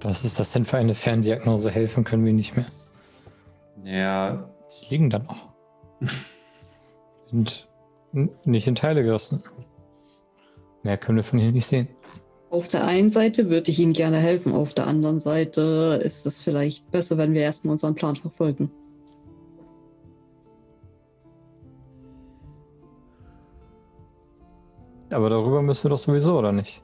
Was 0.00 0.24
ist 0.24 0.38
das 0.38 0.52
denn 0.52 0.64
für 0.64 0.78
eine 0.78 0.94
Ferndiagnose? 0.94 1.70
Helfen 1.70 2.04
können 2.04 2.24
wir 2.24 2.32
nicht 2.32 2.56
mehr. 2.56 2.66
Ja, 3.84 4.48
Die 4.82 4.90
liegen 4.90 5.10
da 5.10 5.18
noch. 5.18 5.48
Sind 7.30 7.68
nicht 8.44 8.66
in 8.66 8.74
Teile 8.74 9.02
gerissen. 9.02 9.42
Mehr 10.82 10.96
können 10.96 11.16
wir 11.16 11.24
von 11.24 11.38
hier 11.38 11.52
nicht 11.52 11.66
sehen. 11.66 11.88
Auf 12.50 12.68
der 12.68 12.86
einen 12.86 13.10
Seite 13.10 13.50
würde 13.50 13.70
ich 13.70 13.78
ihnen 13.78 13.92
gerne 13.92 14.16
helfen, 14.16 14.54
auf 14.54 14.74
der 14.74 14.86
anderen 14.86 15.20
Seite 15.20 16.00
ist 16.02 16.24
es 16.24 16.42
vielleicht 16.42 16.90
besser, 16.90 17.18
wenn 17.18 17.34
wir 17.34 17.42
erstmal 17.42 17.72
unseren 17.72 17.94
Plan 17.94 18.16
verfolgen. 18.16 18.70
Aber 25.10 25.30
darüber 25.30 25.62
müssen 25.62 25.84
wir 25.84 25.90
doch 25.90 25.98
sowieso, 25.98 26.38
oder 26.38 26.52
nicht? 26.52 26.82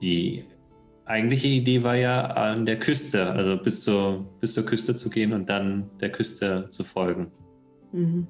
die 0.00 0.44
eigentliche 1.04 1.48
Idee 1.48 1.82
war 1.82 1.96
ja 1.96 2.26
an 2.26 2.66
der 2.66 2.78
Küste, 2.78 3.30
also 3.32 3.56
bis 3.56 3.82
zur, 3.82 4.26
bis 4.40 4.54
zur 4.54 4.64
Küste 4.64 4.96
zu 4.96 5.10
gehen 5.10 5.32
und 5.32 5.48
dann 5.48 5.90
der 6.00 6.10
Küste 6.10 6.66
zu 6.70 6.84
folgen. 6.84 7.30
Mhm. 7.92 8.26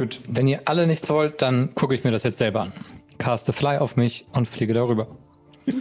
Gut, 0.00 0.18
wenn 0.28 0.48
ihr 0.48 0.62
alle 0.64 0.86
nichts 0.86 1.10
wollt, 1.10 1.42
dann 1.42 1.74
gucke 1.74 1.94
ich 1.94 2.04
mir 2.04 2.10
das 2.10 2.22
jetzt 2.22 2.38
selber 2.38 2.62
an. 2.62 2.72
Caste 3.18 3.52
Fly 3.52 3.76
auf 3.76 3.96
mich 3.96 4.26
und 4.32 4.48
fliege 4.48 4.72
darüber. 4.72 5.08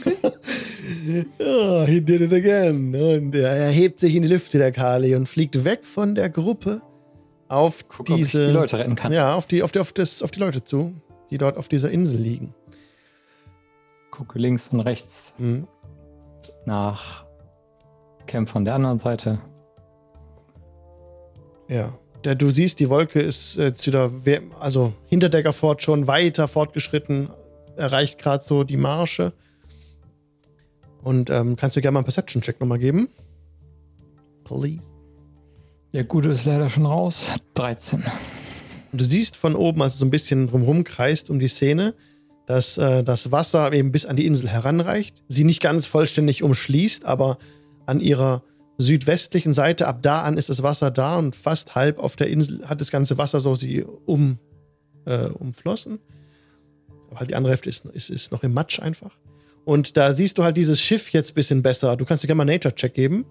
Oh, 1.40 1.86
he 1.86 2.02
did 2.02 2.20
it 2.22 2.34
again. 2.34 2.94
Und 2.96 3.34
er 3.34 3.50
erhebt 3.52 4.00
sich 4.00 4.16
in 4.16 4.24
die 4.24 4.28
Lüfte, 4.28 4.58
der 4.58 4.72
Kali, 4.74 5.16
und 5.16 5.30
fliegt 5.30 5.64
weg 5.64 5.86
von 5.86 6.16
der 6.16 6.30
Gruppe 6.30 6.82
auf 7.48 7.88
Guck, 7.88 8.08
diese. 8.08 8.48
die 8.48 8.52
Leute 8.54 8.78
retten 8.80 8.96
kann. 8.96 9.14
Ja, 9.14 9.36
auf 9.36 9.46
die, 9.46 9.64
auf, 9.64 9.72
die, 9.72 9.80
auf, 9.80 9.94
das, 9.94 10.22
auf 10.24 10.32
die 10.32 10.40
Leute 10.40 10.64
zu, 10.64 10.94
die 11.30 11.38
dort 11.38 11.58
auf 11.58 11.68
dieser 11.70 11.90
Insel 11.92 12.20
liegen. 12.20 12.54
Gucke 14.12 14.40
links 14.40 14.68
und 14.70 14.82
rechts 14.82 15.34
Hm. 15.38 15.68
nach 16.66 17.26
Kämpfern 18.28 18.66
der 18.66 18.76
anderen 18.76 19.00
Seite. 19.00 19.40
Ja. 21.70 21.94
Der, 22.26 22.36
du 22.36 22.50
siehst, 22.52 22.80
die 22.80 22.90
Wolke 22.90 23.20
ist 23.20 23.56
jetzt 23.56 23.86
wieder, 23.88 24.26
we- 24.26 24.42
also 24.60 24.94
hinter 25.08 25.30
Deckerford 25.30 25.82
schon 25.82 26.08
weiter 26.08 26.48
fortgeschritten, 26.48 27.30
erreicht 27.78 28.20
gerade 28.20 28.44
so 28.44 28.64
die 28.64 28.78
Marsche. 28.78 29.32
Und 31.02 31.30
ähm, 31.30 31.56
kannst 31.56 31.78
du 31.78 31.82
gerne 31.82 31.94
mal 31.94 32.00
einen 32.00 32.06
Perception-Check 32.06 32.60
nochmal 32.60 32.80
geben? 32.80 33.08
Please. 34.44 34.82
Der 35.94 36.04
Gute 36.04 36.30
ist 36.30 36.46
leider 36.46 36.68
schon 36.68 36.86
raus. 36.86 37.28
13. 37.54 38.04
Und 38.92 39.00
du 39.02 39.06
siehst 39.06 39.38
von 39.38 39.56
oben, 39.56 39.82
als 39.82 39.94
du 39.94 40.00
so 40.00 40.06
ein 40.06 40.12
bisschen 40.12 40.48
drumherum 40.48 40.84
kreist 40.84 41.30
um 41.30 41.40
die 41.40 41.48
Szene, 41.48 41.96
dass 42.48 42.78
äh, 42.78 43.04
das 43.04 43.32
Wasser 43.32 43.72
eben 43.72 43.92
bis 43.94 44.06
an 44.06 44.18
die 44.18 44.26
Insel 44.26 44.50
heranreicht. 44.50 45.24
Sie 45.30 45.46
nicht 45.46 45.62
ganz 45.62 45.86
vollständig 45.86 46.44
umschließt, 46.44 47.06
aber 47.06 47.38
an 47.86 48.02
ihrer 48.02 48.44
südwestlichen 48.80 49.54
Seite, 49.54 49.88
ab 49.88 50.02
da 50.02 50.24
an 50.24 50.38
ist 50.38 50.50
das 50.50 50.64
Wasser 50.64 50.90
da 50.90 51.18
und 51.18 51.36
fast 51.36 51.76
halb 51.76 52.00
auf 52.00 52.16
der 52.16 52.30
Insel 52.30 52.68
hat 52.68 52.80
das 52.80 52.92
ganze 52.92 53.18
Wasser 53.18 53.42
so 53.42 53.54
sie 53.54 53.84
um, 53.84 54.40
äh, 55.06 55.26
umflossen. 55.26 56.00
Aber 57.10 57.20
halt 57.20 57.30
die 57.30 57.36
andere 57.36 57.52
Hälfte 57.52 57.70
ist, 57.70 57.86
ist, 57.86 58.10
ist 58.10 58.32
noch 58.32 58.42
im 58.44 58.54
Matsch 58.54 58.80
einfach. 58.80 59.18
Und 59.66 59.98
da 59.98 60.16
siehst 60.16 60.38
du 60.38 60.44
halt 60.44 60.56
dieses 60.56 60.80
Schiff 60.82 61.10
jetzt 61.10 61.32
ein 61.32 61.36
bisschen 61.36 61.62
besser. 61.62 61.98
Du 61.98 62.06
kannst 62.06 62.24
dir 62.24 62.28
gerne 62.28 62.38
mal 62.38 62.46
Nature-Check 62.46 62.94
geben. 62.94 63.26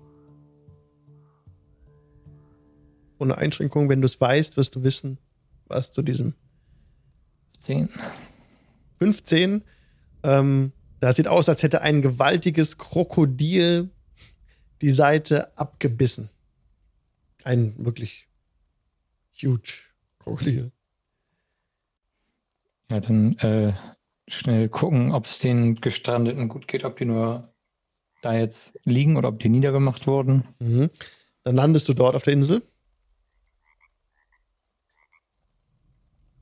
Ohne 3.18 3.38
Einschränkung, 3.38 3.88
wenn 3.88 4.02
du 4.02 4.06
es 4.06 4.20
weißt, 4.20 4.56
wirst 4.58 4.76
du 4.76 4.82
wissen, 4.82 5.18
was 5.66 5.92
zu 5.92 6.02
diesem 6.02 6.34
10. 7.58 7.88
15. 8.98 9.64
Ähm, 10.24 10.72
das 11.00 11.16
sieht 11.16 11.26
aus, 11.26 11.48
als 11.48 11.62
hätte 11.62 11.80
ein 11.80 12.02
gewaltiges 12.02 12.76
Krokodil 12.76 13.90
die 14.80 14.90
Seite 14.90 15.56
abgebissen. 15.56 16.30
Ein 17.44 17.74
wirklich 17.78 18.28
huge 19.40 19.88
Krokodil. 20.18 20.72
Ja, 22.90 23.00
dann 23.00 23.36
äh, 23.38 23.72
schnell 24.28 24.68
gucken, 24.68 25.12
ob 25.12 25.26
es 25.26 25.38
den 25.38 25.76
Gestrandeten 25.76 26.48
gut 26.48 26.68
geht, 26.68 26.84
ob 26.84 26.96
die 26.96 27.04
nur 27.04 27.52
da 28.22 28.34
jetzt 28.34 28.78
liegen 28.84 29.16
oder 29.16 29.28
ob 29.28 29.38
die 29.38 29.48
niedergemacht 29.48 30.06
wurden. 30.06 30.44
Mhm. 30.58 30.90
Dann 31.44 31.54
landest 31.54 31.88
du 31.88 31.94
dort 31.94 32.16
auf 32.16 32.24
der 32.24 32.32
Insel. 32.32 32.62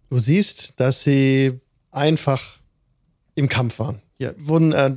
Du 0.09 0.19
siehst, 0.19 0.79
dass 0.81 1.03
sie 1.03 1.61
einfach 1.91 2.61
im 3.35 3.49
Kampf 3.49 3.79
waren. 3.79 4.01
Ja, 4.19 4.33
wurden, 4.39 4.73
äh, 4.73 4.97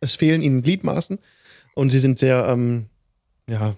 es 0.00 0.16
fehlen 0.16 0.42
ihnen 0.42 0.62
Gliedmaßen 0.62 1.18
und 1.78 1.90
sie 1.90 2.00
sind 2.00 2.18
sehr, 2.18 2.46
ähm, 2.48 2.86
ja, 3.48 3.76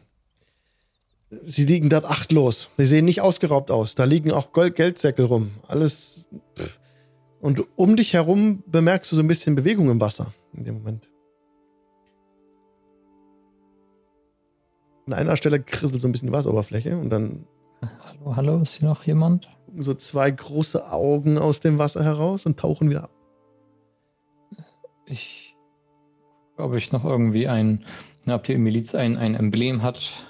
sie 1.44 1.66
liegen 1.66 1.90
dort 1.90 2.06
achtlos. 2.06 2.70
Sie 2.78 2.86
sehen 2.86 3.04
nicht 3.04 3.20
ausgeraubt 3.20 3.70
aus. 3.70 3.94
Da 3.94 4.04
liegen 4.04 4.32
auch 4.32 4.52
Gold 4.52 4.74
Geldsäckel 4.74 5.26
rum. 5.26 5.50
Alles. 5.68 6.24
Pff. 6.58 6.78
Und 7.42 7.62
um 7.76 7.96
dich 7.96 8.14
herum 8.14 8.62
bemerkst 8.66 9.12
du 9.12 9.16
so 9.16 9.22
ein 9.22 9.28
bisschen 9.28 9.54
Bewegung 9.54 9.90
im 9.90 10.00
Wasser 10.00 10.32
in 10.54 10.64
dem 10.64 10.78
Moment. 10.78 11.08
An 15.06 15.12
einer 15.12 15.36
Stelle 15.36 15.60
krisselt 15.60 16.00
so 16.00 16.08
ein 16.08 16.12
bisschen 16.12 16.28
die 16.28 16.32
Wasseroberfläche 16.32 16.96
und 16.96 17.10
dann 17.10 17.46
Hallo, 17.82 18.36
hallo, 18.36 18.62
ist 18.62 18.78
hier 18.78 18.88
noch 18.88 19.04
jemand? 19.04 19.46
gucken 19.70 19.82
so 19.82 19.94
zwei 19.94 20.30
große 20.30 20.90
Augen 20.90 21.38
aus 21.38 21.60
dem 21.60 21.78
Wasser 21.78 22.02
heraus 22.02 22.46
und 22.46 22.58
tauchen 22.58 22.90
wieder 22.90 23.04
ab. 23.04 23.10
Ich 25.06 25.49
glaube, 26.60 26.76
ich 26.76 26.92
noch 26.92 27.06
irgendwie 27.06 27.48
ein, 27.48 27.86
na, 28.26 28.34
ob 28.34 28.44
die 28.44 28.58
Miliz 28.58 28.94
ein, 28.94 29.16
ein 29.16 29.34
Emblem 29.34 29.82
hat, 29.82 30.26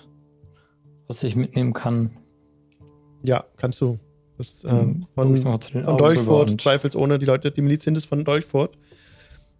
was 1.09 1.24
ich 1.24 1.35
mitnehmen 1.35 1.73
kann. 1.73 2.16
Ja, 3.24 3.44
kannst 3.57 3.81
du. 3.81 3.98
Das, 4.39 4.62
äh, 4.62 4.69
ich 4.69 5.07
von, 5.16 5.36
von 5.36 5.97
Dolchfurt, 5.97 6.61
zweifelsohne, 6.61 7.19
die 7.19 7.27
Leute, 7.27 7.51
die 7.51 7.62
Miliz 7.62 7.82
sind 7.82 7.97
es 7.97 8.05
von 8.05 8.24
Dolchfurt. 8.24 8.78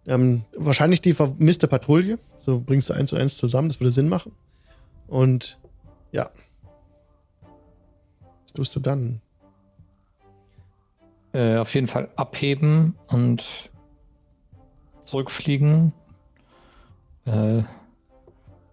Ähm, 0.07 0.45
wahrscheinlich 0.55 1.01
die 1.01 1.11
vermisste 1.11 1.67
Patrouille. 1.67 2.19
So 2.39 2.61
bringst 2.61 2.87
du 2.87 2.93
eins 2.93 3.09
zu 3.09 3.17
eins 3.17 3.35
zusammen, 3.35 3.67
das 3.67 3.81
würde 3.81 3.91
Sinn 3.91 4.07
machen. 4.07 4.31
Und 5.07 5.59
ja. 6.13 6.29
Was 8.43 8.53
tust 8.53 8.73
du 8.77 8.79
dann? 8.79 9.21
Äh, 11.33 11.57
auf 11.57 11.75
jeden 11.75 11.87
Fall 11.87 12.09
abheben 12.15 12.95
und 13.09 13.69
zurückfliegen. 15.03 15.93
Äh, 17.25 17.63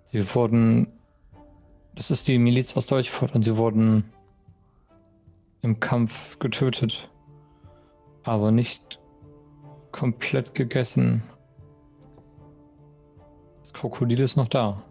sie 0.04 0.34
wurden. 0.34 0.88
Das 1.94 2.10
ist 2.10 2.28
die 2.28 2.38
Miliz 2.38 2.76
aus 2.76 2.86
Deutschfurt 2.86 3.34
und 3.34 3.42
sie 3.42 3.56
wurden 3.56 4.12
im 5.62 5.80
Kampf 5.80 6.38
getötet. 6.38 7.10
Aber 8.22 8.50
nicht 8.52 9.00
komplett 9.90 10.54
gegessen. 10.54 11.24
Das 13.60 13.72
Krokodil 13.72 14.20
ist 14.20 14.36
noch 14.36 14.48
da. 14.48 14.84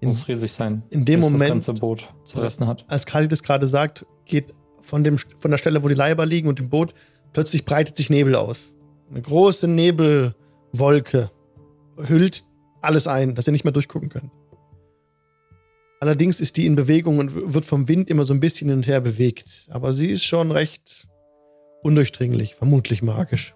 In, 0.00 0.10
Muss 0.10 0.28
riesig 0.28 0.52
sein. 0.52 0.82
in 0.90 1.04
dem 1.04 1.20
Moment, 1.20 1.40
Das 1.42 1.66
ganze 1.66 1.74
Boot 1.74 2.08
zerrissen 2.24 2.66
hat. 2.66 2.84
als 2.88 3.04
Kali 3.04 3.26
das 3.26 3.42
gerade 3.42 3.66
sagt, 3.66 4.06
geht 4.26 4.54
von, 4.80 5.02
dem, 5.02 5.18
von 5.18 5.50
der 5.50 5.58
Stelle, 5.58 5.82
wo 5.82 5.88
die 5.88 5.94
Leiber 5.94 6.24
liegen 6.24 6.48
und 6.48 6.58
dem 6.58 6.68
Boot, 6.68 6.94
plötzlich 7.32 7.64
breitet 7.64 7.96
sich 7.96 8.08
Nebel 8.08 8.34
aus. 8.36 8.74
Eine 9.10 9.22
große 9.22 9.66
Nebelwolke 9.66 11.30
hüllt 12.06 12.44
alles 12.80 13.06
ein, 13.06 13.34
dass 13.34 13.46
ihr 13.46 13.52
nicht 13.52 13.64
mehr 13.64 13.72
durchgucken 13.72 14.08
könnt. 14.08 14.30
Allerdings 16.00 16.40
ist 16.40 16.56
die 16.56 16.66
in 16.66 16.76
Bewegung 16.76 17.18
und 17.18 17.52
wird 17.52 17.64
vom 17.64 17.88
Wind 17.88 18.08
immer 18.08 18.24
so 18.24 18.32
ein 18.32 18.40
bisschen 18.40 18.68
hin 18.68 18.78
und 18.78 18.86
her 18.86 19.00
bewegt. 19.00 19.66
Aber 19.70 19.92
sie 19.92 20.10
ist 20.10 20.24
schon 20.24 20.52
recht 20.52 21.08
undurchdringlich, 21.82 22.54
vermutlich 22.54 23.02
magisch. 23.02 23.54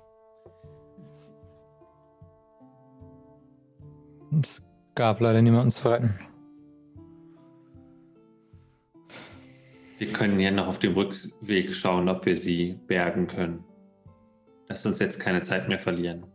Es 4.40 4.64
gab 4.94 5.20
leider 5.20 5.43
niemanden 5.43 5.70
zu 5.70 5.89
retten. 5.89 6.19
Wir 9.98 10.09
können 10.09 10.40
ja 10.40 10.51
noch 10.51 10.66
auf 10.66 10.81
dem 10.81 10.94
Rückweg 10.94 11.73
schauen, 11.74 12.09
ob 12.09 12.27
wir 12.27 12.36
sie 12.36 12.81
bergen 12.89 13.28
können. 13.28 13.64
Lass 14.69 14.85
uns 14.85 14.98
jetzt 14.98 15.20
keine 15.20 15.43
Zeit 15.43 15.69
mehr 15.69 15.78
verlieren. 15.78 16.27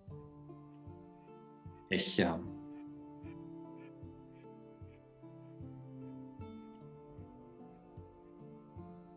Ich, 1.90 2.18
ja. 2.18 2.40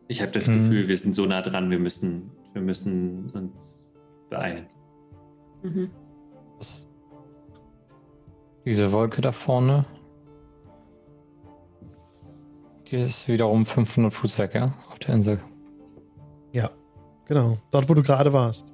Ich 0.08 0.20
habe 0.22 0.32
das 0.32 0.48
Mhm. 0.48 0.58
Gefühl, 0.58 0.88
wir 0.88 0.98
sind 0.98 1.14
so 1.14 1.26
nah 1.26 1.40
dran, 1.42 1.70
wir 1.70 1.78
müssen, 1.78 2.30
wir 2.52 2.62
müssen 2.62 3.30
uns 3.30 3.86
beeilen. 4.28 4.66
Mhm. 5.62 5.90
Diese 8.64 8.92
Wolke 8.92 9.22
da 9.22 9.32
vorne, 9.32 9.86
die 12.90 12.96
ist 12.96 13.28
wiederum 13.28 13.64
500 13.64 14.12
Fuß 14.12 14.38
weg, 14.38 14.54
ja, 14.54 14.74
auf 14.90 14.98
der 14.98 15.14
Insel. 15.14 15.40
Ja, 16.52 16.70
genau. 17.26 17.56
Dort, 17.70 17.88
wo 17.88 17.94
du 17.94 18.02
gerade 18.02 18.32
warst. 18.32 18.66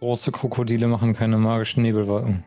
Große 0.00 0.30
Krokodile 0.30 0.86
machen 0.86 1.14
keine 1.14 1.38
magischen 1.38 1.82
Nebelwolken. 1.82 2.44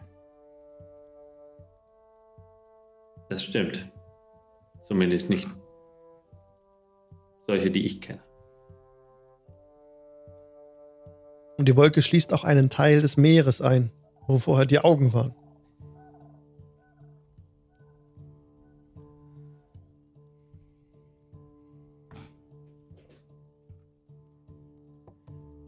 Das 3.30 3.44
stimmt. 3.44 3.90
Zumindest 4.88 5.30
nicht 5.30 5.48
solche, 7.48 7.72
die 7.72 7.86
ich 7.86 8.02
kenne. 8.02 8.22
Und 11.57 11.68
die 11.68 11.76
Wolke 11.76 12.02
schließt 12.02 12.34
auch 12.34 12.44
einen 12.44 12.69
Teil 12.69 13.02
des 13.02 13.18
Meeres 13.18 13.61
ein, 13.61 13.91
wo 14.28 14.38
vorher 14.38 14.65
die 14.65 14.80
Augen 14.80 15.14
waren. 15.14 15.36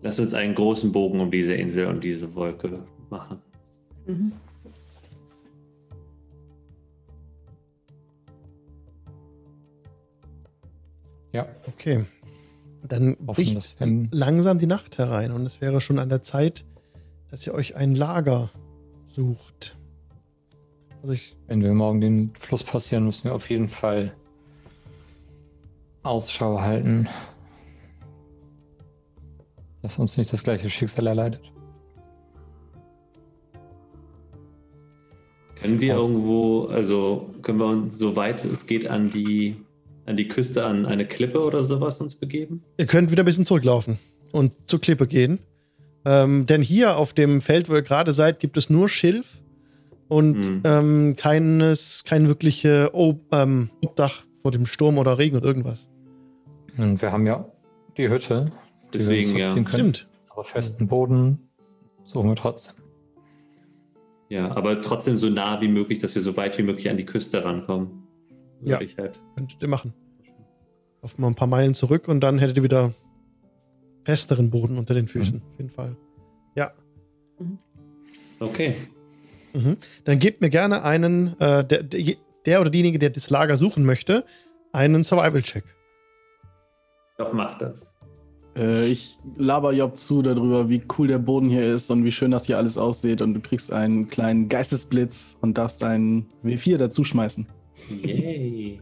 Lass 0.04 0.20
uns 0.20 0.34
einen 0.34 0.54
großen 0.54 0.92
Bogen 0.92 1.22
um 1.22 1.32
diese 1.32 1.54
Insel 1.54 1.88
und 1.88 2.04
diese 2.04 2.36
Wolke 2.36 2.80
machen. 3.10 3.42
Mhm. 4.06 4.34
Ja, 11.32 11.48
Okay. 11.68 12.06
Dann 12.86 13.16
hoffen, 13.26 13.46
bricht 13.46 13.78
langsam 14.12 14.60
die 14.60 14.66
Nacht 14.66 14.98
herein 14.98 15.32
und 15.32 15.46
es 15.46 15.62
wäre 15.62 15.80
schon 15.80 16.00
an 16.00 16.10
der 16.10 16.22
Zeit, 16.22 16.66
dass 17.32 17.48
ihr 17.48 17.54
euch 17.54 17.78
ein 17.78 17.96
Lager 17.96 18.52
sucht. 19.08 19.78
Also 21.02 21.14
ich, 21.14 21.34
Wenn 21.48 21.64
wir 21.64 21.74
morgen 21.74 22.02
den 22.02 22.34
Fluss 22.36 22.62
passieren, 22.62 23.06
müssen 23.06 23.24
wir 23.24 23.36
auf 23.36 23.50
jeden 23.50 23.70
Fall 23.70 24.14
Ausschau 26.04 26.60
halten. 26.60 27.08
Dass 29.84 30.00
uns 30.00 30.18
nicht 30.18 30.34
das 30.34 30.42
gleiche 30.44 30.70
Schicksal 30.70 31.06
erleidet. 31.06 31.42
Können 35.56 35.80
wir 35.80 35.96
irgendwo, 35.96 36.64
also 36.66 37.30
können 37.42 37.60
wir 37.60 37.68
uns, 37.68 37.98
soweit 37.98 38.44
es 38.44 38.66
geht, 38.66 38.88
an 38.88 39.12
die, 39.12 39.56
an 40.06 40.18
die 40.18 40.28
Küste, 40.28 40.66
an 40.66 40.86
eine 40.86 41.06
Klippe 41.06 41.40
oder 41.42 41.64
sowas 41.64 42.02
uns 42.02 42.16
begeben? 42.16 42.64
ihr 42.78 42.86
könnt 42.86 43.12
wieder 43.12 43.24
ein 43.24 43.26
bisschen 43.26 43.46
zurücklaufen 43.46 43.98
und 44.32 44.68
zur 44.68 44.82
Klippe 44.82 45.08
gehen. 45.08 45.40
Ähm, 46.06 46.46
denn 46.48 46.62
hier 46.62 46.98
auf 46.98 47.14
dem 47.14 47.40
Feld, 47.40 47.70
wo 47.70 47.76
ihr 47.76 47.82
gerade 47.82 48.14
seid, 48.14 48.40
gibt 48.42 48.58
es 48.58 48.70
nur 48.70 48.90
Schilf 48.90 49.42
und 50.10 50.50
Mhm. 50.50 50.62
ähm, 50.66 51.16
keines, 51.16 52.04
kein 52.04 52.28
wirkliche 52.28 52.90
Ob 52.94 53.22
ähm, 53.34 53.70
Obdach 53.82 54.24
vor 54.42 54.52
dem 54.52 54.66
Sturm 54.66 54.98
oder 54.98 55.18
Regen 55.18 55.38
und 55.38 55.46
irgendwas. 55.46 55.90
Und 56.78 57.02
wir 57.02 57.12
haben 57.12 57.26
ja 57.26 57.46
die 57.96 58.10
Hütte. 58.10 58.52
Deswegen, 58.94 59.38
ja. 59.38 59.48
können. 59.48 59.68
Stimmt. 59.68 60.08
Aber 60.30 60.44
festen 60.44 60.88
Boden 60.88 61.50
suchen 62.04 62.30
wir 62.30 62.36
trotzdem. 62.36 62.76
Ja, 64.30 64.56
aber 64.56 64.82
trotzdem 64.82 65.18
so 65.18 65.30
nah 65.30 65.62
wie 65.62 65.68
möglich, 65.68 66.00
dass 66.00 66.16
wir 66.16 66.22
so 66.22 66.36
weit 66.38 66.58
wie 66.58 66.64
möglich 66.64 66.90
an 66.90 66.98
die 66.98 67.06
Küste 67.06 67.44
rankommen. 67.44 68.08
Ja. 68.62 68.80
Halt. 68.80 69.20
Könntet 69.36 69.62
ihr 69.62 69.68
machen. 69.68 69.94
Auf 71.02 71.18
mal 71.18 71.28
ein 71.28 71.36
paar 71.36 71.48
Meilen 71.48 71.76
zurück 71.76 72.08
und 72.08 72.22
dann 72.22 72.40
hättet 72.40 72.58
ihr 72.58 72.64
wieder 72.64 72.94
festeren 74.04 74.50
Boden 74.50 74.78
unter 74.78 74.94
den 74.94 75.08
Füßen. 75.08 75.42
Auf 75.42 75.58
jeden 75.58 75.70
Fall. 75.70 75.96
Ja. 76.56 76.72
Okay. 78.40 78.76
Mhm. 79.54 79.78
Dann 80.06 80.20
gebt 80.20 80.42
mir 80.42 80.50
gerne 80.50 80.84
einen, 80.84 81.40
äh, 81.40 81.64
der, 81.64 81.84
der, 81.84 82.16
der 82.46 82.62
oder 82.62 82.70
diejenige, 82.70 83.00
der 83.00 83.12
das 83.12 83.30
Lager 83.30 83.58
suchen 83.58 83.86
möchte, 83.86 84.26
einen 84.72 85.04
Survival-Check. 85.04 85.64
Doch, 87.18 87.32
mach 87.34 87.58
das. 87.60 87.93
Äh, 88.56 88.88
ich 88.88 89.18
laber 89.38 89.74
Job 89.74 89.98
zu 89.98 90.22
darüber, 90.22 90.70
wie 90.70 90.84
cool 90.98 91.08
der 91.08 91.20
Boden 91.20 91.50
hier 91.50 91.74
ist 91.74 91.90
und 91.90 92.04
wie 92.06 92.12
schön 92.12 92.32
das 92.32 92.46
hier 92.46 92.58
alles 92.58 92.78
aussieht. 92.78 93.22
Und 93.22 93.34
du 93.34 93.40
kriegst 93.40 93.72
einen 93.72 94.08
kleinen 94.08 94.50
Geistesblitz 94.50 95.38
und 95.42 95.58
darfst 95.58 95.84
einen 95.84 96.28
W4 96.44 96.78
dazu 96.78 97.04
schmeißen. 97.04 97.48
Yay. 98.04 98.82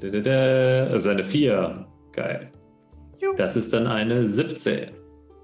Also 0.00 1.10
eine 1.10 1.24
4. 1.24 1.86
Geil. 2.12 2.52
Das 3.36 3.56
ist 3.56 3.72
dann 3.72 3.86
eine 3.86 4.26
17. 4.26 4.90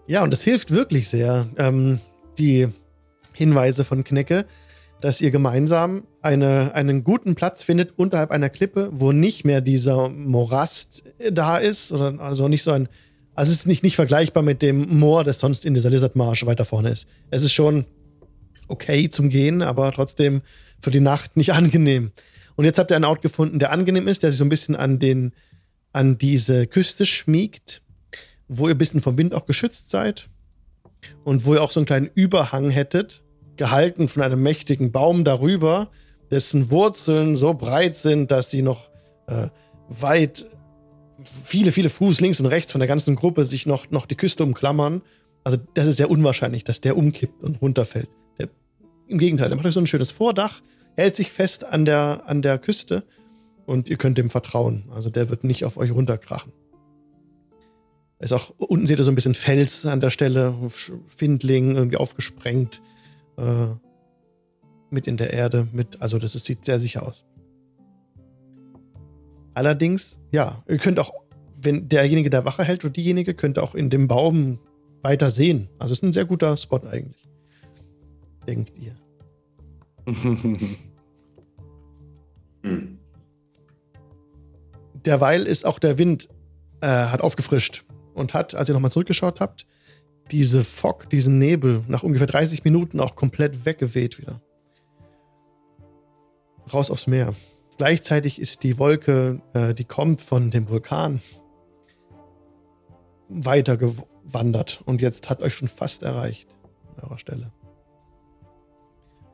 Ja, 0.07 0.23
und 0.23 0.31
das 0.31 0.43
hilft 0.43 0.71
wirklich 0.71 1.09
sehr, 1.09 1.47
ähm, 1.57 1.99
die 2.39 2.69
Hinweise 3.33 3.85
von 3.85 4.05
Knecke, 4.05 4.45
dass 5.01 5.21
ihr 5.21 5.31
gemeinsam 5.31 6.05
eine, 6.25 6.75
einen 6.75 7.05
guten 7.05 7.35
Platz 7.35 7.63
findet 7.63 7.99
unterhalb 7.99 8.31
einer 8.31 8.49
Klippe, 8.49 8.89
wo 8.93 9.13
nicht 9.13 9.45
mehr 9.45 9.61
dieser 9.61 10.09
Morast 10.09 11.05
da 11.31 11.59
ist, 11.59 11.93
oder 11.93 12.19
also 12.19 12.49
nicht 12.49 12.63
so 12.63 12.73
ein, 12.73 12.89
also 13.35 13.53
es 13.53 13.59
ist 13.59 13.67
nicht, 13.67 13.83
nicht 13.83 13.97
vergleichbar 13.97 14.43
mit 14.43 14.63
dem 14.63 14.99
Moor, 14.99 15.23
das 15.23 15.39
sonst 15.39 15.67
in 15.67 15.75
dieser 15.75 15.91
Lizardmarsch 15.91 16.47
weiter 16.47 16.65
vorne 16.65 16.91
ist. 16.91 17.07
Es 17.31 17.43
ist 17.43 17.53
schon 17.53 17.85
okay 18.69 19.11
zum 19.11 19.29
Gehen, 19.29 19.61
aber 19.61 19.93
trotzdem 19.93 20.41
für 20.81 20.91
die 20.91 21.01
Nacht 21.01 21.37
nicht 21.37 21.53
angenehm. 21.55 22.13
Und 22.57 22.65
jetzt 22.65 22.79
habt 22.79 22.91
ihr 22.91 22.97
einen 22.97 23.05
Ort 23.05 23.21
gefunden, 23.21 23.59
der 23.59 23.71
angenehm 23.71 24.09
ist, 24.09 24.23
der 24.23 24.31
sich 24.31 24.39
so 24.39 24.45
ein 24.45 24.51
bisschen 24.51 24.77
an 24.77 24.99
den, 24.99 25.33
an 25.93 26.17
diese 26.17 26.67
Küste 26.67 27.05
schmiegt, 27.05 27.83
wo 28.49 28.69
ihr 28.69 28.75
ein 28.75 28.79
bisschen 28.79 29.03
vom 29.03 29.19
Wind 29.19 29.35
auch 29.35 29.45
geschützt 29.45 29.91
seid 29.91 30.31
und 31.23 31.45
wo 31.45 31.55
ihr 31.55 31.63
auch 31.63 31.71
so 31.71 31.81
einen 31.81 31.87
kleinen 31.87 32.09
Überhang 32.15 32.71
hättet, 32.71 33.23
gehalten 33.57 34.09
von 34.09 34.23
einem 34.23 34.43
mächtigen 34.43 34.91
Baum 34.91 35.25
darüber, 35.25 35.91
dessen 36.35 36.71
Wurzeln 36.71 37.37
so 37.37 37.55
breit 37.55 37.95
sind, 37.95 38.31
dass 38.31 38.51
sie 38.51 38.63
noch 38.63 38.91
äh, 39.29 39.49
weit, 39.89 40.45
viele, 41.45 41.73
viele 41.73 41.89
Fuß 41.89 42.21
links 42.21 42.41
und 42.41 42.47
rechts 42.47 42.73
von 42.73 42.81
der 42.81 42.89
ganzen 42.89 43.15
Gruppe 43.15 43.47
sich 43.47 43.67
noch, 43.67 43.91
noch 43.91 44.07
die 44.07 44.17
Küste 44.17 44.43
umklammern. 44.43 45.03
Also 45.45 45.59
das 45.75 45.87
ist 45.87 45.99
sehr 45.99 46.11
unwahrscheinlich, 46.11 46.65
dass 46.65 46.81
der 46.81 46.97
umkippt 46.97 47.45
und 47.45 47.63
runterfällt. 47.63 48.09
Der, 48.39 48.49
Im 49.07 49.19
Gegenteil, 49.19 49.49
der 49.49 49.57
macht 49.57 49.67
euch 49.67 49.75
so 49.75 49.81
ein 49.81 49.87
schönes 49.87 50.11
Vordach, 50.11 50.61
hält 50.97 51.15
sich 51.15 51.31
fest 51.31 51.65
an 51.65 51.85
der, 51.85 52.23
an 52.27 52.43
der 52.43 52.59
Küste 52.59 53.05
und 53.65 53.89
ihr 53.89 53.97
könnt 53.97 54.19
dem 54.19 54.29
vertrauen. 54.29 54.87
Also 54.93 55.11
der 55.11 55.31
wird 55.31 55.45
nicht 55.45 55.65
auf 55.65 55.77
euch 55.77 55.93
runterkrachen. 55.93 56.53
Ist 58.19 58.33
auch, 58.33 58.55
unten 58.59 58.87
seht 58.87 58.99
ihr 58.99 59.05
so 59.05 59.13
ein 59.13 59.17
bisschen 59.17 59.35
Fels 59.35 59.87
an 59.87 60.01
der 60.01 60.11
Stelle, 60.11 60.55
Findling 61.09 61.77
irgendwie 61.77 61.97
aufgesprengt, 61.97 62.81
äh, 63.37 63.67
mit 64.95 65.07
in 65.07 65.17
der 65.17 65.33
Erde, 65.33 65.69
mit, 65.73 66.01
also 66.01 66.19
das 66.19 66.35
ist, 66.35 66.47
sieht 66.47 66.65
sehr 66.65 66.79
sicher 66.79 67.07
aus. 67.07 67.25
Allerdings, 69.53 70.21
ja, 70.33 70.65
ihr 70.69 70.79
könnt 70.79 70.99
auch, 70.99 71.13
wenn 71.61 71.89
derjenige, 71.89 72.31
der 72.31 72.45
Wache 72.45 72.65
hält 72.65 72.85
oder 72.85 72.93
diejenige, 72.93 73.35
könnt 73.35 73.59
auch 73.59 73.75
in 73.75 73.91
dem 73.91 74.09
Baum 74.09 74.59
weiter 75.03 75.31
sehen. 75.31 75.69
Also 75.79 75.93
es 75.93 75.99
ist 75.99 76.05
ein 76.05 76.13
sehr 76.13 76.25
guter 76.25 76.57
Spot 76.57 76.81
eigentlich. 76.87 77.29
Denkt 78.47 78.79
ihr. 78.79 78.97
Hm. 82.63 82.99
Derweil 85.05 85.43
ist 85.43 85.67
auch 85.67 85.79
der 85.79 85.99
Wind 85.99 86.31
äh, 86.81 86.87
hat 86.87 87.21
aufgefrischt 87.21 87.85
und 88.15 88.33
hat, 88.33 88.55
als 88.55 88.69
ihr 88.69 88.73
nochmal 88.73 88.91
zurückgeschaut 88.91 89.41
habt, 89.41 89.67
diese 90.31 90.65
Fog, 90.65 91.09
diesen 91.11 91.39
Nebel 91.39 91.85
nach 91.89 92.03
ungefähr 92.03 92.27
30 92.27 92.65
Minuten 92.65 93.01
auch 93.01 93.15
komplett 93.15 93.67
weggeweht 93.67 94.19
wieder. 94.19 94.41
Raus 96.73 96.91
aufs 96.91 97.07
Meer. 97.07 97.35
Gleichzeitig 97.77 98.41
ist 98.41 98.63
die 98.63 98.79
Wolke, 98.79 99.43
äh, 99.53 99.75
die 99.75 99.85
kommt 99.85 100.21
von 100.21 100.51
dem 100.51 100.69
Vulkan, 100.69 101.21
weitergewandert 103.29 104.83
und 104.85 105.03
jetzt 105.03 105.29
hat 105.29 105.41
euch 105.41 105.55
schon 105.55 105.69
fast 105.69 106.03
erreicht 106.03 106.57
an 106.97 107.05
eurer 107.05 107.19
Stelle. 107.19 107.53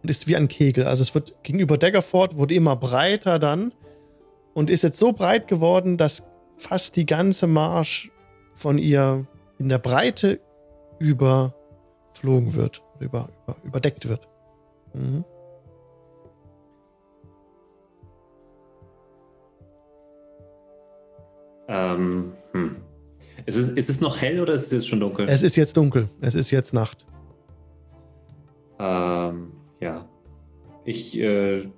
Und 0.03 0.09
ist 0.09 0.27
wie 0.27 0.37
ein 0.37 0.49
Kegel. 0.49 0.87
Also 0.87 1.03
es 1.03 1.15
wird 1.15 1.35
gegenüber 1.43 1.77
Daggerford 1.77 2.37
wurde 2.37 2.55
immer 2.55 2.77
breiter 2.77 3.39
dann 3.39 3.75
und 4.55 4.71
ist 4.71 4.83
jetzt 4.83 4.99
so 4.99 5.13
breit 5.13 5.47
geworden, 5.47 5.99
dass 5.99 6.23
fast 6.57 6.97
die 6.97 7.07
ganze 7.07 7.47
Marsch 7.47 8.11
von 8.55 8.79
ihr 8.79 9.27
in 9.59 9.69
der 9.69 9.79
Breite 9.79 10.41
überflogen 10.99 12.55
wird, 12.55 12.83
über, 12.99 13.29
über, 13.45 13.57
überdeckt 13.65 14.09
wird. 14.09 14.27
Mhm. 14.95 15.25
Ähm, 21.73 22.33
hm. 22.53 22.77
ist, 23.47 23.57
es, 23.57 23.69
ist 23.69 23.91
es 23.91 24.01
noch 24.01 24.21
hell 24.21 24.41
oder 24.41 24.55
ist 24.55 24.67
es 24.67 24.73
jetzt 24.73 24.89
schon 24.89 24.99
dunkel? 24.99 25.29
Es 25.29 25.45
ist 25.45 25.55
jetzt 25.55 25.77
dunkel, 25.77 26.09
es 26.21 26.35
ist 26.35 26.51
jetzt 26.51 26.75
Nacht. 26.75 27.07
Ähm, 28.81 29.53
ja. 29.79 30.09
Ich, 30.85 31.17
äh, 31.17 31.69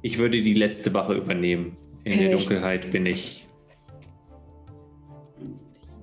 ich 0.00 0.18
würde 0.18 0.40
die 0.40 0.54
letzte 0.54 0.94
Wache 0.94 1.14
übernehmen. 1.14 1.76
In 2.04 2.18
der 2.18 2.34
Echt? 2.34 2.50
Dunkelheit 2.50 2.92
bin 2.92 3.06
ich. 3.06 3.48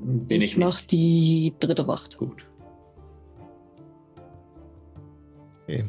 Bin 0.02 0.42
ich 0.42 0.52
ich, 0.52 0.58
mach 0.58 0.82
die 0.82 1.54
dritte 1.62 1.88
Wacht. 1.88 2.10
nicht 2.10 2.18
gut. 2.18 2.46
Okay. 5.64 5.86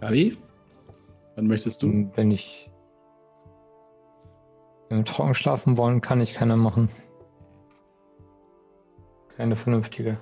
Gabi? 0.00 0.36
Wann 1.36 1.46
möchtest 1.46 1.82
du? 1.82 2.10
Wenn 2.14 2.30
ich 2.30 2.65
im 4.88 5.04
Trocken 5.04 5.34
schlafen 5.34 5.76
wollen, 5.78 6.00
kann 6.00 6.20
ich 6.20 6.34
keine 6.34 6.56
machen. 6.56 6.88
Keine 9.36 9.56
vernünftige. 9.56 10.18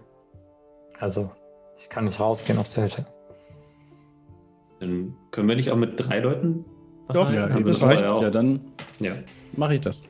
Also, 0.99 1.31
ich 1.79 1.89
kann 1.89 2.05
nicht 2.07 2.19
rausgehen 2.21 2.59
aus 2.59 2.73
der 2.73 2.85
Hütte. 2.85 3.05
Dann 4.81 5.15
können 5.31 5.49
wir 5.49 5.57
nicht 5.57 5.71
auch 5.71 5.77
mit 5.77 5.93
drei 5.97 6.19
Leuten? 6.21 6.65
Doch, 7.09 7.31
Ja? 7.33 7.51
Haben 7.51 7.65
das 7.65 7.83
reicht. 7.83 8.01
Ja, 8.03 8.31
dann 8.31 8.73
Ja, 8.99 9.13
mache 9.57 9.75
ich 9.75 9.81
das. 9.81 10.03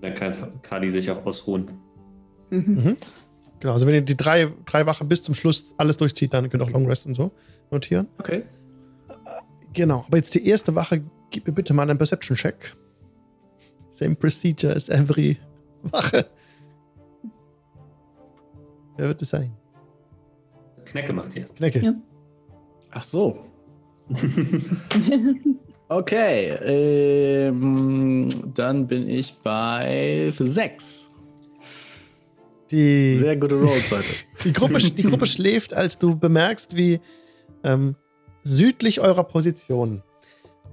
dann 0.00 0.14
kann 0.14 0.60
Kali 0.62 0.90
sich 0.90 1.10
auch 1.10 1.24
ausruhen. 1.26 1.66
Mhm. 2.50 2.58
Mhm. 2.66 2.96
Genau, 3.60 3.72
also 3.72 3.86
wenn 3.86 3.94
ihr 3.94 4.02
die 4.02 4.16
drei, 4.16 4.52
drei 4.66 4.86
Wache 4.86 5.04
bis 5.04 5.22
zum 5.22 5.34
Schluss 5.34 5.74
alles 5.78 5.96
durchzieht, 5.96 6.32
dann 6.34 6.48
könnt 6.50 6.62
ihr 6.62 6.66
auch 6.66 6.70
Long 6.70 6.86
Rest 6.86 7.06
und 7.06 7.14
so 7.14 7.32
notieren. 7.70 8.08
Okay. 8.18 8.44
Genau, 9.72 10.04
aber 10.06 10.18
jetzt 10.18 10.34
die 10.34 10.46
erste 10.46 10.74
Wache, 10.74 11.02
gib 11.30 11.46
mir 11.46 11.52
bitte 11.52 11.74
mal 11.74 11.88
einen 11.88 11.98
Perception-Check. 11.98 12.74
Same 13.90 14.14
procedure 14.14 14.74
as 14.74 14.88
every 14.88 15.38
Wache. 15.82 16.26
Wer 18.96 19.08
wird 19.08 19.22
es 19.22 19.30
sein? 19.30 19.52
Knecke 20.84 21.12
macht 21.12 21.36
erst. 21.36 21.56
Knecke. 21.56 21.80
Ja. 21.80 21.94
Ach 22.90 23.02
so. 23.02 23.44
Okay, 25.88 26.48
ähm, 27.46 28.28
dann 28.54 28.88
bin 28.88 29.08
ich 29.08 29.34
bei 29.44 30.32
sechs. 30.36 31.08
Die, 32.72 33.16
Sehr 33.16 33.36
gute 33.36 33.54
Rolls 33.54 33.92
heute. 33.92 34.04
die, 34.44 34.52
Gruppe, 34.52 34.78
die 34.78 35.02
Gruppe 35.04 35.26
schläft, 35.26 35.72
als 35.72 35.96
du 35.96 36.18
bemerkst, 36.18 36.76
wie 36.76 36.98
ähm, 37.62 37.94
südlich 38.42 39.00
eurer 39.00 39.22
Position, 39.22 40.02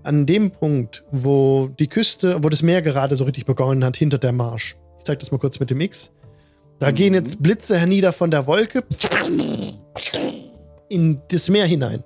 an 0.04 0.26
dem 0.26 0.52
Punkt, 0.52 1.04
wo 1.12 1.70
die 1.80 1.88
Küste, 1.88 2.44
wo 2.44 2.50
das 2.50 2.62
Meer 2.62 2.82
gerade 2.82 3.16
so 3.16 3.24
richtig 3.24 3.46
begonnen 3.46 3.84
hat, 3.84 3.98
hinter 3.98 4.18
der 4.18 4.32
Marsch. 4.32 4.76
Ich 5.00 5.06
zeig 5.06 5.20
das 5.20 5.32
mal 5.32 5.38
kurz 5.38 5.60
mit 5.60 5.70
dem 5.70 5.82
X. 5.82 6.12
Da 6.80 6.92
Mhm. 6.92 6.96
gehen 6.96 7.14
jetzt 7.14 7.42
Blitze 7.42 7.78
hernieder 7.78 8.12
von 8.14 8.32
der 8.32 8.46
Wolke 8.48 8.84
in 10.90 11.22
das 11.30 11.50
Meer 11.50 11.66
hinein. 11.66 12.04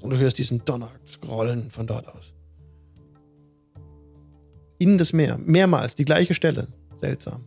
Und 0.00 0.10
du 0.10 0.16
hörst 0.18 0.38
diesen 0.38 0.64
Donner 0.64 0.90
scrollen 1.08 1.70
von 1.70 1.86
dort 1.86 2.06
aus. 2.08 2.34
In 4.78 4.98
das 4.98 5.12
Meer. 5.12 5.38
Mehrmals, 5.38 5.94
die 5.94 6.04
gleiche 6.04 6.34
Stelle. 6.34 6.66
Seltsam. 7.00 7.44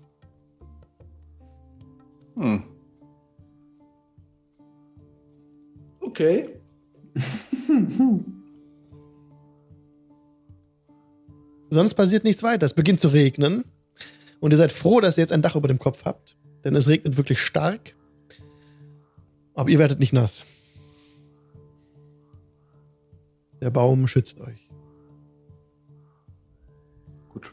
Hm. 2.36 2.64
Okay. 6.02 6.55
Sonst 11.70 11.94
passiert 11.96 12.24
nichts 12.24 12.44
weiter. 12.44 12.66
Es 12.66 12.74
beginnt 12.74 13.00
zu 13.00 13.08
regnen. 13.10 13.66
Und 14.40 14.52
ihr 14.52 14.58
seid 14.58 14.72
froh, 14.72 15.00
dass 15.00 15.18
ihr 15.18 15.22
jetzt 15.24 15.34
ein 15.34 15.42
Dach 15.42 15.56
über 15.56 15.68
dem 15.68 15.80
Kopf 15.80 16.06
habt. 16.06 16.38
denn 16.64 16.76
es 16.76 16.88
regnet 16.88 17.18
wirklich 17.18 17.40
stark. 17.42 17.96
Aber 19.54 19.70
ihr 19.70 19.80
werdet 19.80 20.00
nicht 20.00 20.14
nass. 20.14 20.46
Der 23.62 23.70
Baum 23.70 24.08
schützt 24.08 24.40
euch. 24.42 24.70
Gut. 27.30 27.52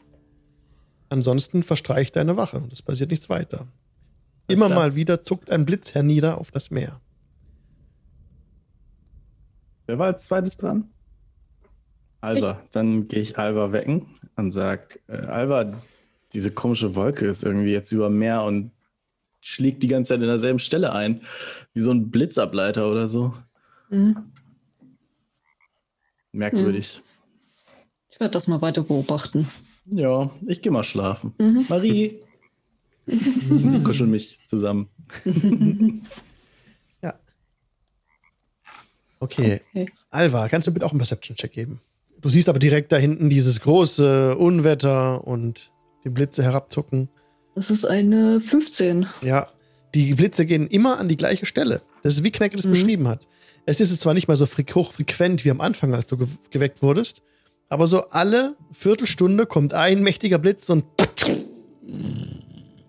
Ansonsten 1.09 1.63
verstreicht 1.63 2.15
deine 2.15 2.37
Wache 2.37 2.57
und 2.57 2.73
es 2.73 2.81
passiert 2.81 3.11
nichts 3.11 3.29
weiter. 3.29 3.67
Immer 4.47 4.69
mal 4.69 4.95
wieder 4.95 5.23
zuckt 5.23 5.49
ein 5.49 5.65
Blitz 5.65 5.93
hernieder 5.93 6.39
auf 6.39 6.51
das 6.51 6.71
Meer. 6.71 6.99
Wer 9.85 9.99
war 9.99 10.07
als 10.07 10.25
zweites 10.25 10.57
dran? 10.57 10.89
Alba. 12.21 12.61
Dann 12.71 13.07
gehe 13.07 13.19
ich 13.19 13.37
Alba 13.37 13.71
wecken 13.73 14.05
und 14.37 14.51
sag, 14.51 14.99
äh, 15.07 15.17
Alba, 15.17 15.73
diese 16.31 16.51
komische 16.51 16.95
Wolke 16.95 17.25
ist 17.25 17.43
irgendwie 17.43 17.71
jetzt 17.71 17.91
über 17.91 18.09
Meer 18.09 18.43
und 18.43 18.71
schlägt 19.41 19.83
die 19.83 19.87
ganze 19.87 20.09
Zeit 20.09 20.21
in 20.21 20.27
derselben 20.27 20.59
Stelle 20.59 20.93
ein. 20.93 21.21
Wie 21.73 21.81
so 21.81 21.91
ein 21.91 22.09
Blitzableiter 22.09 22.89
oder 22.89 23.09
so. 23.09 23.33
Mhm. 23.89 24.31
Merkwürdig. 26.31 27.01
Ich 28.09 28.19
werde 28.19 28.31
das 28.31 28.47
mal 28.47 28.61
weiter 28.61 28.83
beobachten. 28.83 29.47
Ja, 29.85 30.31
ich 30.47 30.61
gehe 30.61 30.71
mal 30.71 30.83
schlafen. 30.83 31.33
Mhm. 31.39 31.65
Marie. 31.67 32.19
Sie 33.05 33.83
kuscheln 33.83 34.11
mich 34.11 34.39
zusammen. 34.47 34.87
Okay. 39.23 39.61
Okay. 39.73 39.89
Alva, 40.11 40.47
kannst 40.49 40.67
du 40.67 40.71
bitte 40.73 40.85
auch 40.85 40.91
einen 40.91 40.99
Perception-Check 40.99 41.51
geben? 41.51 41.81
Du 42.21 42.29
siehst 42.29 42.49
aber 42.49 42.59
direkt 42.59 42.91
da 42.91 42.97
hinten 42.97 43.29
dieses 43.29 43.59
große 43.61 44.37
Unwetter 44.37 45.25
und 45.27 45.71
die 46.03 46.09
Blitze 46.09 46.43
herabzucken. 46.43 47.09
Das 47.55 47.69
ist 47.71 47.85
eine 47.85 48.39
15. 48.41 49.07
Ja, 49.21 49.47
die 49.93 50.13
Blitze 50.15 50.45
gehen 50.45 50.67
immer 50.67 50.97
an 50.99 51.07
die 51.07 51.17
gleiche 51.17 51.45
Stelle. 51.45 51.81
Das 52.01 52.15
ist 52.15 52.23
wie 52.23 52.31
Knecke 52.31 52.55
das 52.55 52.65
Mhm. 52.65 52.71
beschrieben 52.71 53.07
hat. 53.07 53.27
Es 53.65 53.79
ist 53.79 53.91
jetzt 53.91 54.01
zwar 54.01 54.13
nicht 54.13 54.27
mal 54.27 54.35
so 54.37 54.45
fre- 54.45 54.73
hochfrequent 54.73 55.45
wie 55.45 55.51
am 55.51 55.61
Anfang, 55.61 55.93
als 55.93 56.07
du 56.07 56.17
ge 56.17 56.27
geweckt 56.49 56.81
wurdest, 56.81 57.21
aber 57.69 57.87
so 57.87 58.07
alle 58.07 58.55
Viertelstunde 58.71 59.45
kommt 59.45 59.73
ein 59.73 60.01
mächtiger 60.03 60.37
Blitz 60.39 60.69
und 60.69 60.83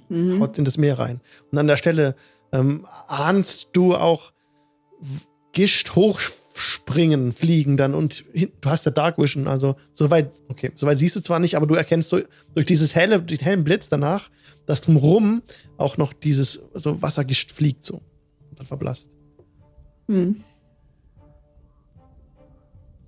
Mhm. 0.09 0.40
haut 0.40 0.59
in 0.59 0.65
das 0.65 0.77
Meer 0.78 0.98
rein. 0.98 1.20
Und 1.51 1.59
an 1.59 1.66
der 1.66 1.77
Stelle 1.77 2.15
ähm, 2.52 2.86
ahnst 3.09 3.70
du 3.73 3.94
auch 3.94 4.32
Gischt 5.55 5.95
hochspringen, 5.95 7.33
fliegen 7.33 7.77
dann 7.77 7.95
und 7.95 8.25
du 8.35 8.69
hast 8.69 8.85
ja 8.85 8.91
Dark 8.93 9.19
Vision, 9.19 9.49
also 9.49 9.77
soweit, 9.93 10.31
okay, 10.49 10.71
soweit 10.75 10.99
siehst 10.99 11.17
du 11.17 11.21
zwar 11.21 11.39
nicht, 11.39 11.57
aber 11.57 11.67
du 11.67 11.75
erkennst 11.75 12.11
so 12.11 12.21
durch 12.55 12.67
dieses 12.67 12.95
helle, 12.95 13.23
durch 13.23 13.39
den 13.39 13.45
hellen 13.45 13.65
Blitz 13.65 13.89
danach, 13.89 14.31
dass 14.67 14.81
drumrum 14.83 15.43
auch 15.79 15.97
noch 15.97 16.13
dieses 16.13 16.61
so 16.75 17.01
Wassergischt 17.03 17.53
fliegt 17.53 17.85
so 17.85 18.03
und 18.51 18.59
dann 18.59 18.67
verblasst. 18.67 19.09
Mhm. 20.09 20.43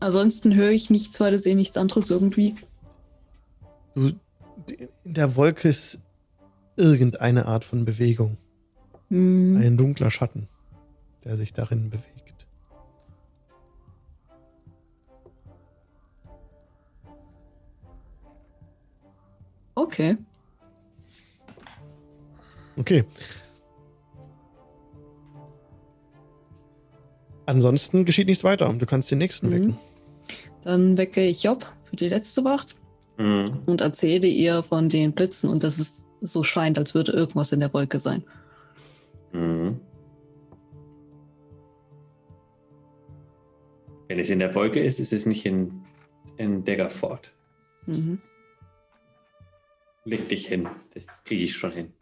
Ansonsten 0.00 0.54
höre 0.54 0.70
ich 0.70 0.90
nichts 0.90 1.18
weiter, 1.20 1.38
sehe 1.38 1.56
nichts 1.56 1.76
anderes 1.76 2.10
irgendwie. 2.10 2.54
Du, 3.94 4.12
in 5.04 5.14
der 5.14 5.36
Wolke 5.36 5.68
ist 5.68 5.98
irgendeine 6.76 7.46
Art 7.46 7.64
von 7.64 7.84
Bewegung, 7.84 8.38
Mhm. 9.08 9.56
ein 9.56 9.76
dunkler 9.76 10.10
Schatten, 10.10 10.48
der 11.24 11.36
sich 11.36 11.52
darin 11.52 11.90
bewegt. 11.90 12.15
Okay. 19.76 20.16
Okay. 22.76 23.04
Ansonsten 27.46 28.04
geschieht 28.04 28.26
nichts 28.26 28.42
weiter. 28.42 28.72
Du 28.72 28.86
kannst 28.86 29.10
den 29.10 29.18
nächsten 29.18 29.48
Mhm. 29.48 29.52
wecken. 29.52 29.78
Dann 30.64 30.98
wecke 30.98 31.22
ich 31.24 31.44
Job 31.44 31.64
für 31.84 31.96
die 31.96 32.08
letzte 32.08 32.42
Wacht 32.44 32.74
Mhm. 33.18 33.60
und 33.66 33.80
erzähle 33.80 34.26
ihr 34.26 34.62
von 34.64 34.88
den 34.88 35.12
Blitzen 35.12 35.48
und 35.48 35.62
dass 35.62 35.78
es 35.78 36.04
so 36.20 36.42
scheint, 36.42 36.78
als 36.78 36.94
würde 36.94 37.12
irgendwas 37.12 37.52
in 37.52 37.60
der 37.60 37.72
Wolke 37.72 37.98
sein. 37.98 38.24
Mhm. 39.32 39.80
Wenn 44.08 44.18
es 44.18 44.30
in 44.30 44.38
der 44.38 44.54
Wolke 44.54 44.80
ist, 44.80 45.00
ist 45.00 45.12
es 45.12 45.26
nicht 45.26 45.44
in, 45.46 45.82
in 46.36 46.64
Daggerford. 46.64 47.32
Mhm. 47.86 48.20
Leg 50.06 50.28
dich 50.28 50.46
hin. 50.46 50.68
Das 50.94 51.24
kriege 51.24 51.44
ich 51.44 51.56
schon 51.56 51.72
hin. 51.72 51.92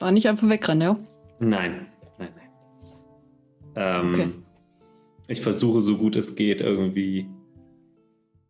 War 0.00 0.10
nicht 0.10 0.26
einfach 0.26 0.48
wegrennen, 0.48 0.82
ja? 0.82 0.98
Nein, 1.38 1.86
nein, 2.18 2.28
nein. 2.34 2.48
Ähm, 3.76 4.14
Okay. 4.14 4.28
Ich 5.28 5.42
versuche 5.42 5.80
so 5.80 5.96
gut 5.96 6.16
es 6.16 6.34
geht, 6.34 6.60
irgendwie 6.60 7.28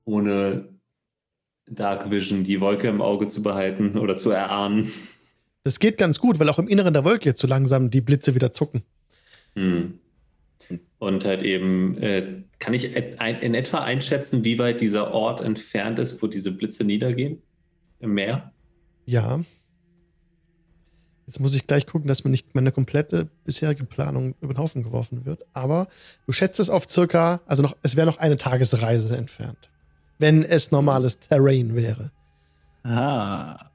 ohne 0.06 0.68
Dark 1.66 2.10
Vision 2.10 2.43
die 2.43 2.60
Wolke 2.62 2.89
im 2.89 3.02
Auge 3.02 3.28
zu 3.28 3.43
behalten 3.43 3.98
oder 3.98 4.16
zu 4.16 4.31
erahnen. 4.31 4.90
Das 5.62 5.78
geht 5.78 5.98
ganz 5.98 6.20
gut, 6.20 6.39
weil 6.39 6.48
auch 6.48 6.59
im 6.59 6.68
Inneren 6.68 6.94
der 6.94 7.05
Wolke 7.05 7.28
jetzt 7.28 7.40
so 7.40 7.47
langsam 7.47 7.90
die 7.90 8.01
Blitze 8.01 8.35
wieder 8.35 8.52
zucken. 8.52 8.82
Hm. 9.56 9.98
Und 11.01 11.24
halt 11.24 11.43
eben, 11.43 11.97
äh, 12.02 12.43
kann 12.59 12.74
ich 12.74 12.94
in 12.94 13.55
etwa 13.55 13.78
einschätzen, 13.78 14.44
wie 14.44 14.59
weit 14.59 14.82
dieser 14.82 15.14
Ort 15.14 15.40
entfernt 15.40 15.98
ist, 15.98 16.22
wo 16.22 16.27
diese 16.27 16.52
Blitze 16.52 16.85
niedergehen? 16.85 17.43
Im 18.01 18.12
Meer? 18.12 18.52
Ja. 19.06 19.40
Jetzt 21.27 21.40
muss 21.40 21.55
ich 21.55 21.66
gleich 21.66 21.86
gucken, 21.86 22.06
dass 22.06 22.22
mir 22.22 22.31
nicht 22.31 22.55
meine 22.55 22.70
komplette 22.70 23.31
bisherige 23.44 23.85
Planung 23.85 24.35
über 24.43 24.52
den 24.52 24.59
Haufen 24.59 24.82
geworfen 24.82 25.24
wird. 25.24 25.47
Aber 25.55 25.89
du 26.27 26.32
schätzt 26.32 26.60
es 26.60 26.68
auf 26.68 26.86
circa, 26.86 27.40
also 27.47 27.62
noch, 27.62 27.77
es 27.82 27.97
wäre 27.97 28.06
noch 28.06 28.18
eine 28.18 28.36
Tagesreise 28.36 29.16
entfernt. 29.16 29.70
Wenn 30.18 30.44
es 30.44 30.70
normales 30.70 31.18
Terrain 31.18 31.74
wäre. 31.74 32.12
Ah. 32.82 33.70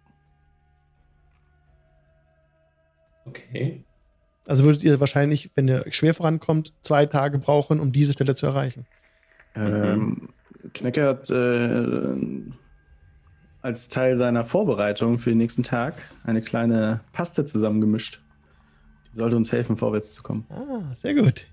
Okay. 3.25 3.83
Also 4.47 4.63
würdet 4.63 4.83
ihr 4.83 4.99
wahrscheinlich, 4.99 5.49
wenn 5.55 5.67
ihr 5.67 5.85
schwer 5.91 6.13
vorankommt, 6.13 6.73
zwei 6.81 7.05
Tage 7.05 7.39
brauchen, 7.39 7.79
um 7.79 7.91
diese 7.91 8.13
Stelle 8.13 8.35
zu 8.35 8.45
erreichen. 8.45 8.85
Ähm, 9.55 10.29
Knecke 10.73 11.07
hat 11.07 11.29
äh, 11.29 12.15
als 13.61 13.87
Teil 13.87 14.15
seiner 14.15 14.43
Vorbereitung 14.43 15.17
für 15.17 15.31
den 15.31 15.39
nächsten 15.39 15.63
Tag 15.63 15.95
eine 16.23 16.41
kleine 16.41 17.01
Paste 17.13 17.45
zusammengemischt. 17.45 18.21
Die 19.11 19.15
sollte 19.15 19.35
uns 19.35 19.51
helfen, 19.51 19.77
vorwärts 19.77 20.13
zu 20.13 20.21
kommen. 20.21 20.45
Ah, 20.49 20.93
sehr 21.01 21.15
gut. 21.15 21.47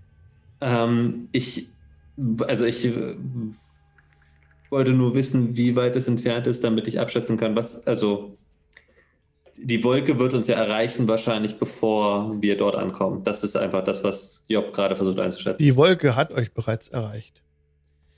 Ähm, 0.61 1.29
ich, 1.33 1.69
also 2.47 2.67
ich 2.67 2.85
äh, 2.85 3.17
wollte 4.69 4.93
nur 4.93 5.15
wissen, 5.15 5.57
wie 5.57 5.77
weit 5.77 5.97
es 5.97 6.09
entfernt 6.09 6.47
ist, 6.47 6.65
damit 6.65 6.87
ich 6.89 7.01
abschätzen 7.01 7.37
kann, 7.37 7.57
was, 7.57 7.87
also 7.87 8.37
die 9.65 9.83
Wolke 9.85 10.19
wird 10.19 10.35
uns 10.35 10.47
ja 10.49 10.57
erreichen, 10.57 11.07
wahrscheinlich 11.09 11.57
bevor 11.59 12.41
wir 12.41 12.57
dort 12.57 12.77
ankommen. 12.77 13.23
Das 13.25 13.45
ist 13.45 13.57
einfach 13.57 13.85
das, 13.85 14.03
was 14.05 14.45
Job 14.49 14.73
gerade 14.73 14.97
versucht 14.97 15.19
einzuschätzen. 15.19 15.63
Die 15.63 15.77
Wolke 15.77 16.17
hat 16.17 16.33
euch 16.33 16.53
bereits 16.53 16.89
erreicht. 16.89 17.43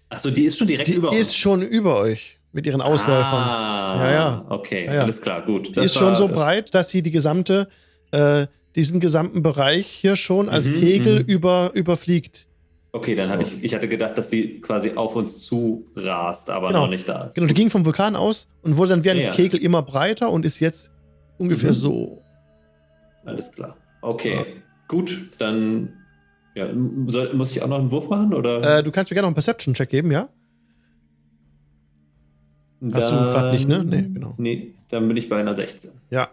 Achso, 0.09 0.31
die 0.31 0.45
ist 0.45 0.59
schon 0.59 0.69
direkt 0.69 0.89
Die 0.89 0.95
über 0.95 1.11
uns. 1.11 1.19
ist 1.19 1.37
schon 1.37 1.63
über 1.63 1.99
euch 1.99 2.39
mit 2.53 2.67
ihren 2.67 2.81
Ausläufern. 2.81 3.25
Ah, 3.25 3.97
Ja, 4.05 4.13
ja. 4.13 4.47
Okay, 4.49 4.87
Ja, 4.87 4.95
ja. 4.95 5.03
alles 5.03 5.21
klar, 5.21 5.43
gut. 5.45 5.75
Die 5.75 5.81
ist 5.81 5.95
schon 5.97 6.15
so 6.17 6.29
das- 6.29 6.37
breit, 6.37 6.75
dass 6.75 6.91
sie 6.91 7.03
die 7.03 7.11
gesamte, 7.11 7.69
äh, 8.13 8.47
diesen 8.77 9.01
gesamten 9.01 9.43
Bereich 9.43 9.87
hier 9.87 10.17
schon 10.17 10.49
als 10.49 10.69
Mhm, 10.69 10.75
Kegel 10.75 11.21
mhm. 11.21 11.27
über, 11.27 11.71
überfliegt. 11.75 12.47
Okay, 12.93 13.17
dann 13.17 13.29
hatte 13.29 13.43
ich, 13.43 13.65
ich 13.65 13.75
hatte 13.75 13.89
gedacht, 13.89 14.17
dass 14.17 14.31
sie 14.31 14.61
quasi 14.61 14.93
auf 14.95 15.17
uns 15.17 15.43
zu 15.43 15.85
rast, 15.97 16.49
aber 16.49 16.69
Genau. 16.69 16.83
noch 16.83 16.91
nicht 16.91 17.09
da 17.09 17.25
ist. 17.25 17.35
Genau, 17.35 17.49
die 17.49 17.55
ging 17.55 17.69
vom 17.69 17.85
Vulkan 17.85 18.15
aus 18.15 18.47
und 18.63 18.77
wurde 18.77 18.91
dann 18.91 19.03
wie 19.03 19.11
ein. 19.11 19.33
Kegel 19.33 19.61
immer 19.61 19.83
breiter 19.83 20.31
und 20.31 20.47
ist 20.47 20.61
jetzt 20.61 20.93
ungefähr 21.39 21.71
Mhm. 21.71 21.75
so. 21.75 22.23
Alles 23.25 23.51
klar. 23.53 23.77
Okay, 24.03 24.35
Ja. 24.35 24.45
gut, 24.89 25.31
dann 25.39 25.93
ja, 26.55 26.69
soll, 27.07 27.35
muss 27.35 27.51
ich 27.53 27.63
auch 27.63 27.69
noch 27.69 27.79
einen 27.79 27.91
Wurf 27.91 28.09
machen? 28.09 28.33
Oder? 28.35 28.79
Äh, 28.79 28.83
du 28.83 28.91
kannst 28.93 29.11
mir 29.11 29.15
gerne 29.15 29.25
noch 29.25 29.29
einen 29.31 29.35
Perception-Check 29.35 29.89
geben, 29.89 30.11
ja? 30.13 30.29
hast 32.93 33.11
du 33.11 33.15
Dann- 33.17 33.31
grad 33.31 33.53
nicht, 33.55 33.67
ne? 33.69 33.83
Nee, 33.85 34.03
genau. 34.13 34.35
Nee, 34.37 34.75
dann 34.91 35.09
bin 35.09 35.17
ich 35.17 35.29
bei 35.29 35.39
einer 35.41 35.55
16. 35.55 35.91
Ja. 36.11 36.29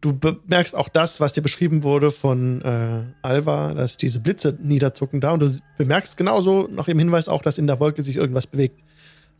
Du 0.00 0.16
bemerkst 0.16 0.76
auch 0.76 0.88
das, 0.88 1.18
was 1.20 1.32
dir 1.32 1.40
beschrieben 1.40 1.82
wurde 1.82 2.12
von 2.12 2.62
äh, 2.62 3.02
Alva, 3.22 3.74
dass 3.74 3.96
diese 3.96 4.20
Blitze 4.20 4.56
niederzucken 4.60 5.20
da. 5.20 5.32
Und 5.32 5.40
du 5.42 5.50
bemerkst 5.76 6.16
genauso 6.16 6.68
nach 6.70 6.84
dem 6.84 6.98
Hinweis 7.00 7.28
auch, 7.28 7.42
dass 7.42 7.58
in 7.58 7.66
der 7.66 7.80
Wolke 7.80 8.02
sich 8.02 8.14
irgendwas 8.16 8.46
bewegt. 8.46 8.80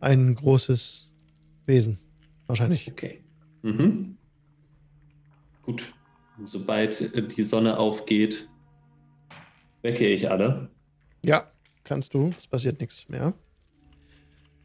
Ein 0.01 0.35
großes 0.35 1.11
Wesen. 1.67 2.01
Wahrscheinlich. 2.49 2.91
Okay. 2.91 3.21
Mhm. 3.63 4.17
Gut. 5.69 5.93
Sobald 6.45 6.99
äh, 7.15 7.29
die 7.29 7.43
Sonne 7.43 7.79
aufgeht, 7.79 8.49
wecke 9.83 10.09
ich 10.09 10.31
alle. 10.31 10.71
Ja, 11.23 11.53
kannst 11.85 12.15
du. 12.15 12.33
Es 12.39 12.47
passiert 12.47 12.81
nichts 12.81 13.07
mehr. 13.11 13.35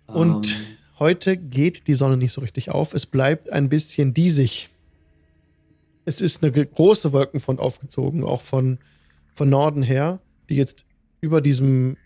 Und 0.07 0.55
Ähm, 0.55 0.77
heute 0.99 1.35
geht 1.35 1.87
die 1.87 1.93
Sonne 1.93 2.15
nicht 2.15 2.31
so 2.31 2.39
richtig 2.39 2.71
auf. 2.71 2.93
Es 2.93 3.05
bleibt 3.05 3.51
ein 3.51 3.67
bisschen 3.67 4.13
diesig. 4.13 4.69
Es 6.05 6.21
ist 6.21 6.41
eine 6.41 6.53
große 6.53 7.11
Wolkenfront 7.11 7.59
aufgezogen, 7.59 8.23
auch 8.23 8.39
von, 8.39 8.79
von 9.35 9.49
Norden 9.49 9.83
her, 9.83 10.21
die 10.49 10.55
jetzt 10.55 10.85
über 11.19 11.41
diesem 11.41 11.97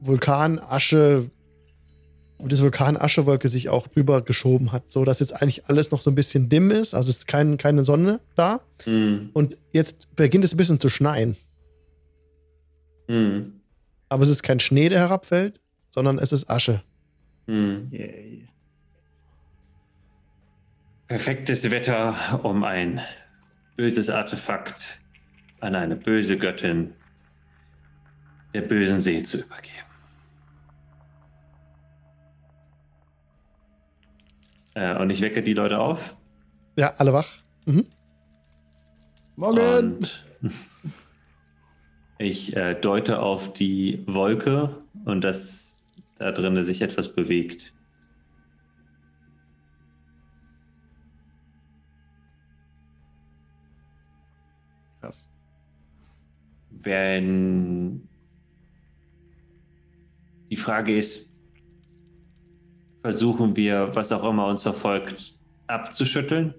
Vulkanasche, 0.00 1.30
über 2.38 2.48
diese 2.48 2.62
Vulkanaschewolke 2.62 3.48
sich 3.48 3.68
auch 3.68 3.88
drüber 3.88 4.22
geschoben 4.22 4.72
hat, 4.72 4.90
so 4.90 5.04
dass 5.04 5.20
jetzt 5.20 5.32
eigentlich 5.32 5.66
alles 5.66 5.90
noch 5.90 6.02
so 6.02 6.10
ein 6.10 6.14
bisschen 6.14 6.48
dimm 6.48 6.70
ist. 6.70 6.94
Also 6.94 7.10
es 7.10 7.18
ist 7.18 7.28
kein, 7.28 7.56
keine 7.56 7.84
Sonne 7.84 8.20
da. 8.34 8.60
Hm. 8.84 9.30
Und 9.32 9.56
jetzt 9.72 10.14
beginnt 10.16 10.44
es 10.44 10.54
ein 10.54 10.56
bisschen 10.56 10.80
zu 10.80 10.88
schneien. 10.88 11.36
Hm. 13.08 13.60
Aber 14.08 14.24
es 14.24 14.30
ist 14.30 14.42
kein 14.42 14.60
Schnee, 14.60 14.88
der 14.88 15.00
herabfällt, 15.00 15.60
sondern 15.90 16.18
es 16.18 16.32
ist 16.32 16.48
Asche. 16.50 16.82
Hm. 17.46 17.88
Yay. 17.90 18.48
Perfektes 21.08 21.70
Wetter, 21.70 22.40
um 22.42 22.64
ein 22.64 23.00
böses 23.76 24.10
Artefakt 24.10 24.98
an 25.60 25.74
eine 25.74 25.96
böse 25.96 26.36
Göttin 26.36 26.92
der 28.54 28.62
bösen 28.62 29.00
See 29.00 29.22
zu 29.22 29.38
übergeben. 29.38 29.85
Äh, 34.76 35.00
und 35.00 35.08
ich 35.08 35.22
wecke 35.22 35.42
die 35.42 35.54
Leute 35.54 35.78
auf. 35.78 36.14
Ja, 36.76 36.92
alle 36.98 37.12
wach. 37.14 37.38
Mhm. 37.64 37.86
Morgen! 39.36 39.94
Und 39.94 40.26
ich 42.18 42.54
äh, 42.54 42.74
deute 42.74 43.20
auf 43.20 43.54
die 43.54 44.04
Wolke 44.06 44.82
und 45.06 45.24
dass 45.24 45.86
da 46.16 46.30
drinnen 46.30 46.62
sich 46.62 46.82
etwas 46.82 47.14
bewegt. 47.14 47.72
Krass. 55.00 55.30
Wenn 56.70 58.06
die 60.50 60.56
Frage 60.56 60.96
ist, 60.96 61.25
versuchen 63.10 63.54
wir, 63.54 63.94
was 63.94 64.10
auch 64.10 64.24
immer 64.28 64.48
uns 64.48 64.64
verfolgt, 64.64 65.36
abzuschütteln? 65.68 66.52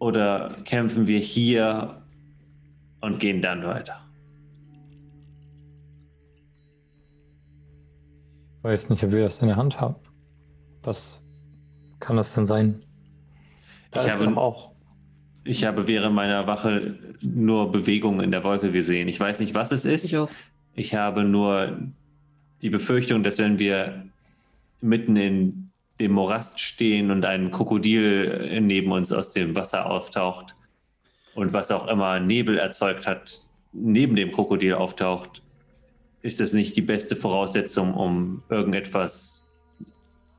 Oder 0.00 0.52
kämpfen 0.64 1.06
wir 1.06 1.20
hier 1.20 2.02
und 3.00 3.20
gehen 3.20 3.40
dann 3.40 3.62
weiter? 3.64 4.00
Ich 8.58 8.64
weiß 8.64 8.90
nicht, 8.90 9.04
ob 9.04 9.12
wir 9.12 9.20
das 9.22 9.40
in 9.40 9.46
der 9.46 9.56
Hand 9.56 9.80
haben. 9.80 9.94
Was 10.82 11.24
kann 12.00 12.16
das 12.16 12.34
denn 12.34 12.44
sein? 12.44 12.82
Da 13.92 14.00
Ich 14.00 14.08
ist 14.08 14.14
habe- 14.14 14.24
doch 14.26 14.36
auch. 14.38 14.72
Ich 15.44 15.64
habe 15.64 15.86
während 15.86 16.16
meiner 16.16 16.48
Wache 16.48 16.98
nur 17.22 17.70
Bewegungen 17.70 18.22
in 18.24 18.32
der 18.32 18.42
Wolke 18.42 18.72
gesehen. 18.72 19.06
Ich 19.06 19.20
weiß 19.20 19.38
nicht, 19.38 19.54
was 19.54 19.70
es 19.70 19.84
ist. 19.84 20.12
Ich. 20.12 20.18
Ich 20.74 20.94
habe 20.96 21.22
nur 21.22 21.78
die 22.60 22.70
Befürchtung, 22.70 23.22
dass 23.22 23.38
wenn 23.38 23.60
wir 23.60 24.02
mitten 24.80 25.16
in 25.16 25.70
dem 26.00 26.12
Morast 26.12 26.60
stehen 26.60 27.10
und 27.10 27.24
ein 27.24 27.50
Krokodil 27.50 28.60
neben 28.60 28.92
uns 28.92 29.12
aus 29.12 29.32
dem 29.32 29.56
Wasser 29.56 29.90
auftaucht 29.90 30.54
und 31.34 31.52
was 31.52 31.70
auch 31.70 31.86
immer 31.88 32.20
Nebel 32.20 32.58
erzeugt 32.58 33.06
hat, 33.06 33.42
neben 33.72 34.16
dem 34.16 34.32
Krokodil 34.32 34.74
auftaucht, 34.74 35.42
ist 36.22 36.40
das 36.40 36.52
nicht 36.52 36.76
die 36.76 36.82
beste 36.82 37.16
Voraussetzung, 37.16 37.94
um 37.94 38.42
irgendetwas 38.48 39.48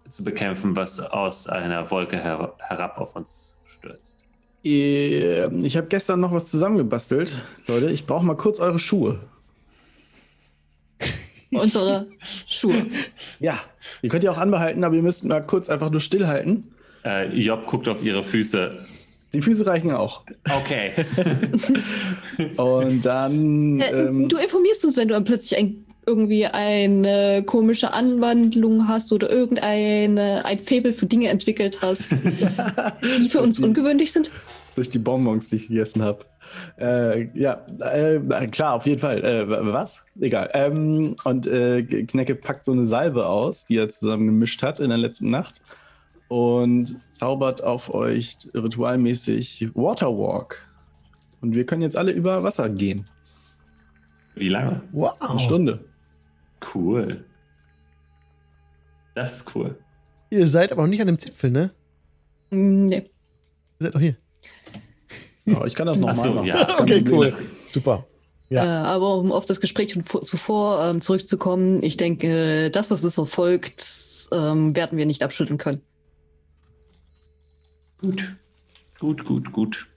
zu 0.10 0.24
bekämpfen, 0.24 0.76
was 0.76 0.99
aus 0.99 1.48
einer 1.48 1.90
Wolke 1.91 2.18
her 2.18 2.53
herab 2.60 2.98
auf 2.98 3.16
uns 3.16 3.57
stürzt. 3.66 4.26
Ich 4.61 5.78
habe 5.78 5.88
gestern 5.88 6.20
noch 6.20 6.34
was 6.34 6.52
zusammengebastelt. 6.52 7.32
Leute, 7.68 7.91
ich 7.91 8.06
brauche 8.06 8.26
mal 8.26 8.36
kurz 8.36 8.60
eure 8.60 8.80
Schuhe. 8.80 9.20
Unsere 11.51 12.07
Schuhe. 12.47 12.85
Ja, 13.39 13.59
ihr 14.01 14.09
könnt 14.09 14.23
die 14.23 14.30
auch 14.30 14.38
anbehalten, 14.38 14.84
aber 14.84 14.95
ihr 14.95 15.01
müsst 15.01 15.26
mal 15.26 15.41
kurz 15.41 15.69
einfach 15.69 15.89
nur 15.89 16.01
stillhalten. 16.01 16.63
Äh, 17.03 17.34
Job 17.35 17.65
guckt 17.65 17.88
auf 17.88 18.03
ihre 18.03 18.23
Füße. 18.23 18.77
Die 19.34 19.41
Füße 19.41 19.65
reichen 19.65 19.91
auch. 19.91 20.23
Okay. 20.45 20.91
Und 22.57 23.05
dann. 23.05 23.80
Äh, 23.80 24.07
ähm, 24.07 24.27
du 24.27 24.38
informierst 24.38 24.85
uns, 24.85 24.97
wenn 24.97 25.07
du 25.07 25.13
dann 25.13 25.23
plötzlich 25.23 25.59
ein, 25.59 25.85
irgendwie 26.05 26.47
eine 26.47 27.43
komische 27.45 27.93
Anwandlung 27.93 28.88
hast 28.88 29.11
oder 29.11 29.30
irgendeine 29.30 30.45
ein 30.45 30.59
Faible 30.59 30.93
für 30.93 31.05
Dinge 31.05 31.30
entwickelt 31.30 31.80
hast, 31.81 32.11
die 33.19 33.30
für 33.30 33.41
uns 33.41 33.59
ungewöhnlich 33.59 34.11
sind. 34.11 34.31
durch 34.76 34.89
die 34.89 34.99
Bonbons, 34.99 35.49
die 35.49 35.57
ich 35.57 35.67
gegessen 35.67 36.01
habe. 36.01 36.26
Äh, 36.80 37.30
ja, 37.38 37.65
äh, 37.80 38.47
klar, 38.47 38.73
auf 38.73 38.85
jeden 38.85 38.99
Fall. 38.99 39.23
Äh, 39.23 39.47
was? 39.47 40.05
Egal. 40.19 40.49
Ähm, 40.53 41.15
und 41.23 41.47
äh, 41.47 41.84
Knecke 41.84 42.35
packt 42.35 42.65
so 42.65 42.71
eine 42.71 42.85
Salbe 42.85 43.27
aus, 43.27 43.65
die 43.65 43.77
er 43.77 43.89
zusammen 43.89 44.26
gemischt 44.27 44.63
hat 44.63 44.80
in 44.80 44.89
der 44.89 44.97
letzten 44.97 45.30
Nacht 45.30 45.61
und 46.27 46.97
zaubert 47.11 47.63
auf 47.63 47.93
euch 47.93 48.38
ritualmäßig 48.53 49.69
Waterwalk. 49.73 50.65
Und 51.41 51.55
wir 51.55 51.65
können 51.65 51.81
jetzt 51.81 51.97
alle 51.97 52.11
über 52.11 52.43
Wasser 52.43 52.69
gehen. 52.69 53.09
Wie 54.35 54.49
lange? 54.49 54.81
Wow. 54.91 55.17
Eine 55.19 55.39
Stunde. 55.39 55.85
Cool. 56.73 57.26
Das 59.15 59.38
ist 59.38 59.55
cool. 59.55 59.77
Ihr 60.30 60.47
seid 60.47 60.71
aber 60.71 60.84
noch 60.84 60.89
nicht 60.89 61.01
an 61.01 61.07
dem 61.07 61.17
Zipfel, 61.17 61.49
ne? 61.49 61.71
Mm, 62.51 62.85
Nee. 62.85 63.09
Ihr 63.80 63.85
seid 63.85 63.93
noch 63.93 64.01
hier. 64.01 64.15
Ja, 65.53 65.65
ich 65.65 65.76
kann 65.76 65.88
das 65.88 65.97
nochmal 65.97 66.15
so, 66.15 66.34
machen. 66.34 66.47
ja. 66.47 66.67
Okay, 66.80 67.03
cool. 67.09 67.34
Super. 67.71 68.05
Ja. 68.49 68.63
Äh, 68.63 68.85
aber 68.88 69.15
um 69.15 69.31
auf 69.31 69.45
das 69.45 69.61
Gespräch 69.61 69.97
zuvor 70.23 70.84
ähm, 70.84 71.01
zurückzukommen, 71.01 71.84
ich 71.84 71.97
denke, 71.97 72.71
das, 72.71 72.89
was 72.89 73.03
uns 73.03 73.17
noch 73.17 73.27
folgt, 73.27 73.85
ähm, 74.31 74.76
werden 74.76 74.97
wir 74.97 75.05
nicht 75.05 75.23
abschütteln 75.23 75.57
können. 75.57 75.81
Gut. 77.99 78.35
Gut, 78.99 79.23
gut, 79.26 79.51
gut. 79.51 79.88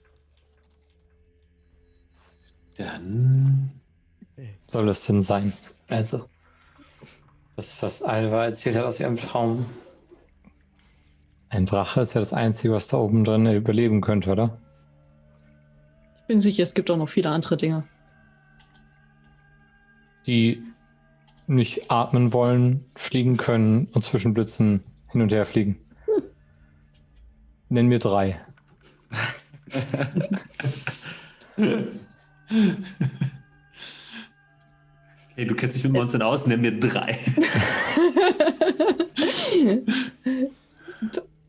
Dann. 2.77 3.71
soll 4.67 4.89
es 4.89 5.05
denn 5.05 5.21
sein? 5.21 5.53
Also, 5.87 6.25
das, 7.55 7.81
was 7.81 8.01
Alva 8.01 8.45
erzählt 8.45 8.77
hat 8.77 8.85
aus 8.85 8.99
ihrem 8.99 9.15
Traum. 9.15 9.65
Ein 11.49 11.65
Drache 11.65 12.01
ist 12.01 12.15
ja 12.15 12.21
das 12.21 12.33
Einzige, 12.33 12.73
was 12.73 12.87
da 12.87 12.97
oben 12.97 13.25
drin 13.25 13.45
überleben 13.45 14.01
könnte, 14.01 14.31
oder? 14.31 14.57
Ich 16.23 16.27
bin 16.27 16.39
sicher, 16.39 16.63
es 16.63 16.73
gibt 16.73 16.89
auch 16.89 16.95
noch 16.95 17.09
viele 17.09 17.29
andere 17.31 17.57
Dinge. 17.57 17.83
Die 20.25 20.63
nicht 21.47 21.91
atmen 21.91 22.31
wollen, 22.31 22.85
fliegen 22.95 23.35
können 23.35 23.89
und 23.91 24.03
zwischen 24.03 24.33
Blitzen 24.33 24.85
hin 25.09 25.21
und 25.21 25.33
her 25.33 25.45
fliegen. 25.45 25.77
Nennen 27.67 27.89
wir 27.89 27.99
drei. 27.99 28.39
Hey, 35.35 35.47
du 35.47 35.55
kennst 35.55 35.75
dich 35.75 35.83
mit 35.83 35.93
Monstern 35.93 36.21
aus, 36.21 36.45
nenn 36.45 36.61
mir 36.61 36.79
drei. 36.79 37.17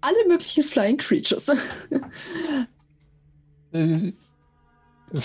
Alle 0.01 0.17
möglichen 0.27 0.65
Flying 0.65 0.97
Creatures. 0.97 1.51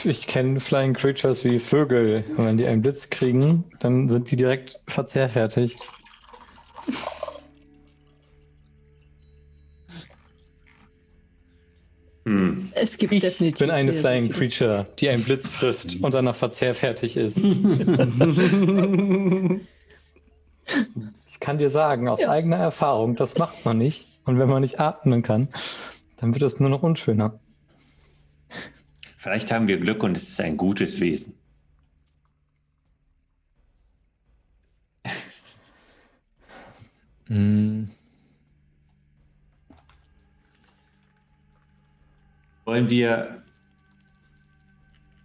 Ich 0.03 0.27
kenne 0.27 0.59
Flying 0.59 0.93
Creatures 0.93 1.43
wie 1.43 1.57
Vögel. 1.59 2.23
Und 2.37 2.45
wenn 2.45 2.57
die 2.57 2.67
einen 2.67 2.81
Blitz 2.81 3.09
kriegen, 3.09 3.63
dann 3.79 4.07
sind 4.07 4.29
die 4.29 4.35
direkt 4.35 4.79
verzehrfertig. 4.87 5.75
Hm. 12.25 12.69
Es 12.75 12.97
gibt 12.97 13.13
Ich 13.13 13.21
definitiv. 13.21 13.59
bin 13.59 13.71
eine 13.71 13.93
sehr, 13.93 14.01
Flying. 14.01 14.29
Creature, 14.29 14.85
die 14.99 15.09
einen 15.09 15.23
Blitz 15.23 15.47
frisst 15.47 16.01
und 16.01 16.13
danach 16.13 16.35
verzehrfertig 16.35 17.17
ist. 17.17 17.39
Ich 21.31 21.39
kann 21.39 21.57
dir 21.57 21.69
sagen, 21.71 22.07
aus 22.09 22.19
Ja. 22.21 22.29
eigener 22.29 22.57
Erfahrung, 22.57 23.15
das 23.15 23.37
macht 23.39 23.65
man 23.65 23.77
nicht. 23.79 24.05
Und 24.25 24.37
wenn 24.37 24.49
man 24.49 24.61
nicht 24.61 24.79
atmen 24.79 25.23
kann, 25.23 25.47
dann 26.17 26.33
wird 26.33 26.43
es 26.43 26.59
nur 26.59 26.69
noch 26.69 26.83
unschöner. 26.83 27.39
Vielleicht 29.21 29.51
haben 29.51 29.67
wir 29.67 29.77
Glück 29.81 30.01
und 30.01 30.15
es 30.15 30.29
ist 30.29 30.39
ein 30.39 30.55
gutes 30.55 31.01
Wesen. 31.01 31.33
Mm, 37.27 37.83
Wollen 42.65 42.89
wir 42.89 43.43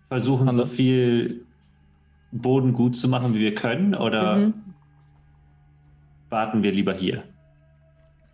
versuchen, 0.08 0.48
Anders. 0.48 0.70
so 0.70 0.76
viel 0.76 1.44
Boden 2.32 2.72
gut 2.72 2.96
zu 2.96 3.06
machen, 3.08 3.34
wie 3.34 3.40
wir 3.40 3.54
können? 3.54 3.94
Oder 3.94 4.36
Mhm. 4.36 4.54
warten 6.30 6.62
wir 6.62 6.72
lieber 6.72 6.94
hier. 6.94 7.22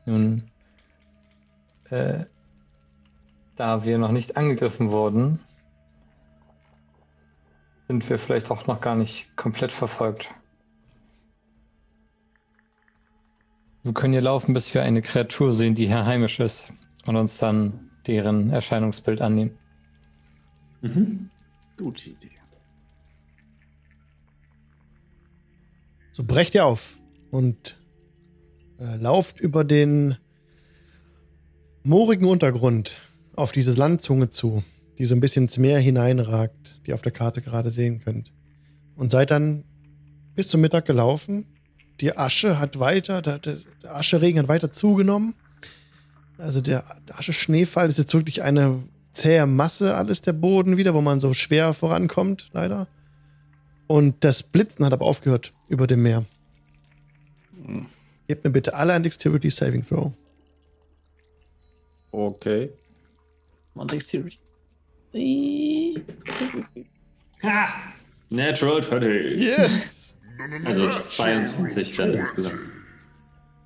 Nun, 0.07 0.45
äh, 1.91 2.25
da 3.57 3.85
wir 3.85 3.99
noch 3.99 4.13
nicht 4.13 4.37
angegriffen 4.37 4.91
wurden, 4.91 5.41
sind 7.91 8.09
wir 8.09 8.19
vielleicht 8.19 8.53
auch 8.53 8.69
noch 8.69 8.81
gar 8.81 8.95
nicht 8.95 9.37
komplett 9.37 9.73
verfolgt. 9.73 10.31
Wir 13.83 13.93
können 13.95 14.13
hier 14.13 14.23
laufen, 14.23 14.55
bis 14.55 14.73
wir 14.73 14.85
eine 14.85 15.03
Kreatur 15.03 15.53
sehen, 15.55 15.75
die 15.75 15.89
hier 15.89 16.07
heimisch 16.07 16.39
ist 16.39 16.73
und 17.05 17.17
uns 17.17 17.39
dann 17.39 17.91
deren 18.07 18.51
Erscheinungsbild 18.51 19.21
annehmen. 19.21 19.59
Mhm. 20.83 21.31
Gute 21.79 22.11
Idee. 22.11 22.31
So 26.13 26.23
brecht 26.23 26.55
ihr 26.55 26.67
auf 26.67 27.01
und 27.33 27.77
äh, 28.79 28.99
lauft 28.99 29.41
über 29.41 29.65
den 29.65 30.17
moorigen 31.83 32.27
Untergrund 32.27 32.99
auf 33.35 33.51
diese 33.51 33.73
Landzunge 33.73 34.31
zu, 34.31 34.63
die 34.99 35.05
so 35.05 35.15
ein 35.15 35.21
bisschen 35.21 35.45
ins 35.45 35.59
Meer 35.59 35.79
hineinragt, 35.79 36.81
die 36.85 36.91
ihr 36.91 36.95
auf 36.95 37.03
der 37.03 37.13
Karte 37.13 37.43
gerade 37.43 37.71
sehen 37.71 38.01
könnt. 38.01 38.33
Und 38.97 39.11
seid 39.11 39.31
dann 39.31 39.65
bis 40.35 40.49
zum 40.49 40.61
Mittag 40.61 40.85
gelaufen. 40.85 41.47
Die 42.01 42.17
Asche 42.17 42.59
hat 42.59 42.79
weiter, 42.79 43.23
der, 43.23 43.59
Ascheregen 43.85 44.41
hat 44.41 44.49
weiter 44.49 44.73
zugenommen. 44.73 45.35
Also 46.39 46.61
der, 46.61 46.85
Asche-Schneefall 47.13 47.89
ist 47.89 47.99
jetzt 47.99 48.15
wirklich 48.15 48.43
eine 48.43 48.83
zähe 49.13 49.47
Masse, 49.47 49.97
alles 49.97 50.23
der 50.23 50.33
Boden 50.33 50.77
wieder, 50.77 50.95
wo 50.95 51.01
man 51.01 51.21
so 51.21 51.35
schwer 51.35 51.75
vorankommt, 51.75 52.49
leider. 52.53 52.89
Und 53.87 54.25
das 54.25 54.43
Blitzen 54.43 54.85
hat 54.85 54.93
aber 54.93 55.05
aufgehört 55.05 55.53
über 55.69 55.87
dem 55.87 56.03
Meer. 56.03 56.25
Gebt 58.29 58.45
mir 58.45 58.51
bitte 58.51 58.75
alle 58.75 58.93
ein 58.93 59.03
Dexterity 59.03 59.51
Saving 59.51 59.85
Throw. 59.85 60.13
Okay. 62.13 62.71
On 63.75 63.87
Dexterity. 63.87 64.39
Ha! 67.43 67.69
Natural 68.31 68.83
20. 68.83 69.41
Yes! 69.41 70.15
Also 70.65 70.89
22 70.99 71.97
dann 71.97 72.15
insgesamt. 72.15 72.59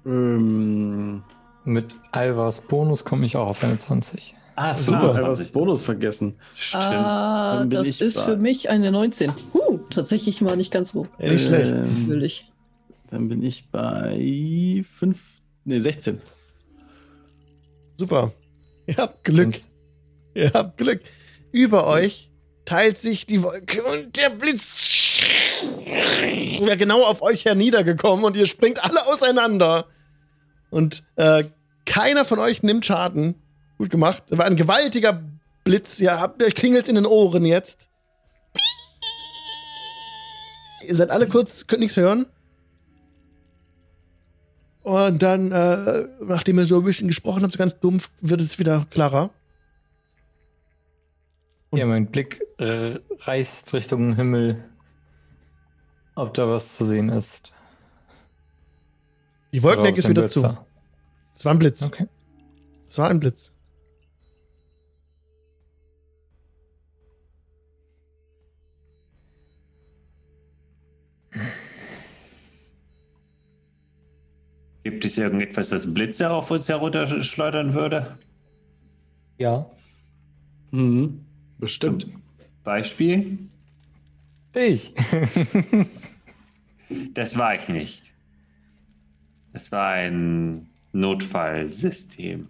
Ähm, 0.06 1.22
Mit 1.64 1.96
Alvas 2.12 2.60
Bonus 2.62 3.04
komme 3.04 3.26
ich 3.26 3.36
auch 3.36 3.46
auf 3.48 3.62
eine 3.62 3.78
20. 3.78 4.34
Ah, 4.56 4.74
super, 4.74 4.82
ich 4.82 4.94
habe 4.94 5.12
25. 5.12 5.44
das 5.46 5.52
Bonus 5.52 5.82
vergessen. 5.82 6.34
Stimmt. 6.56 6.84
Ah, 6.84 7.64
das 7.66 8.00
ist 8.00 8.16
bei- 8.16 8.22
für 8.24 8.36
mich 8.36 8.70
eine 8.70 8.90
19. 8.92 9.30
Huh, 9.52 9.78
tatsächlich 9.90 10.40
mal 10.40 10.56
nicht 10.56 10.72
ganz 10.72 10.92
so 10.92 11.06
Ja, 11.18 11.32
nicht 11.32 11.44
schlecht. 11.46 11.72
Ähm, 11.72 12.02
natürlich. 12.02 12.52
Dann 13.10 13.28
bin 13.28 13.42
ich 13.42 13.68
bei 13.70 14.82
5, 14.88 15.40
nee, 15.64 15.78
16. 15.80 16.20
Super. 17.98 18.32
Ihr 18.86 18.96
habt 18.96 19.24
Glück. 19.24 19.54
Ihr 20.34 20.50
habt 20.52 20.76
Glück. 20.78 21.00
Über 21.54 21.86
euch 21.86 22.32
teilt 22.64 22.98
sich 22.98 23.26
die 23.26 23.40
Wolke 23.44 23.80
und 23.84 24.16
der 24.16 24.28
Blitz 24.28 25.20
wäre 26.58 26.76
genau 26.76 27.04
auf 27.04 27.22
euch 27.22 27.44
herniedergekommen 27.44 28.24
und 28.24 28.36
ihr 28.36 28.46
springt 28.46 28.82
alle 28.82 29.06
auseinander. 29.06 29.86
Und 30.70 31.04
äh, 31.14 31.44
keiner 31.86 32.24
von 32.24 32.40
euch 32.40 32.64
nimmt 32.64 32.84
Schaden. 32.84 33.36
Gut 33.78 33.90
gemacht. 33.90 34.24
Das 34.30 34.36
war 34.36 34.46
ein 34.46 34.56
gewaltiger 34.56 35.22
Blitz. 35.62 36.00
Ihr 36.00 36.18
habt 36.18 36.42
euch 36.42 36.56
klingelt 36.56 36.88
in 36.88 36.96
den 36.96 37.06
Ohren 37.06 37.44
jetzt. 37.44 37.86
Ihr 40.84 40.96
seid 40.96 41.10
alle 41.10 41.28
kurz, 41.28 41.68
könnt 41.68 41.82
nichts 41.82 41.96
hören. 41.96 42.26
Und 44.82 45.22
dann, 45.22 45.52
äh, 45.52 46.08
nachdem 46.20 46.58
ihr 46.58 46.66
so 46.66 46.78
ein 46.78 46.84
bisschen 46.84 47.06
gesprochen 47.06 47.44
habt, 47.44 47.52
so 47.52 47.58
ganz 47.58 47.78
dumpf, 47.78 48.10
wird 48.20 48.40
es 48.40 48.58
wieder 48.58 48.88
klarer. 48.90 49.30
Ja, 51.76 51.86
mein 51.86 52.06
Blick 52.06 52.42
äh, 52.58 52.94
reißt 53.20 53.72
Richtung 53.74 54.14
Himmel, 54.16 54.64
ob 56.14 56.34
da 56.34 56.48
was 56.48 56.76
zu 56.76 56.84
sehen 56.84 57.08
ist. 57.08 57.52
Die 59.52 59.62
Wolkendecke 59.62 59.98
ist 59.98 60.08
wieder 60.08 60.22
Blitz 60.22 60.32
zu. 60.32 60.42
war. 60.42 60.66
Es 61.36 61.44
war 61.44 61.52
ein 61.52 61.58
Blitz. 61.58 61.82
Okay. 61.82 62.06
Es 62.88 62.98
war 62.98 63.08
ein 63.08 63.20
Blitz. 63.20 63.52
Gibt 74.84 75.04
es 75.04 75.16
irgendetwas, 75.16 75.70
das 75.70 75.92
Blitze 75.92 76.30
auf 76.30 76.50
uns 76.50 76.68
herunterschleudern 76.68 77.72
würde? 77.72 78.18
Ja. 79.38 79.70
Mhm. 80.70 81.23
Bestimmt. 81.58 82.06
Beispiel? 82.62 83.38
Dich. 84.54 84.92
Das 87.14 87.38
war 87.38 87.54
ich 87.54 87.68
nicht. 87.68 88.12
Das 89.52 89.72
war 89.72 89.92
ein 89.92 90.68
Notfallsystem. 90.92 92.48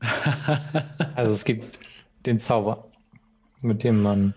also 1.14 1.32
es 1.32 1.44
gibt 1.44 1.78
den 2.26 2.38
Zauber, 2.38 2.90
mit 3.60 3.84
dem 3.84 4.02
man 4.02 4.34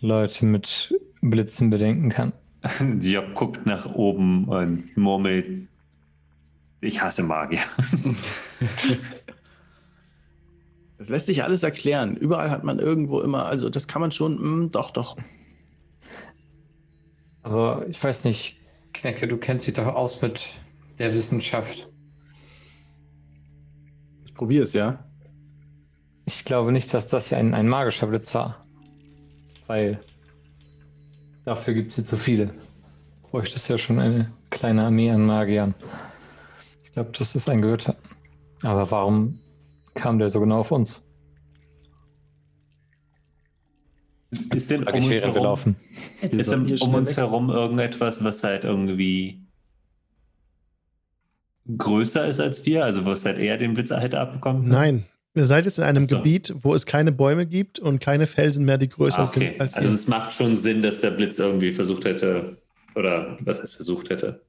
Leute 0.00 0.44
mit 0.44 0.94
Blitzen 1.22 1.70
bedenken 1.70 2.10
kann. 2.10 2.32
Job 3.00 3.34
guckt 3.34 3.66
nach 3.66 3.86
oben 3.86 4.44
und 4.46 4.96
murmelt. 4.96 5.68
Ich 6.80 7.00
hasse 7.02 7.22
Magier. 7.22 7.60
Das 10.98 11.08
lässt 11.08 11.28
sich 11.28 11.44
alles 11.44 11.62
erklären. 11.62 12.16
Überall 12.16 12.50
hat 12.50 12.64
man 12.64 12.80
irgendwo 12.80 13.20
immer, 13.20 13.46
also 13.46 13.70
das 13.70 13.86
kann 13.86 14.00
man 14.00 14.10
schon, 14.10 14.64
mm, 14.64 14.70
doch, 14.70 14.90
doch. 14.90 15.16
Aber 17.42 17.86
ich 17.88 18.02
weiß 18.02 18.24
nicht, 18.24 18.58
Knecke, 18.92 19.28
du 19.28 19.36
kennst 19.36 19.66
dich 19.66 19.74
doch 19.74 19.86
aus 19.86 20.20
mit 20.20 20.60
der 20.98 21.14
Wissenschaft. 21.14 21.88
Ich 24.26 24.34
probiere 24.34 24.64
es, 24.64 24.72
ja. 24.72 25.04
Ich 26.26 26.44
glaube 26.44 26.72
nicht, 26.72 26.92
dass 26.92 27.08
das 27.08 27.28
hier 27.28 27.38
ein, 27.38 27.54
ein 27.54 27.68
magischer 27.68 28.08
Blitz 28.08 28.34
war. 28.34 28.66
Weil 29.68 30.00
dafür 31.44 31.74
gibt 31.74 31.90
es 31.90 31.94
hier 31.94 32.04
zu 32.04 32.16
viele. 32.16 32.50
Bräuchte 33.30 33.56
es 33.56 33.68
ja 33.68 33.78
schon 33.78 34.00
eine 34.00 34.32
kleine 34.50 34.84
Armee 34.84 35.10
an 35.10 35.24
Magiern. 35.24 35.74
Ich 36.84 36.92
glaube, 36.92 37.12
das 37.16 37.36
ist 37.36 37.48
ein 37.48 37.62
Gewitter. 37.62 37.94
Aber 38.62 38.90
warum 38.90 39.38
kam 39.98 40.18
der 40.18 40.28
so 40.30 40.40
genau 40.40 40.60
auf 40.60 40.70
uns? 40.72 41.02
Ist 44.54 44.70
denn 44.70 44.84
um 44.84 44.94
uns 44.94 45.10
herum, 45.22 45.62
ist 46.30 46.42
denn 46.50 46.78
um 46.80 46.94
uns 46.94 47.16
herum 47.16 47.50
irgendetwas, 47.50 48.22
was 48.22 48.44
halt 48.44 48.64
irgendwie 48.64 49.42
größer 51.76 52.26
ist 52.26 52.40
als 52.40 52.64
wir? 52.66 52.84
Also 52.84 53.04
was 53.04 53.24
halt 53.24 53.38
eher 53.38 53.56
den 53.58 53.74
Blitz 53.74 53.90
hätte 53.90 54.20
abbekommen? 54.20 54.62
können? 54.62 54.72
Nein. 54.72 55.06
Ihr 55.34 55.44
seid 55.44 55.66
jetzt 55.66 55.78
in 55.78 55.84
einem 55.84 56.04
so. 56.04 56.16
Gebiet, 56.16 56.54
wo 56.62 56.74
es 56.74 56.84
keine 56.84 57.12
Bäume 57.12 57.46
gibt 57.46 57.78
und 57.78 58.00
keine 58.00 58.26
Felsen 58.26 58.64
mehr, 58.64 58.76
die 58.78 58.88
größer 58.88 59.20
Ah, 59.20 59.28
okay. 59.28 59.50
sind 59.50 59.60
als 59.60 59.74
Also 59.74 59.88
ihr. 59.88 59.94
es 59.94 60.08
macht 60.08 60.32
schon 60.32 60.56
Sinn, 60.56 60.82
dass 60.82 61.00
der 61.00 61.10
Blitz 61.12 61.38
irgendwie 61.38 61.70
versucht 61.70 62.04
hätte, 62.04 62.58
oder 62.96 63.36
was 63.44 63.60
heißt 63.62 63.76
versucht 63.76 64.10
hätte? 64.10 64.42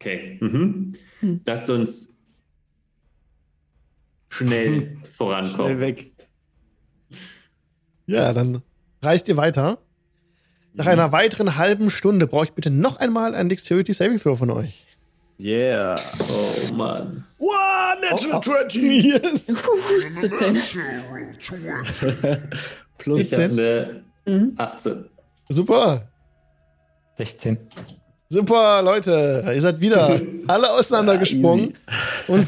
Okay. 0.00 0.38
Mhm. 0.40 0.92
Hm. 1.20 1.40
Lasst 1.44 1.68
uns 1.68 2.15
schnell 4.28 4.96
vorankommen. 5.16 5.54
Schnell 5.76 5.80
weg. 5.80 6.12
Ja, 8.06 8.32
dann 8.32 8.62
reist 9.02 9.28
ihr 9.28 9.36
weiter. 9.36 9.78
Nach 10.74 10.86
einer 10.86 11.10
weiteren 11.12 11.56
halben 11.56 11.90
Stunde 11.90 12.26
brauche 12.26 12.44
ich 12.46 12.52
bitte 12.52 12.70
noch 12.70 12.98
einmal 12.98 13.34
ein 13.34 13.48
Dexterity 13.48 13.92
Saving 13.94 14.18
Throw 14.18 14.38
von 14.38 14.50
euch. 14.50 14.86
Yeah. 15.38 15.96
Oh 16.30 16.74
Mann. 16.74 17.24
Wow, 17.38 17.94
natural 18.00 18.42
20! 18.70 19.04
Yes! 19.04 19.46
Puh, 19.46 20.00
17. 20.00 20.56
Plus 22.98 23.18
17. 23.30 23.50
Eine 23.58 24.02
Mhm. 24.26 24.54
18. 24.56 25.04
Super! 25.48 26.08
16. 27.16 27.58
Super, 28.28 28.82
Leute. 28.82 29.44
Ihr 29.54 29.60
seid 29.62 29.80
wieder 29.80 30.20
alle 30.48 30.70
auseinandergesprungen. 30.72 31.74
und 32.26 32.44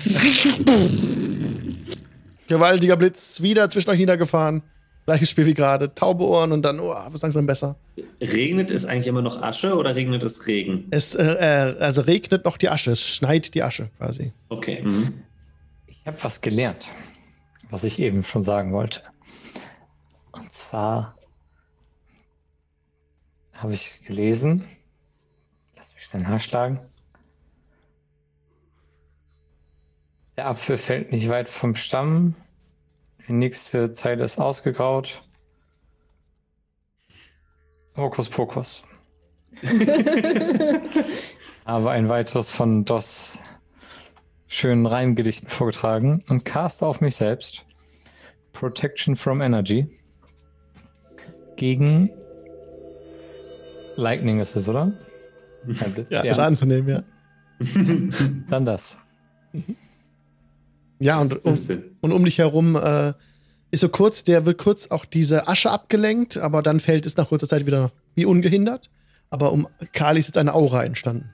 gewaltiger 2.49 2.97
Blitz 2.97 3.41
wieder 3.41 3.69
zwischen 3.70 3.91
euch 3.91 3.99
niedergefahren. 3.99 4.62
Gleiches 5.07 5.31
Spiel 5.31 5.47
wie 5.47 5.55
gerade. 5.55 5.95
Taube 5.95 6.25
Ohren 6.25 6.53
und 6.53 6.62
dann, 6.62 6.81
oh, 6.81 6.93
was 7.11 7.23
langsam 7.23 7.47
besser. 7.47 7.77
Regnet 8.20 8.70
es 8.70 8.85
eigentlich 8.85 9.07
immer 9.07 9.23
noch 9.23 9.41
Asche 9.41 9.75
oder 9.77 9.95
regnet 9.95 10.23
es 10.23 10.47
Regen? 10.47 10.87
Es 10.91 11.15
äh, 11.15 11.25
äh, 11.25 11.79
also 11.79 12.03
regnet 12.03 12.45
noch 12.45 12.57
die 12.57 12.69
Asche. 12.69 12.91
Es 12.91 13.07
schneit 13.07 13.55
die 13.55 13.62
Asche 13.62 13.91
quasi. 13.97 14.33
Okay. 14.49 14.83
Mhm. 14.83 15.23
Ich 15.87 16.07
habe 16.07 16.16
was 16.23 16.41
gelernt, 16.41 16.89
was 17.70 17.85
ich 17.85 18.01
eben 18.01 18.23
schon 18.23 18.43
sagen 18.43 18.73
wollte. 18.73 19.01
Und 20.33 20.53
zwar 20.53 21.16
habe 23.55 23.73
ich 23.75 24.01
gelesen, 24.07 24.65
Lass 25.79 25.95
mich 25.95 26.05
schnell 26.05 26.23
nachschlagen. 26.23 26.81
Der 30.39 30.47
Apfel 30.47 30.78
fällt 30.78 31.10
nicht 31.10 31.28
weit 31.31 31.48
vom 31.48 31.74
Stamm. 31.74 32.36
Die 33.27 33.32
nächste 33.32 33.90
Zeile 33.90 34.23
ist 34.23 34.39
ausgegraut. 34.39 35.20
Hokus 37.97 38.28
Pokus. 38.28 38.85
Aber 41.65 41.90
ein 41.90 42.09
weiteres 42.09 42.51
von 42.51 42.85
Dos 42.85 43.40
schönen 44.47 44.86
Reimgedichten 44.86 45.48
vorgetragen 45.48 46.23
und 46.28 46.44
cast 46.44 46.85
auf 46.85 47.01
mich 47.01 47.16
selbst. 47.16 47.66
Protection 48.52 49.16
from 49.16 49.40
Energy. 49.40 49.89
Gegen 51.56 52.10
Lightning 53.97 54.39
ist 54.39 54.55
es, 54.55 54.69
oder? 54.69 54.93
Ja, 56.10 56.20
ist 56.20 56.39
anzunehmen, 56.39 56.89
ja. 56.89 57.02
Dann 58.48 58.65
das. 58.65 58.98
Ja, 60.99 61.20
und, 61.20 61.45
um, 61.45 61.59
und 62.01 62.12
um 62.12 62.25
dich 62.25 62.39
herum 62.39 62.77
äh, 62.77 63.12
ist 63.70 63.81
so 63.81 63.89
kurz, 63.89 64.25
der 64.25 64.47
wird 64.47 64.59
kurz 64.59 64.89
auch 64.91 65.05
diese 65.05 65.47
Asche 65.47 65.70
abgelenkt, 65.70 66.37
aber 66.39 66.62
dann 66.62 66.81
fällt 66.81 67.07
es 67.07 67.16
nach 67.16 67.29
kurzer 67.29 67.47
Zeit 67.49 67.66
wieder 67.66 67.93
wie 68.15 68.25
ungehindert. 68.25 68.91
Aber 69.31 69.53
um 69.53 69.69
Kali 69.93 70.20
ist 70.20 70.27
jetzt 70.27 70.39
eine 70.39 70.55
Aura 70.55 70.85
entstanden. 70.85 71.31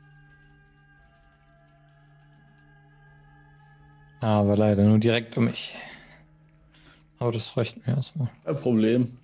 Aber 4.20 4.56
leider 4.56 4.82
nur 4.84 4.98
direkt 4.98 5.36
um 5.36 5.44
mich. 5.44 5.78
Aber 7.18 7.30
das 7.30 7.56
reicht 7.56 7.86
mir 7.86 7.94
erstmal. 7.94 8.30
Kein 8.44 8.56
Problem. 8.56 9.18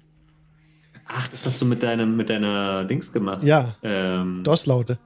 Ach, 1.07 1.27
das 1.29 1.45
hast 1.47 1.61
du 1.61 1.65
mit 1.65 1.83
deinem, 1.83 2.17
mit 2.17 2.31
deiner 2.31 2.85
Dings 2.85 3.13
gemacht. 3.13 3.43
Ja, 3.43 3.75
Ähm, 3.83 4.45
DOS-Laute. 4.45 4.99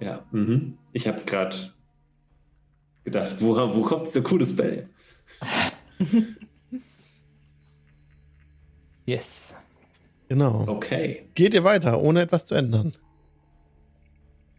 Ja, 0.00 0.24
mhm. 0.30 0.78
Ich 0.92 1.06
habe 1.06 1.22
gerade 1.26 1.54
gedacht, 3.04 3.36
wo, 3.40 3.56
wo 3.56 3.82
kommt 3.82 4.06
dieser 4.06 4.22
coole 4.22 4.46
Spell? 4.46 4.88
Yes. 9.04 9.54
Genau. 10.28 10.64
Okay. 10.68 11.24
Geht 11.34 11.54
ihr 11.54 11.64
weiter, 11.64 12.00
ohne 12.00 12.22
etwas 12.22 12.44
zu 12.46 12.54
ändern? 12.54 12.92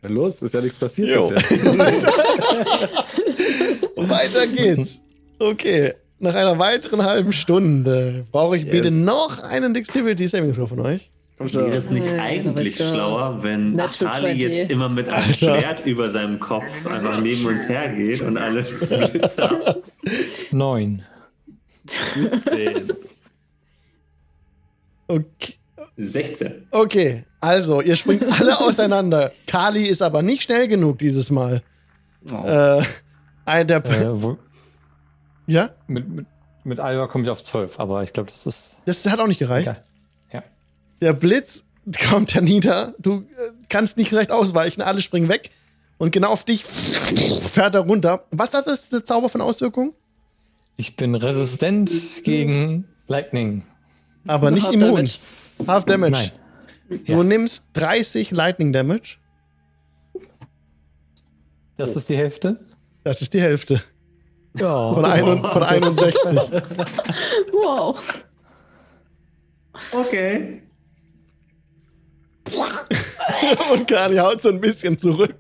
Ja, 0.03 0.09
los, 0.09 0.41
ist 0.41 0.53
ja 0.53 0.59
nichts 0.61 0.77
passiert 0.77 1.17
bisher. 1.17 1.37
Weiter 3.95 4.47
geht's. 4.47 4.99
Okay. 5.39 5.93
Nach 6.19 6.35
einer 6.35 6.59
weiteren 6.59 7.03
halben 7.03 7.33
Stunde 7.33 8.25
brauche 8.31 8.57
ich 8.57 8.69
bitte 8.69 8.89
Yes. 8.89 8.97
noch 9.05 9.41
einen 9.43 9.73
Dexterity 9.73 10.27
Saving 10.27 10.53
Throw 10.53 10.67
von 10.69 10.81
euch. 10.81 11.09
Komm 11.37 11.53
Wäre 11.53 11.65
schon. 11.65 11.73
es 11.73 11.89
nicht 11.89 12.07
eigentlich 12.07 12.77
ja 12.77 12.85
schlauer, 12.93 13.43
wenn 13.43 13.73
Natural 13.73 14.13
Ali 14.13 14.39
20. 14.39 14.41
jetzt 14.41 14.71
immer 14.71 14.89
mit 14.89 15.07
einem 15.09 15.17
Alter. 15.17 15.33
Schwert 15.33 15.85
über 15.85 16.09
seinem 16.09 16.39
Kopf 16.39 16.85
einfach 16.85 17.19
neben 17.19 17.45
uns 17.45 17.67
hergeht 17.67 18.21
und 18.21 18.37
alle 18.37 18.61
Blitze 18.63 19.83
Neun. 20.51 21.03
10. 21.87 22.93
Okay. 25.07 25.53
16. 25.97 26.67
okay, 26.71 27.23
also 27.39 27.81
ihr 27.81 27.95
springt 27.95 28.23
alle 28.39 28.59
auseinander. 28.61 29.31
Kali 29.45 29.85
ist 29.85 30.01
aber 30.01 30.21
nicht 30.21 30.43
schnell 30.43 30.67
genug 30.67 30.99
dieses 30.99 31.29
Mal. 31.29 31.61
Oh. 32.31 32.45
Äh, 32.45 32.81
ein 33.45 33.67
der 33.67 33.85
Äh, 33.85 34.21
wo, 34.21 34.37
ja, 35.45 35.69
mit, 35.87 36.07
mit, 36.07 36.25
mit 36.63 36.79
Alba 36.79 37.07
komme 37.07 37.25
ich 37.25 37.29
auf 37.29 37.43
zwölf, 37.43 37.79
aber 37.79 38.01
ich 38.01 38.13
glaube, 38.13 38.31
das 38.31 38.45
ist. 38.45 38.77
das 38.85 39.05
hat 39.05 39.19
auch 39.19 39.27
nicht 39.27 39.39
gereicht. 39.39 39.67
Ja. 39.67 39.73
Der 41.03 41.11
Blitz 41.11 41.65
kommt 42.09 42.33
da 42.33 42.39
nieder. 42.39 42.95
Du 42.97 43.25
äh, 43.37 43.51
kannst 43.67 43.97
nicht 43.97 44.13
recht 44.13 44.31
ausweichen. 44.31 44.81
Alle 44.81 45.01
springen 45.01 45.27
weg. 45.27 45.51
Und 45.97 46.11
genau 46.13 46.29
auf 46.29 46.45
dich 46.45 46.63
fährt 46.63 47.75
er 47.75 47.81
runter. 47.81 48.23
Was 48.31 48.53
hat 48.53 48.67
das 48.67 48.87
der 48.87 49.05
Zauber 49.05 49.27
von 49.27 49.41
Auswirkungen? 49.41 49.93
Ich 50.77 50.95
bin 50.95 51.13
resistent 51.13 51.91
gegen 52.23 52.85
Lightning. 53.07 53.65
Aber 54.27 54.49
nicht 54.49 54.65
Half 54.67 54.73
immun. 54.73 54.89
Damage. 54.95 55.11
Half 55.67 55.85
Damage. 55.85 56.31
Nein. 56.89 56.99
Du 57.05 57.13
Ja. 57.13 57.23
nimmst 57.23 57.65
30 57.73 58.31
Lightning 58.31 58.71
Damage. 58.71 59.17
Das 61.75 61.97
ist 61.97 62.07
die 62.09 62.15
Hälfte. 62.15 62.59
Das 63.03 63.21
ist 63.21 63.33
die 63.33 63.41
Hälfte. 63.41 63.83
Ja. 64.57 64.93
Von, 64.93 65.03
ein, 65.03 65.23
von 65.41 65.63
61. 65.63 66.15
Wow. 67.51 68.23
Okay. 69.91 70.61
Und 73.73 73.87
Kali 73.87 74.17
haut 74.17 74.41
so 74.41 74.49
ein 74.49 74.59
bisschen 74.59 74.97
zurück. 74.97 75.35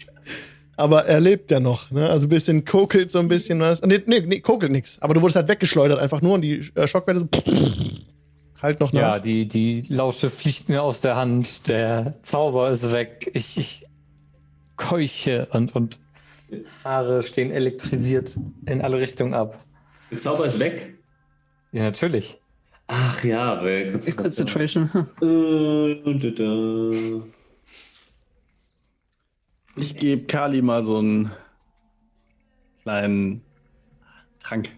Aber 0.75 1.05
er 1.05 1.19
lebt 1.19 1.51
ja 1.51 1.59
noch. 1.59 1.91
Ne? 1.91 2.09
Also 2.09 2.25
ein 2.25 2.29
bisschen 2.29 2.65
kokelt 2.65 3.11
so 3.11 3.19
ein 3.19 3.27
bisschen 3.27 3.59
was. 3.59 3.81
Nee, 3.81 4.01
nee, 4.05 4.21
nee 4.21 4.39
kokelt 4.39 4.71
nix. 4.71 4.99
Aber 5.01 5.13
du 5.13 5.21
wurdest 5.21 5.35
halt 5.35 5.47
weggeschleudert 5.47 5.99
einfach 5.99 6.21
nur 6.21 6.33
und 6.33 6.41
die 6.41 6.71
äh, 6.75 6.87
Schockwelle 6.87 7.19
so 7.19 7.27
halt 8.61 8.79
noch 8.79 8.91
nach. 8.91 9.01
Ja, 9.01 9.19
die, 9.19 9.47
die 9.47 9.83
Laute 9.87 10.29
fliegt 10.29 10.69
mir 10.69 10.81
aus 10.81 11.01
der 11.01 11.15
Hand. 11.15 11.67
Der 11.67 12.15
Zauber 12.21 12.71
ist 12.71 12.91
weg. 12.91 13.29
Ich, 13.33 13.57
ich 13.57 13.85
keuche 14.75 15.47
und, 15.51 15.75
und 15.75 15.99
Haare 16.83 17.21
stehen 17.23 17.51
elektrisiert 17.51 18.37
in 18.65 18.81
alle 18.81 18.99
Richtungen 18.99 19.33
ab. 19.33 19.57
Der 20.11 20.19
Zauber 20.19 20.45
ist 20.45 20.59
weg. 20.59 20.95
Ja, 21.71 21.83
natürlich. 21.83 22.39
Ach 22.87 23.23
ja, 23.23 23.63
weil 23.63 23.99
Concentration. 24.15 24.91
Hm. 24.93 25.07
Äh. 25.21 25.93
Ich 29.75 29.95
gebe 29.95 30.27
Kali 30.27 30.61
mal 30.61 30.83
so 30.83 30.97
einen 30.97 31.31
kleinen 32.83 33.41
Trank, 34.39 34.69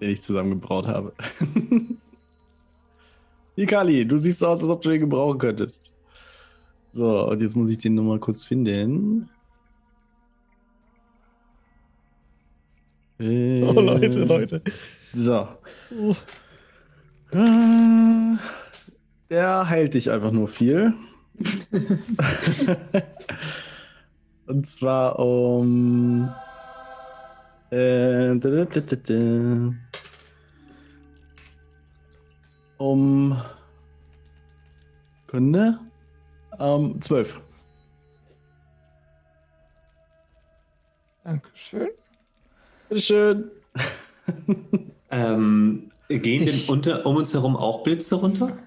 den 0.00 0.10
ich 0.10 0.22
zusammengebraut 0.22 0.86
habe. 0.86 1.12
Hier, 3.56 3.66
Kali, 3.66 4.06
du 4.06 4.16
siehst 4.18 4.38
so 4.38 4.46
aus, 4.48 4.60
als 4.60 4.70
ob 4.70 4.82
du 4.82 4.90
den 4.90 5.00
gebrauchen 5.00 5.38
könntest. 5.38 5.90
So, 6.92 7.28
und 7.28 7.40
jetzt 7.40 7.56
muss 7.56 7.70
ich 7.70 7.78
den 7.78 7.94
nochmal 7.94 8.18
kurz 8.18 8.44
finden. 8.44 9.30
Äh, 13.18 13.62
Oh, 13.64 13.80
Leute, 13.80 14.24
Leute. 14.24 14.62
So. 15.12 15.48
Oh. 15.98 16.14
Äh, 17.32 18.36
Der 19.30 19.68
heilt 19.68 19.94
dich 19.94 20.10
einfach 20.10 20.32
nur 20.32 20.48
viel. 20.48 20.92
Und 24.46 24.66
zwar 24.66 25.18
um. 25.18 26.30
Äh, 27.70 28.36
da. 28.36 29.72
Um. 32.78 33.40
Kunde? 35.26 35.78
Um, 36.58 37.00
12. 37.00 37.40
Dankeschön. 41.24 41.88
Bitteschön. 42.88 43.50
Ähm, 45.10 45.91
gehen 46.20 46.46
denn 46.46 46.60
unter, 46.68 47.06
um 47.06 47.16
uns 47.16 47.32
herum 47.34 47.56
auch 47.56 47.82
Blitze 47.82 48.16
runter? 48.16 48.58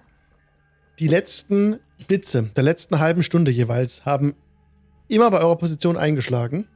Die 1.00 1.08
letzten 1.08 1.80
Blitze 2.08 2.44
der 2.56 2.64
letzten 2.64 3.00
halben 3.00 3.24
Stunde 3.24 3.52
jeweils 3.52 4.06
haben 4.06 4.34
immer 5.08 5.30
bei 5.32 5.40
eurer 5.40 5.58
Position 5.58 5.98
eingeschlagen. 5.98 6.68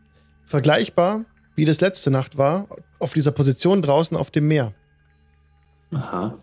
Vergleichbar, 0.46 1.26
wie 1.56 1.66
das 1.66 1.82
letzte 1.82 2.12
Nacht 2.12 2.38
war, 2.38 2.68
auf 3.00 3.14
dieser 3.14 3.32
Position 3.32 3.82
draußen 3.82 4.16
auf 4.18 4.32
dem 4.32 4.48
Meer. 4.48 4.74
Aha. 5.91 6.38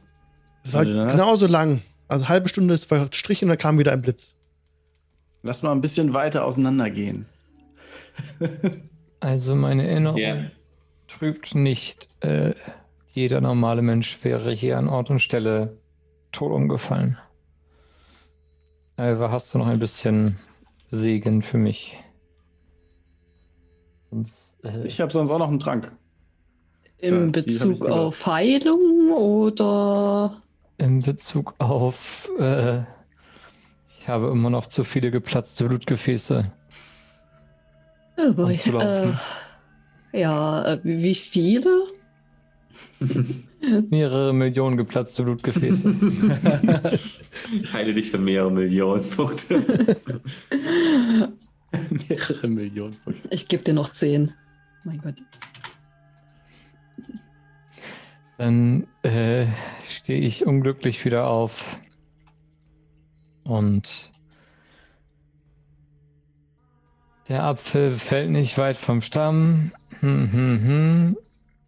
Es 0.64 0.72
war 0.72 0.80
Also 0.80 0.92
genauso 0.92 1.46
lang. 1.46 1.82
Also 2.08 2.28
halbe 2.28 2.48
Stunde 2.48 2.74
ist 2.74 2.84
verstrichen 2.86 3.46
und 3.46 3.50
dann 3.50 3.58
kam 3.58 3.78
wieder 3.78 3.92
ein 3.92 4.02
Blitz. 4.02 4.34
Lass 5.42 5.62
mal 5.62 5.72
ein 5.72 5.80
bisschen 5.80 6.14
weiter 6.14 6.44
auseinander 6.44 6.90
gehen. 6.90 7.26
Also 9.20 9.54
meine 9.56 9.86
Erinnerung 9.86 10.18
Ja. 10.18 10.50
trübt 11.08 11.54
nicht. 11.54 12.08
Äh, 12.20 12.54
jeder 13.16 13.40
normale 13.40 13.80
Mensch 13.80 14.22
wäre 14.24 14.52
hier 14.52 14.76
an 14.76 14.88
Ort 14.88 15.08
und 15.08 15.20
Stelle 15.20 15.78
tot 16.32 16.52
umgefallen. 16.52 17.16
Alva, 18.96 19.30
hast 19.30 19.54
du 19.54 19.58
noch 19.58 19.68
ein 19.68 19.78
bisschen 19.78 20.38
Segen 20.90 21.40
für 21.40 21.56
mich? 21.56 21.96
Sonst, 24.10 24.58
äh, 24.64 24.84
Ich 24.84 25.00
habe 25.00 25.10
sonst 25.10 25.30
auch 25.30 25.38
noch 25.38 25.48
einen 25.48 25.58
Trank. 25.58 25.96
Im 26.98 27.28
ich 27.28 27.32
Bezug 27.32 27.86
auf 27.86 28.26
Heilung 28.26 29.12
oder 29.16 30.42
in 30.76 31.00
Bezug 31.00 31.54
auf, 31.58 32.28
äh, 32.38 32.80
ich 33.98 34.08
habe 34.08 34.28
immer 34.28 34.50
noch 34.50 34.66
zu 34.66 34.84
viele 34.84 35.10
geplatzte 35.10 35.64
Blutgefäße. 35.64 36.52
oh 38.18 38.34
boy, 38.34 38.52
Um 38.52 38.60
zu 38.60 38.78
äh, 38.78 40.20
ja, 40.20 40.66
äh, 40.66 40.80
wie 40.84 41.14
viele? 41.14 41.96
Mehrere 43.90 44.32
Millionen 44.32 44.76
geplatzte 44.76 45.24
Blutgefäße. 45.24 45.94
Ich 47.62 47.72
heile 47.72 47.94
dich 47.94 48.10
für 48.10 48.18
mehrere 48.18 48.50
Millionen 48.50 49.08
Punkte. 49.10 49.64
Mehrere 52.08 52.48
Millionen. 52.48 52.96
Push. 53.04 53.16
Ich 53.30 53.48
gebe 53.48 53.62
dir 53.62 53.74
noch 53.74 53.90
zehn. 53.90 54.32
Mein 54.84 55.00
Gott. 55.00 55.16
Dann 58.38 58.86
äh, 59.02 59.46
stehe 59.88 60.20
ich 60.20 60.46
unglücklich 60.46 61.04
wieder 61.04 61.28
auf 61.28 61.78
und 63.44 64.10
der 67.28 67.44
Apfel 67.44 67.92
fällt 67.92 68.30
nicht 68.30 68.58
weit 68.58 68.76
vom 68.76 69.00
Stamm. 69.00 69.72
Hm, 70.00 70.32
hm, 70.32 70.62
hm. 70.62 71.16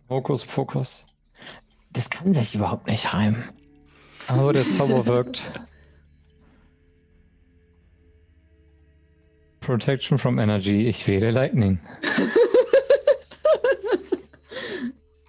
Hokus 0.09 0.45
Pokus. 0.45 1.07
Das 1.93 2.11
kann 2.11 2.33
sich 2.35 2.55
überhaupt 2.55 2.87
nicht 2.87 3.13
reimen. 3.15 3.45
Aber 4.27 4.53
der 4.53 4.67
Zauber 4.67 5.07
wirkt. 5.07 5.43
Protection 9.61 10.19
from 10.19 10.39
Energy. 10.39 10.87
Ich 10.87 11.07
wähle 11.07 11.31
Lightning. 11.31 11.81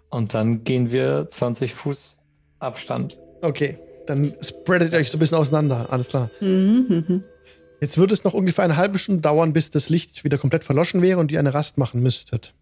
Und 0.10 0.34
dann 0.34 0.64
gehen 0.64 0.91
wir 0.91 1.27
20 1.27 1.73
Fuß 1.73 2.18
Abstand. 2.60 3.18
Okay, 3.41 3.77
dann 4.07 4.34
spreadet 4.41 4.91
ihr 4.93 4.99
euch 4.99 5.11
so 5.11 5.18
ein 5.18 5.19
bisschen 5.19 5.38
auseinander. 5.38 5.88
Alles 5.91 6.07
klar. 6.10 6.30
Mhm, 6.41 6.85
mhm. 6.88 7.23
Jetzt 7.81 7.97
wird 7.97 8.11
es 8.11 8.23
noch 8.26 8.34
ungefähr 8.34 8.65
eine 8.65 8.76
halbe 8.76 8.97
Stunde 8.97 9.22
dauern, 9.22 9.53
bis 9.53 9.69
das 9.69 9.89
Licht 9.89 10.26
wieder 10.26 10.38
komplett 10.38 10.65
verloschen 10.65 11.01
wäre 11.01 11.19
und 11.19 11.31
ihr 11.31 11.39
eine 11.39 11.53
Rast 11.53 11.77
machen 11.77 12.01
müsstet. 12.01 12.53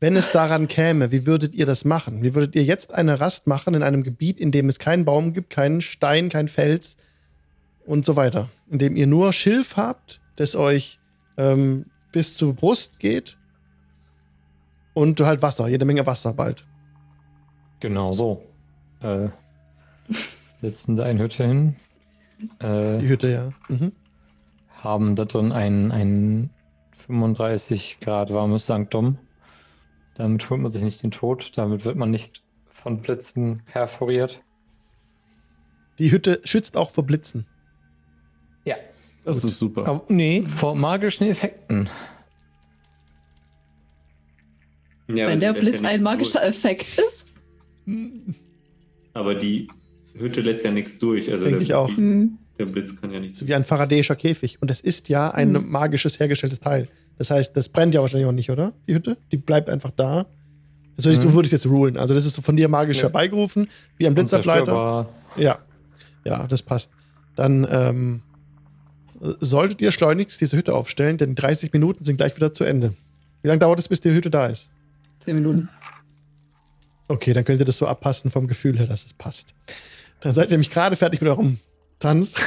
Wenn 0.00 0.14
es 0.14 0.30
daran 0.30 0.68
käme, 0.68 1.10
wie 1.10 1.26
würdet 1.26 1.54
ihr 1.54 1.66
das 1.66 1.84
machen? 1.84 2.22
Wie 2.22 2.34
würdet 2.34 2.54
ihr 2.54 2.62
jetzt 2.62 2.94
eine 2.94 3.18
Rast 3.20 3.48
machen 3.48 3.74
in 3.74 3.82
einem 3.82 4.04
Gebiet, 4.04 4.38
in 4.38 4.52
dem 4.52 4.68
es 4.68 4.78
keinen 4.78 5.04
Baum 5.04 5.32
gibt, 5.32 5.50
keinen 5.50 5.80
Stein, 5.82 6.28
kein 6.28 6.48
Fels 6.48 6.96
und 7.84 8.06
so 8.06 8.14
weiter? 8.14 8.48
In 8.70 8.78
dem 8.78 8.94
ihr 8.94 9.08
nur 9.08 9.32
Schilf 9.32 9.76
habt, 9.76 10.20
das 10.36 10.54
euch 10.54 11.00
ähm, 11.36 11.86
bis 12.12 12.36
zur 12.36 12.54
Brust 12.54 13.00
geht 13.00 13.36
und 14.94 15.20
halt 15.20 15.42
Wasser, 15.42 15.66
jede 15.66 15.84
Menge 15.84 16.06
Wasser 16.06 16.32
bald. 16.32 16.64
Genau 17.80 18.12
so. 18.12 18.42
Äh, 19.00 19.28
setzen 20.60 20.94
da 20.94 21.04
eine 21.04 21.22
Hütte 21.22 21.44
hin. 21.44 21.76
Äh, 22.60 22.98
Die 22.98 23.08
Hütte, 23.08 23.28
ja. 23.28 23.50
Mhm. 23.68 23.92
haben 24.82 25.16
da 25.16 25.24
drin 25.24 25.50
ein, 25.50 25.90
ein 25.90 26.50
35 26.92 27.98
Grad 28.00 28.32
warmes 28.32 28.66
Sanktum. 28.66 29.18
Damit 30.18 30.50
holt 30.50 30.60
man 30.60 30.70
sich 30.72 30.82
nicht 30.82 31.02
den 31.02 31.12
Tod, 31.12 31.52
damit 31.56 31.84
wird 31.84 31.96
man 31.96 32.10
nicht 32.10 32.42
von 32.68 33.00
Blitzen 33.00 33.62
perforiert. 33.66 34.42
Die 36.00 36.10
Hütte 36.10 36.40
schützt 36.44 36.76
auch 36.76 36.90
vor 36.90 37.04
Blitzen. 37.04 37.46
Ja. 38.64 38.76
Das 39.24 39.44
ist 39.44 39.58
super. 39.58 39.86
Aber, 39.86 40.04
nee, 40.08 40.42
vor 40.46 40.74
magischen 40.74 41.28
Effekten. 41.28 41.88
Ja, 45.08 45.28
Wenn 45.28 45.40
der 45.40 45.52
Blitz 45.52 45.82
ja 45.82 45.88
ein 45.88 46.02
magischer 46.02 46.40
durch. 46.40 46.50
Effekt 46.50 46.98
ist. 46.98 47.34
Aber 49.14 49.34
die 49.36 49.68
Hütte 50.14 50.40
lässt 50.40 50.64
ja 50.64 50.70
nichts 50.70 50.98
durch. 50.98 51.30
Also 51.30 51.44
Denke 51.44 51.58
der, 51.60 51.66
ich 51.66 51.74
auch. 51.74 51.96
Hm. 51.96 52.38
Der 52.58 52.66
Blitz 52.66 53.00
kann 53.00 53.10
ja 53.12 53.20
nichts. 53.20 53.38
So 53.38 53.46
wie 53.46 53.54
ein 53.54 53.64
faradäischer 53.64 54.16
Käfig. 54.16 54.60
Und 54.60 54.70
das 54.70 54.80
ist 54.80 55.08
ja 55.08 55.30
ein 55.30 55.54
Hm. 55.54 55.70
magisches 55.70 56.18
hergestelltes 56.18 56.60
Teil. 56.60 56.88
Das 57.18 57.30
heißt, 57.30 57.56
das 57.56 57.68
brennt 57.68 57.94
ja 57.94 58.00
wahrscheinlich 58.00 58.26
auch 58.28 58.32
nicht, 58.32 58.50
oder? 58.50 58.72
Die 58.86 58.94
Hütte? 58.94 59.16
Die 59.32 59.36
bleibt 59.36 59.68
einfach 59.68 59.90
da. 59.90 60.26
Also, 60.96 61.10
Mhm. 61.10 61.20
du 61.22 61.34
würdest 61.34 61.52
jetzt 61.52 61.66
rulen. 61.66 61.96
Also, 61.96 62.14
das 62.14 62.24
ist 62.24 62.34
so 62.34 62.42
von 62.42 62.56
dir 62.56 62.68
magisch 62.68 62.98
Ja. 62.98 63.04
herbeigerufen, 63.04 63.68
wie 63.96 64.06
ein 64.06 64.14
Blitzableiter. 64.14 65.08
Ja. 65.36 65.58
Ja, 66.24 66.46
das 66.46 66.62
passt. 66.62 66.90
Dann 67.36 67.66
ähm, 67.70 68.22
solltet 69.40 69.80
ihr 69.80 69.90
schleunigst 69.90 70.40
diese 70.40 70.56
Hütte 70.56 70.74
aufstellen, 70.74 71.18
denn 71.18 71.34
30 71.34 71.72
Minuten 71.72 72.04
sind 72.04 72.16
gleich 72.16 72.36
wieder 72.36 72.52
zu 72.52 72.64
Ende. 72.64 72.94
Wie 73.42 73.48
lange 73.48 73.60
dauert 73.60 73.78
es, 73.78 73.88
bis 73.88 74.00
die 74.00 74.10
Hütte 74.10 74.30
da 74.30 74.46
ist? 74.46 74.70
Zehn 75.20 75.36
Minuten. 75.36 75.68
Okay, 77.08 77.32
dann 77.32 77.44
könnt 77.44 77.58
ihr 77.60 77.64
das 77.64 77.76
so 77.78 77.86
abpassen 77.86 78.30
vom 78.30 78.46
Gefühl 78.48 78.76
her, 78.78 78.86
dass 78.86 79.06
es 79.06 79.14
passt. 79.14 79.54
Dann 80.20 80.34
seid 80.34 80.48
ihr 80.48 80.52
nämlich 80.52 80.70
gerade 80.70 80.94
fertig 80.96 81.20
mit 81.20 81.30
eurem 81.30 81.58
Tanz. 81.98 82.32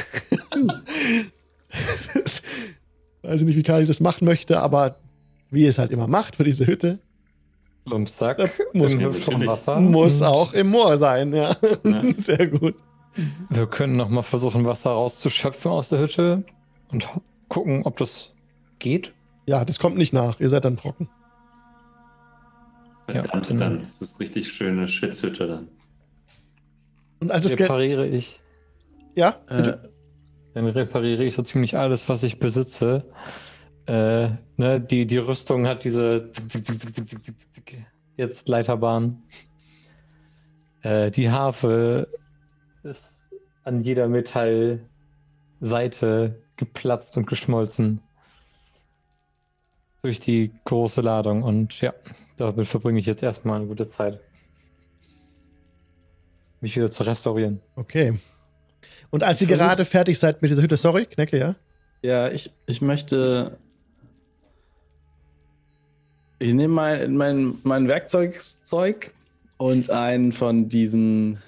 Das- 2.14 2.42
Weiß 3.22 3.40
ich 3.40 3.46
nicht, 3.46 3.56
wie 3.56 3.62
Kali 3.62 3.86
das 3.86 4.00
machen 4.00 4.24
möchte, 4.24 4.60
aber 4.60 4.96
wie 5.50 5.66
es 5.66 5.78
halt 5.78 5.90
immer 5.92 6.06
macht 6.06 6.36
für 6.36 6.44
diese 6.44 6.66
Hütte, 6.66 6.98
Lumpsack 7.84 8.38
Da 8.38 8.48
muss- 8.74 8.94
im. 8.94 9.46
Wasser. 9.46 9.80
muss 9.80 10.22
auch 10.22 10.52
im 10.52 10.68
Moor 10.68 10.98
sein, 10.98 11.34
ja. 11.34 11.56
Ja. 11.84 12.02
Sehr 12.18 12.46
gut. 12.46 12.76
Wir 13.50 13.66
können 13.66 13.96
noch 13.96 14.08
mal 14.08 14.22
versuchen, 14.22 14.64
Wasser 14.64 14.90
rauszuschöpfen 14.92 15.70
aus 15.70 15.88
der 15.88 15.98
Hütte 15.98 16.44
und 16.90 17.08
gucken, 17.48 17.82
ob 17.84 17.96
das 17.98 18.30
geht. 18.78 19.12
Ja, 19.46 19.64
das 19.64 19.78
kommt 19.80 19.96
nicht 19.98 20.12
nach. 20.12 20.38
Ihr 20.40 20.48
seid 20.48 20.64
dann 20.64 20.76
trocken. 20.76 21.08
Ja, 23.08 23.22
Verdammt 23.24 23.48
genau. 23.48 23.60
dann. 23.60 23.82
Das 23.82 24.00
ist 24.00 24.20
richtig 24.20 24.50
schöne 24.52 24.88
Schwitzhütte 24.88 25.46
dann. 25.46 25.68
Und 27.20 27.30
als 27.30 27.44
es 27.44 27.56
ge- 27.56 27.66
repariere 27.66 28.06
ich. 28.06 28.38
ja, 29.14 29.34
Äh? 29.48 29.76
Dann 30.54 30.66
repariere 30.66 31.24
ich 31.24 31.34
so 31.34 31.42
ziemlich 31.42 31.78
alles, 31.78 32.08
was 32.08 32.22
ich 32.22 32.38
besitze. 32.38 33.04
Äh, 33.86 34.28
ne, 34.56 34.80
die, 34.80 35.06
die 35.06 35.18
Rüstung 35.18 35.66
hat 35.66 35.84
diese 35.84 36.30
jetzt 38.16 38.48
Leiterbahn. 38.48 39.22
Äh, 40.82 41.10
die 41.10 41.30
Harfe 41.30 42.08
ist 42.82 43.04
an 43.64 43.80
jeder 43.80 44.08
Metallseite 44.08 44.82
geplatzt 46.56 47.16
und 47.16 47.26
geschmolzen. 47.26 48.00
Durch 50.02 50.20
die 50.20 50.52
große 50.64 51.00
Ladung. 51.00 51.42
Und 51.42 51.80
ja, 51.80 51.94
damit 52.36 52.66
verbringe 52.66 52.98
ich 52.98 53.06
jetzt 53.06 53.22
erstmal 53.22 53.56
eine 53.60 53.66
gute 53.68 53.86
Zeit. 53.86 54.20
Mich 56.60 56.76
wieder 56.76 56.90
zu 56.90 57.04
restaurieren. 57.04 57.60
Okay. 57.76 58.18
Und 59.12 59.22
als 59.22 59.40
ihr 59.40 59.46
versuch- 59.46 59.58
gerade 59.58 59.84
fertig 59.84 60.18
seid 60.18 60.42
mit 60.42 60.50
dieser 60.50 60.62
Hütte, 60.62 60.76
sorry, 60.76 61.06
Knecke, 61.06 61.38
ja? 61.38 61.54
Ja, 62.02 62.28
ich, 62.30 62.50
ich 62.66 62.82
möchte. 62.82 63.56
Ich 66.40 66.52
nehme 66.52 66.74
mein, 66.74 67.14
mein, 67.14 67.54
mein 67.62 67.86
Werkzeugzeug 67.86 69.12
und 69.58 69.90
einen 69.90 70.32
von 70.32 70.68
diesen. 70.68 71.38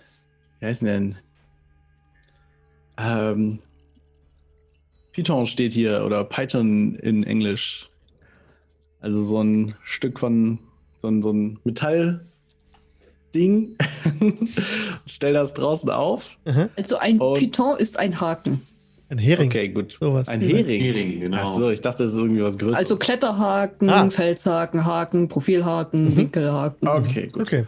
Wie 0.61 0.67
heißen 0.67 0.87
denn? 0.87 1.17
Ähm, 2.97 3.59
Python 5.13 5.49
steht 5.49 5.73
hier 5.73 6.05
oder 6.05 6.23
Python 6.23 6.95
in 6.97 7.25
Englisch. 7.25 7.89
Also 9.01 9.21
so 9.23 9.43
ein 9.43 9.75
Stück 9.83 10.21
von 10.21 10.61
so 10.99 11.09
ein, 11.09 11.23
so 11.23 11.33
ein 11.33 11.59
Metallding. 13.35 13.77
Stell 15.07 15.33
das 15.35 15.55
draußen 15.55 15.91
auf. 15.91 16.39
Also 16.77 16.99
ein 16.99 17.21
Und- 17.21 17.39
Python 17.39 17.77
ist 17.79 17.99
ein 17.99 18.21
Haken. 18.21 18.63
Ein 19.11 19.19
Hering. 19.19 19.49
Okay, 19.51 19.69
gut. 19.69 19.99
Sowas. 20.01 20.29
Ein 20.29 20.41
Hering. 20.41 20.81
Hering, 20.81 21.21
genau. 21.21 21.37
Ach 21.43 21.47
so, 21.47 21.69
ich 21.71 21.81
dachte, 21.83 22.05
das 22.05 22.13
ist 22.13 22.19
irgendwie 22.19 22.43
was 22.43 22.57
Größeres. 22.57 22.79
Also 22.79 22.97
Kletterhaken, 22.97 23.91
Ah. 23.91 24.09
Felshaken, 24.11 24.85
Haken, 24.87 25.29
Profilhaken, 25.29 26.05
Mhm. 26.13 26.17
Winkelhaken. 26.17 26.89
Okay, 26.89 27.29
gut. 27.29 27.43
Okay. 27.43 27.67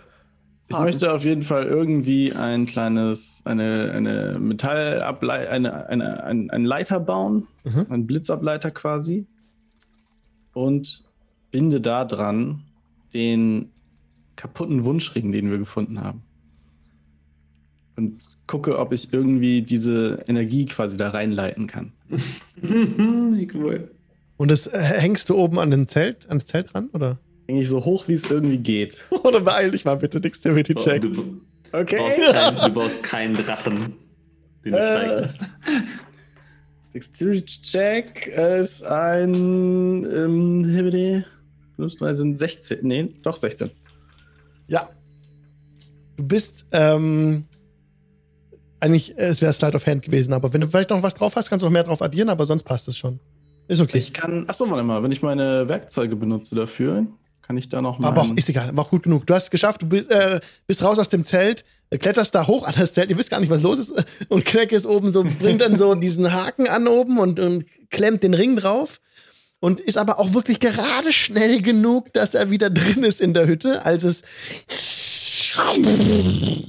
Ich 0.69 0.75
Haken. 0.75 0.85
möchte 0.85 1.13
auf 1.13 1.25
jeden 1.25 1.43
Fall 1.43 1.65
irgendwie 1.67 2.33
ein 2.33 2.65
kleines, 2.67 3.43
eine, 3.45 3.93
eine 3.95 4.39
Metallableiter, 4.41 5.51
eine, 5.51 5.87
eine, 5.89 6.25
ein, 6.25 6.51
einen 6.51 6.65
Leiter 6.65 6.99
bauen, 7.01 7.47
Mhm. 7.65 7.87
einen 7.91 8.07
Blitzableiter 8.07 8.71
quasi. 8.71 9.27
Und 10.55 11.05
binde 11.51 11.81
da 11.83 12.05
dran 12.07 12.63
den 13.13 13.71
kaputten 14.37 14.85
Wunschring, 14.85 15.33
den 15.33 15.51
wir 15.51 15.59
gefunden 15.59 16.01
haben. 16.01 16.23
Und 17.97 18.23
gucke, 18.47 18.79
ob 18.79 18.93
ich 18.93 19.13
irgendwie 19.13 19.63
diese 19.63 20.23
Energie 20.29 20.67
quasi 20.67 20.97
da 20.97 21.11
reinleiten 21.11 21.67
kann. 21.67 21.93
Cool. 23.53 23.91
Und 24.39 24.51
das 24.51 24.67
äh, 24.67 24.79
hängst 24.79 25.29
du 25.31 25.35
oben 25.37 25.59
an 25.59 25.71
den 25.71 25.87
Zelt, 25.89 26.29
ans 26.29 26.45
Zelt 26.47 26.75
ran, 26.75 26.89
oder? 26.93 27.19
Eigentlich 27.49 27.69
so 27.69 27.85
hoch, 27.85 28.07
wie 28.09 28.13
es 28.13 28.25
irgendwie 28.31 28.59
geht. 28.59 28.99
Oder 29.25 29.41
beeil 29.41 29.71
dich 29.71 29.85
mal 29.85 29.95
bitte, 29.97 30.21
Dexterity 30.21 30.75
Oh, 30.77 30.81
Check. 30.83 31.03
Du, 31.03 31.09
du, 31.11 31.41
Okay. 31.73 31.97
brauchst 31.99 32.33
keinen, 32.33 32.57
du 32.65 32.71
brauchst 32.73 33.03
keinen 33.03 33.35
Drachen, 33.35 33.79
den 34.65 34.73
du 34.73 34.79
Äh. 34.79 34.87
steigen 34.87 35.23
lässt. 35.23 35.41
Dexterity 36.95 37.63
Check 37.63 38.27
ist 38.29 38.83
ein 38.85 40.05
ähm, 40.05 41.25
plus 41.77 41.97
drei 41.97 42.15
sind 42.15 42.39
16. 42.39 42.79
Nee, 42.83 43.15
doch 43.23 43.37
16. 43.37 43.71
Ja. 44.69 44.91
Du 46.17 46.25
bist, 46.27 46.65
ähm, 46.73 47.45
eigentlich, 48.81 49.17
äh, 49.19 49.29
es 49.29 49.43
wäre 49.43 49.53
Slide 49.53 49.77
of 49.77 49.87
Hand 49.87 50.03
gewesen, 50.03 50.33
aber 50.33 50.53
wenn 50.53 50.61
du 50.61 50.69
vielleicht 50.69 50.91
noch 50.91 51.03
was 51.03 51.15
drauf 51.15 51.37
hast, 51.37 51.51
kannst 51.51 51.63
du 51.63 51.67
noch 51.67 51.73
mehr 51.73 51.85
drauf 51.85 52.03
addieren, 52.03 52.29
aber 52.29 52.47
sonst 52.47 52.63
passt 52.63 52.89
es 52.89 52.97
schon. 52.97 53.21
Ist 53.69 53.81
okay. 53.81 53.99
Ich 53.99 54.13
kann. 54.13 54.49
Achso, 54.49 54.69
warte 54.71 54.85
mal, 54.85 55.03
wenn 55.03 55.13
ich 55.13 55.23
meine 55.23 55.69
Werkzeuge 55.69 56.15
benutze 56.17 56.55
dafür, 56.55 57.07
kann 57.43 57.57
ich 57.57 57.69
da 57.69 57.83
noch 57.83 57.99
mal. 57.99 58.09
aber 58.09 58.23
auch, 58.23 58.37
ist 58.37 58.49
egal, 58.49 58.75
war 58.77 58.85
auch 58.85 58.91
gut 58.91 59.05
genug. 59.05 59.27
Du 59.27 59.35
hast 59.35 59.45
es 59.45 59.51
geschafft, 59.51 59.83
du 59.83 59.87
bist, 59.87 60.11
äh, 60.11 60.41
bist 60.67 60.83
raus 60.83 60.99
aus 60.99 61.09
dem 61.09 61.25
Zelt, 61.25 61.65
äh, 61.91 61.99
kletterst 61.99 62.35
da 62.35 62.47
hoch 62.47 62.65
an 62.67 62.75
das 62.79 62.93
Zelt, 62.93 63.11
ihr 63.11 63.19
wisst 63.19 63.31
gar 63.31 63.41
nicht, 63.41 63.51
was 63.51 63.63
los 63.63 63.79
ist, 63.79 63.91
äh, 63.91 64.05
und 64.29 64.45
Kneck 64.45 64.73
ist 64.73 64.87
oben 64.87 65.13
so, 65.13 65.25
bringt 65.25 65.61
dann 65.61 65.77
so 65.77 65.95
diesen 65.95 66.33
Haken 66.33 66.69
an 66.69 66.87
oben 66.87 67.19
und, 67.19 67.41
und 67.41 67.65
klemmt 67.91 68.23
den 68.23 68.35
Ring 68.35 68.57
drauf. 68.57 69.01
Und 69.61 69.81
ist 69.81 69.97
aber 69.99 70.19
auch 70.19 70.35
wirklich 70.35 70.61
gerade 70.61 71.13
schnell 71.13 71.63
genug, 71.63 72.13
dass 72.13 72.35
er 72.35 72.51
wieder 72.51 72.71
drin 72.71 73.05
ist 73.05 73.21
in 73.21 73.35
der 73.35 73.47
Hütte, 73.47 73.85
als 73.85 74.05
es 74.05 74.23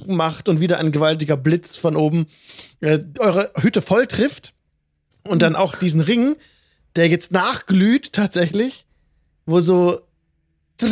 macht 0.06 0.48
und 0.48 0.60
wieder 0.60 0.78
ein 0.78 0.92
gewaltiger 0.92 1.36
Blitz 1.36 1.76
von 1.76 1.96
oben 1.96 2.26
äh, 2.80 2.98
eure 3.18 3.52
Hütte 3.56 3.82
voll 3.82 4.06
trifft 4.06 4.54
und 5.24 5.42
dann 5.42 5.56
auch 5.56 5.76
diesen 5.76 6.00
Ring, 6.00 6.36
der 6.96 7.08
jetzt 7.08 7.30
nachglüht 7.32 8.12
tatsächlich, 8.12 8.86
wo 9.46 9.60
so 9.60 10.00
so 10.80 10.88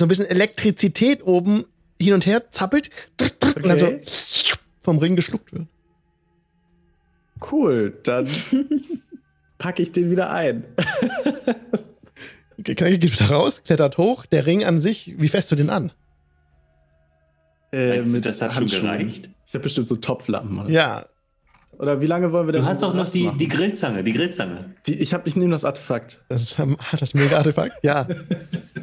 ein 0.00 0.08
bisschen 0.08 0.26
Elektrizität 0.26 1.22
oben 1.22 1.66
hin 2.00 2.14
und 2.14 2.24
her 2.26 2.50
zappelt 2.50 2.90
und 3.56 3.66
dann 3.66 3.78
so 3.78 3.86
Okay. 3.86 4.00
vom 4.82 4.98
Ring 4.98 5.16
geschluckt 5.16 5.52
wird. 5.52 5.66
Cool, 7.50 7.98
dann 8.04 8.28
packe 9.58 9.82
ich 9.82 9.92
den 9.92 10.10
wieder 10.10 10.30
ein. 10.30 10.64
Okay, 12.58 12.74
Knacki 12.74 12.98
geht 12.98 13.12
wieder 13.20 13.30
raus, 13.30 13.60
klettert 13.64 13.98
hoch. 13.98 14.24
Der 14.26 14.46
Ring 14.46 14.64
an 14.64 14.80
sich, 14.80 15.14
wie 15.18 15.28
fässt 15.28 15.52
du 15.52 15.56
den 15.56 15.68
an? 15.70 15.92
Äh, 17.72 17.96
Meinst 17.98 18.14
du, 18.14 18.20
das 18.20 18.40
hat 18.42 18.54
schon 18.54 18.66
gereicht? 18.66 19.30
Ich 19.46 19.52
habe 19.54 19.62
bestimmt 19.62 19.88
so 19.88 19.96
Topflampen. 19.96 20.58
Oder, 20.60 20.70
Ja, 20.70 21.04
oder 21.78 22.00
wie 22.00 22.06
lange 22.06 22.32
wollen 22.32 22.46
wir 22.48 22.52
Du 22.52 22.58
denn 22.60 22.66
hast 22.66 22.82
doch 22.82 22.94
noch 22.94 23.10
die, 23.10 23.30
die 23.38 23.48
Grillzange, 23.48 24.02
die 24.02 24.14
Grillzange. 24.14 24.74
Die, 24.86 24.94
ich 24.94 25.12
habe, 25.12 25.28
ich 25.28 25.36
nehme 25.36 25.52
das 25.52 25.64
Artefakt. 25.66 26.24
das 26.30 26.42
ist 26.42 26.58
das 26.98 27.12
Mega-Artefakt, 27.12 27.84
ja. 27.84 28.08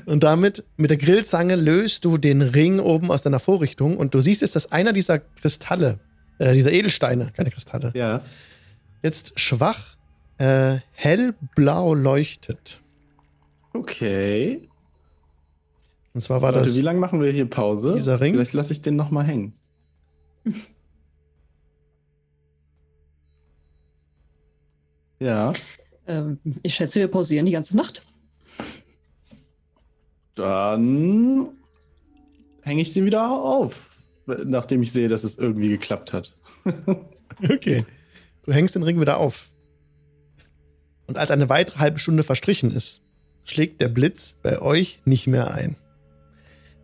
Und 0.06 0.24
damit, 0.24 0.64
mit 0.78 0.92
der 0.92 0.98
Grillzange, 0.98 1.56
löst 1.56 2.06
du 2.06 2.20
den 2.20 2.44
Ring 2.44 2.80
oben 2.80 3.10
aus 3.10 3.24
deiner 3.24 3.40
Vorrichtung 3.40 3.98
und 3.98 4.14
du 4.14 4.20
siehst 4.20 4.42
jetzt, 4.44 4.56
dass 4.56 4.72
einer 4.72 4.94
dieser 4.94 5.18
Kristalle, 5.20 6.00
äh, 6.38 6.54
dieser 6.54 6.72
Edelsteine, 6.72 7.32
keine 7.36 7.50
Kristalle, 7.50 7.92
Ja. 7.96 8.22
jetzt 9.02 9.40
schwach 9.40 9.93
äh, 10.38 10.80
hellblau 10.92 11.94
leuchtet. 11.94 12.82
Okay. 13.74 14.68
Und 16.14 16.22
zwar 16.22 16.42
war 16.42 16.52
Leute, 16.52 16.66
das. 16.66 16.78
wie 16.78 16.82
lange 16.82 17.00
machen 17.00 17.22
wir 17.22 17.32
hier 17.32 17.50
Pause? 17.50 17.94
dieser 17.94 18.20
Ring? 18.22 18.34
Vielleicht 18.34 18.54
lasse 18.54 18.72
ich 18.74 18.82
den 18.82 18.96
noch 18.96 19.10
mal 19.12 19.26
hängen. 19.26 19.54
ja, 25.20 25.54
Ähm, 26.06 26.38
ich 26.64 26.76
schätze, 26.76 27.00
wir 27.00 27.08
pausieren 27.08 27.46
die 27.46 27.54
ganze 27.54 27.78
Nacht. 27.78 28.04
dann 30.36 31.48
hänge 32.62 32.82
ich 32.82 32.94
den 32.94 33.06
wieder 33.06 33.30
auf, 33.30 34.02
nachdem 34.26 34.82
ich 34.82 34.92
sehe, 34.92 35.08
dass 35.08 35.24
es 35.24 35.38
irgendwie 35.38 35.70
geklappt 35.70 36.14
hat. 36.14 36.34
Okay. 37.50 37.84
Du 38.46 38.54
hängst 38.54 38.76
den 38.76 38.84
Ring 38.84 39.02
wieder 39.02 39.18
auf. 39.18 39.50
Und 41.08 41.18
als 41.18 41.32
eine 41.32 41.50
weitere 41.50 41.80
halbe 41.80 42.00
Stunde 42.00 42.24
verstrichen 42.24 42.72
ist, 42.74 43.02
schlägt 43.44 43.82
der 43.82 43.90
Blitz 43.90 44.38
bei 44.42 44.62
euch 44.62 45.02
nicht 45.06 45.28
mehr 45.28 45.54
ein. 45.54 45.76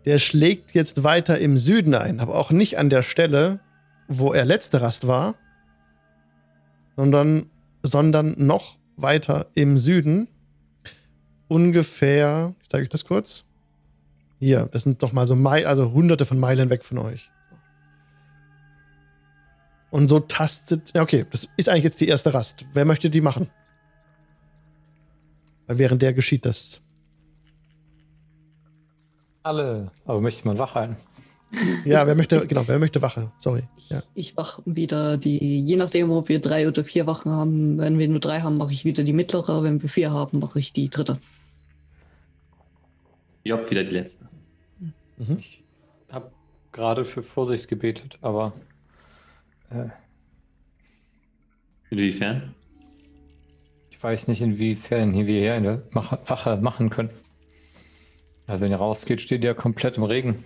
Der 0.06 0.20
schlägt 0.20 0.74
jetzt 0.74 1.04
weiter 1.04 1.40
im 1.40 1.58
Süden 1.58 1.94
ein, 1.94 2.20
aber 2.20 2.36
auch 2.36 2.52
nicht 2.52 2.78
an 2.78 2.90
der 2.90 3.04
Stelle, 3.04 3.60
wo 4.08 4.34
er 4.34 4.46
letzte 4.46 4.82
Rast 4.82 5.08
war, 5.08 5.36
sondern, 6.96 7.50
sondern 7.84 8.36
noch 8.38 8.78
weiter 8.98 9.48
im 9.54 9.78
Süden. 9.78 10.28
Ungefähr, 11.48 12.56
ich 12.62 12.70
zeige 12.70 12.84
euch 12.84 12.90
das 12.90 13.06
kurz. 13.06 13.46
Hier, 14.40 14.70
das 14.72 14.84
sind 14.84 15.04
doch 15.04 15.12
mal 15.12 15.28
so 15.28 15.36
Mei 15.36 15.68
also 15.68 15.92
hunderte 15.92 16.26
von 16.26 16.40
Meilen 16.40 16.70
weg 16.70 16.84
von 16.84 16.98
euch. 16.98 17.30
Und 19.92 20.08
so 20.08 20.20
tastet. 20.20 20.92
Ja, 20.94 21.02
okay, 21.02 21.26
das 21.30 21.48
ist 21.58 21.68
eigentlich 21.68 21.84
jetzt 21.86 22.02
die 22.02 22.08
erste 22.08 22.34
Rast. 22.34 22.66
Wer 22.74 22.86
möchte 22.86 23.10
die 23.10 23.22
machen? 23.22 23.50
Während 25.72 26.02
der 26.02 26.14
geschieht 26.14 26.46
das. 26.46 26.82
Alle. 29.44 29.92
Aber 30.06 30.20
möchte 30.20 30.48
man 30.48 30.58
wach 30.58 30.74
halten? 30.74 30.98
Ja, 31.86 32.06
wer 32.06 32.16
möchte, 32.16 32.46
genau, 32.48 32.68
wer 32.68 32.78
möchte 32.80 33.02
Wache? 33.02 33.32
Sorry. 33.40 33.64
Ich, 33.78 33.90
Ja. 33.90 34.04
ich 34.14 34.36
mache 34.36 34.62
wieder 34.66 35.18
die, 35.18 35.64
je 35.66 35.78
nachdem, 35.78 36.12
ob 36.12 36.28
wir 36.30 36.40
drei 36.40 36.68
oder 36.68 36.84
vier 36.84 37.08
Wachen 37.08 37.32
haben. 37.32 37.78
Wenn 37.78 37.98
wir 37.98 38.08
nur 38.08 38.20
drei 38.20 38.42
haben, 38.42 38.58
mache 38.58 38.72
ich 38.74 38.86
wieder 38.86 39.04
die 39.04 39.14
mittlere. 39.14 39.64
Wenn 39.64 39.82
wir 39.82 39.90
vier 39.90 40.12
haben, 40.12 40.40
mache 40.40 40.60
ich 40.60 40.74
die 40.74 40.90
dritte. 40.90 41.18
Job 43.44 43.70
wieder 43.70 43.84
die 43.84 43.92
letzte. 43.92 44.28
Ich 45.40 45.64
habe 46.12 46.32
gerade 46.72 47.04
für 47.06 47.24
Vorsicht 47.24 47.68
gebetet, 47.68 48.18
aber 48.22 48.54
äh, 49.70 49.88
Inwiefern? 51.90 52.54
Ich 54.00 54.04
weiß 54.06 54.30
nicht, 54.30 54.40
inwiefern 54.42 55.12
wir 55.14 55.26
hier 55.42 55.54
eine 55.56 55.84
Wache 55.92 56.56
machen 56.56 56.90
können. 56.90 57.10
Also 58.48 58.64
wenn 58.64 58.72
ihr 58.72 58.78
rausgeht, 58.78 59.20
steht 59.20 59.44
ihr 59.44 59.54
komplett 59.54 59.98
im 59.98 60.04
Regen, 60.04 60.42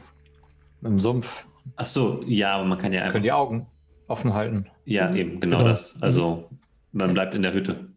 im 0.81 0.99
Sumpf. 0.99 1.45
Ach 1.75 1.85
so, 1.85 2.23
ja, 2.25 2.55
aber 2.55 2.65
man 2.65 2.79
kann 2.79 2.91
ja 2.93 3.01
einfach. 3.01 3.13
Könnt 3.13 3.25
die 3.25 3.31
Augen 3.31 3.67
offen 4.07 4.33
halten. 4.33 4.65
Ja, 4.85 5.11
Mhm. 5.11 5.15
eben, 5.17 5.39
genau, 5.39 5.59
Genau. 5.59 5.69
das. 5.69 6.01
Also, 6.01 6.49
man 6.93 7.11
bleibt 7.11 7.35
in 7.35 7.43
der 7.43 7.53
Hütte. 7.53 7.89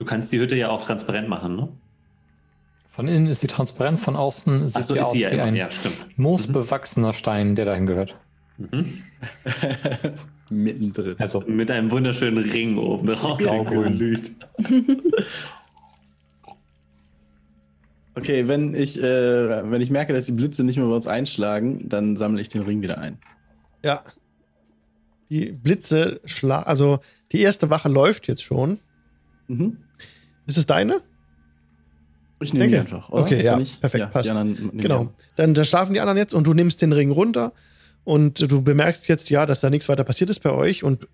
Du 0.00 0.04
kannst 0.04 0.32
die 0.32 0.40
Hütte 0.40 0.56
ja 0.56 0.70
auch 0.70 0.84
transparent 0.84 1.28
machen, 1.28 1.54
ne? 1.54 1.68
Von 2.88 3.06
innen 3.06 3.28
ist 3.28 3.40
sie 3.42 3.46
transparent, 3.46 4.00
von 4.00 4.16
außen 4.16 4.66
sieht 4.66 4.84
so, 4.86 4.94
sie 4.94 5.00
ist 5.00 5.06
aus 5.06 5.12
sie 5.12 5.20
ja 5.20 5.30
wie 5.30 5.34
immer. 5.34 5.44
ein 5.44 5.54
Ja, 5.54 5.70
stimmt. 5.70 6.18
moosbewachsener 6.18 7.12
Stein, 7.12 7.54
der 7.54 7.64
dahin 7.64 7.86
gehört. 7.86 8.16
Mhm. 8.58 9.04
Mittendrin. 10.50 11.16
Also 11.18 11.40
Mit 11.46 11.70
einem 11.70 11.90
wunderschönen 11.90 12.44
Ring 12.44 12.78
oben 12.78 13.06
drauf. 13.08 13.38
Grau-grün. 13.38 14.36
Okay, 18.18 18.48
wenn 18.48 18.74
ich, 18.74 19.00
äh, 19.00 19.70
wenn 19.70 19.80
ich 19.80 19.90
merke, 19.90 20.12
dass 20.12 20.26
die 20.26 20.32
Blitze 20.32 20.64
nicht 20.64 20.76
mehr 20.76 20.86
bei 20.86 20.94
uns 20.94 21.06
einschlagen, 21.06 21.88
dann 21.88 22.16
sammle 22.16 22.40
ich 22.40 22.48
den 22.48 22.62
Ring 22.62 22.82
wieder 22.82 22.98
ein. 22.98 23.18
Ja. 23.84 24.02
Die 25.30 25.52
Blitze 25.52 26.20
schlagen. 26.24 26.66
Also, 26.66 26.98
die 27.30 27.40
erste 27.40 27.70
Wache 27.70 27.88
läuft 27.88 28.26
jetzt 28.26 28.42
schon. 28.42 28.80
Mhm. 29.46 29.76
Ist 30.46 30.58
es 30.58 30.66
deine? 30.66 31.00
Ich 32.40 32.52
nehme 32.52 32.66
die 32.66 32.70
Denke. 32.72 32.96
einfach. 32.96 33.08
Oder? 33.10 33.22
Okay, 33.22 33.44
ja, 33.44 33.58
ich? 33.60 33.80
perfekt, 33.80 34.06
die 34.06 34.12
passt. 34.12 34.34
Genau. 34.72 35.12
Dann 35.36 35.54
da 35.54 35.64
schlafen 35.64 35.92
die 35.92 36.00
anderen 36.00 36.18
jetzt 36.18 36.34
und 36.34 36.44
du 36.44 36.54
nimmst 36.54 36.82
den 36.82 36.92
Ring 36.92 37.12
runter 37.12 37.52
und 38.08 38.50
du 38.50 38.62
bemerkst 38.62 39.06
jetzt 39.08 39.28
ja, 39.28 39.44
dass 39.44 39.60
da 39.60 39.68
nichts 39.68 39.86
weiter 39.90 40.02
passiert 40.02 40.30
ist 40.30 40.40
bei 40.42 40.50
euch 40.50 40.82
und 40.82 41.06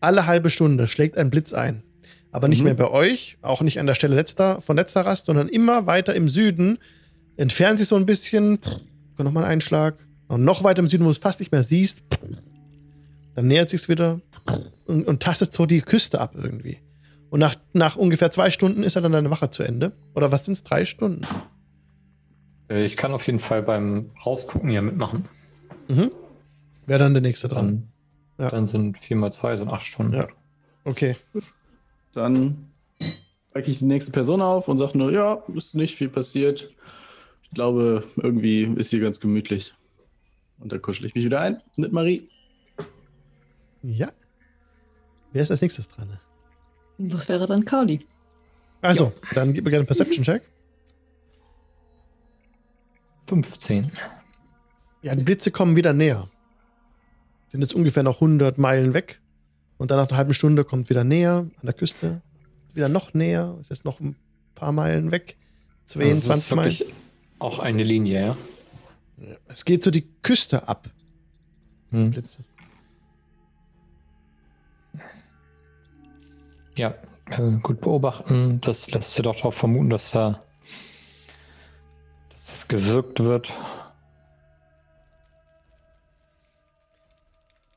alle 0.00 0.26
halbe 0.26 0.48
Stunde 0.48 0.86
schlägt 0.86 1.18
ein 1.18 1.28
Blitz 1.28 1.52
ein. 1.52 1.82
Aber 2.30 2.46
nicht 2.46 2.60
Mhm. 2.60 2.66
mehr 2.66 2.74
bei 2.74 2.88
euch, 2.88 3.36
auch 3.42 3.62
nicht 3.62 3.80
an 3.80 3.86
der 3.86 3.94
Stelle 3.96 4.14
letzter, 4.14 4.60
von 4.60 4.76
letzter 4.76 5.00
Rast, 5.00 5.26
sondern 5.26 5.48
immer 5.48 5.86
weiter 5.86 6.14
im 6.14 6.28
Süden. 6.28 6.78
Entfernt 7.36 7.80
sich 7.80 7.88
so 7.88 7.96
ein 7.96 8.06
bisschen, 8.06 8.58
nochmal 9.18 9.42
ein 9.44 9.50
Einschlag. 9.52 9.96
Und 10.28 10.44
noch 10.44 10.62
weiter 10.62 10.80
im 10.82 10.86
Süden, 10.86 11.02
wo 11.02 11.08
du 11.08 11.12
es 11.12 11.18
fast 11.18 11.40
nicht 11.40 11.50
mehr 11.50 11.64
siehst. 11.64 12.04
Dann 13.34 13.48
nähert 13.48 13.68
sich 13.68 13.88
wieder 13.88 14.20
und, 14.86 15.04
und 15.06 15.20
tastet 15.22 15.52
so 15.52 15.66
die 15.66 15.80
Küste 15.80 16.20
ab 16.20 16.34
irgendwie. 16.36 16.78
Und 17.28 17.40
nach, 17.40 17.56
nach 17.72 17.96
ungefähr 17.96 18.30
zwei 18.30 18.50
Stunden 18.52 18.84
ist 18.84 18.94
er 18.94 19.02
dann 19.02 19.12
deine 19.12 19.30
Wache 19.30 19.50
zu 19.50 19.64
Ende. 19.64 19.92
Oder 20.14 20.30
was 20.30 20.44
sind 20.44 20.52
es? 20.54 20.62
Drei 20.62 20.84
Stunden? 20.84 21.26
äh, 22.70 22.84
ich 22.84 22.96
kann 22.96 23.12
auf 23.12 23.26
jeden 23.26 23.40
Fall 23.40 23.62
beim 23.62 24.10
Rausgucken 24.24 24.68
hier 24.70 24.82
mitmachen. 24.82 25.24
Mhm. 25.88 26.12
Wäre 26.86 26.98
dann 26.98 27.14
der 27.14 27.22
nächste 27.22 27.48
dran. 27.48 27.90
Dann, 28.36 28.44
Ja. 28.46 28.50
dann 28.50 28.66
sind 28.66 28.98
4 28.98 29.16
mal 29.16 29.32
2 29.32 29.56
sind 29.56 29.68
8 29.68 29.82
Stunden. 29.82 30.14
Ja. 30.14 30.28
Okay. 30.84 31.16
Dann 32.12 32.70
wecke 33.52 33.70
ich 33.70 33.80
die 33.80 33.86
nächste 33.86 34.12
Person 34.12 34.40
auf 34.40 34.68
und 34.68 34.78
sage 34.78 34.96
nur, 34.96 35.12
ja, 35.12 35.42
ist 35.54 35.74
nicht 35.74 35.96
viel 35.96 36.08
passiert. 36.08 36.70
Ich 37.42 37.50
glaube, 37.50 38.04
irgendwie 38.16 38.64
ist 38.64 38.90
hier 38.90 39.00
ganz 39.00 39.20
gemütlich. 39.20 39.74
Und 40.58 40.72
dann 40.72 40.80
kuschel 40.80 41.06
ich 41.06 41.14
mich 41.14 41.24
wieder 41.24 41.40
ein 41.40 41.62
mit 41.76 41.92
Marie. 41.92 42.28
Ja. 43.82 44.10
Wer 45.32 45.42
ist 45.42 45.50
als 45.50 45.60
nächstes 45.60 45.88
dran? 45.88 46.18
Das 46.98 47.28
wäre 47.28 47.46
dann 47.46 47.64
Kali. 47.64 48.06
Also, 48.80 49.12
dann 49.34 49.52
gib 49.52 49.64
mir 49.64 49.70
gerne 49.70 49.80
einen 49.80 49.86
Perception-Check. 49.86 50.42
15. 53.26 53.90
Ja, 55.02 55.14
die 55.14 55.24
Blitze 55.24 55.50
kommen 55.50 55.76
wieder 55.76 55.92
näher. 55.92 56.28
Sind 57.56 57.62
jetzt 57.62 57.74
ungefähr 57.74 58.02
noch 58.02 58.16
100 58.16 58.58
Meilen 58.58 58.92
weg. 58.92 59.22
Und 59.78 59.90
dann 59.90 59.96
nach 59.96 60.10
einer 60.10 60.18
halben 60.18 60.34
Stunde 60.34 60.62
kommt 60.62 60.90
wieder 60.90 61.04
näher 61.04 61.36
an 61.38 61.62
der 61.62 61.72
Küste. 61.72 62.20
Wieder 62.74 62.90
noch 62.90 63.14
näher. 63.14 63.56
Ist 63.62 63.70
jetzt 63.70 63.86
noch 63.86 63.98
ein 63.98 64.14
paar 64.54 64.72
Meilen 64.72 65.10
weg. 65.10 65.38
Also 65.88 66.00
es 66.00 66.18
ist 66.18 66.24
22 66.26 66.54
Meilen. 66.54 66.70
wirklich 66.70 66.94
auch 67.38 67.58
eine 67.60 67.82
Linie, 67.82 68.26
ja. 68.26 68.36
Es 69.48 69.64
geht 69.64 69.82
so 69.82 69.90
die 69.90 70.06
Küste 70.22 70.68
ab. 70.68 70.90
Hm. 71.92 72.10
Blitze. 72.10 72.44
Ja, 76.76 76.94
äh, 77.30 77.52
gut 77.62 77.80
beobachten. 77.80 78.60
Das 78.60 78.90
lässt 78.90 79.16
ja 79.16 79.22
doch 79.22 79.36
darauf 79.36 79.54
vermuten, 79.54 79.88
dass 79.88 80.10
da 80.10 80.42
dass 82.28 82.48
das 82.48 82.68
gewirkt 82.68 83.20
wird. 83.20 83.50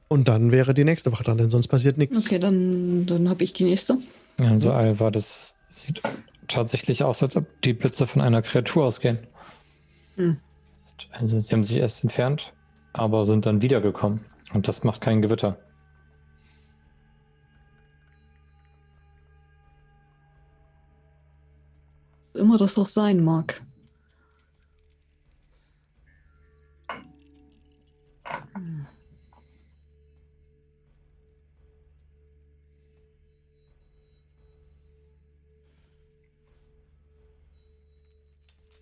Und 0.09 0.27
dann 0.27 0.51
wäre 0.51 0.73
die 0.73 0.83
nächste 0.83 1.11
Wache 1.11 1.23
dran, 1.23 1.37
denn 1.37 1.51
sonst 1.51 1.67
passiert 1.67 1.97
nichts. 1.97 2.25
Okay, 2.25 2.39
dann, 2.39 3.05
dann 3.05 3.29
habe 3.29 3.43
ich 3.43 3.53
die 3.53 3.63
nächste. 3.63 3.99
Ja, 4.39 4.49
also 4.49 4.71
Alva, 4.71 5.11
das 5.11 5.55
sieht 5.69 6.01
tatsächlich 6.47 7.03
aus, 7.03 7.21
als 7.21 7.37
ob 7.37 7.45
die 7.61 7.73
Blitze 7.73 8.07
von 8.07 8.21
einer 8.21 8.41
Kreatur 8.41 8.85
ausgehen. 8.85 9.19
Hm. 10.17 10.37
Also 11.11 11.39
sie 11.39 11.53
haben 11.53 11.63
sich 11.63 11.77
erst 11.77 12.03
entfernt, 12.03 12.53
aber 12.91 13.23
sind 13.23 13.45
dann 13.45 13.61
wiedergekommen. 13.61 14.25
Und 14.51 14.67
das 14.67 14.83
macht 14.83 14.99
kein 14.99 15.21
Gewitter. 15.21 15.59
Immer 22.33 22.57
das 22.57 22.79
auch 22.79 22.87
sein 22.87 23.23
mag. 23.23 23.61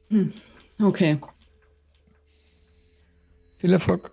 Hm. 0.09 0.33
Okay. 0.79 1.19
Viel 3.57 3.73
Erfolg. 3.73 4.11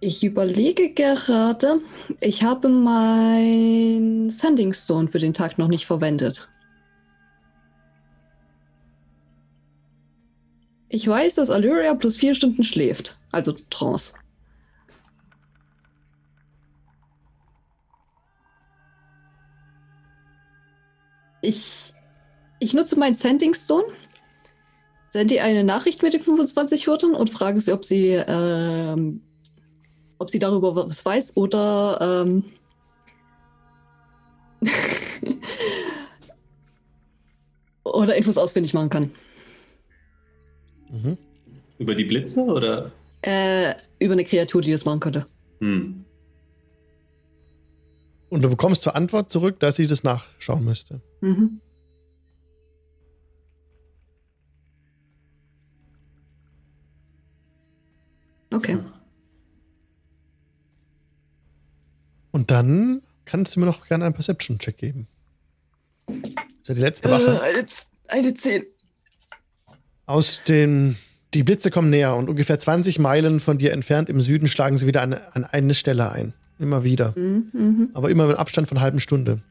Ich 0.00 0.22
überlege 0.22 0.92
gerade, 0.92 1.80
ich 2.20 2.42
habe 2.42 2.68
mein 2.68 4.28
Sending 4.28 4.74
Stone 4.74 5.10
für 5.10 5.18
den 5.18 5.32
Tag 5.32 5.56
noch 5.56 5.68
nicht 5.68 5.86
verwendet. 5.86 6.46
Ich 10.90 11.08
weiß, 11.08 11.36
dass 11.36 11.50
Alluria 11.50 11.94
plus 11.94 12.18
vier 12.18 12.34
Stunden 12.34 12.64
schläft, 12.64 13.18
also 13.32 13.56
Trance. 13.70 14.12
Ich, 21.44 21.92
ich 22.58 22.72
nutze 22.74 22.98
meinen 22.98 23.14
Sending 23.14 23.54
Stone, 23.54 23.84
sende 25.10 25.34
ihr 25.34 25.44
eine 25.44 25.62
Nachricht 25.62 26.02
mit 26.02 26.14
den 26.14 26.22
25 26.22 26.88
Wörtern 26.88 27.14
und 27.14 27.30
frage 27.30 27.60
sie, 27.60 27.72
ob 27.72 27.84
sie, 27.84 28.20
ähm, 28.26 29.20
ob 30.18 30.30
sie 30.30 30.38
darüber 30.38 30.74
was 30.74 31.04
weiß 31.04 31.36
oder 31.36 32.24
ähm, 32.24 32.44
oder 37.84 38.16
Infos 38.16 38.38
ausfindig 38.38 38.74
machen 38.74 38.90
kann. 38.90 39.10
Mhm. 40.90 41.18
Über 41.78 41.94
die 41.94 42.04
Blitze 42.04 42.42
oder? 42.42 42.90
Äh, 43.22 43.74
über 43.98 44.14
eine 44.14 44.24
Kreatur, 44.24 44.62
die 44.62 44.72
das 44.72 44.84
machen 44.84 45.00
könnte. 45.00 45.26
Hm. 45.60 46.04
Und 48.30 48.42
du 48.42 48.50
bekommst 48.50 48.82
zur 48.82 48.96
Antwort 48.96 49.30
zurück, 49.30 49.60
dass 49.60 49.76
sie 49.76 49.86
das 49.86 50.02
nachschauen 50.02 50.64
müsste. 50.64 51.00
Mhm. 51.24 51.60
Okay. 58.52 58.78
Und 62.30 62.50
dann 62.50 63.00
kannst 63.24 63.56
du 63.56 63.60
mir 63.60 63.66
noch 63.66 63.88
gerne 63.88 64.04
einen 64.04 64.12
Perception-Check 64.12 64.76
geben. 64.76 65.08
Das 66.06 66.68
ist 66.68 66.76
die 66.76 66.82
letzte 66.82 67.10
Wache. 67.10 67.40
Äh, 67.42 67.58
eine, 67.58 67.66
eine 68.08 68.34
10. 68.34 68.66
Aus 70.04 70.42
den. 70.46 70.96
Die 71.32 71.42
Blitze 71.42 71.70
kommen 71.70 71.88
näher 71.88 72.14
und 72.14 72.28
ungefähr 72.28 72.58
20 72.58 72.98
Meilen 72.98 73.40
von 73.40 73.56
dir 73.56 73.72
entfernt 73.72 74.10
im 74.10 74.20
Süden 74.20 74.46
schlagen 74.46 74.76
sie 74.76 74.86
wieder 74.86 75.00
an, 75.00 75.14
an 75.14 75.44
eine 75.44 75.74
Stelle 75.74 76.12
ein. 76.12 76.34
Immer 76.58 76.84
wieder. 76.84 77.14
Mhm, 77.16 77.48
mhm. 77.52 77.90
Aber 77.94 78.10
immer 78.10 78.26
mit 78.26 78.36
Abstand 78.36 78.68
von 78.68 78.76
einer 78.76 78.84
halben 78.84 79.00
Stunde. 79.00 79.42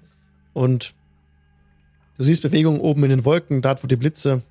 Und 0.54 0.94
du 2.18 2.24
siehst 2.24 2.42
Bewegungen 2.42 2.80
oben 2.80 3.04
in 3.04 3.10
den 3.10 3.26
Wolken, 3.26 3.62
dort 3.62 3.84
wo 3.84 3.88
die 3.88 3.96
Blitze 3.96 4.44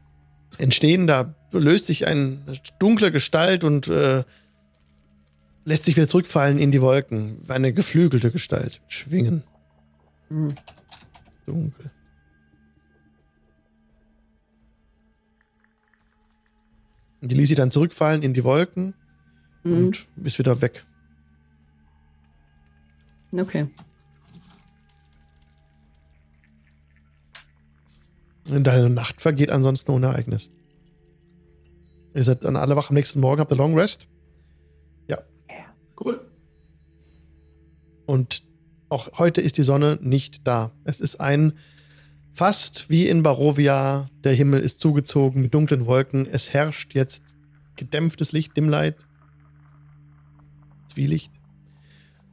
entstehen, 0.58 1.06
da 1.06 1.34
löst 1.52 1.86
sich 1.86 2.06
eine 2.06 2.38
dunkle 2.78 3.10
Gestalt 3.12 3.64
und 3.64 3.88
äh, 3.88 4.24
lässt 5.64 5.84
sich 5.84 5.96
wieder 5.96 6.08
zurückfallen 6.08 6.58
in 6.58 6.70
die 6.72 6.82
Wolken. 6.82 7.38
Eine 7.48 7.72
geflügelte 7.72 8.30
Gestalt. 8.30 8.80
Schwingen. 8.88 9.44
Mhm. 10.28 10.54
Dunkel. 11.46 11.90
Und 17.20 17.30
die 17.30 17.36
ließ 17.36 17.48
sie 17.48 17.54
dann 17.54 17.70
zurückfallen 17.70 18.22
in 18.22 18.34
die 18.34 18.44
Wolken 18.44 18.94
Mhm. 19.64 19.72
und 19.76 20.06
ist 20.24 20.38
wieder 20.38 20.60
weg. 20.60 20.84
Okay. 23.32 23.68
Deine 28.44 28.90
Nacht 28.90 29.20
vergeht 29.20 29.50
ansonsten 29.50 29.92
ohne 29.92 30.06
Ereignis. 30.06 30.50
Ihr 32.14 32.24
seid 32.24 32.44
dann 32.44 32.56
alle 32.56 32.76
wach 32.76 32.90
am 32.90 32.94
nächsten 32.94 33.20
Morgen, 33.20 33.40
habt 33.40 33.52
ihr 33.52 33.56
Long 33.56 33.78
Rest. 33.78 34.08
Cool. 36.02 36.20
Und 38.06 38.42
auch 38.88 39.18
heute 39.18 39.40
ist 39.40 39.56
die 39.56 39.62
Sonne 39.62 39.98
nicht 40.02 40.46
da. 40.46 40.72
Es 40.84 41.00
ist 41.00 41.20
ein 41.20 41.54
fast 42.34 42.90
wie 42.90 43.06
in 43.08 43.22
Barovia. 43.22 44.10
Der 44.24 44.34
Himmel 44.34 44.60
ist 44.60 44.80
zugezogen 44.80 45.42
mit 45.42 45.54
dunklen 45.54 45.86
Wolken. 45.86 46.26
Es 46.26 46.52
herrscht 46.52 46.94
jetzt 46.94 47.22
gedämpftes 47.76 48.32
Licht, 48.32 48.56
Dimmlight, 48.56 48.96
Zwielicht. 50.88 51.32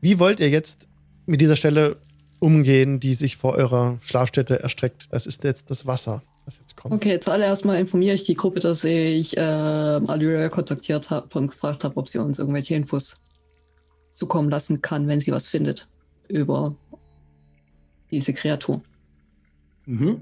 Wie 0.02 0.19
wollt 0.19 0.40
ihr 0.40 0.49
jetzt 0.49 0.88
mit 1.26 1.41
dieser 1.41 1.56
Stelle 1.56 1.99
umgehen, 2.40 2.99
die 2.99 3.14
sich 3.14 3.38
vor 3.38 3.56
eurer 3.56 3.99
Schlafstätte 4.02 4.61
erstreckt? 4.61 5.07
Das 5.11 5.26
ist 5.26 5.44
jetzt 5.44 5.70
das 5.70 5.86
Wasser, 5.86 6.24
das 6.45 6.60
jetzt 6.60 6.76
kommt. 6.76 6.94
Okay, 6.94 7.20
zuallererst 7.20 7.66
mal 7.66 7.80
informiere 7.80 8.16
ich 8.16 8.26
die 8.26 8.36
Gruppe, 8.36 8.60
dass 8.60 8.84
ich 8.84 9.38
äh, 9.38 9.41
Allyria 9.41 10.49
kontaktiert 10.49 11.10
habe 11.10 11.28
und 11.38 11.48
gefragt 11.48 11.84
habe, 11.84 11.98
ob 11.98 12.10
sie 12.10 12.20
uns 12.20 12.40
irgendwelche 12.40 12.76
Infos 12.76 13.18
zukommen 14.14 14.49
lassen 14.49 14.82
kann, 14.82 15.07
wenn 15.07 15.22
sie 15.22 15.32
was 15.32 15.48
findet 15.48 15.88
über 16.28 16.76
diese 18.11 18.34
Kreatur. 18.34 18.82
Mhm. 19.86 20.22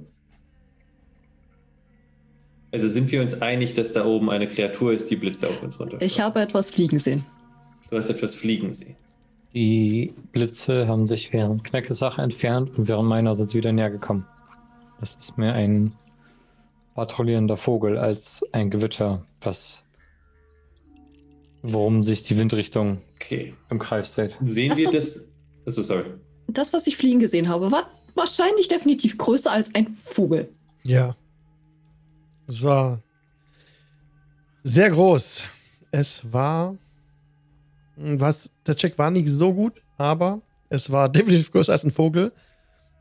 Also 2.71 2.89
sind 2.89 3.11
wir 3.11 3.21
uns 3.21 3.41
einig, 3.41 3.73
dass 3.73 3.93
da 3.93 4.05
oben 4.05 4.29
eine 4.29 4.47
Kreatur 4.47 4.93
ist, 4.93 5.09
die 5.09 5.15
Blitze 5.15 5.47
auf 5.47 5.63
uns 5.63 5.79
runter. 5.79 6.01
Ich 6.01 6.19
habe 6.19 6.41
etwas 6.41 6.69
fliegen 6.69 6.99
sehen. 6.99 7.25
Du 7.89 7.97
hast 7.97 8.09
etwas 8.09 8.35
fliegen 8.35 8.73
sehen. 8.73 8.95
Die 9.53 10.13
Blitze 10.31 10.87
haben 10.87 11.07
sich 11.07 11.31
während 11.33 11.63
Kneckes 11.63 11.97
Sache 11.97 12.21
entfernt 12.21 12.77
und 12.77 12.87
während 12.87 13.07
meiner 13.09 13.33
sind 13.33 13.49
sie 13.51 13.57
wieder 13.57 13.71
näher 13.71 13.89
gekommen. 13.89 14.25
Das 14.99 15.15
ist 15.15 15.37
mehr 15.37 15.53
ein 15.53 15.93
patrouillierender 16.95 17.57
Vogel 17.57 17.97
als 17.97 18.43
ein 18.53 18.69
Gewitter, 18.69 19.25
was 19.41 19.83
worum 21.61 22.03
sich 22.03 22.23
die 22.23 22.37
Windrichtung 22.37 23.01
Okay. 23.15 23.53
im 23.69 23.79
Kreis 23.79 24.13
dreht. 24.13 24.35
Sehen 24.43 24.69
Das 24.69 24.79
wir 24.79 24.89
das? 24.89 25.31
Achso, 25.65 25.81
sorry. 25.81 26.05
Das, 26.47 26.71
was 26.71 26.87
ich 26.87 26.95
fliegen 26.97 27.19
gesehen 27.19 27.49
habe, 27.49 27.71
war 27.71 27.89
wahrscheinlich 28.15 28.67
definitiv 28.67 29.17
größer 29.17 29.51
als 29.51 29.73
ein 29.75 29.95
Vogel. 29.95 30.49
Ja. 30.83 31.15
Es 32.47 32.63
war 32.63 33.01
sehr 34.63 34.89
groß. 34.91 35.43
Es 35.91 36.31
war. 36.31 36.75
Was, 37.97 38.51
der 38.65 38.75
Check 38.75 38.97
war 38.97 39.09
nicht 39.09 39.27
so 39.27 39.53
gut, 39.53 39.81
aber 39.97 40.41
es 40.69 40.91
war 40.91 41.09
definitiv 41.09 41.51
größer 41.51 41.71
als 41.71 41.83
ein 41.83 41.91
Vogel. 41.91 42.31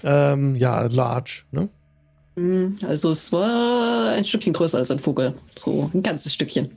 Ähm, 0.02 0.56
ja, 0.56 0.86
large, 0.86 1.44
ne? 1.50 1.68
Hm, 2.36 2.76
Also 2.86 3.12
es 3.12 3.32
war 3.32 4.10
ein 4.10 4.24
Stückchen 4.24 4.52
größer 4.52 4.78
als 4.78 4.90
ein 4.90 4.98
Vogel. 4.98 5.34
So 5.58 5.90
ein 5.92 6.02
ganzes 6.02 6.34
Stückchen. 6.34 6.70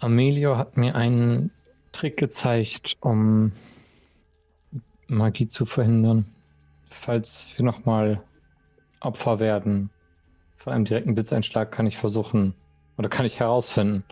Amelio 0.00 0.56
hat 0.56 0.76
mir 0.76 0.94
einen 0.94 1.50
Trick 1.92 2.16
gezeigt, 2.16 2.96
um 3.00 3.50
Magie 5.08 5.48
zu 5.48 5.66
verhindern. 5.66 6.26
Falls 6.88 7.46
wir 7.56 7.64
nochmal 7.64 8.22
Opfer 9.00 9.40
werden 9.40 9.90
von 10.56 10.72
einem 10.72 10.84
direkten 10.84 11.14
Blitzeinschlag, 11.14 11.72
kann 11.72 11.86
ich 11.86 11.96
versuchen 11.96 12.54
oder 12.96 13.08
kann 13.08 13.26
ich 13.26 13.40
herausfinden, 13.40 14.04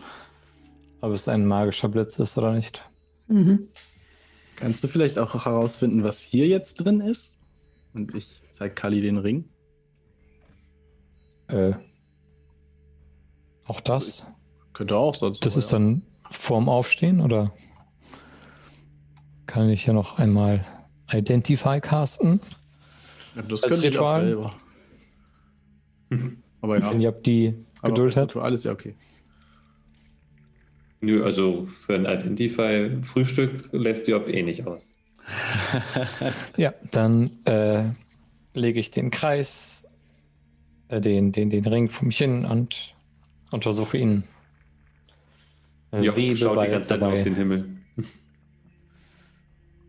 ob 1.07 1.13
es 1.13 1.27
ein 1.27 1.45
magischer 1.45 1.87
Blitz 1.87 2.19
ist 2.19 2.37
oder 2.37 2.53
nicht. 2.53 2.83
Mhm. 3.27 3.69
Kannst 4.57 4.83
du 4.83 4.87
vielleicht 4.87 5.17
auch 5.17 5.45
herausfinden, 5.45 6.03
was 6.03 6.21
hier 6.21 6.47
jetzt 6.47 6.75
drin 6.75 6.99
ist? 6.99 7.37
Und 7.93 8.13
ich 8.13 8.43
zeige 8.51 8.73
Kali 8.73 9.01
den 9.01 9.17
Ring. 9.17 9.45
Äh, 11.47 11.73
auch 13.65 13.79
das? 13.81 14.23
Könnte 14.73 14.97
auch 14.97 15.15
sonst. 15.15 15.45
Das 15.45 15.55
ist 15.55 15.71
ja. 15.71 15.79
dann 15.79 16.01
vorm 16.29 16.67
Aufstehen 16.67 17.21
oder 17.21 17.53
kann 19.45 19.69
ich 19.69 19.85
hier 19.85 19.93
noch 19.93 20.17
einmal 20.17 20.65
Identify 21.11 21.79
casten? 21.79 22.41
Ja, 23.35 23.43
das 23.43 23.61
könnte 23.61 23.87
ich 23.87 23.97
auch 23.97 24.17
Ritual? 24.17 24.25
selber. 24.25 24.51
Aber 26.61 26.79
ja, 26.79 26.91
Wenn 26.91 27.01
ihr 27.01 27.07
habt 27.09 27.25
die 27.25 27.55
Geduld 27.81 28.17
habt. 28.17 28.31
Ritual 28.31 28.53
ist 28.53 28.65
ja 28.65 28.71
okay. 28.73 28.95
Nö, 30.99 31.23
also 31.23 31.67
für 31.85 31.95
ein 31.95 32.05
Identify-Frühstück 32.05 33.69
lässt 33.71 34.07
die 34.07 34.11
Job 34.11 34.27
eh 34.27 34.43
nicht 34.43 34.65
aus. 34.65 34.93
Ja, 36.57 36.73
dann 36.91 37.31
äh, 37.45 37.83
lege 38.53 38.79
ich 38.79 38.91
den 38.91 39.11
Kreis, 39.11 39.87
äh, 40.87 41.01
den, 41.01 41.31
den, 41.31 41.49
den 41.49 41.65
Ring 41.65 41.89
vor 41.89 42.07
mich 42.07 42.17
hin 42.17 42.45
und 42.45 42.95
untersuche 43.51 43.97
ihn. 43.97 44.23
Äh, 45.91 46.01
Job 46.01 46.15
webe 46.15 46.37
schaut 46.37 46.63
die 46.63 46.69
ganze 46.69 46.89
Zeit 46.89 46.99
nur 46.99 47.09
dabei. 47.09 47.19
auf 47.19 47.23
den 47.23 47.35
Himmel. 47.35 47.69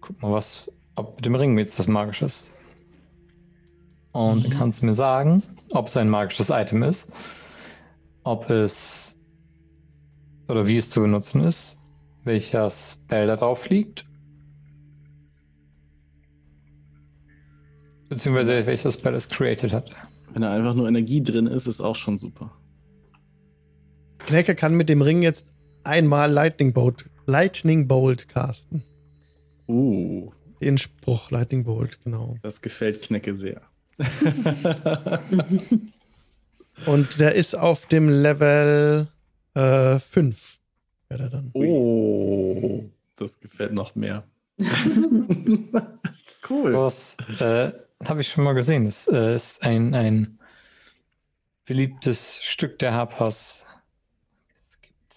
Guck 0.01 0.23
mal, 0.23 0.33
was, 0.33 0.71
ob 0.97 1.17
mit 1.17 1.27
dem 1.27 1.35
Ring 1.35 1.57
jetzt 1.59 1.79
was 1.79 1.89
Magisches. 1.89 2.51
Und 4.13 4.45
dann 4.45 4.53
kannst 4.59 4.83
du 4.83 4.87
mir 4.87 4.95
sagen, 4.95 5.43
ob 5.73 5.87
es 5.87 5.97
ein 5.97 6.09
magisches 6.09 6.51
Item 6.51 6.83
ist, 6.83 7.13
ob 8.25 8.51
es 8.51 9.18
oder 10.49 10.67
wie 10.67 10.79
es 10.79 10.91
zu 10.91 11.01
benutzen 11.01 11.45
ist, 11.45 11.79
welcher 12.25 12.69
Spell 12.71 13.27
da 13.27 13.37
drauf 13.37 13.69
liegt, 13.69 14.07
beziehungsweise 18.09 18.67
welcher 18.67 18.91
Spell 18.91 19.15
es 19.15 19.29
created 19.29 19.73
hat. 19.73 19.91
Wenn 20.33 20.43
da 20.43 20.53
einfach 20.53 20.75
nur 20.75 20.89
Energie 20.89 21.23
drin 21.23 21.47
ist, 21.47 21.67
ist 21.67 21.81
auch 21.81 21.97
schon 21.97 22.19
super. 22.19 22.51
Knecke 24.27 24.55
kann 24.55 24.75
mit 24.75 24.89
dem 24.89 25.01
Ring 25.01 25.23
jetzt 25.23 25.47
einmal 25.85 26.31
Lightning 26.31 26.73
Bolt, 26.73 27.07
Lightning 27.27 27.89
Bolt 27.89 28.29
casten. 28.29 28.85
Uh, 29.67 30.31
Den 30.61 30.79
Spruch 30.79 31.31
Lightning 31.31 31.65
Bolt, 31.65 31.99
genau. 32.03 32.37
das 32.43 32.61
gefällt 32.61 33.03
Knecke 33.03 33.37
sehr. 33.37 33.63
Und 36.87 37.21
der 37.21 37.35
ist 37.35 37.55
auf 37.55 37.87
dem 37.87 38.09
Level 38.09 39.09
5. 39.59 40.59
Wäre 41.09 41.21
der 41.21 41.31
dann. 41.31 41.51
oh, 41.55 42.85
das 43.17 43.41
gefällt 43.41 43.73
noch 43.73 43.95
mehr. 43.95 44.25
cool. 46.51 46.73
Das 46.73 47.17
äh, 47.41 47.73
habe 48.05 48.21
ich 48.21 48.29
schon 48.29 48.45
mal 48.45 48.53
gesehen. 48.53 48.85
Das 48.85 49.09
äh, 49.09 49.35
ist 49.35 49.63
ein, 49.63 49.95
ein 49.95 50.39
beliebtes 51.65 52.41
Stück 52.43 52.79
der 52.79 52.93
Harpers. 52.93 53.67
Es 54.61 54.81
gibt 54.81 55.17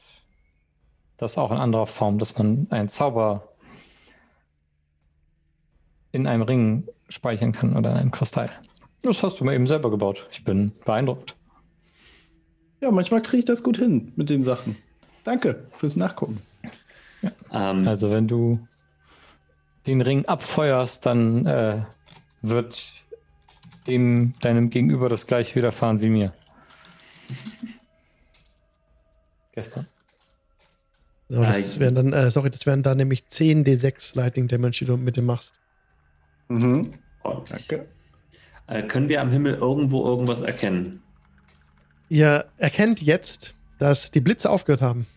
das 1.17 1.37
auch 1.37 1.51
in 1.51 1.57
anderer 1.57 1.87
Form, 1.87 2.19
dass 2.19 2.37
man 2.37 2.67
einen 2.69 2.89
Zauber 2.89 3.47
in 6.11 6.27
einem 6.27 6.43
Ring 6.43 6.87
speichern 7.09 7.51
kann 7.51 7.75
oder 7.75 7.91
in 7.91 7.97
einem 7.97 8.11
Kristall. 8.11 8.49
Das 9.01 9.23
hast 9.23 9.39
du 9.39 9.45
mal 9.45 9.55
eben 9.55 9.67
selber 9.67 9.89
gebaut. 9.89 10.27
Ich 10.31 10.43
bin 10.43 10.73
beeindruckt. 10.85 11.35
Ja, 12.81 12.91
manchmal 12.91 13.21
kriege 13.21 13.39
ich 13.39 13.45
das 13.45 13.63
gut 13.63 13.77
hin 13.77 14.11
mit 14.15 14.29
den 14.29 14.43
Sachen. 14.43 14.75
Danke 15.23 15.67
fürs 15.77 15.95
Nachgucken. 15.95 16.41
Ähm, 17.51 17.87
Also 17.87 18.11
wenn 18.11 18.27
du 18.27 18.59
den 19.85 20.01
Ring 20.01 20.25
abfeuerst, 20.25 21.05
dann 21.05 21.45
äh, 21.45 21.83
wird 22.41 22.93
dem 23.87 24.33
deinem 24.41 24.69
Gegenüber 24.69 25.09
das 25.09 25.27
gleiche 25.27 25.55
widerfahren 25.55 26.01
wie 26.01 26.09
mir. 26.09 26.33
Gestern. 29.53 29.87
So, 31.29 31.43
das 31.43 31.79
wären 31.79 31.95
dann, 31.95 32.13
äh, 32.13 32.29
sorry, 32.29 32.49
das 32.49 32.65
wären 32.65 32.83
dann 32.83 32.97
nämlich 32.97 33.27
10 33.27 33.63
D6 33.63 34.17
Lightning 34.17 34.47
Damage, 34.47 34.79
die 34.79 34.85
du 34.85 34.97
mit 34.97 35.17
dem 35.17 35.25
machst. 35.25 35.53
Mhm. 36.49 36.93
ordentlich. 37.23 37.67
Danke. 37.67 37.87
Äh, 38.67 38.83
können 38.83 39.07
wir 39.07 39.21
am 39.21 39.29
Himmel 39.29 39.53
irgendwo 39.53 40.05
irgendwas 40.05 40.41
erkennen? 40.41 41.01
Ihr 42.11 42.43
erkennt 42.57 43.01
jetzt, 43.01 43.55
dass 43.79 44.11
die 44.11 44.19
Blitze 44.19 44.49
aufgehört 44.49 44.81
haben. 44.81 45.07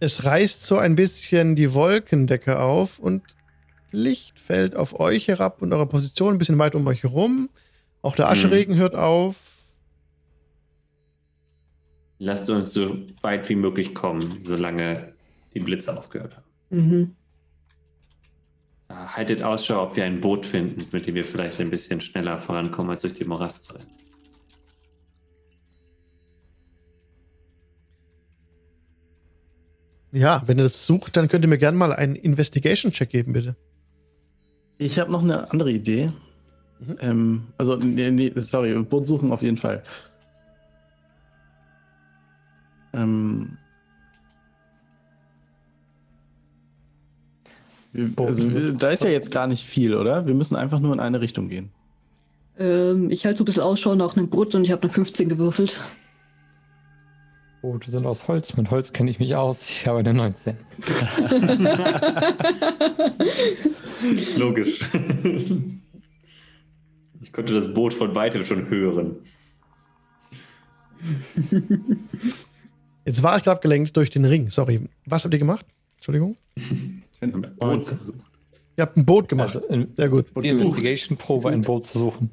Es 0.00 0.24
reißt 0.24 0.64
so 0.64 0.78
ein 0.78 0.96
bisschen 0.96 1.54
die 1.54 1.74
Wolkendecke 1.74 2.58
auf 2.58 2.98
und 2.98 3.22
Licht 3.90 4.38
fällt 4.38 4.74
auf 4.74 4.98
euch 4.98 5.28
herab 5.28 5.60
und 5.60 5.74
eure 5.74 5.84
Position 5.84 6.32
ein 6.32 6.38
bisschen 6.38 6.56
weit 6.56 6.74
um 6.74 6.86
euch 6.86 7.02
herum. 7.02 7.50
Auch 8.00 8.16
der 8.16 8.30
Ascheregen 8.30 8.76
hört 8.76 8.94
auf. 8.94 9.36
Lasst 12.18 12.48
uns 12.48 12.72
so 12.72 12.96
weit 13.20 13.46
wie 13.50 13.56
möglich 13.56 13.94
kommen, 13.94 14.40
solange 14.44 15.12
die 15.52 15.60
Blitze 15.60 15.94
aufgehört 15.94 16.36
haben. 16.38 16.46
Mhm. 16.70 17.16
Äh, 18.88 18.94
haltet 18.94 19.42
Ausschau, 19.42 19.82
ob 19.82 19.94
wir 19.94 20.06
ein 20.06 20.22
Boot 20.22 20.46
finden, 20.46 20.86
mit 20.90 21.06
dem 21.06 21.14
wir 21.14 21.26
vielleicht 21.26 21.60
ein 21.60 21.68
bisschen 21.68 22.00
schneller 22.00 22.38
vorankommen, 22.38 22.92
als 22.92 23.02
durch 23.02 23.12
die 23.12 23.26
Morast 23.26 23.64
zu 23.64 23.74
rennen. 23.74 24.03
Ja, 30.14 30.42
wenn 30.46 30.58
ihr 30.58 30.62
das 30.62 30.86
sucht, 30.86 31.16
dann 31.16 31.26
könnt 31.26 31.44
ihr 31.44 31.48
mir 31.48 31.58
gerne 31.58 31.76
mal 31.76 31.92
einen 31.92 32.14
Investigation-Check 32.14 33.10
geben, 33.10 33.32
bitte. 33.32 33.56
Ich 34.78 35.00
habe 35.00 35.10
noch 35.10 35.22
eine 35.22 35.50
andere 35.50 35.72
Idee. 35.72 36.12
Mhm. 36.78 36.96
Ähm, 37.00 37.42
also, 37.58 37.74
nee, 37.74 38.12
nee, 38.12 38.32
sorry, 38.36 38.80
Boot 38.84 39.08
suchen 39.08 39.32
auf 39.32 39.42
jeden 39.42 39.56
Fall. 39.56 39.82
Ähm, 42.92 43.58
also, 48.16 48.72
da 48.72 48.90
ist 48.90 49.02
ja 49.02 49.10
jetzt 49.10 49.32
gar 49.32 49.48
nicht 49.48 49.64
viel, 49.64 49.96
oder? 49.96 50.28
Wir 50.28 50.34
müssen 50.34 50.54
einfach 50.54 50.78
nur 50.78 50.92
in 50.92 51.00
eine 51.00 51.20
Richtung 51.20 51.48
gehen. 51.48 51.70
Ähm, 52.56 53.10
ich 53.10 53.26
halte 53.26 53.38
so 53.38 53.42
ein 53.42 53.46
bisschen 53.46 53.64
Ausschau 53.64 53.96
nach 53.96 54.16
einem 54.16 54.30
Boot 54.30 54.54
und 54.54 54.62
ich 54.62 54.70
habe 54.70 54.82
eine 54.82 54.92
15 54.92 55.28
gewürfelt. 55.28 55.80
Boote 57.64 57.90
sind 57.90 58.04
aus 58.04 58.28
Holz. 58.28 58.58
Mit 58.58 58.70
Holz 58.70 58.92
kenne 58.92 59.10
ich 59.10 59.18
mich 59.18 59.34
aus. 59.36 59.70
Ich 59.70 59.86
habe 59.86 60.00
eine 60.00 60.12
19. 60.12 60.54
Logisch. 64.36 64.80
Ich 67.22 67.32
konnte 67.32 67.54
das 67.54 67.72
Boot 67.72 67.94
von 67.94 68.14
weitem 68.14 68.44
schon 68.44 68.68
hören. 68.68 69.16
Jetzt 73.06 73.22
war 73.22 73.38
ich 73.38 73.44
gerade 73.44 73.56
abgelenkt 73.56 73.96
durch 73.96 74.10
den 74.10 74.26
Ring. 74.26 74.50
Sorry. 74.50 74.86
Was 75.06 75.24
habt 75.24 75.32
ihr 75.32 75.40
gemacht? 75.40 75.64
Entschuldigung. 75.96 76.36
Ein 77.22 77.56
Boot. 77.58 77.90
Ihr 78.76 78.82
habt 78.82 78.98
ein 78.98 79.06
Boot 79.06 79.30
gemacht. 79.30 79.56
Also 79.56 79.66
in, 79.68 79.88
Sehr 79.96 80.10
gut. 80.10 80.26
die 80.36 80.48
Investigation-Probe, 80.48 81.48
ein 81.48 81.62
Boot 81.62 81.86
zu 81.86 81.98
suchen. 81.98 82.30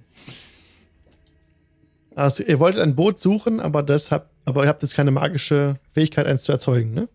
Also, 2.21 2.43
ihr 2.43 2.59
wolltet 2.59 2.83
ein 2.83 2.95
Boot 2.95 3.19
suchen, 3.19 3.59
aber, 3.59 3.81
das 3.81 4.11
habt, 4.11 4.29
aber 4.45 4.63
ihr 4.63 4.69
habt 4.69 4.83
jetzt 4.83 4.93
keine 4.93 5.09
magische 5.09 5.79
Fähigkeit, 5.91 6.27
eins 6.27 6.43
zu 6.43 6.51
erzeugen, 6.51 6.93
ne? 6.93 7.09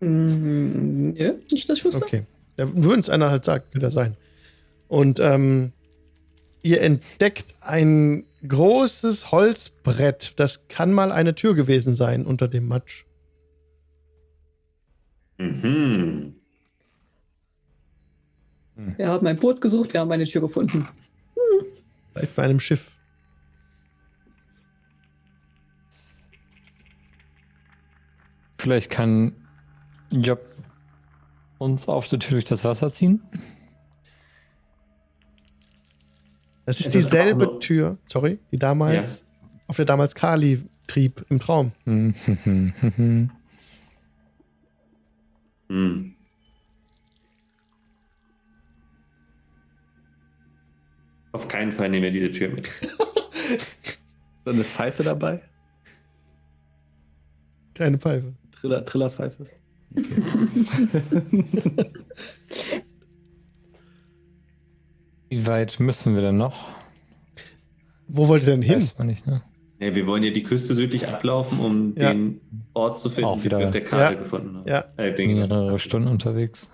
Mhm. 0.00 1.14
Ja, 1.14 1.32
nicht, 1.52 1.68
dass 1.68 1.76
ich 1.76 1.84
wüsste. 1.84 2.02
Okay. 2.02 2.24
Ja, 2.56 2.64
nur 2.64 2.94
wenn 2.94 3.00
es 3.00 3.10
einer 3.10 3.30
halt 3.30 3.44
sagt, 3.44 3.70
könnte 3.72 3.88
er 3.88 3.90
sein. 3.90 4.16
Und 4.88 5.20
ähm, 5.20 5.72
ihr 6.62 6.80
entdeckt 6.80 7.52
ein 7.60 8.24
großes 8.48 9.30
Holzbrett. 9.30 10.32
Das 10.36 10.68
kann 10.68 10.94
mal 10.94 11.12
eine 11.12 11.34
Tür 11.34 11.54
gewesen 11.54 11.94
sein 11.94 12.24
unter 12.24 12.48
dem 12.48 12.66
Matsch. 12.66 13.04
Mhm. 15.36 16.34
Wir 18.96 19.06
haben 19.06 19.26
ein 19.26 19.36
Boot 19.36 19.60
gesucht, 19.60 19.92
wir 19.92 20.00
haben 20.00 20.10
eine 20.10 20.24
Tür 20.24 20.40
gefunden. 20.40 20.88
Vielleicht 22.14 22.34
bei 22.36 22.44
einem 22.44 22.60
Schiff. 22.60 22.90
Vielleicht 28.60 28.90
kann 28.90 29.32
Job 30.10 30.40
uns 31.58 31.88
auf 31.88 32.08
der 32.08 32.18
Tür 32.18 32.32
durch 32.32 32.44
das 32.44 32.62
Wasser 32.62 32.92
ziehen. 32.92 33.22
Das 36.66 36.78
ist 36.78 36.86
Es 36.88 36.94
ist 36.94 36.94
dieselbe 37.06 37.44
nur- 37.44 37.60
Tür, 37.60 37.96
sorry, 38.06 38.38
die 38.52 38.58
damals, 38.58 39.24
auf 39.66 39.76
der 39.76 39.86
damals 39.86 40.14
Kali 40.14 40.62
trieb 40.86 41.24
im 41.30 41.40
Traum. 41.40 41.72
Hm. 45.68 46.14
Auf 51.32 51.48
keinen 51.48 51.72
Fall 51.72 51.88
nehmen 51.88 52.02
wir 52.02 52.10
diese 52.10 52.30
Tür 52.30 52.48
mit. 52.50 52.66
Ist 52.80 54.00
da 54.44 54.50
eine 54.50 54.64
Pfeife 54.64 55.02
dabei? 55.04 55.40
Keine 57.74 57.98
Pfeife. 57.98 58.34
Triller, 58.60 58.84
Trillerpfeife? 58.84 59.46
Wie 65.28 65.46
weit 65.46 65.78
müssen 65.80 66.14
wir 66.14 66.22
denn 66.22 66.36
noch? 66.36 66.68
Wo 68.08 68.28
wollt 68.28 68.42
ihr 68.42 68.46
denn 68.50 68.62
hin? 68.62 68.76
Weiß 68.76 68.98
man 68.98 69.06
nicht, 69.06 69.26
ne? 69.26 69.42
Ja, 69.78 69.94
wir 69.94 70.06
wollen 70.06 70.22
ja 70.22 70.30
die 70.32 70.42
Küste 70.42 70.74
südlich 70.74 71.08
ablaufen, 71.08 71.58
um 71.60 71.94
Ja. 71.96 72.12
den 72.12 72.40
Ort 72.74 72.98
zu 72.98 73.08
finden, 73.08 73.28
Auch 73.30 73.40
den 73.40 73.50
wir 73.52 73.66
auf 73.66 73.70
der 73.70 73.84
Karte 73.84 74.14
Ja. 74.14 74.20
gefunden 74.20 74.56
haben. 74.56 74.68
Ja. 74.68 74.84
Äh, 74.98 75.12
Mehrere 75.26 75.78
Stunden 75.78 76.08
unterwegs. 76.08 76.70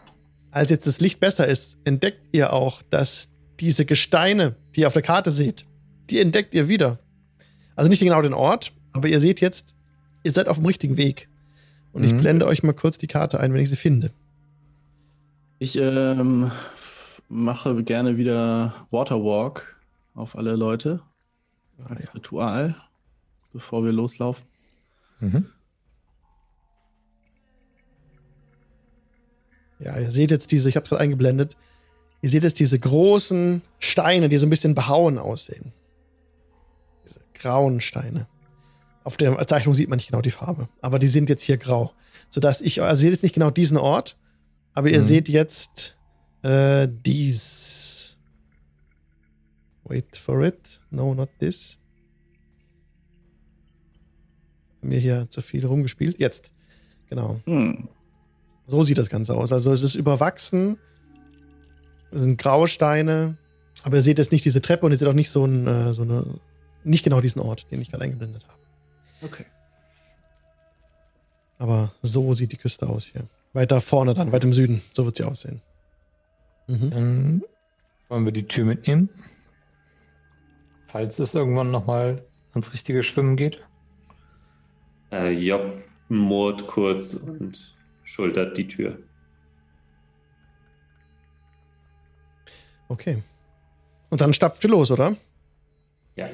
Als 0.51 0.71
jetzt 0.71 0.87
das 0.87 1.01
Licht 1.01 1.21
besser 1.21 1.47
ist, 1.47 1.79
entdeckt 1.85 2.21
ihr 2.33 2.53
auch, 2.53 2.83
dass 2.91 3.29
diese 3.61 3.85
Gesteine, 3.85 4.57
die 4.75 4.81
ihr 4.81 4.87
auf 4.87 4.95
der 4.95 5.03
Karte 5.03 5.31
seht, 5.31 5.67
die 6.11 6.19
entdeckt 6.19 6.55
ihr 6.55 6.69
wieder. 6.69 6.99
Also 7.75 7.91
nicht 7.91 8.01
genau 8.01 8.23
den 8.23 8.33
Ort, 8.35 8.73
aber 8.93 9.09
ihr 9.09 9.21
seht 9.21 9.41
jetzt, 9.43 9.77
ihr 10.25 10.33
seid 10.33 10.49
auf 10.49 10.57
dem 10.57 10.67
richtigen 10.67 10.97
Weg. 10.97 11.29
Und 11.97 12.05
ich 12.05 12.13
Mhm. 12.13 12.19
blende 12.19 12.47
euch 12.47 12.63
mal 12.63 12.75
kurz 12.75 12.99
die 12.99 13.07
Karte 13.07 13.41
ein, 13.41 13.55
wenn 13.55 13.61
ich 13.63 13.71
sie 13.71 13.77
finde. 13.77 14.11
Ich 15.59 15.77
ähm, 15.79 16.53
mache 17.31 17.83
gerne 17.83 18.19
wieder 18.19 18.75
Waterwalk 18.91 19.81
auf 20.15 20.37
alle 20.37 20.57
Leute 20.57 21.01
Ah, 21.79 21.87
als 21.87 22.07
ja. 22.07 22.13
Ritual, 22.13 22.77
bevor 23.55 23.83
wir 23.83 23.93
loslaufen. 23.93 24.45
Mhm. 25.21 25.47
ja, 29.79 29.99
ihr 29.99 30.11
seht 30.11 30.31
jetzt 30.31 30.53
diese, 30.53 30.69
ich 30.69 30.77
habe 30.77 30.87
gerade 30.87 31.01
eingeblendet, 31.03 31.57
ihr 32.23 32.31
seht 32.31 32.45
jetzt 32.45 32.59
diese 32.61 32.79
großen 32.79 33.63
Steine, 33.79 34.29
die 34.29 34.37
so 34.39 34.47
ein 34.47 34.51
bisschen 34.51 34.75
behauen 34.75 35.19
aussehen. 35.19 35.73
Diese 37.07 37.21
grauen 37.35 37.81
Steine. 37.81 38.27
Auf 39.07 39.17
der 39.17 39.47
Zeichnung 39.47 39.73
sieht 39.73 39.89
man 39.89 39.99
nicht 39.99 40.09
genau 40.09 40.21
die 40.21 40.33
Farbe, 40.33 40.69
aber 40.81 40.99
die 40.99 41.07
sind 41.07 41.29
jetzt 41.29 41.45
hier 41.45 41.59
grau. 41.59 41.93
Sodass 42.29 42.61
ich, 42.61 42.83
also 42.83 42.91
ihr 42.93 42.97
seht 42.97 43.13
jetzt 43.13 43.23
nicht 43.23 43.35
genau 43.37 43.51
diesen 43.51 43.77
Ort, 43.77 44.17
aber 44.75 44.89
ihr 44.91 44.99
Mhm. 44.99 45.03
seht 45.05 45.29
jetzt 45.29 45.97
äh, 46.43 46.89
dies. 46.91 48.17
Wait 49.85 50.17
for 50.17 50.43
it. 50.43 50.81
No, 50.91 51.15
not 51.15 51.29
this. 51.39 51.79
Haben 54.83 54.91
wir 54.91 54.99
hier 54.99 55.27
zu 55.31 55.41
viel 55.41 55.65
rumgespielt? 55.65 56.19
Jetzt. 56.19 56.53
Genau. 57.09 57.41
Hm. 57.45 57.89
So 58.67 58.83
sieht 58.83 58.99
das 58.99 59.09
Ganze 59.09 59.35
aus. 59.37 59.53
Also 59.53 59.73
es 59.73 59.85
ist 59.85 59.95
überwachsen. 59.95 60.79
Es 62.11 62.23
sind 62.23 62.39
graue 62.39 62.67
Steine. 62.67 63.37
Aber 63.85 63.97
ihr 63.99 64.03
seht 64.03 64.19
jetzt 64.19 64.33
nicht 64.33 64.45
diese 64.45 64.61
Treppe 64.61 64.85
und 64.87 64.91
ihr 64.93 64.99
seht 64.99 65.07
auch 65.09 65.13
nicht 65.13 65.31
so, 65.31 65.45
ein, 65.45 65.67
äh, 65.69 65.95
so 65.95 66.03
eine. 66.03 66.25
Nicht 66.83 67.05
genau 67.05 67.21
diesen 67.21 67.41
Ort, 67.41 67.71
den 67.71 67.81
ich 67.81 67.91
gerade 67.91 68.05
eingeblendet 68.05 68.45
habe. 68.49 68.59
Okay. 69.23 69.47
Aber 71.59 71.93
so 72.03 72.35
sieht 72.35 72.53
die 72.53 72.57
Küste 72.57 72.89
aus 72.89 73.07
hier. 73.07 73.25
Weiter 73.53 73.81
vorne 73.81 74.15
dann, 74.15 74.33
weit 74.33 74.45
im 74.45 74.53
Süden. 74.53 74.83
So 74.93 75.05
wird 75.05 75.17
sie 75.17 75.25
aussehen. 75.25 75.63
Mhm. 76.67 76.91
Dann 76.91 77.43
wollen 78.09 78.25
wir 78.25 78.33
die 78.33 78.47
Tür 78.47 78.65
mitnehmen. 78.65 79.09
Falls 80.87 81.19
es 81.19 81.35
irgendwann 81.35 81.71
nochmal 81.71 82.23
ans 82.53 82.73
richtige 82.73 83.03
Schwimmen 83.03 83.37
geht. 83.37 83.63
Äh, 85.11 85.31
Job 85.31 85.63
murrt 86.09 86.67
kurz 86.67 87.15
und 87.15 87.75
schultert 88.05 88.57
die 88.57 88.69
Tür. 88.69 88.99
Okay. 92.89 93.23
Und 94.11 94.21
dann 94.21 94.33
stapft 94.33 94.63
ihr 94.65 94.71
los, 94.71 94.91
oder? 94.91 95.17
Ja. 96.17 96.29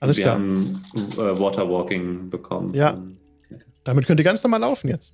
Alles 0.00 0.16
wir 0.16 0.24
klar. 0.24 0.34
haben 0.36 0.82
äh, 0.94 1.16
Waterwalking 1.18 2.28
bekommen. 2.30 2.74
Ja. 2.74 2.98
Damit 3.84 4.06
könnt 4.06 4.20
ihr 4.20 4.24
ganz 4.24 4.42
normal 4.42 4.60
laufen 4.60 4.88
jetzt. 4.88 5.12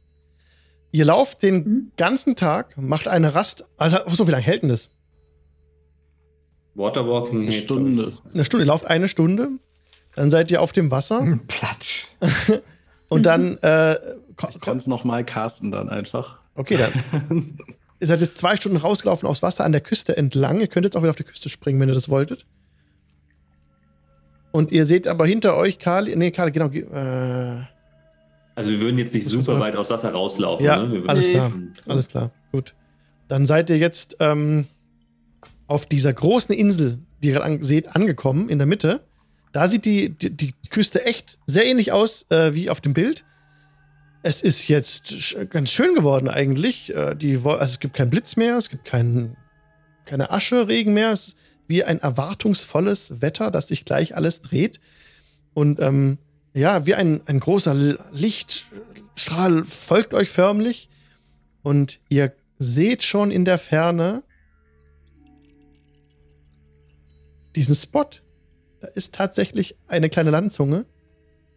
Ihr 0.90 1.04
lauft 1.04 1.42
den 1.42 1.54
Mhm. 1.56 1.92
ganzen 1.96 2.36
Tag, 2.36 2.76
macht 2.76 3.08
eine 3.08 3.34
Rast. 3.34 3.64
Also, 3.76 3.98
so 4.08 4.26
wie 4.26 4.32
lange 4.32 4.42
hält 4.44 4.62
denn 4.62 4.68
das? 4.70 4.90
Waterwalking 6.74 7.42
Eine 7.42 7.52
Stunde. 7.52 8.12
Eine 8.32 8.44
Stunde. 8.44 8.64
Ihr 8.64 8.68
lauft 8.68 8.86
eine 8.86 9.08
Stunde. 9.08 9.48
Dann 10.14 10.30
seid 10.30 10.50
ihr 10.50 10.60
auf 10.62 10.72
dem 10.72 10.90
Wasser. 10.90 11.38
Platsch. 11.48 12.06
Und 13.08 13.24
dann. 13.24 13.58
Äh, 13.62 13.94
Ich 14.52 14.60
kann 14.60 14.78
es 14.78 14.86
nochmal 14.86 15.24
casten 15.24 15.70
dann 15.70 15.88
einfach. 15.88 16.40
okay, 16.54 16.76
dann. 16.78 17.58
Ihr 18.00 18.06
seid 18.08 18.20
jetzt 18.20 18.36
zwei 18.38 18.56
Stunden 18.56 18.78
rausgelaufen 18.78 19.28
aufs 19.28 19.42
Wasser 19.42 19.64
an 19.64 19.70
der 19.70 19.80
Küste 19.80 20.16
entlang. 20.16 20.60
Ihr 20.60 20.66
könnt 20.66 20.84
jetzt 20.84 20.96
auch 20.96 21.02
wieder 21.02 21.10
auf 21.10 21.16
die 21.16 21.22
Küste 21.22 21.48
springen, 21.48 21.78
wenn 21.80 21.88
ihr 21.88 21.94
das 21.94 22.08
wolltet. 22.08 22.46
Und 24.52 24.70
ihr 24.70 24.86
seht 24.86 25.08
aber 25.08 25.26
hinter 25.26 25.56
euch 25.56 25.78
Karl. 25.78 26.14
Nee, 26.14 26.30
Karl, 26.30 26.52
genau. 26.52 26.68
Äh, 26.70 27.64
Also 28.54 28.70
wir 28.70 28.80
würden 28.80 28.98
jetzt 28.98 29.14
nicht 29.14 29.26
super 29.26 29.58
weit 29.58 29.76
aus 29.76 29.90
Wasser 29.90 30.10
rauslaufen. 30.12 30.64
Ja, 30.64 30.82
ne? 30.82 31.02
Alles 31.06 31.28
klar. 31.28 31.52
Alles 31.88 32.08
klar. 32.08 32.30
Gut. 32.52 32.74
Dann 33.28 33.46
seid 33.46 33.70
ihr 33.70 33.78
jetzt 33.78 34.18
ähm, 34.20 34.66
auf 35.66 35.86
dieser 35.86 36.12
großen 36.12 36.54
Insel, 36.54 36.98
die 37.22 37.28
ihr 37.28 37.42
an 37.42 37.62
seht, 37.62 37.96
angekommen 37.96 38.50
in 38.50 38.58
der 38.58 38.66
Mitte. 38.66 39.00
Da 39.52 39.68
sieht 39.68 39.86
die, 39.86 40.10
die, 40.10 40.30
die 40.30 40.52
Küste 40.70 41.04
echt 41.06 41.38
sehr 41.46 41.64
ähnlich 41.64 41.92
aus 41.92 42.26
äh, 42.30 42.54
wie 42.54 42.68
auf 42.68 42.80
dem 42.82 42.92
Bild. 42.94 43.24
Es 44.22 44.42
ist 44.42 44.68
jetzt 44.68 45.20
sch 45.20 45.36
ganz 45.50 45.70
schön 45.70 45.94
geworden 45.94 46.28
eigentlich. 46.28 46.94
Äh, 46.94 47.14
die, 47.16 47.36
also 47.44 47.56
es 47.58 47.80
gibt 47.80 47.94
keinen 47.94 48.10
Blitz 48.10 48.36
mehr, 48.36 48.56
es 48.56 48.68
gibt 48.68 48.84
kein, 48.84 49.36
keine 50.04 50.30
Asche, 50.30 50.68
Regen 50.68 50.92
mehr. 50.94 51.12
Es 51.12 51.28
ist 51.28 51.36
wie 51.66 51.84
ein 51.84 52.00
erwartungsvolles 52.00 53.20
Wetter, 53.20 53.50
das 53.50 53.68
sich 53.68 53.84
gleich 53.84 54.16
alles 54.16 54.42
dreht. 54.42 54.80
Und 55.54 55.80
ähm, 55.80 56.18
ja, 56.54 56.86
wie 56.86 56.94
ein, 56.94 57.22
ein 57.26 57.40
großer 57.40 57.74
Lichtstrahl 58.12 59.64
folgt 59.64 60.14
euch 60.14 60.28
förmlich. 60.28 60.88
Und 61.62 62.00
ihr 62.08 62.32
seht 62.58 63.02
schon 63.02 63.30
in 63.30 63.44
der 63.44 63.58
Ferne 63.58 64.22
diesen 67.54 67.74
Spot. 67.74 68.08
Da 68.80 68.88
ist 68.88 69.14
tatsächlich 69.14 69.76
eine 69.86 70.08
kleine 70.08 70.30
Landzunge, 70.30 70.86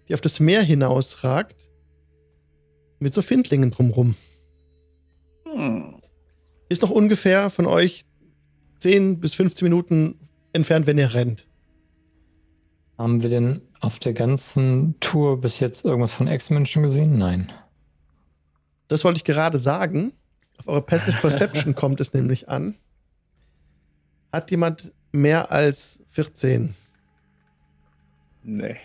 die 0.07 0.13
auf 0.13 0.21
das 0.21 0.39
Meer 0.39 0.61
hinausragt. 0.61 1.69
Mit 2.99 3.13
so 3.13 3.21
Findlingen 3.21 3.71
drumrum. 3.71 4.15
Hm. 5.43 6.01
Ist 6.69 6.81
noch 6.81 6.91
ungefähr 6.91 7.49
von 7.49 7.65
euch 7.65 8.05
10 8.79 9.19
bis 9.19 9.33
15 9.35 9.65
Minuten 9.65 10.19
entfernt, 10.53 10.87
wenn 10.87 10.97
ihr 10.97 11.13
rennt. 11.13 11.47
Haben 12.97 13.23
wir 13.23 13.29
denn 13.29 13.61
auf 13.81 13.99
der 13.99 14.13
ganzen 14.13 14.95
Tour 14.99 15.41
bis 15.41 15.59
jetzt 15.59 15.85
irgendwas 15.85 16.13
von 16.13 16.27
Ex-Menschen 16.27 16.83
gesehen? 16.83 17.17
Nein. 17.17 17.51
Das 18.87 19.03
wollte 19.03 19.17
ich 19.17 19.23
gerade 19.23 19.59
sagen. 19.59 20.13
Auf 20.57 20.67
eure 20.67 20.81
Passive 20.81 21.17
Perception 21.17 21.75
kommt 21.75 21.99
es 21.99 22.13
nämlich 22.13 22.47
an. 22.47 22.75
Hat 24.31 24.51
jemand 24.51 24.93
mehr 25.11 25.51
als 25.51 26.03
14? 26.09 26.73
Nee. 28.43 28.77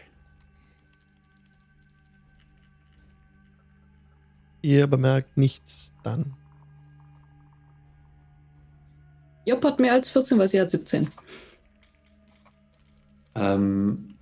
Ihr 4.63 4.87
bemerkt 4.87 5.37
nichts 5.37 5.93
dann. 6.03 6.37
Job 9.51 9.65
hat 9.65 9.81
mehr 9.81 9.93
als 9.93 10.09
14, 10.11 10.39
weil 10.39 10.49
sie 10.49 10.61
hat 10.61 10.71
17. 10.71 11.09
Ähm, 13.35 14.15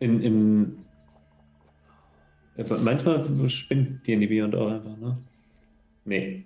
in, 0.00 0.20
in, 0.22 0.76
äh, 2.56 2.64
manchmal 2.82 3.48
spinnt 3.48 4.06
D&D 4.06 4.42
und 4.42 4.54
auch 4.54 4.70
einfach, 4.70 4.96
ne? 4.96 5.18
Nee. 6.04 6.44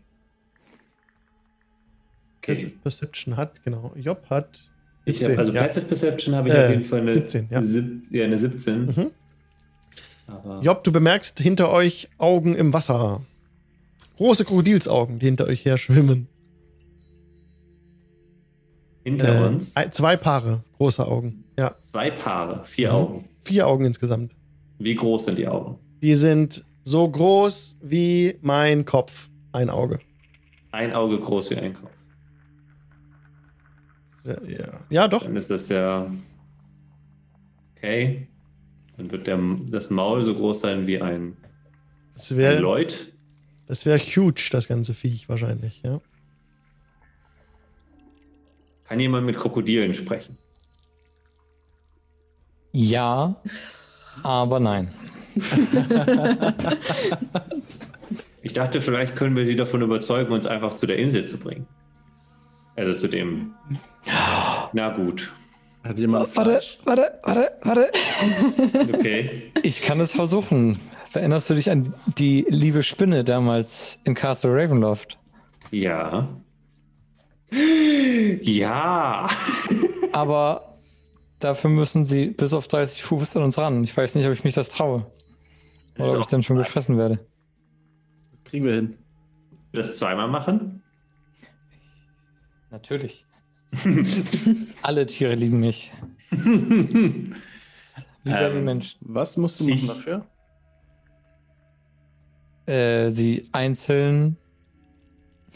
Passive 2.43 2.66
Okay. 2.68 2.78
Perception 2.82 3.36
hat, 3.36 3.62
genau. 3.64 3.93
Job 3.97 4.26
hat 4.30 4.70
Ich 5.05 5.18
17. 5.18 5.32
hab, 5.32 5.38
also 5.38 5.52
ja. 5.52 5.62
Passive 5.62 5.86
Perception 5.86 6.34
habe 6.34 6.48
ich 6.48 6.55
Äh, 6.55 6.64
auf 6.64 6.70
jeden 6.70 6.84
Fall 6.84 7.01
eine 7.01 7.14
17, 7.14 7.48
ja. 7.51 7.62
sieb, 7.62 8.02
ja, 8.12 8.24
eine 8.24 8.38
17. 8.38 8.84
Mhm. 8.86 9.10
Aber 10.28 10.60
Job, 10.60 10.82
du 10.84 10.93
bemerkst 10.93 11.38
hinter 11.38 11.70
euch 11.70 12.09
Augen 12.18 12.55
im 12.55 12.72
Wasser. 12.72 13.24
Große 14.16 14.44
Krokodilsaugen, 14.44 15.18
die 15.18 15.26
hinter 15.26 15.47
euch 15.47 15.64
her 15.64 15.76
schwimmen. 15.76 16.28
Hinter 19.06 19.40
Äh, 19.42 19.46
uns 19.46 19.76
ein- 19.76 19.92
zwei 19.92 20.16
Paare 20.16 20.64
große 20.78 21.06
Augen. 21.06 21.44
Ja, 21.58 21.74
zwei 21.80 22.10
Paare, 22.10 22.64
vier 22.64 22.88
Mhm. 22.90 22.94
Augen. 22.96 23.28
vier 23.42 23.66
Augen 23.68 23.84
insgesamt. 23.84 24.32
Wie 24.78 24.94
groß 24.96 25.26
sind 25.26 25.38
die 25.38 25.46
Augen? 25.46 25.78
Die 26.02 26.14
sind 26.16 26.64
so 26.84 27.08
groß 27.08 27.78
wie 27.82 28.36
mein 28.42 28.84
Kopf. 28.84 29.28
Ein 29.52 29.70
Auge. 29.70 30.00
Ein 30.72 30.92
Auge 30.92 31.18
groß 31.20 31.50
wie 31.50 31.56
ein 31.56 31.74
Kopf. 31.74 31.90
Ja, 34.24 34.36
ja. 34.46 34.80
ja 34.90 35.08
doch. 35.08 35.22
Dann 35.22 35.36
ist 35.36 35.50
das 35.50 35.68
ja 35.68 36.10
okay. 37.76 38.26
Dann 38.96 39.10
wird 39.10 39.26
der, 39.28 39.38
das 39.70 39.88
Maul 39.90 40.22
so 40.22 40.34
groß 40.34 40.60
sein 40.60 40.86
wie 40.86 41.00
ein, 41.00 41.36
Das 42.14 42.30
ein 42.32 42.38
wäre 42.38 42.58
Lloyd. 42.60 43.12
das 43.66 43.86
wär 43.86 43.98
huge, 43.98 44.48
das 44.50 44.66
ganze 44.68 44.94
Viech 44.94 45.28
wahrscheinlich. 45.28 45.80
Ja. 45.84 46.00
Kann 48.88 49.00
jemand 49.00 49.26
mit 49.26 49.36
Krokodilen 49.36 49.94
sprechen? 49.94 50.36
Ja, 52.72 53.34
aber 54.22 54.60
nein. 54.60 54.94
Ich 58.42 58.52
dachte, 58.52 58.80
vielleicht 58.80 59.16
können 59.16 59.34
wir 59.34 59.44
sie 59.44 59.56
davon 59.56 59.82
überzeugen, 59.82 60.32
uns 60.32 60.46
einfach 60.46 60.74
zu 60.74 60.86
der 60.86 60.98
Insel 60.98 61.26
zu 61.26 61.38
bringen. 61.38 61.66
Also 62.76 62.94
zu 62.94 63.08
dem. 63.08 63.54
Na 64.72 64.90
gut. 64.90 65.32
Hat 65.82 65.98
jemand 65.98 66.36
Warte, 66.36 66.60
warte, 66.84 67.20
warte, 67.22 67.50
warte. 67.62 67.90
Okay. 68.92 69.52
Ich 69.62 69.82
kann 69.82 70.00
es 70.00 70.10
versuchen. 70.10 70.78
Erinnerst 71.12 71.48
du 71.48 71.54
dich 71.54 71.70
an 71.70 71.94
die 72.18 72.44
liebe 72.48 72.82
Spinne 72.82 73.24
damals 73.24 74.00
in 74.04 74.14
Castle 74.14 74.52
Ravenloft? 74.52 75.18
Ja. 75.70 76.28
Ja. 78.43 79.27
Aber 80.12 80.78
dafür 81.39 81.70
müssen 81.70 82.05
sie 82.05 82.27
bis 82.31 82.52
auf 82.55 82.68
30 82.68 83.02
Fuß 83.02 83.36
an 83.36 83.44
uns 83.44 83.59
ran. 83.59 83.85
Ich 83.85 83.97
weiß 83.97 84.14
nicht, 84.14 84.27
ob 84.27 84.32
ich 84.32 84.44
mich 84.44 84.55
das 84.55 84.68
traue. 84.70 85.10
Oder 85.98 86.14
ob 86.14 86.20
ich 86.20 86.27
dann 86.27 86.43
schon 86.43 86.56
gefressen 86.56 86.98
werde. 86.98 87.27
Das 88.32 88.44
kriegen 88.44 88.64
wir 88.64 88.74
hin. 88.74 88.98
Das 89.73 89.97
zweimal 89.97 90.28
machen? 90.28 90.82
Natürlich. 92.70 93.24
Alle 94.82 95.06
Tiere 95.06 95.35
lieben 95.35 95.60
mich. 95.60 95.93
Lieber 96.31 97.31
Ähm, 98.24 98.64
Menschen. 98.64 98.98
Was 99.02 99.36
musst 99.36 99.60
du 99.60 99.64
machen 99.64 99.74
Ich- 99.74 99.86
dafür? 99.86 100.27
Äh, 102.66 103.10
sie 103.10 103.48
einzeln 103.52 104.36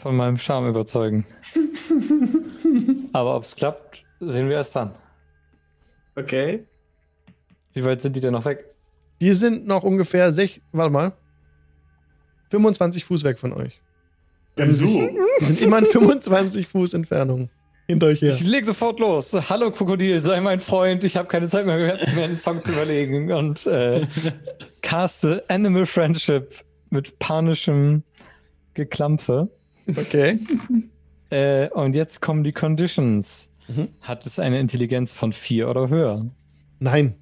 von 0.01 0.15
meinem 0.15 0.37
Charme 0.39 0.69
überzeugen. 0.69 1.25
Aber 3.13 3.35
ob 3.35 3.43
es 3.43 3.55
klappt, 3.55 4.03
sehen 4.19 4.49
wir 4.49 4.55
erst 4.55 4.75
dann. 4.75 4.95
Okay. 6.15 6.65
Wie 7.73 7.85
weit 7.85 8.01
sind 8.01 8.15
die 8.15 8.19
denn 8.19 8.33
noch 8.33 8.45
weg? 8.45 8.65
Die 9.21 9.33
sind 9.33 9.67
noch 9.67 9.83
ungefähr 9.83 10.33
sech, 10.33 10.61
warte 10.71 10.91
mal, 10.91 11.13
25 12.49 13.05
Fuß 13.05 13.23
weg 13.23 13.37
von 13.37 13.53
euch. 13.53 13.79
Die, 14.57 14.63
haben 14.63 14.73
sich, 14.73 14.89
die 15.39 15.45
sind 15.45 15.61
immer 15.61 15.77
in 15.77 15.85
25 15.85 16.67
Fuß 16.67 16.95
Entfernung 16.95 17.49
hinter 17.87 18.07
euch 18.07 18.21
her. 18.21 18.33
Ich 18.33 18.43
leg 18.43 18.65
sofort 18.65 18.99
los. 18.99 19.31
Hallo 19.49 19.71
Krokodil, 19.71 20.19
sei 20.19 20.41
mein 20.41 20.59
Freund. 20.59 21.03
Ich 21.03 21.15
habe 21.15 21.27
keine 21.27 21.47
Zeit 21.47 21.65
mehr, 21.65 21.77
mir 21.77 22.23
einen 22.23 22.39
Song 22.39 22.59
zu 22.59 22.71
überlegen. 22.71 23.31
Und 23.31 23.65
äh, 23.67 24.07
caste 24.81 25.45
Animal 25.47 25.85
Friendship 25.85 26.65
mit 26.89 27.19
panischem 27.19 28.03
Geklampfe. 28.73 29.49
Okay. 29.97 30.39
Äh, 31.33 31.69
und 31.69 31.95
jetzt 31.95 32.19
kommen 32.21 32.43
die 32.43 32.51
Conditions. 32.51 33.51
Mhm. 33.69 33.87
Hat 34.01 34.25
es 34.25 34.37
eine 34.37 34.59
Intelligenz 34.59 35.13
von 35.13 35.31
4 35.31 35.69
oder 35.69 35.87
höher? 35.87 36.25
Nein. 36.79 37.15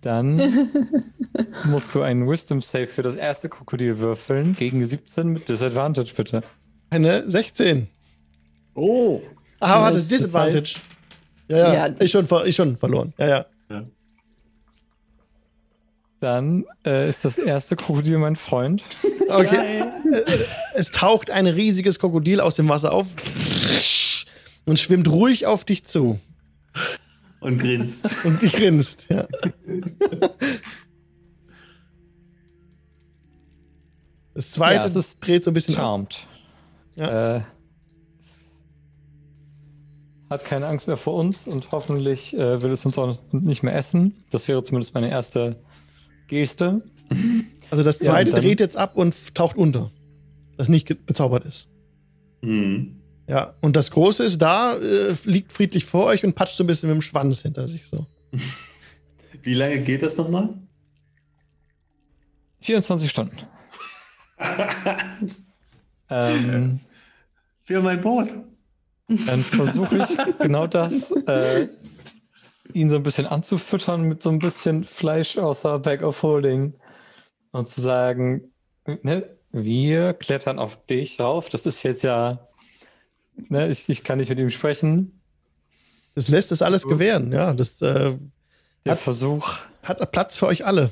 Dann 0.00 0.36
musst 1.66 1.94
du 1.94 2.02
einen 2.02 2.28
Wisdom 2.28 2.60
Save 2.60 2.86
für 2.88 3.02
das 3.02 3.14
erste 3.14 3.48
Krokodil 3.48 3.98
würfeln. 3.98 4.54
Gegen 4.56 4.84
17 4.84 5.28
mit 5.28 5.48
Disadvantage, 5.48 6.12
bitte. 6.16 6.42
Eine 6.90 7.28
16. 7.30 7.88
Oh. 8.74 9.20
Ah, 9.60 9.82
warte, 9.82 9.98
Das- 9.98 10.08
das 10.08 10.18
Disadvantage. 10.18 10.80
ja, 11.48 11.56
ja, 11.56 11.86
Ja. 11.88 11.94
Ich, 12.00 12.10
schon, 12.10 12.26
ver- 12.26 12.46
ich 12.46 12.56
schon 12.56 12.76
verloren. 12.76 13.12
Ja, 13.18 13.26
ja. 13.28 13.46
Dann 16.20 16.64
äh, 16.84 17.08
ist 17.08 17.24
das 17.24 17.38
erste 17.38 17.76
Krokodil 17.76 18.18
mein 18.18 18.34
Freund. 18.36 18.82
Okay. 19.28 19.80
Äh, 19.80 19.84
Es 20.74 20.90
taucht 20.90 21.30
ein 21.30 21.46
riesiges 21.46 21.98
Krokodil 21.98 22.40
aus 22.40 22.54
dem 22.56 22.68
Wasser 22.68 22.92
auf 22.92 23.06
und 24.64 24.80
schwimmt 24.80 25.08
ruhig 25.08 25.46
auf 25.46 25.64
dich 25.64 25.84
zu. 25.84 26.18
Und 27.40 27.58
grinst. 27.58 28.24
Und 28.24 28.40
grinst, 28.52 29.06
ja. 29.08 29.26
Das 34.34 34.52
zweite 34.52 34.82
Ja, 34.82 34.86
es 34.86 34.96
ist 34.96 35.20
dreht 35.20 35.44
so 35.44 35.50
ein 35.50 35.54
bisschen 35.54 35.74
ab. 35.76 35.80
Charmed. 35.82 36.26
Ja. 36.96 37.36
Äh, 37.36 37.42
es 38.18 38.64
hat 40.30 40.44
keine 40.44 40.66
Angst 40.66 40.86
mehr 40.86 40.96
vor 40.96 41.14
uns 41.14 41.46
und 41.46 41.70
hoffentlich 41.70 42.36
äh, 42.36 42.60
will 42.62 42.72
es 42.72 42.84
uns 42.84 42.98
auch 42.98 43.18
nicht 43.30 43.62
mehr 43.62 43.74
essen. 43.76 44.24
Das 44.30 44.48
wäre 44.48 44.62
zumindest 44.62 44.94
meine 44.94 45.10
erste 45.10 45.56
Geste. 46.28 46.82
Also 47.70 47.82
das 47.82 47.98
Ja, 47.98 48.06
zweite 48.06 48.30
dann- 48.30 48.40
dreht 48.42 48.60
jetzt 48.60 48.76
ab 48.76 48.96
und 48.96 49.34
taucht 49.34 49.56
unter. 49.56 49.90
Das 50.56 50.68
nicht 50.68 51.06
bezaubert 51.06 51.44
ist. 51.44 51.68
Hm. 52.42 52.94
Ja, 53.28 53.54
und 53.60 53.76
das 53.76 53.90
große 53.90 54.24
ist 54.24 54.38
da, 54.38 54.76
äh, 54.76 55.14
liegt 55.24 55.52
friedlich 55.52 55.84
vor 55.84 56.06
euch 56.06 56.24
und 56.24 56.34
patscht 56.34 56.54
so 56.56 56.64
ein 56.64 56.66
bisschen 56.66 56.88
mit 56.88 56.96
dem 56.96 57.02
Schwanz 57.02 57.42
hinter 57.42 57.68
sich 57.68 57.86
so. 57.86 58.06
Wie 59.42 59.54
lange 59.54 59.80
geht 59.82 60.02
das 60.02 60.16
nochmal? 60.16 60.54
24 62.60 63.10
Stunden. 63.10 63.36
ähm, 66.10 66.80
Für 67.64 67.82
mein 67.82 68.00
Boot. 68.00 68.28
dann 69.26 69.42
versuche 69.42 69.98
ich 69.98 70.38
genau 70.38 70.66
das, 70.66 71.10
äh, 71.12 71.68
ihn 72.74 72.90
so 72.90 72.96
ein 72.96 73.02
bisschen 73.02 73.26
anzufüttern 73.26 74.02
mit 74.02 74.22
so 74.22 74.30
ein 74.30 74.38
bisschen 74.38 74.84
Fleisch 74.84 75.38
außer 75.38 75.78
Bag 75.78 76.02
of 76.02 76.22
Holding 76.22 76.74
und 77.52 77.66
zu 77.68 77.80
sagen, 77.80 78.52
ne, 79.02 79.36
wir 79.52 80.12
klettern 80.14 80.58
auf 80.58 80.84
dich 80.86 81.18
rauf. 81.20 81.48
Das 81.48 81.66
ist 81.66 81.82
jetzt 81.82 82.02
ja, 82.02 82.48
ne, 83.36 83.68
ich, 83.68 83.88
ich 83.88 84.04
kann 84.04 84.18
nicht 84.18 84.28
mit 84.28 84.38
ihm 84.38 84.50
sprechen. 84.50 85.20
Das 86.14 86.28
lässt 86.28 86.52
es 86.52 86.62
alles 86.62 86.86
gewähren, 86.86 87.32
ja. 87.32 87.52
Das 87.54 87.80
äh, 87.80 88.16
Der 88.84 88.92
Hat- 88.92 88.98
Versuch, 88.98 89.56
hat 89.82 90.12
Platz 90.12 90.36
für 90.36 90.46
euch 90.46 90.66
alle. 90.66 90.90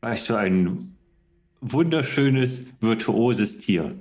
Weißt 0.00 0.28
du, 0.30 0.34
ein 0.34 0.96
wunderschönes, 1.60 2.66
virtuoses 2.80 3.58
Tier. 3.60 3.94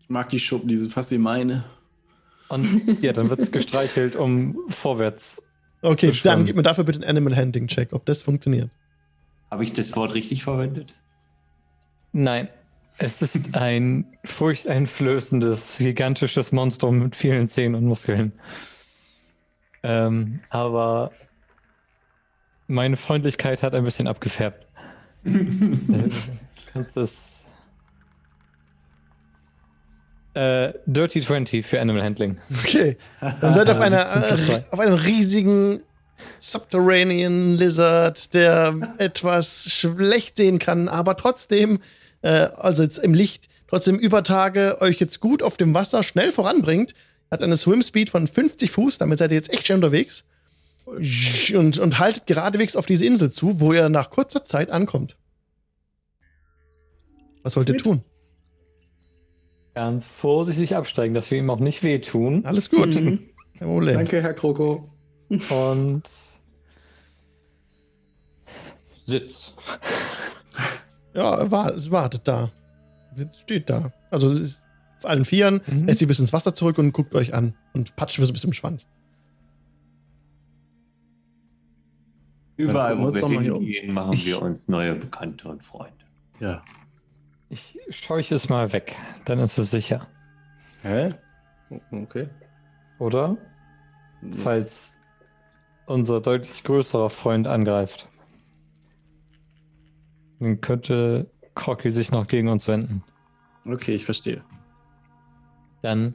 Ich 0.00 0.08
mag 0.08 0.28
die 0.30 0.38
Schuppen, 0.38 0.68
die 0.68 0.76
sind 0.76 0.92
fast 0.92 1.10
wie 1.10 1.18
meine. 1.18 1.64
Und 2.52 3.02
ja, 3.02 3.12
dann 3.12 3.30
wird 3.30 3.40
es 3.40 3.50
gestreichelt, 3.50 4.14
um 4.14 4.58
vorwärts. 4.68 5.42
Okay, 5.80 6.12
dann 6.22 6.44
gib 6.44 6.56
mir 6.56 6.62
dafür 6.62 6.84
bitte 6.84 7.00
einen 7.00 7.16
Animal 7.16 7.36
Handling 7.36 7.66
Check, 7.66 7.92
ob 7.92 8.06
das 8.06 8.22
funktioniert. 8.22 8.70
Habe 9.50 9.64
ich 9.64 9.72
das 9.72 9.96
Wort 9.96 10.14
richtig 10.14 10.44
verwendet? 10.44 10.94
Nein, 12.12 12.48
es 12.98 13.22
ist 13.22 13.56
ein 13.56 14.06
furchteinflößendes, 14.24 15.78
gigantisches 15.78 16.52
Monstrum 16.52 16.98
mit 16.98 17.16
vielen 17.16 17.46
Zähnen 17.48 17.74
und 17.74 17.84
Muskeln. 17.86 18.32
Ähm, 19.82 20.40
aber 20.50 21.10
meine 22.66 22.96
Freundlichkeit 22.96 23.62
hat 23.62 23.74
ein 23.74 23.84
bisschen 23.84 24.06
abgefärbt. 24.06 24.66
Äh, 25.24 26.10
kannst 26.72 26.96
das. 26.96 27.41
Äh, 30.34 30.72
Dirty 30.86 31.20
20 31.20 31.64
für 31.64 31.80
Animal 31.80 32.02
Handling. 32.02 32.38
Okay, 32.64 32.96
dann 33.20 33.52
seid 33.52 33.68
ihr 33.68 33.72
auf, 33.72 33.80
einer, 33.80 34.10
17 34.10 34.36
plus 34.36 34.48
äh, 34.48 34.62
auf 34.70 34.78
einem 34.78 34.94
riesigen 34.94 35.82
Subterranean 36.40 37.56
Lizard, 37.58 38.32
der 38.32 38.74
etwas 38.98 39.64
schlecht 39.70 40.36
sehen 40.36 40.58
kann, 40.58 40.88
aber 40.88 41.16
trotzdem, 41.16 41.80
äh, 42.22 42.28
also 42.28 42.82
jetzt 42.82 42.98
im 42.98 43.14
Licht, 43.14 43.48
trotzdem 43.68 43.98
über 43.98 44.24
Tage 44.24 44.78
euch 44.80 44.98
jetzt 45.00 45.20
gut 45.20 45.42
auf 45.42 45.56
dem 45.56 45.74
Wasser 45.74 46.02
schnell 46.02 46.32
voranbringt. 46.32 46.94
Hat 47.30 47.42
eine 47.42 47.56
Swim 47.56 47.82
Speed 47.82 48.10
von 48.10 48.26
50 48.26 48.70
Fuß, 48.70 48.98
damit 48.98 49.18
seid 49.18 49.30
ihr 49.30 49.36
jetzt 49.36 49.52
echt 49.52 49.66
schnell 49.66 49.76
unterwegs. 49.76 50.24
Und, 50.84 51.78
und 51.78 51.98
haltet 51.98 52.26
geradewegs 52.26 52.74
auf 52.74 52.86
diese 52.86 53.06
Insel 53.06 53.30
zu, 53.30 53.60
wo 53.60 53.72
ihr 53.72 53.88
nach 53.88 54.10
kurzer 54.10 54.44
Zeit 54.44 54.70
ankommt. 54.70 55.16
Was 57.42 57.56
wollt 57.56 57.68
ihr 57.68 57.78
tun? 57.78 58.02
Ganz 59.74 60.06
vorsichtig 60.06 60.76
absteigen, 60.76 61.14
dass 61.14 61.30
wir 61.30 61.38
ihm 61.38 61.48
auch 61.50 61.58
nicht 61.60 61.82
wehtun. 61.82 62.44
Alles 62.44 62.68
gut. 62.70 62.94
Mhm. 62.94 63.20
Danke, 63.60 64.22
Herr 64.22 64.34
Kroko. 64.34 64.90
Und 65.28 66.02
Sitz. 69.04 69.54
Ja, 71.14 71.36
er 71.36 71.74
es 71.74 71.90
wartet 71.90 72.22
da. 72.28 72.50
Es 73.16 73.40
steht 73.40 73.68
da. 73.70 73.92
Also 74.10 74.28
es 74.28 74.40
ist 74.40 74.62
auf 74.98 75.06
allen 75.06 75.24
Vieren, 75.24 75.60
Mhm. 75.66 75.86
lässt 75.86 75.98
sie 75.98 76.06
bis 76.06 76.18
ins 76.18 76.32
Wasser 76.32 76.54
zurück 76.54 76.78
und 76.78 76.92
guckt 76.92 77.14
euch 77.14 77.34
an 77.34 77.54
und 77.72 77.96
patscht 77.96 78.16
so 78.16 78.22
ein 78.22 78.32
bisschen 78.32 78.50
im 78.50 78.54
Schwanz. 78.54 78.86
Überall, 82.56 82.98
wo 82.98 83.12
wir 83.12 83.24
um. 83.24 83.42
hingehen, 83.42 83.92
machen 83.92 84.16
wir 84.24 84.42
uns 84.42 84.68
neue 84.68 84.94
Bekannte 84.94 85.48
und 85.48 85.64
Freunde. 85.64 86.04
Ja. 86.40 86.62
Ich 87.52 87.78
scheuche 87.90 88.34
es 88.34 88.48
mal 88.48 88.72
weg, 88.72 88.96
dann 89.26 89.38
ist 89.38 89.58
es 89.58 89.70
sicher. 89.70 90.08
Hä? 90.80 91.04
Okay. 91.90 92.30
Oder? 92.98 93.36
Falls 94.30 94.96
unser 95.84 96.22
deutlich 96.22 96.64
größerer 96.64 97.10
Freund 97.10 97.46
angreift. 97.46 98.08
Dann 100.40 100.62
könnte 100.62 101.30
Crocky 101.54 101.90
sich 101.90 102.10
noch 102.10 102.26
gegen 102.26 102.48
uns 102.48 102.68
wenden. 102.68 103.04
Okay, 103.66 103.96
ich 103.96 104.06
verstehe. 104.06 104.42
Dann 105.82 106.14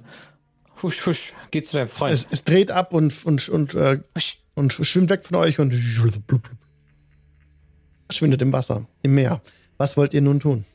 husch, 0.81 1.05
husch, 1.05 1.33
geh 1.51 1.61
zu 1.61 1.77
deinem 1.77 1.87
Freund. 1.87 2.13
Es, 2.13 2.27
es 2.31 2.45
dreht 2.45 2.71
ab 2.71 2.93
und, 2.93 3.23
und, 3.27 3.47
und, 3.47 3.75
äh, 3.75 3.99
und 4.55 4.73
schwimmt 4.73 5.11
weg 5.11 5.23
von 5.23 5.35
euch 5.35 5.59
und 5.59 5.71
verschwindet 8.07 8.41
im 8.41 8.51
Wasser, 8.51 8.87
im 9.03 9.13
Meer. 9.13 9.39
Was 9.77 9.97
wollt 9.97 10.15
ihr 10.15 10.21
nun 10.21 10.39
tun? 10.39 10.65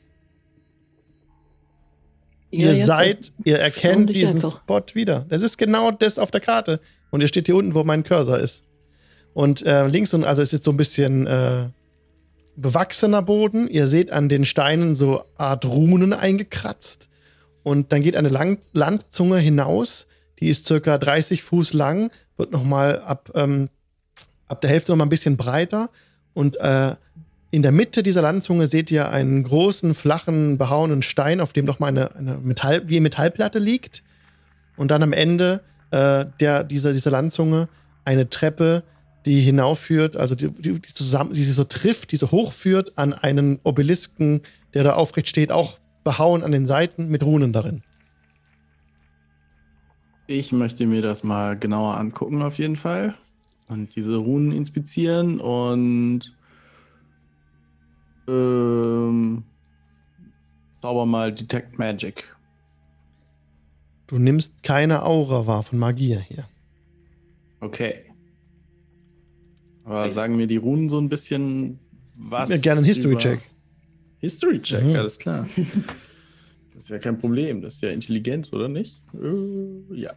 Ja, 2.53 2.67
ihr 2.69 2.73
jetzt- 2.75 2.85
seid, 2.85 3.31
ihr 3.43 3.59
erkennt 3.59 4.09
diesen 4.09 4.35
einfach. 4.37 4.57
Spot 4.61 4.83
wieder. 4.93 5.25
Das 5.29 5.41
ist 5.43 5.57
genau 5.57 5.91
das 5.91 6.19
auf 6.19 6.31
der 6.31 6.41
Karte. 6.41 6.79
Und 7.11 7.21
ihr 7.21 7.27
steht 7.27 7.45
hier 7.47 7.55
unten, 7.55 7.73
wo 7.73 7.83
mein 7.83 8.03
Cursor 8.03 8.37
ist. 8.39 8.63
Und 9.33 9.65
äh, 9.65 9.87
links 9.87 10.13
und 10.13 10.23
also 10.23 10.41
ist 10.41 10.51
jetzt 10.53 10.63
so 10.65 10.71
ein 10.71 10.77
bisschen 10.77 11.25
äh, 11.27 11.69
bewachsener 12.55 13.21
Boden. 13.21 13.67
Ihr 13.67 13.87
seht 13.87 14.11
an 14.11 14.29
den 14.29 14.45
Steinen 14.45 14.95
so 14.95 15.23
Art 15.37 15.65
Runen 15.65 16.13
eingekratzt. 16.13 17.09
und 17.63 17.91
dann 17.91 18.01
geht 18.03 18.15
eine 18.15 18.29
Lang 18.29 18.59
Landzunge 18.73 19.37
hinaus, 19.39 20.05
die 20.39 20.49
ist 20.49 20.67
circa 20.67 20.97
30 20.97 21.43
Fuß 21.43 21.73
lang, 21.73 22.11
wird 22.37 22.51
nochmal 22.51 22.99
ab, 23.01 23.31
ähm, 23.35 23.69
ab 24.47 24.59
der 24.61 24.69
Hälfte 24.69 24.91
nochmal 24.91 25.07
ein 25.07 25.09
bisschen 25.09 25.37
breiter 25.37 25.89
und 26.33 26.57
äh, 26.57 26.95
in 27.53 27.61
der 27.61 27.71
Mitte 27.71 28.01
dieser 28.01 28.23
Landzunge 28.23 28.67
seht 28.67 28.89
ihr 28.89 29.11
einen 29.11 29.43
großen, 29.43 29.93
flachen, 29.93 30.57
behauenen 30.57 31.03
Stein, 31.03 31.39
auf 31.39 31.53
dem 31.53 31.65
nochmal 31.65 31.89
eine, 31.89 32.15
eine 32.15 32.39
Metall, 32.39 32.89
wie 32.89 32.95
eine 32.95 33.03
Metallplatte 33.03 33.59
liegt. 33.59 34.01
Und 34.75 34.89
dann 34.89 35.03
am 35.03 35.13
Ende 35.13 35.61
äh, 35.91 36.25
der, 36.39 36.63
dieser, 36.63 36.93
dieser 36.93 37.11
Landzunge 37.11 37.69
eine 38.05 38.27
Treppe, 38.27 38.81
die 39.27 39.39
hinaufführt, 39.39 40.17
also 40.17 40.33
die, 40.33 40.49
die, 40.49 40.81
zusammen, 40.81 41.33
die 41.33 41.43
sie 41.43 41.51
so 41.51 41.63
trifft, 41.63 42.11
die 42.11 42.15
so 42.15 42.31
hochführt 42.31 42.93
an 42.95 43.13
einen 43.13 43.59
Obelisken, 43.61 44.41
der 44.73 44.83
da 44.83 44.93
aufrecht 44.93 45.27
steht, 45.27 45.51
auch 45.51 45.77
behauen 46.03 46.41
an 46.41 46.53
den 46.53 46.65
Seiten 46.65 47.09
mit 47.09 47.21
Runen 47.21 47.53
darin. 47.53 47.83
Ich 50.25 50.51
möchte 50.51 50.87
mir 50.87 51.03
das 51.03 51.23
mal 51.23 51.55
genauer 51.55 51.97
angucken, 51.97 52.41
auf 52.41 52.57
jeden 52.57 52.77
Fall. 52.77 53.13
Und 53.67 53.95
diese 53.95 54.15
Runen 54.15 54.51
inspizieren 54.51 55.39
und 55.39 56.33
ähm, 58.27 59.43
zauber 60.81 61.05
mal 61.05 61.33
Detect 61.33 61.77
Magic. 61.79 62.23
Du 64.07 64.17
nimmst 64.19 64.63
keine 64.63 65.03
Aura 65.03 65.47
wahr 65.47 65.63
von 65.63 65.79
Magie 65.79 66.17
hier. 66.27 66.45
Okay. 67.61 67.95
Aber 69.85 70.11
sagen 70.11 70.35
mir 70.35 70.47
die 70.47 70.57
Runen 70.57 70.89
so 70.89 70.99
ein 70.99 71.09
bisschen 71.09 71.79
was? 72.17 72.49
Mir 72.49 72.59
gerne 72.59 72.79
einen 72.79 72.85
History-Check. 72.85 73.39
History-Check, 74.19 74.83
Mhm. 74.83 74.95
alles 74.95 75.19
klar. 75.19 75.47
Das 76.73 76.83
ist 76.83 76.89
ja 76.89 76.99
kein 76.99 77.19
Problem. 77.19 77.61
Das 77.61 77.75
ist 77.75 77.81
ja 77.83 77.89
Intelligenz, 77.91 78.51
oder 78.53 78.67
nicht? 78.67 79.01
Äh, 79.13 79.95
ja. 80.01 80.13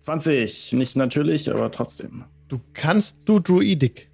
20. 0.00 0.72
Nicht 0.74 0.96
natürlich, 0.96 1.50
aber 1.50 1.70
trotzdem. 1.70 2.24
Du 2.48 2.60
kannst 2.74 3.20
du 3.24 3.40
Druidic. 3.40 4.08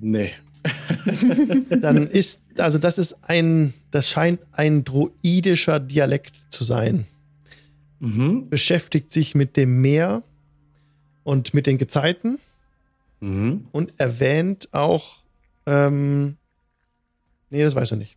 Nee. 0.00 0.32
Dann 1.80 2.06
ist, 2.08 2.42
also 2.58 2.78
das 2.78 2.98
ist 2.98 3.16
ein, 3.22 3.72
das 3.90 4.10
scheint 4.10 4.40
ein 4.52 4.84
druidischer 4.84 5.78
Dialekt 5.80 6.34
zu 6.50 6.64
sein. 6.64 7.06
Mhm. 8.00 8.48
Beschäftigt 8.48 9.10
sich 9.12 9.34
mit 9.34 9.56
dem 9.56 9.80
Meer 9.80 10.22
und 11.24 11.54
mit 11.54 11.66
den 11.66 11.78
Gezeiten 11.78 12.38
Mhm. 13.20 13.66
und 13.72 13.94
erwähnt 13.96 14.68
auch, 14.72 15.20
ähm, 15.64 16.36
nee, 17.48 17.62
das 17.62 17.74
weißt 17.74 17.92
du 17.92 17.96
nicht. 17.96 18.14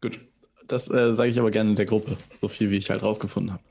Gut. 0.00 0.18
Das 0.66 0.90
äh, 0.90 1.14
sage 1.14 1.30
ich 1.30 1.38
aber 1.38 1.52
gerne 1.52 1.70
in 1.70 1.76
der 1.76 1.84
Gruppe. 1.86 2.16
So 2.40 2.48
viel, 2.48 2.70
wie 2.72 2.76
ich 2.76 2.90
halt 2.90 3.02
rausgefunden 3.02 3.52
habe. 3.52 3.62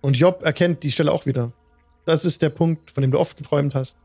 Und 0.00 0.16
Job 0.16 0.42
erkennt 0.42 0.82
die 0.82 0.90
Stelle 0.90 1.12
auch 1.12 1.26
wieder. 1.26 1.52
Das 2.06 2.24
ist 2.24 2.42
der 2.42 2.48
Punkt, 2.48 2.90
von 2.90 3.02
dem 3.02 3.12
du 3.12 3.18
oft 3.20 3.36
geträumt 3.36 3.74
hast. 3.74 3.96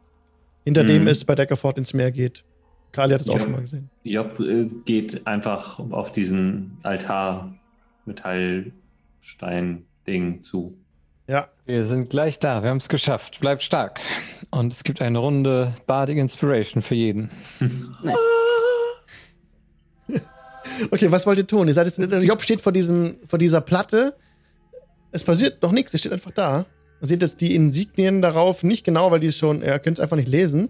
Hinter 0.65 0.83
Mhm. 0.83 0.87
dem 0.87 1.07
es 1.07 1.23
bei 1.23 1.35
Deckerford 1.35 1.77
ins 1.77 1.93
Meer 1.93 2.11
geht. 2.11 2.43
Kali 2.91 3.13
hat 3.13 3.21
es 3.21 3.29
auch 3.29 3.39
schon 3.39 3.51
mal 3.53 3.61
gesehen. 3.61 3.89
Job 4.03 4.37
äh, 4.39 4.67
geht 4.85 5.25
einfach 5.27 5.79
auf 5.79 6.11
diesen 6.11 6.77
Altar 6.83 7.53
Metallstein-Ding 8.05 10.43
zu. 10.43 10.77
Ja, 11.27 11.47
Wir 11.65 11.83
sind 11.83 12.09
gleich 12.11 12.37
da. 12.39 12.61
Wir 12.61 12.69
haben 12.69 12.77
es 12.77 12.87
geschafft. 12.89 13.39
Bleibt 13.39 13.63
stark. 13.63 13.99
Und 14.51 14.71
es 14.71 14.83
gibt 14.83 15.01
eine 15.01 15.17
Runde 15.17 15.73
Bardic 15.87 16.17
Inspiration 16.17 16.81
für 16.83 16.93
jeden. 16.95 17.31
Nice. 18.03 18.17
Okay, 20.91 21.09
was 21.11 21.25
wollt 21.25 21.37
ihr 21.37 21.47
tun? 21.47 21.67
Ihr 21.69 21.73
seid 21.73 21.85
jetzt, 21.87 21.99
Job 22.23 22.41
steht 22.41 22.59
vor, 22.59 22.71
diesem, 22.73 23.17
vor 23.27 23.39
dieser 23.39 23.61
Platte. 23.61 24.13
Es 25.11 25.23
passiert 25.23 25.61
noch 25.61 25.71
nichts, 25.71 25.93
es 25.93 26.01
steht 26.01 26.11
einfach 26.11 26.31
da. 26.31 26.65
Seht 27.01 27.21
jetzt 27.21 27.41
die 27.41 27.53
Insignien 27.55 28.21
darauf, 28.21 28.63
nicht 28.63 28.83
genau, 28.85 29.11
weil 29.11 29.19
die 29.19 29.27
ist 29.27 29.37
schon, 29.37 29.61
ihr 29.61 29.79
könnt 29.79 29.97
es 29.99 30.01
einfach 30.01 30.15
nicht 30.17 30.27
lesen. 30.29 30.69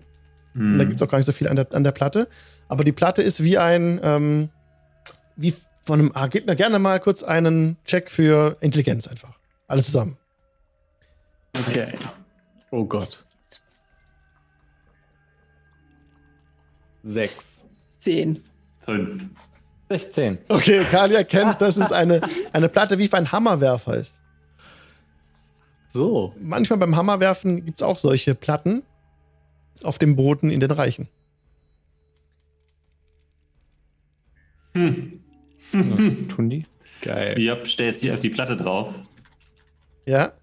Und 0.55 0.77
da 0.77 0.83
Hm. 0.83 0.89
gibt 0.89 1.01
es 1.01 1.05
auch 1.05 1.11
gar 1.11 1.17
nicht 1.19 1.25
so 1.25 1.31
viel 1.31 1.47
an 1.47 1.55
der, 1.55 1.67
an 1.73 1.83
der 1.83 1.91
Platte. 1.91 2.27
Aber 2.67 2.83
die 2.83 2.91
Platte 2.91 3.21
ist 3.21 3.43
wie 3.43 3.57
ein, 3.57 3.99
ähm, 4.03 4.49
wie 5.35 5.53
von 5.83 5.99
einem, 5.99 6.11
ah, 6.15 6.27
gebt 6.27 6.47
mir 6.47 6.55
gerne 6.55 6.79
mal 6.79 6.99
kurz 6.99 7.23
einen 7.23 7.77
Check 7.85 8.09
für 8.09 8.57
Intelligenz 8.61 9.07
einfach. 9.07 9.37
Alles 9.67 9.85
zusammen. 9.87 10.17
Okay. 11.67 11.93
Oh 12.71 12.85
Gott. 12.85 13.23
Sechs. 17.03 17.65
Zehn. 17.97 18.41
Fünf. 18.83 19.25
16. 19.89 20.39
Okay, 20.49 20.83
Kali 20.89 21.13
erkennt, 21.15 21.57
dass 21.61 21.77
es 21.77 21.91
eine, 21.91 22.21
eine 22.53 22.69
Platte 22.69 22.97
wie 22.97 23.07
für 23.07 23.17
ein 23.17 23.31
Hammerwerfer 23.31 23.95
ist. 23.95 24.21
So. 25.95 26.33
Manchmal 26.41 26.77
beim 26.77 26.97
Hammerwerfen 26.97 27.63
gibt 27.63 27.77
es 27.79 27.81
auch 27.81 27.97
solche 27.97 28.35
Platten 28.35 28.83
auf 29.81 29.97
dem 29.97 30.17
Boden 30.17 30.49
in 30.49 30.59
den 30.59 30.71
Reichen. 30.71 31.07
Hm. 34.73 35.21
Was 35.71 36.01
tun 36.35 36.49
die? 36.49 36.65
Geil. 37.01 37.39
Job 37.41 37.65
stellt 37.65 37.95
sich 37.95 38.11
auf 38.11 38.19
die 38.19 38.29
Platte 38.29 38.57
drauf. 38.57 38.93
Ja, 40.05 40.33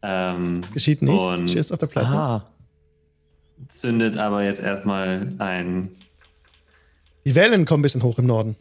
Ähm, 0.00 0.62
geschieht 0.72 1.02
nichts. 1.02 1.50
Stehst 1.50 1.70
auf 1.70 1.78
der 1.80 1.86
Platte. 1.88 2.08
Ah, 2.08 2.46
zündet 3.68 4.16
aber 4.16 4.44
jetzt 4.44 4.62
erstmal 4.62 5.34
ein. 5.38 5.90
Die 7.26 7.34
Wellen 7.34 7.66
kommen 7.66 7.80
ein 7.80 7.82
bisschen 7.82 8.02
hoch 8.02 8.18
im 8.18 8.26
Norden. 8.26 8.56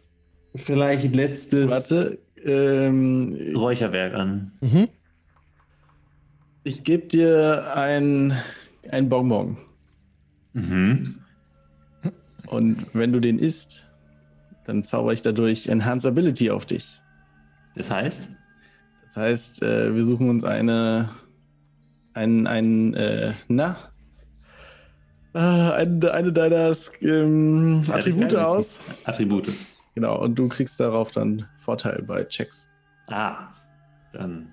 Vielleicht 0.53 1.15
letztes. 1.15 1.71
Warte. 1.71 2.19
Ähm, 2.43 3.53
Räucherwerk 3.55 4.13
an. 4.15 4.51
Mhm. 4.61 4.89
Ich 6.67 6.83
gebe 6.83 7.07
dir 7.07 7.73
ein, 7.75 8.33
ein 8.91 9.07
Bonbon. 9.07 9.57
Mhm. 10.53 11.21
Und 12.47 12.85
wenn 12.93 13.13
du 13.13 13.21
den 13.21 13.39
isst, 13.39 13.85
dann 14.65 14.83
zauber 14.83 15.13
ich 15.13 15.21
dadurch 15.21 15.67
Enhance 15.67 16.07
Ability 16.07 16.51
auf 16.51 16.65
dich. 16.65 17.01
Das 17.75 17.89
heißt, 17.89 18.29
Das 19.03 19.15
heißt, 19.15 19.63
äh, 19.63 19.95
wir 19.95 20.05
suchen 20.05 20.29
uns 20.29 20.43
eine, 20.43 21.09
ein, 22.13 22.47
ein, 22.47 22.93
äh, 22.95 23.31
na, 23.47 23.77
äh, 25.33 25.39
eine, 25.39 26.11
eine 26.11 26.33
deiner 26.33 26.73
ähm, 27.01 27.81
Attribute 27.89 28.35
aus. 28.35 28.81
Attribute. 29.05 29.53
Genau, 29.95 30.21
und 30.21 30.35
du 30.35 30.49
kriegst 30.49 30.79
darauf 30.81 31.11
dann 31.11 31.47
Vorteil 31.59 32.03
bei 32.03 32.25
Checks. 32.25 32.67
Ah, 33.07 33.53
dann 34.11 34.51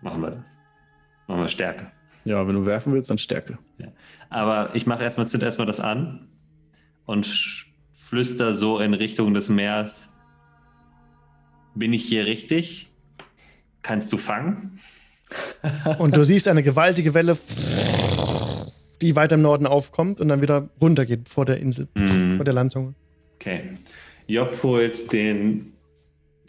machen 0.00 0.22
wir 0.22 0.30
das. 0.30 0.63
Machen 1.26 1.40
wir 1.40 1.48
Stärke. 1.48 1.90
Ja, 2.24 2.46
wenn 2.46 2.54
du 2.54 2.64
werfen 2.66 2.92
willst, 2.92 3.10
dann 3.10 3.18
Stärke. 3.18 3.58
Aber 4.30 4.74
ich 4.74 4.86
mache 4.86 5.02
erstmal, 5.02 5.26
zünd 5.26 5.42
erstmal 5.42 5.66
das 5.66 5.80
an 5.80 6.28
und 7.06 7.26
flüster 7.92 8.52
so 8.52 8.78
in 8.80 8.94
Richtung 8.94 9.34
des 9.34 9.48
Meers. 9.48 10.10
Bin 11.74 11.92
ich 11.92 12.04
hier 12.04 12.26
richtig? 12.26 12.88
Kannst 13.82 14.12
du 14.12 14.16
fangen? 14.16 14.78
Und 15.98 16.16
du 16.16 16.24
siehst 16.24 16.46
eine 16.48 16.62
gewaltige 16.62 17.12
Welle, 17.14 17.36
die 19.02 19.16
weiter 19.16 19.34
im 19.34 19.42
Norden 19.42 19.66
aufkommt 19.66 20.20
und 20.20 20.28
dann 20.28 20.40
wieder 20.40 20.68
runtergeht 20.80 21.28
vor 21.28 21.44
der 21.44 21.58
Insel, 21.58 21.88
Mhm. 21.96 22.36
vor 22.36 22.44
der 22.44 22.54
Landzunge. 22.54 22.94
Okay. 23.34 23.76
Job 24.28 24.56
holt 24.62 25.12
den, 25.12 25.72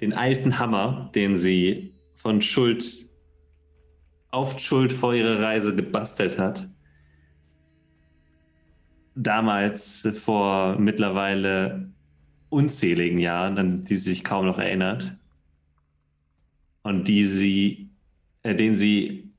den 0.02 0.14
alten 0.14 0.60
Hammer, 0.60 1.10
den 1.16 1.36
sie 1.36 1.94
von 2.16 2.42
Schuld 2.42 3.05
auf 4.36 4.60
Schuld 4.60 4.92
vor 4.92 5.14
ihrer 5.14 5.42
Reise 5.42 5.74
gebastelt 5.74 6.38
hat. 6.38 6.68
Damals 9.16 10.06
vor 10.22 10.78
mittlerweile 10.78 11.90
unzähligen 12.50 13.20
Jahren, 13.20 13.58
an 13.58 13.84
die 13.86 13.96
sie 13.96 14.10
sich 14.10 14.26
kaum 14.26 14.46
noch 14.46 14.60
erinnert. 14.60 15.16
Und 16.84 17.08
die 17.08 17.24
sie, 17.24 17.90
äh, 18.44 18.54
den 18.54 18.76
sie 18.76 19.32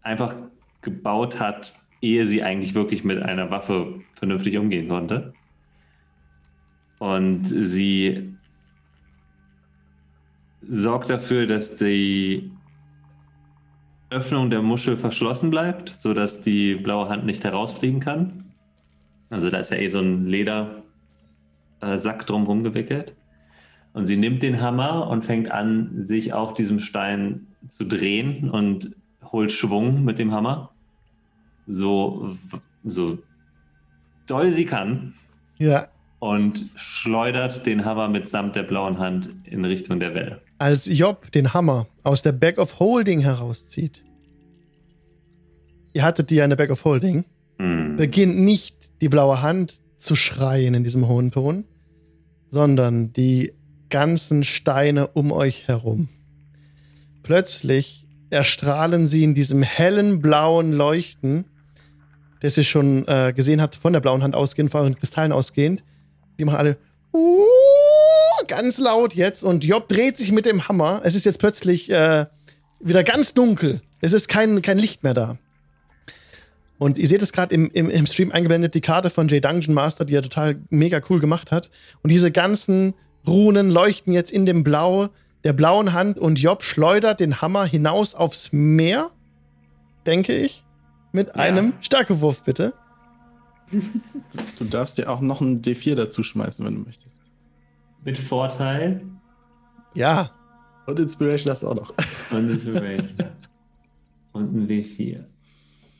einfach 0.00 0.34
gebaut 0.80 1.38
hat, 1.38 1.74
ehe 2.00 2.26
sie 2.26 2.42
eigentlich 2.42 2.74
wirklich 2.74 3.04
mit 3.04 3.22
einer 3.22 3.50
Waffe 3.50 4.00
vernünftig 4.14 4.56
umgehen 4.56 4.88
konnte. 4.88 5.34
Und 6.98 7.44
sie 7.44 8.34
sorgt 10.62 11.10
dafür, 11.10 11.46
dass 11.46 11.76
die 11.76 12.50
Öffnung 14.12 14.50
der 14.50 14.62
Muschel 14.62 14.96
verschlossen 14.96 15.50
bleibt, 15.50 15.88
sodass 15.88 16.42
die 16.42 16.76
blaue 16.76 17.08
Hand 17.08 17.26
nicht 17.26 17.44
herausfliegen 17.44 18.00
kann. 18.00 18.44
Also 19.30 19.50
da 19.50 19.58
ist 19.58 19.70
ja 19.70 19.78
eh 19.78 19.88
so 19.88 20.00
ein 20.00 20.26
Ledersack 20.26 22.26
drumherum 22.26 22.62
gewickelt. 22.62 23.16
Und 23.94 24.06
sie 24.06 24.16
nimmt 24.16 24.42
den 24.42 24.60
Hammer 24.60 25.08
und 25.08 25.24
fängt 25.24 25.50
an, 25.50 26.00
sich 26.00 26.32
auf 26.32 26.52
diesem 26.52 26.78
Stein 26.78 27.46
zu 27.66 27.84
drehen 27.84 28.50
und 28.50 28.94
holt 29.30 29.52
Schwung 29.52 30.04
mit 30.04 30.18
dem 30.18 30.32
Hammer. 30.32 30.70
So, 31.66 32.34
so 32.84 33.18
doll 34.26 34.52
sie 34.52 34.66
kann. 34.66 35.14
Ja, 35.58 35.88
und 36.22 36.70
schleudert 36.76 37.66
den 37.66 37.84
Hammer 37.84 38.08
mitsamt 38.08 38.54
der 38.54 38.62
blauen 38.62 39.00
Hand 39.00 39.28
in 39.42 39.64
Richtung 39.64 39.98
der 39.98 40.14
Welle. 40.14 40.40
Als 40.62 40.86
Job 40.86 41.32
den 41.32 41.54
Hammer 41.54 41.88
aus 42.04 42.22
der 42.22 42.30
Bag 42.30 42.58
of 42.58 42.78
Holding 42.78 43.18
herauszieht. 43.18 44.04
Ihr 45.92 46.04
hattet 46.04 46.30
die 46.30 46.36
ja 46.36 46.44
in 46.44 46.50
der 46.50 46.56
Bag 46.56 46.70
of 46.70 46.84
Holding. 46.84 47.24
Hm. 47.58 47.96
beginnt 47.96 48.38
nicht 48.38 48.76
die 49.00 49.08
blaue 49.08 49.42
Hand 49.42 49.80
zu 49.96 50.14
schreien 50.14 50.74
in 50.74 50.84
diesem 50.84 51.08
hohen 51.08 51.32
Ton, 51.32 51.64
sondern 52.52 53.12
die 53.12 53.54
ganzen 53.90 54.44
Steine 54.44 55.08
um 55.08 55.32
euch 55.32 55.66
herum. 55.66 56.08
Plötzlich 57.24 58.06
erstrahlen 58.30 59.08
sie 59.08 59.24
in 59.24 59.34
diesem 59.34 59.64
hellen 59.64 60.22
blauen 60.22 60.70
Leuchten, 60.70 61.46
das 62.40 62.56
ihr 62.56 62.62
schon 62.62 63.08
äh, 63.08 63.32
gesehen 63.34 63.60
habt 63.60 63.74
von 63.74 63.94
der 63.94 64.00
blauen 64.00 64.22
Hand 64.22 64.36
ausgehend, 64.36 64.70
von 64.70 64.82
euren 64.82 64.96
Kristallen 64.96 65.32
ausgehend. 65.32 65.82
Die 66.38 66.44
machen 66.44 66.58
alle 66.58 66.78
"Uh", 67.12 67.44
ganz 68.48 68.78
laut 68.78 69.14
jetzt 69.14 69.44
und 69.44 69.64
Job 69.64 69.88
dreht 69.88 70.16
sich 70.16 70.32
mit 70.32 70.46
dem 70.46 70.68
Hammer. 70.68 71.02
Es 71.04 71.14
ist 71.14 71.24
jetzt 71.24 71.38
plötzlich 71.38 71.90
äh, 71.90 72.26
wieder 72.80 73.04
ganz 73.04 73.34
dunkel. 73.34 73.80
Es 74.00 74.12
ist 74.12 74.28
kein, 74.28 74.62
kein 74.62 74.78
Licht 74.78 75.02
mehr 75.02 75.14
da. 75.14 75.38
Und 76.78 76.98
ihr 76.98 77.06
seht 77.06 77.22
es 77.22 77.32
gerade 77.32 77.54
im, 77.54 77.70
im, 77.72 77.88
im 77.88 78.06
Stream 78.06 78.32
eingeblendet, 78.32 78.74
die 78.74 78.80
Karte 78.80 79.08
von 79.08 79.28
J 79.28 79.44
Dungeon 79.44 79.72
Master, 79.72 80.04
die 80.04 80.16
er 80.16 80.22
total 80.22 80.56
mega 80.70 81.00
cool 81.08 81.20
gemacht 81.20 81.52
hat. 81.52 81.70
Und 82.02 82.10
diese 82.10 82.32
ganzen 82.32 82.94
Runen 83.26 83.70
leuchten 83.70 84.12
jetzt 84.12 84.32
in 84.32 84.46
dem 84.46 84.64
Blau 84.64 85.10
der 85.44 85.52
blauen 85.52 85.92
Hand 85.92 86.18
und 86.18 86.38
Job 86.38 86.62
schleudert 86.62 87.20
den 87.20 87.40
Hammer 87.40 87.64
hinaus 87.64 88.14
aufs 88.14 88.52
Meer, 88.52 89.10
denke 90.06 90.34
ich, 90.34 90.64
mit 91.12 91.34
einem 91.34 91.74
Stärkewurf, 91.80 92.42
bitte. 92.42 92.74
Du 94.58 94.64
darfst 94.64 94.98
dir 94.98 95.10
auch 95.10 95.20
noch 95.20 95.40
einen 95.40 95.62
D4 95.62 95.94
dazu 95.94 96.22
schmeißen, 96.22 96.64
wenn 96.64 96.74
du 96.74 96.80
möchtest. 96.80 97.28
Mit 98.04 98.18
Vorteil 98.18 99.02
Ja. 99.94 100.30
Und 100.86 100.98
Inspiration 100.98 101.50
hast 101.52 101.62
du 101.62 101.68
auch 101.68 101.74
noch. 101.74 101.94
und 102.30 102.50
Inspiration. 102.50 103.08
und 104.32 104.54
ein 104.54 104.68
W4. 104.68 105.24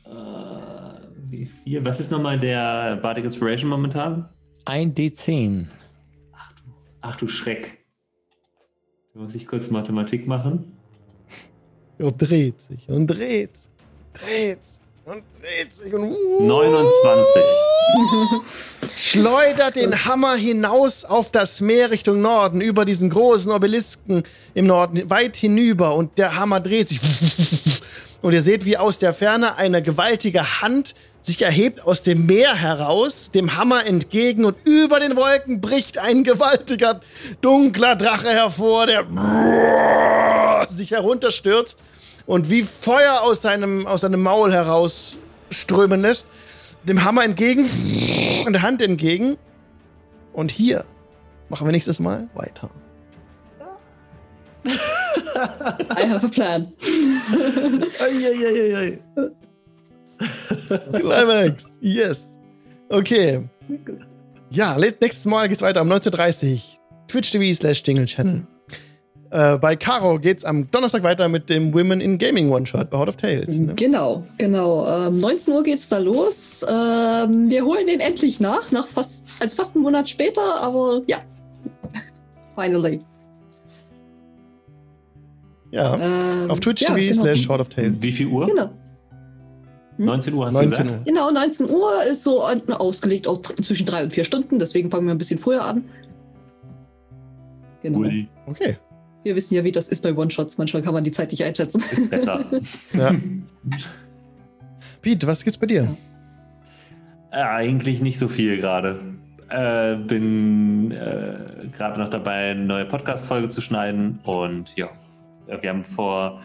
Äh, 0.05 0.09
W4. 0.09 1.85
Was 1.85 1.99
ist 1.99 2.11
nochmal 2.11 2.39
der 2.39 2.97
Bardic 2.97 3.23
Inspiration 3.25 3.69
momentan? 3.69 4.29
Ein 4.65 4.93
D10. 4.93 5.67
Ach 7.01 7.15
du 7.17 7.27
Schreck. 7.27 7.85
Da 9.13 9.19
muss 9.21 9.35
ich 9.35 9.47
kurz 9.47 9.69
Mathematik 9.69 10.27
machen. 10.27 10.73
Job 11.99 12.17
dreht 12.17 12.59
sich 12.61 12.89
und 12.89 13.07
dreht, 13.07 13.51
dreht 14.13 14.59
und 15.05 15.23
dreht 15.41 15.73
sich 15.73 15.93
und 15.93 16.15
29. 16.47 17.41
schleudert 18.97 19.75
den 19.75 20.05
Hammer 20.05 20.35
hinaus 20.35 21.03
auf 21.03 21.31
das 21.31 21.59
Meer 21.59 21.91
Richtung 21.91 22.21
Norden, 22.21 22.61
über 22.61 22.85
diesen 22.85 23.09
großen 23.09 23.51
Obelisken 23.51 24.23
im 24.53 24.67
Norden, 24.67 25.09
weit 25.09 25.35
hinüber 25.35 25.95
und 25.95 26.17
der 26.17 26.37
Hammer 26.37 26.59
dreht 26.59 26.89
sich. 26.89 27.01
Und 28.21 28.31
ihr 28.31 28.41
seht, 28.41 28.63
wie 28.63 28.77
aus 28.77 28.99
der 28.99 29.13
Ferne 29.13 29.57
eine 29.57 29.83
gewaltige 29.83 30.61
Hand 30.61 30.95
sich 31.21 31.41
erhebt 31.41 31.83
aus 31.83 32.03
dem 32.03 32.25
Meer 32.25 32.55
heraus, 32.55 33.31
dem 33.31 33.57
Hammer 33.57 33.85
entgegen 33.85 34.45
und 34.45 34.55
über 34.65 35.01
den 35.01 35.17
Wolken 35.17 35.59
bricht 35.59 35.97
ein 35.97 36.23
gewaltiger, 36.23 37.01
dunkler 37.41 37.97
Drache 37.97 38.29
hervor, 38.29 38.87
der 38.87 39.05
sich 40.69 40.91
herunterstürzt 40.91 41.79
und 42.25 42.49
wie 42.49 42.63
Feuer 42.63 43.21
aus 43.21 43.41
seinem, 43.41 43.85
aus 43.87 44.01
seinem 44.01 44.21
Maul 44.21 44.51
heraus 44.51 45.17
strömen 45.49 46.01
lässt, 46.01 46.27
dem 46.83 47.03
Hammer 47.03 47.23
entgegen 47.23 47.69
und 48.45 48.53
der 48.53 48.61
Hand 48.61 48.81
entgegen. 48.81 49.37
Und 50.33 50.51
hier 50.51 50.85
machen 51.49 51.67
wir 51.67 51.71
nächstes 51.71 51.99
Mal 51.99 52.29
weiter. 52.33 52.69
I 55.95 56.07
have 56.07 56.25
a 56.25 56.29
plan. 56.29 56.73
Eieieiei. 57.99 58.99
Climax, 60.93 61.65
yes. 61.81 62.25
Okay. 62.89 63.49
Ja, 64.49 64.77
nächstes 64.77 65.25
Mal 65.25 65.49
geht's 65.49 65.61
weiter 65.61 65.81
um 65.81 65.91
19.30 65.91 66.53
Uhr. 66.53 66.59
Twitch.tv 67.07 67.53
slash 67.53 67.83
Jingle 67.85 68.05
Channel. 68.05 68.47
Äh, 69.33 69.57
bei 69.57 69.75
Caro 69.75 70.19
geht's 70.19 70.45
am 70.45 70.69
Donnerstag 70.69 71.01
weiter 71.01 71.27
mit 71.27 71.49
dem 71.49 71.73
Women 71.73 72.01
in 72.01 72.19
Gaming 72.19 72.51
One-Shot 72.51 72.91
bei 72.91 72.97
Hot 72.99 73.07
of 73.07 73.15
Tales. 73.17 73.47
Ne? 73.57 73.73
Genau, 73.75 74.21
genau. 74.37 75.07
Ähm, 75.07 75.17
19 75.19 75.53
Uhr 75.55 75.63
geht's 75.63 75.89
da 75.89 75.97
los. 75.97 76.63
Ähm, 76.69 77.49
wir 77.49 77.65
holen 77.65 77.87
den 77.87 77.99
endlich 77.99 78.39
nach, 78.39 78.71
nach 78.71 78.85
fast, 78.85 79.25
also 79.39 79.55
fast 79.55 79.75
einen 79.75 79.83
Monat 79.83 80.07
später, 80.07 80.61
aber 80.61 81.01
ja. 81.07 81.17
Finally. 82.55 83.01
Ja, 85.71 85.95
Ähm, 85.99 86.51
auf 86.51 86.59
Twitch.tv 86.59 86.95
ja, 86.95 87.11
genau. 87.11 87.23
slash 87.23 87.49
Hot 87.49 87.59
of 87.59 87.69
Tales. 87.69 87.93
Wie 87.99 88.11
viel 88.11 88.27
Uhr? 88.27 88.45
Genau. 88.45 88.69
19 89.97 90.33
Uhr 90.35 90.45
hast 90.45 90.53
19 90.53 90.69
du 90.71 90.77
gesagt? 90.77 90.99
Uhr. 90.99 91.05
Genau, 91.05 91.31
19 91.31 91.69
Uhr 91.71 92.03
ist 92.03 92.23
so 92.23 92.43
ausgelegt 92.43 93.25
dr- 93.25 93.41
zwischen 93.63 93.87
drei 93.87 94.03
und 94.03 94.13
vier 94.13 94.25
Stunden, 94.25 94.59
deswegen 94.59 94.91
fangen 94.91 95.07
wir 95.07 95.13
ein 95.15 95.17
bisschen 95.17 95.39
früher 95.39 95.63
an. 95.65 95.83
Genau. 97.81 97.97
Cool. 97.99 98.27
Okay. 98.45 98.77
Wir 99.23 99.35
wissen 99.37 99.55
ja, 99.55 99.63
wie 99.63 99.71
das 99.71 99.87
ist 99.87 100.03
bei 100.03 100.13
One-Shots. 100.13 100.57
Manchmal 100.57 100.83
kann 100.83 100.93
man 100.93 101.03
die 101.03 101.11
Zeit 101.11 101.31
nicht 101.31 101.43
einschätzen. 101.43 101.81
Ist 101.91 102.09
besser. 102.09 102.45
Ja. 102.93 103.15
Pete, 105.01 105.27
was 105.27 105.43
gibt's 105.43 105.57
bei 105.57 105.65
dir? 105.65 105.87
Äh, 107.31 107.37
Eigentlich 107.37 108.01
nicht 108.01 108.19
so 108.19 108.27
viel 108.27 108.57
gerade. 108.57 108.99
Äh, 109.49 109.95
bin 109.95 110.91
äh, 110.91 111.67
gerade 111.71 111.99
noch 111.99 112.09
dabei, 112.09 112.51
eine 112.51 112.65
neue 112.65 112.85
Podcast-Folge 112.85 113.49
zu 113.49 113.61
schneiden. 113.61 114.19
Und 114.23 114.75
ja, 114.75 114.89
äh, 115.47 115.61
wir 115.61 115.69
haben 115.69 115.85
vor 115.85 116.41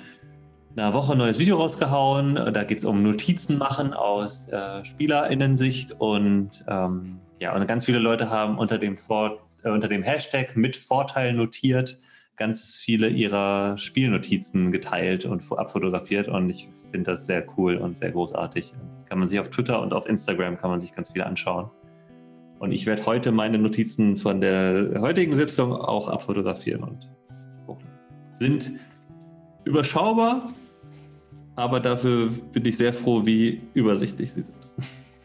einer 0.76 0.94
Woche 0.94 1.12
ein 1.12 1.18
neues 1.18 1.40
Video 1.40 1.56
rausgehauen. 1.56 2.36
Da 2.36 2.62
geht 2.64 2.78
es 2.78 2.84
um 2.84 3.02
Notizen 3.02 3.58
machen 3.58 3.92
aus 3.92 4.48
äh, 4.48 4.84
SpielerInnen-Sicht. 4.84 5.96
Und 5.98 6.64
ähm, 6.68 7.18
ja, 7.40 7.54
und 7.54 7.66
ganz 7.66 7.86
viele 7.86 7.98
Leute 7.98 8.30
haben 8.30 8.58
unter 8.58 8.78
dem, 8.78 8.96
Vor 8.96 9.40
äh, 9.64 9.70
unter 9.70 9.88
dem 9.88 10.04
Hashtag 10.04 10.56
mit 10.56 10.76
Vorteil 10.76 11.32
notiert 11.32 11.98
ganz 12.38 12.76
viele 12.76 13.08
ihrer 13.08 13.76
Spielnotizen 13.76 14.70
geteilt 14.72 15.24
und 15.24 15.42
fo- 15.42 15.56
abfotografiert. 15.56 16.28
Und 16.28 16.48
ich 16.50 16.68
finde 16.90 17.10
das 17.10 17.26
sehr 17.26 17.44
cool 17.56 17.76
und 17.76 17.98
sehr 17.98 18.12
großartig. 18.12 18.72
Kann 19.08 19.18
man 19.18 19.28
sich 19.28 19.38
auf 19.40 19.48
Twitter 19.50 19.82
und 19.82 19.92
auf 19.92 20.06
Instagram 20.06 20.56
kann 20.58 20.70
man 20.70 20.80
sich 20.80 20.92
ganz 20.94 21.10
viele 21.10 21.26
anschauen. 21.26 21.70
Und 22.58 22.72
ich 22.72 22.86
werde 22.86 23.04
heute 23.06 23.30
meine 23.32 23.58
Notizen 23.58 24.16
von 24.16 24.40
der 24.40 25.00
heutigen 25.00 25.32
Sitzung 25.34 25.72
auch 25.72 26.08
abfotografieren 26.08 26.82
und. 26.84 27.08
Sind 28.38 28.72
überschaubar, 29.64 30.50
aber 31.56 31.80
dafür 31.80 32.30
bin 32.52 32.64
ich 32.64 32.76
sehr 32.76 32.92
froh, 32.94 33.26
wie 33.26 33.60
übersichtlich 33.74 34.32
sie 34.32 34.42
sind. 34.42 34.54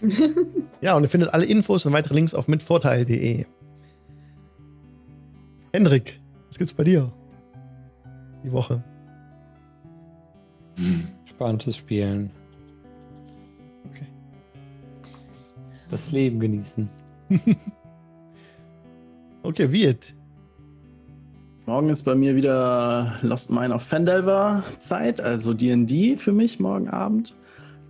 Ja, 0.82 0.98
und 0.98 1.04
ihr 1.04 1.10
findet 1.10 1.34
alle 1.34 1.46
Infos 1.46 1.86
und 1.86 1.94
weitere 1.94 2.16
Links 2.16 2.34
auf 2.34 2.50
mitvorteil.de. 2.50 3.46
Hendrik, 5.72 6.20
was 6.54 6.60
gibt's 6.60 6.74
bei 6.74 6.84
dir? 6.84 7.12
Die 8.44 8.52
Woche. 8.52 8.84
Spannendes 11.26 11.76
Spielen. 11.76 12.30
Okay. 13.90 14.06
Das 15.90 16.12
Leben 16.12 16.40
genießen. 16.40 16.90
Okay, 19.46 19.74
Wirt. 19.74 20.16
Morgen 21.66 21.90
ist 21.90 22.04
bei 22.04 22.16
mir 22.16 22.34
wieder 22.34 23.18
Lost 23.24 23.52
Mine 23.52 23.76
of 23.76 23.84
Fandelver 23.84 24.64
Zeit, 24.78 25.20
also 25.20 25.54
D&D 25.54 26.16
für 26.16 26.32
mich 26.32 26.62
morgen 26.62 26.88
Abend. 26.88 27.36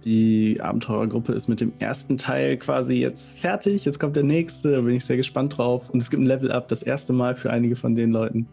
Die 0.06 0.60
Abenteurergruppe 0.60 1.32
ist 1.32 1.48
mit 1.48 1.62
dem 1.62 1.72
ersten 1.80 2.18
Teil 2.18 2.58
quasi 2.58 2.96
jetzt 2.96 3.40
fertig. 3.40 3.86
Jetzt 3.86 4.00
kommt 4.00 4.16
der 4.16 4.24
nächste, 4.24 4.74
da 4.74 4.82
bin 4.82 4.96
ich 4.96 5.06
sehr 5.06 5.16
gespannt 5.16 5.58
drauf. 5.58 5.90
Und 5.90 6.02
es 6.02 6.10
gibt 6.10 6.22
ein 6.22 6.26
Level-Up, 6.26 6.68
das 6.68 6.84
erste 6.84 7.14
Mal 7.14 7.36
für 7.36 7.52
einige 7.52 7.76
von 7.76 7.96
den 7.96 8.12
Leuten. 8.12 8.48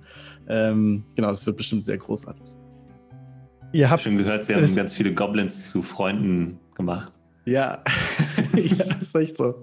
Ähm, 0.49 1.05
genau, 1.17 1.31
das 1.31 1.47
wird 1.47 1.57
bestimmt 1.57 1.85
sehr 1.85 1.99
großartig. 1.99 2.45
Ihr 3.73 3.81
Ich 3.81 3.85
habe 3.85 3.93
habt 3.93 4.03
schon 4.03 4.17
gehört, 4.17 4.45
sie 4.45 4.55
haben 4.55 4.75
ganz 4.75 4.95
viele 4.95 5.13
Goblins 5.13 5.71
zu 5.71 5.83
Freunden 5.83 6.59
gemacht. 6.77 7.13
Ja, 7.47 7.83
ja, 8.55 8.85
ist 9.01 9.15
echt 9.17 9.37
so. 9.37 9.55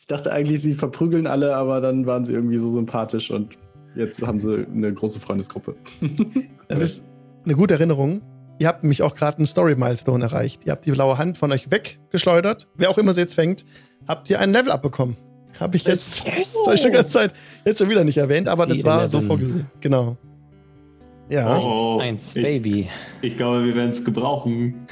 Ich 0.00 0.06
dachte 0.06 0.32
eigentlich, 0.32 0.62
sie 0.62 0.74
verprügeln 0.74 1.26
alle, 1.26 1.54
aber 1.54 1.80
dann 1.80 2.06
waren 2.06 2.24
sie 2.24 2.32
irgendwie 2.32 2.58
so 2.58 2.70
sympathisch 2.70 3.30
und 3.30 3.56
jetzt 3.94 4.24
haben 4.26 4.40
sie 4.40 4.66
eine 4.66 4.92
große 4.92 5.20
Freundesgruppe. 5.20 5.76
Das 6.68 6.80
ist 6.80 7.04
eine 7.44 7.54
gute 7.54 7.74
Erinnerung. 7.74 8.20
Ihr 8.58 8.68
habt 8.68 8.82
nämlich 8.82 9.02
auch 9.02 9.14
gerade 9.14 9.38
einen 9.38 9.46
Story-Milestone 9.46 10.24
erreicht. 10.24 10.62
Ihr 10.64 10.72
habt 10.72 10.86
die 10.86 10.92
blaue 10.92 11.18
Hand 11.18 11.36
von 11.38 11.52
euch 11.52 11.70
weggeschleudert. 11.70 12.66
Wer 12.74 12.88
auch 12.90 12.98
immer 12.98 13.12
sie 13.12 13.20
jetzt 13.20 13.34
fängt, 13.34 13.64
habt 14.08 14.30
ihr 14.30 14.40
ein 14.40 14.52
Level 14.52 14.70
abbekommen. 14.72 15.16
Habe 15.60 15.76
ich 15.76 15.84
jetzt 15.84 16.24
Yes. 16.26 16.52
das 16.54 16.66
hab 16.66 16.74
ich 16.74 16.80
schon 16.80 16.92
ganze 16.92 17.10
Zeit 17.12 17.32
jetzt 17.64 17.78
schon 17.78 17.90
wieder 17.90 18.04
nicht 18.04 18.16
erwähnt, 18.18 18.48
aber 18.48 18.66
das 18.66 18.82
war 18.84 19.08
so 19.08 19.20
vorgesehen. 19.20 19.66
Genau. 19.80 20.16
Ja. 21.28 21.58
Oh, 21.58 21.98
Eins, 21.98 22.34
ich- 22.36 22.42
Baby. 22.42 22.88
Ich 23.20 23.36
glaube, 23.36 23.64
wir 23.64 23.74
werden 23.74 23.90
es 23.90 24.04
gebrauchen. 24.04 24.86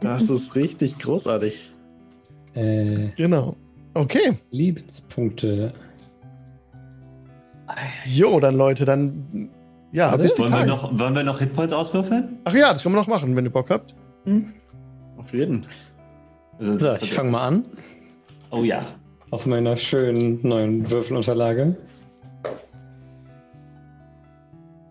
Das 0.00 0.28
ist 0.30 0.54
richtig 0.56 0.98
großartig. 0.98 1.72
Äh, 2.54 3.08
Genau. 3.16 3.56
Okay. 3.94 4.32
Liebenspunkte. 4.50 5.72
Jo, 8.06 8.40
dann 8.40 8.56
Leute, 8.56 8.84
dann 8.84 9.50
ja, 9.92 10.10
Warte, 10.10 10.22
bis 10.22 10.34
die 10.34 10.40
Wollen 10.42 10.50
wir, 10.52 10.58
Tage. 10.58 10.70
noch, 10.70 10.98
wollen 10.98 11.14
wir 11.14 11.22
noch 11.22 11.38
Hitpoints 11.38 11.72
auswürfeln? 11.72 12.38
Ach 12.44 12.54
ja, 12.54 12.72
das 12.72 12.82
können 12.82 12.94
wir 12.94 13.00
noch 13.00 13.08
machen, 13.08 13.34
wenn 13.36 13.44
ihr 13.44 13.52
Bock 13.52 13.70
habt. 13.70 13.94
Auf 15.16 15.32
jeden. 15.32 15.66
Also, 16.58 16.78
So, 16.78 16.92
ich 17.00 17.12
fange 17.12 17.30
mal 17.30 17.46
an. 17.46 17.64
Oh 18.50 18.62
ja. 18.64 18.82
Auf 19.30 19.46
meiner 19.46 19.76
schönen 19.76 20.40
neuen 20.42 20.90
Würfelunterlage. 20.90 21.76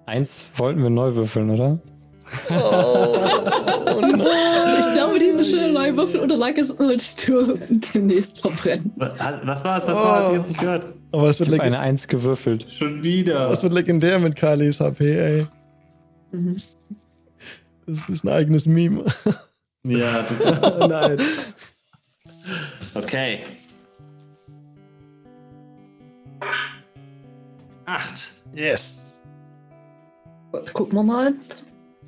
Eins 0.06 0.52
wollten 0.56 0.82
wir 0.84 0.90
neu 0.90 1.16
würfeln, 1.16 1.50
oder? 1.50 1.80
Ich 4.80 4.94
glaube, 4.94 5.20
diese 5.20 5.46
schöne 5.46 5.72
neue 5.72 5.96
Würfelunterlage 5.96 6.64
solltest 6.66 7.28
du 7.28 7.58
demnächst 7.94 8.42
verbrennen. 8.42 8.92
Was, 8.98 9.14
was 9.46 9.64
war 9.64 9.78
es? 9.78 9.88
Was 9.88 9.98
war 9.98 10.24
es? 10.24 10.30
Ich 10.30 10.36
hab's 10.38 10.48
nicht 10.50 10.60
gehört. 10.60 10.94
Aber 11.12 11.30
es 11.30 11.38
Ich 11.38 11.40
wird, 11.40 11.50
habe 11.50 11.58
leg 11.58 11.62
eine 11.62 11.80
Eins 11.80 12.08
gewürfelt. 12.08 12.66
Schon 12.72 13.04
wieder. 13.04 13.50
das 13.50 13.64
wird 13.64 13.74
legendär 13.74 14.20
mit 14.20 14.36
Kalis 14.36 14.80
HP, 14.80 15.18
ey. 15.18 15.48
Mhm. 16.32 16.58
Das 17.86 18.10
ist 18.10 18.26
ein 18.26 18.30
eigenes 18.30 18.66
Meme. 18.66 19.06
Ja, 19.86 20.26
Oh 20.82 20.88
nein. 20.88 21.18
okay. 22.96 23.44
Acht. 27.86 28.28
Yes. 28.54 29.22
Gucken 30.74 30.98
wir 31.00 31.04
mal. 31.04 31.34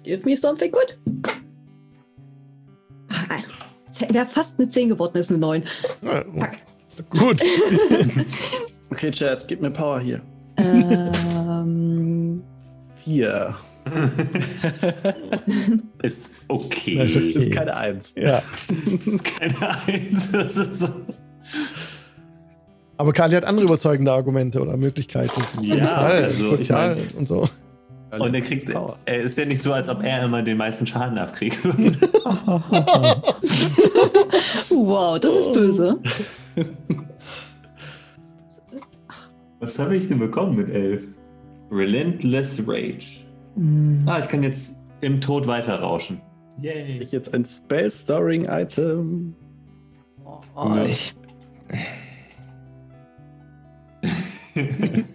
Give 0.04 0.26
me 0.26 0.36
something 0.36 0.72
good. 0.72 0.98
Es 3.92 4.02
wäre 4.14 4.26
fast 4.26 4.60
eine 4.60 4.70
10 4.70 4.90
geworden, 4.90 5.18
ist 5.18 5.30
eine 5.32 5.40
9. 5.40 5.64
Ja, 6.02 6.24
gut. 7.10 7.42
Okay, 8.92 9.12
Chat, 9.12 9.48
gib 9.48 9.62
mir 9.62 9.70
Power 9.70 10.00
hier. 10.00 10.20
ähm, 10.58 12.42
Vier. 12.96 13.56
Ist 16.02 16.42
okay. 16.48 16.96
Das 16.98 17.12
ist 17.12 17.18
okay. 17.18 17.28
Ist 17.28 17.52
keine 17.54 17.76
Eins. 17.76 18.14
ja. 18.18 18.42
Ist 19.06 19.24
keine 19.24 19.78
Eins. 19.86 20.32
Das 20.32 20.58
ist 20.58 20.80
so. 20.80 20.90
Aber 22.98 23.14
Kali 23.14 23.36
hat 23.36 23.44
andere 23.46 23.66
überzeugende 23.66 24.12
Argumente 24.12 24.60
oder 24.60 24.76
Möglichkeiten. 24.76 25.42
Ja, 25.62 25.96
also, 25.98 26.46
ich 26.46 26.50
Sozial 26.50 26.96
mein- 26.96 27.08
und 27.16 27.28
so. 27.28 27.48
Und 28.12 28.34
er 28.34 28.42
kriegt. 28.42 28.70
Er 29.06 29.20
ist 29.20 29.38
ja 29.38 29.46
nicht 29.46 29.62
so, 29.62 29.72
als 29.74 29.88
ob 29.88 30.04
er 30.04 30.24
immer 30.24 30.42
den 30.42 30.58
meisten 30.58 30.88
Schaden 30.88 31.18
abkriegt. 31.18 31.64
wow, 34.70 35.20
das 35.20 35.36
ist 35.36 35.54
böse. 35.54 36.00
Was 39.60 39.78
habe 39.78 39.96
ich 39.96 40.08
denn 40.08 40.18
bekommen 40.20 40.56
mit 40.56 40.70
elf? 40.70 41.06
Relentless 41.70 42.64
Rage. 42.66 43.26
Hm. 43.56 44.04
Ah, 44.08 44.20
ich 44.20 44.28
kann 44.28 44.42
jetzt 44.42 44.80
im 45.02 45.22
Tod 45.22 45.46
weiter 45.46 45.76
rauschen. 45.76 46.20
Yay. 46.58 47.00
Ich 47.00 47.12
jetzt 47.12 47.34
ein 47.34 47.46
Spell 47.46 47.92
Storing 47.92 48.46
Item. 48.46 49.36
Oh, 50.56 50.76
ich, 50.88 51.14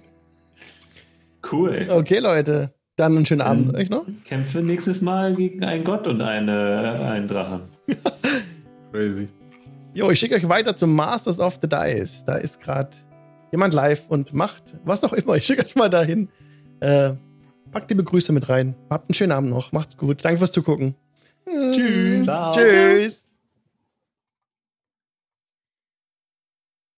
Cool. 1.51 1.87
Okay, 1.91 2.19
Leute. 2.21 2.73
Dann 2.97 3.17
einen 3.17 3.27
schönen 3.27 3.41
Abend 3.41 3.71
Ähm, 3.71 3.75
euch 3.75 3.91
noch. 3.91 4.07
Kämpfe 4.25 4.63
nächstes 4.63 5.03
Mal 5.03 5.35
gegen 5.35 5.65
einen 5.65 5.85
Gott 5.85 6.07
und 6.07 6.23
eine, 6.23 7.01
einen 7.05 7.27
Drachen. 7.29 7.63
Crazy. 8.93 9.29
Jo, 9.95 10.11
ich 10.11 10.19
schicke 10.19 10.37
euch 10.37 10.49
weiter 10.49 10.77
zum 10.77 10.95
Masters 10.95 11.41
of 11.41 11.59
the 11.61 11.69
Dice. 11.69 12.25
Da 12.25 12.37
ist 12.37 12.61
gerade 12.61 12.91
jemand 13.53 13.75
live 13.75 14.05
und 14.09 14.33
macht 14.33 14.77
was 14.85 15.03
auch 15.05 15.13
immer. 15.13 15.35
Ich 15.37 15.45
schicke 15.45 15.65
euch 15.65 15.75
mal 15.75 15.91
dahin. 15.91 16.29
Äh, 16.81 17.13
packt 17.73 17.91
liebe 17.91 18.05
Grüße 18.05 18.33
mit 18.33 18.49
rein. 18.49 18.77
Habt 18.91 19.11
einen 19.11 19.15
schönen 19.15 19.33
Abend 19.33 19.51
noch. 19.51 19.73
Macht's 19.73 19.97
gut. 19.97 20.25
Danke 20.25 20.39
fürs 20.39 20.53
Zugucken. 20.53 20.95
Tschüss. 21.47 22.25
Ciao. 22.27 22.53
Tschüss. 22.53 23.24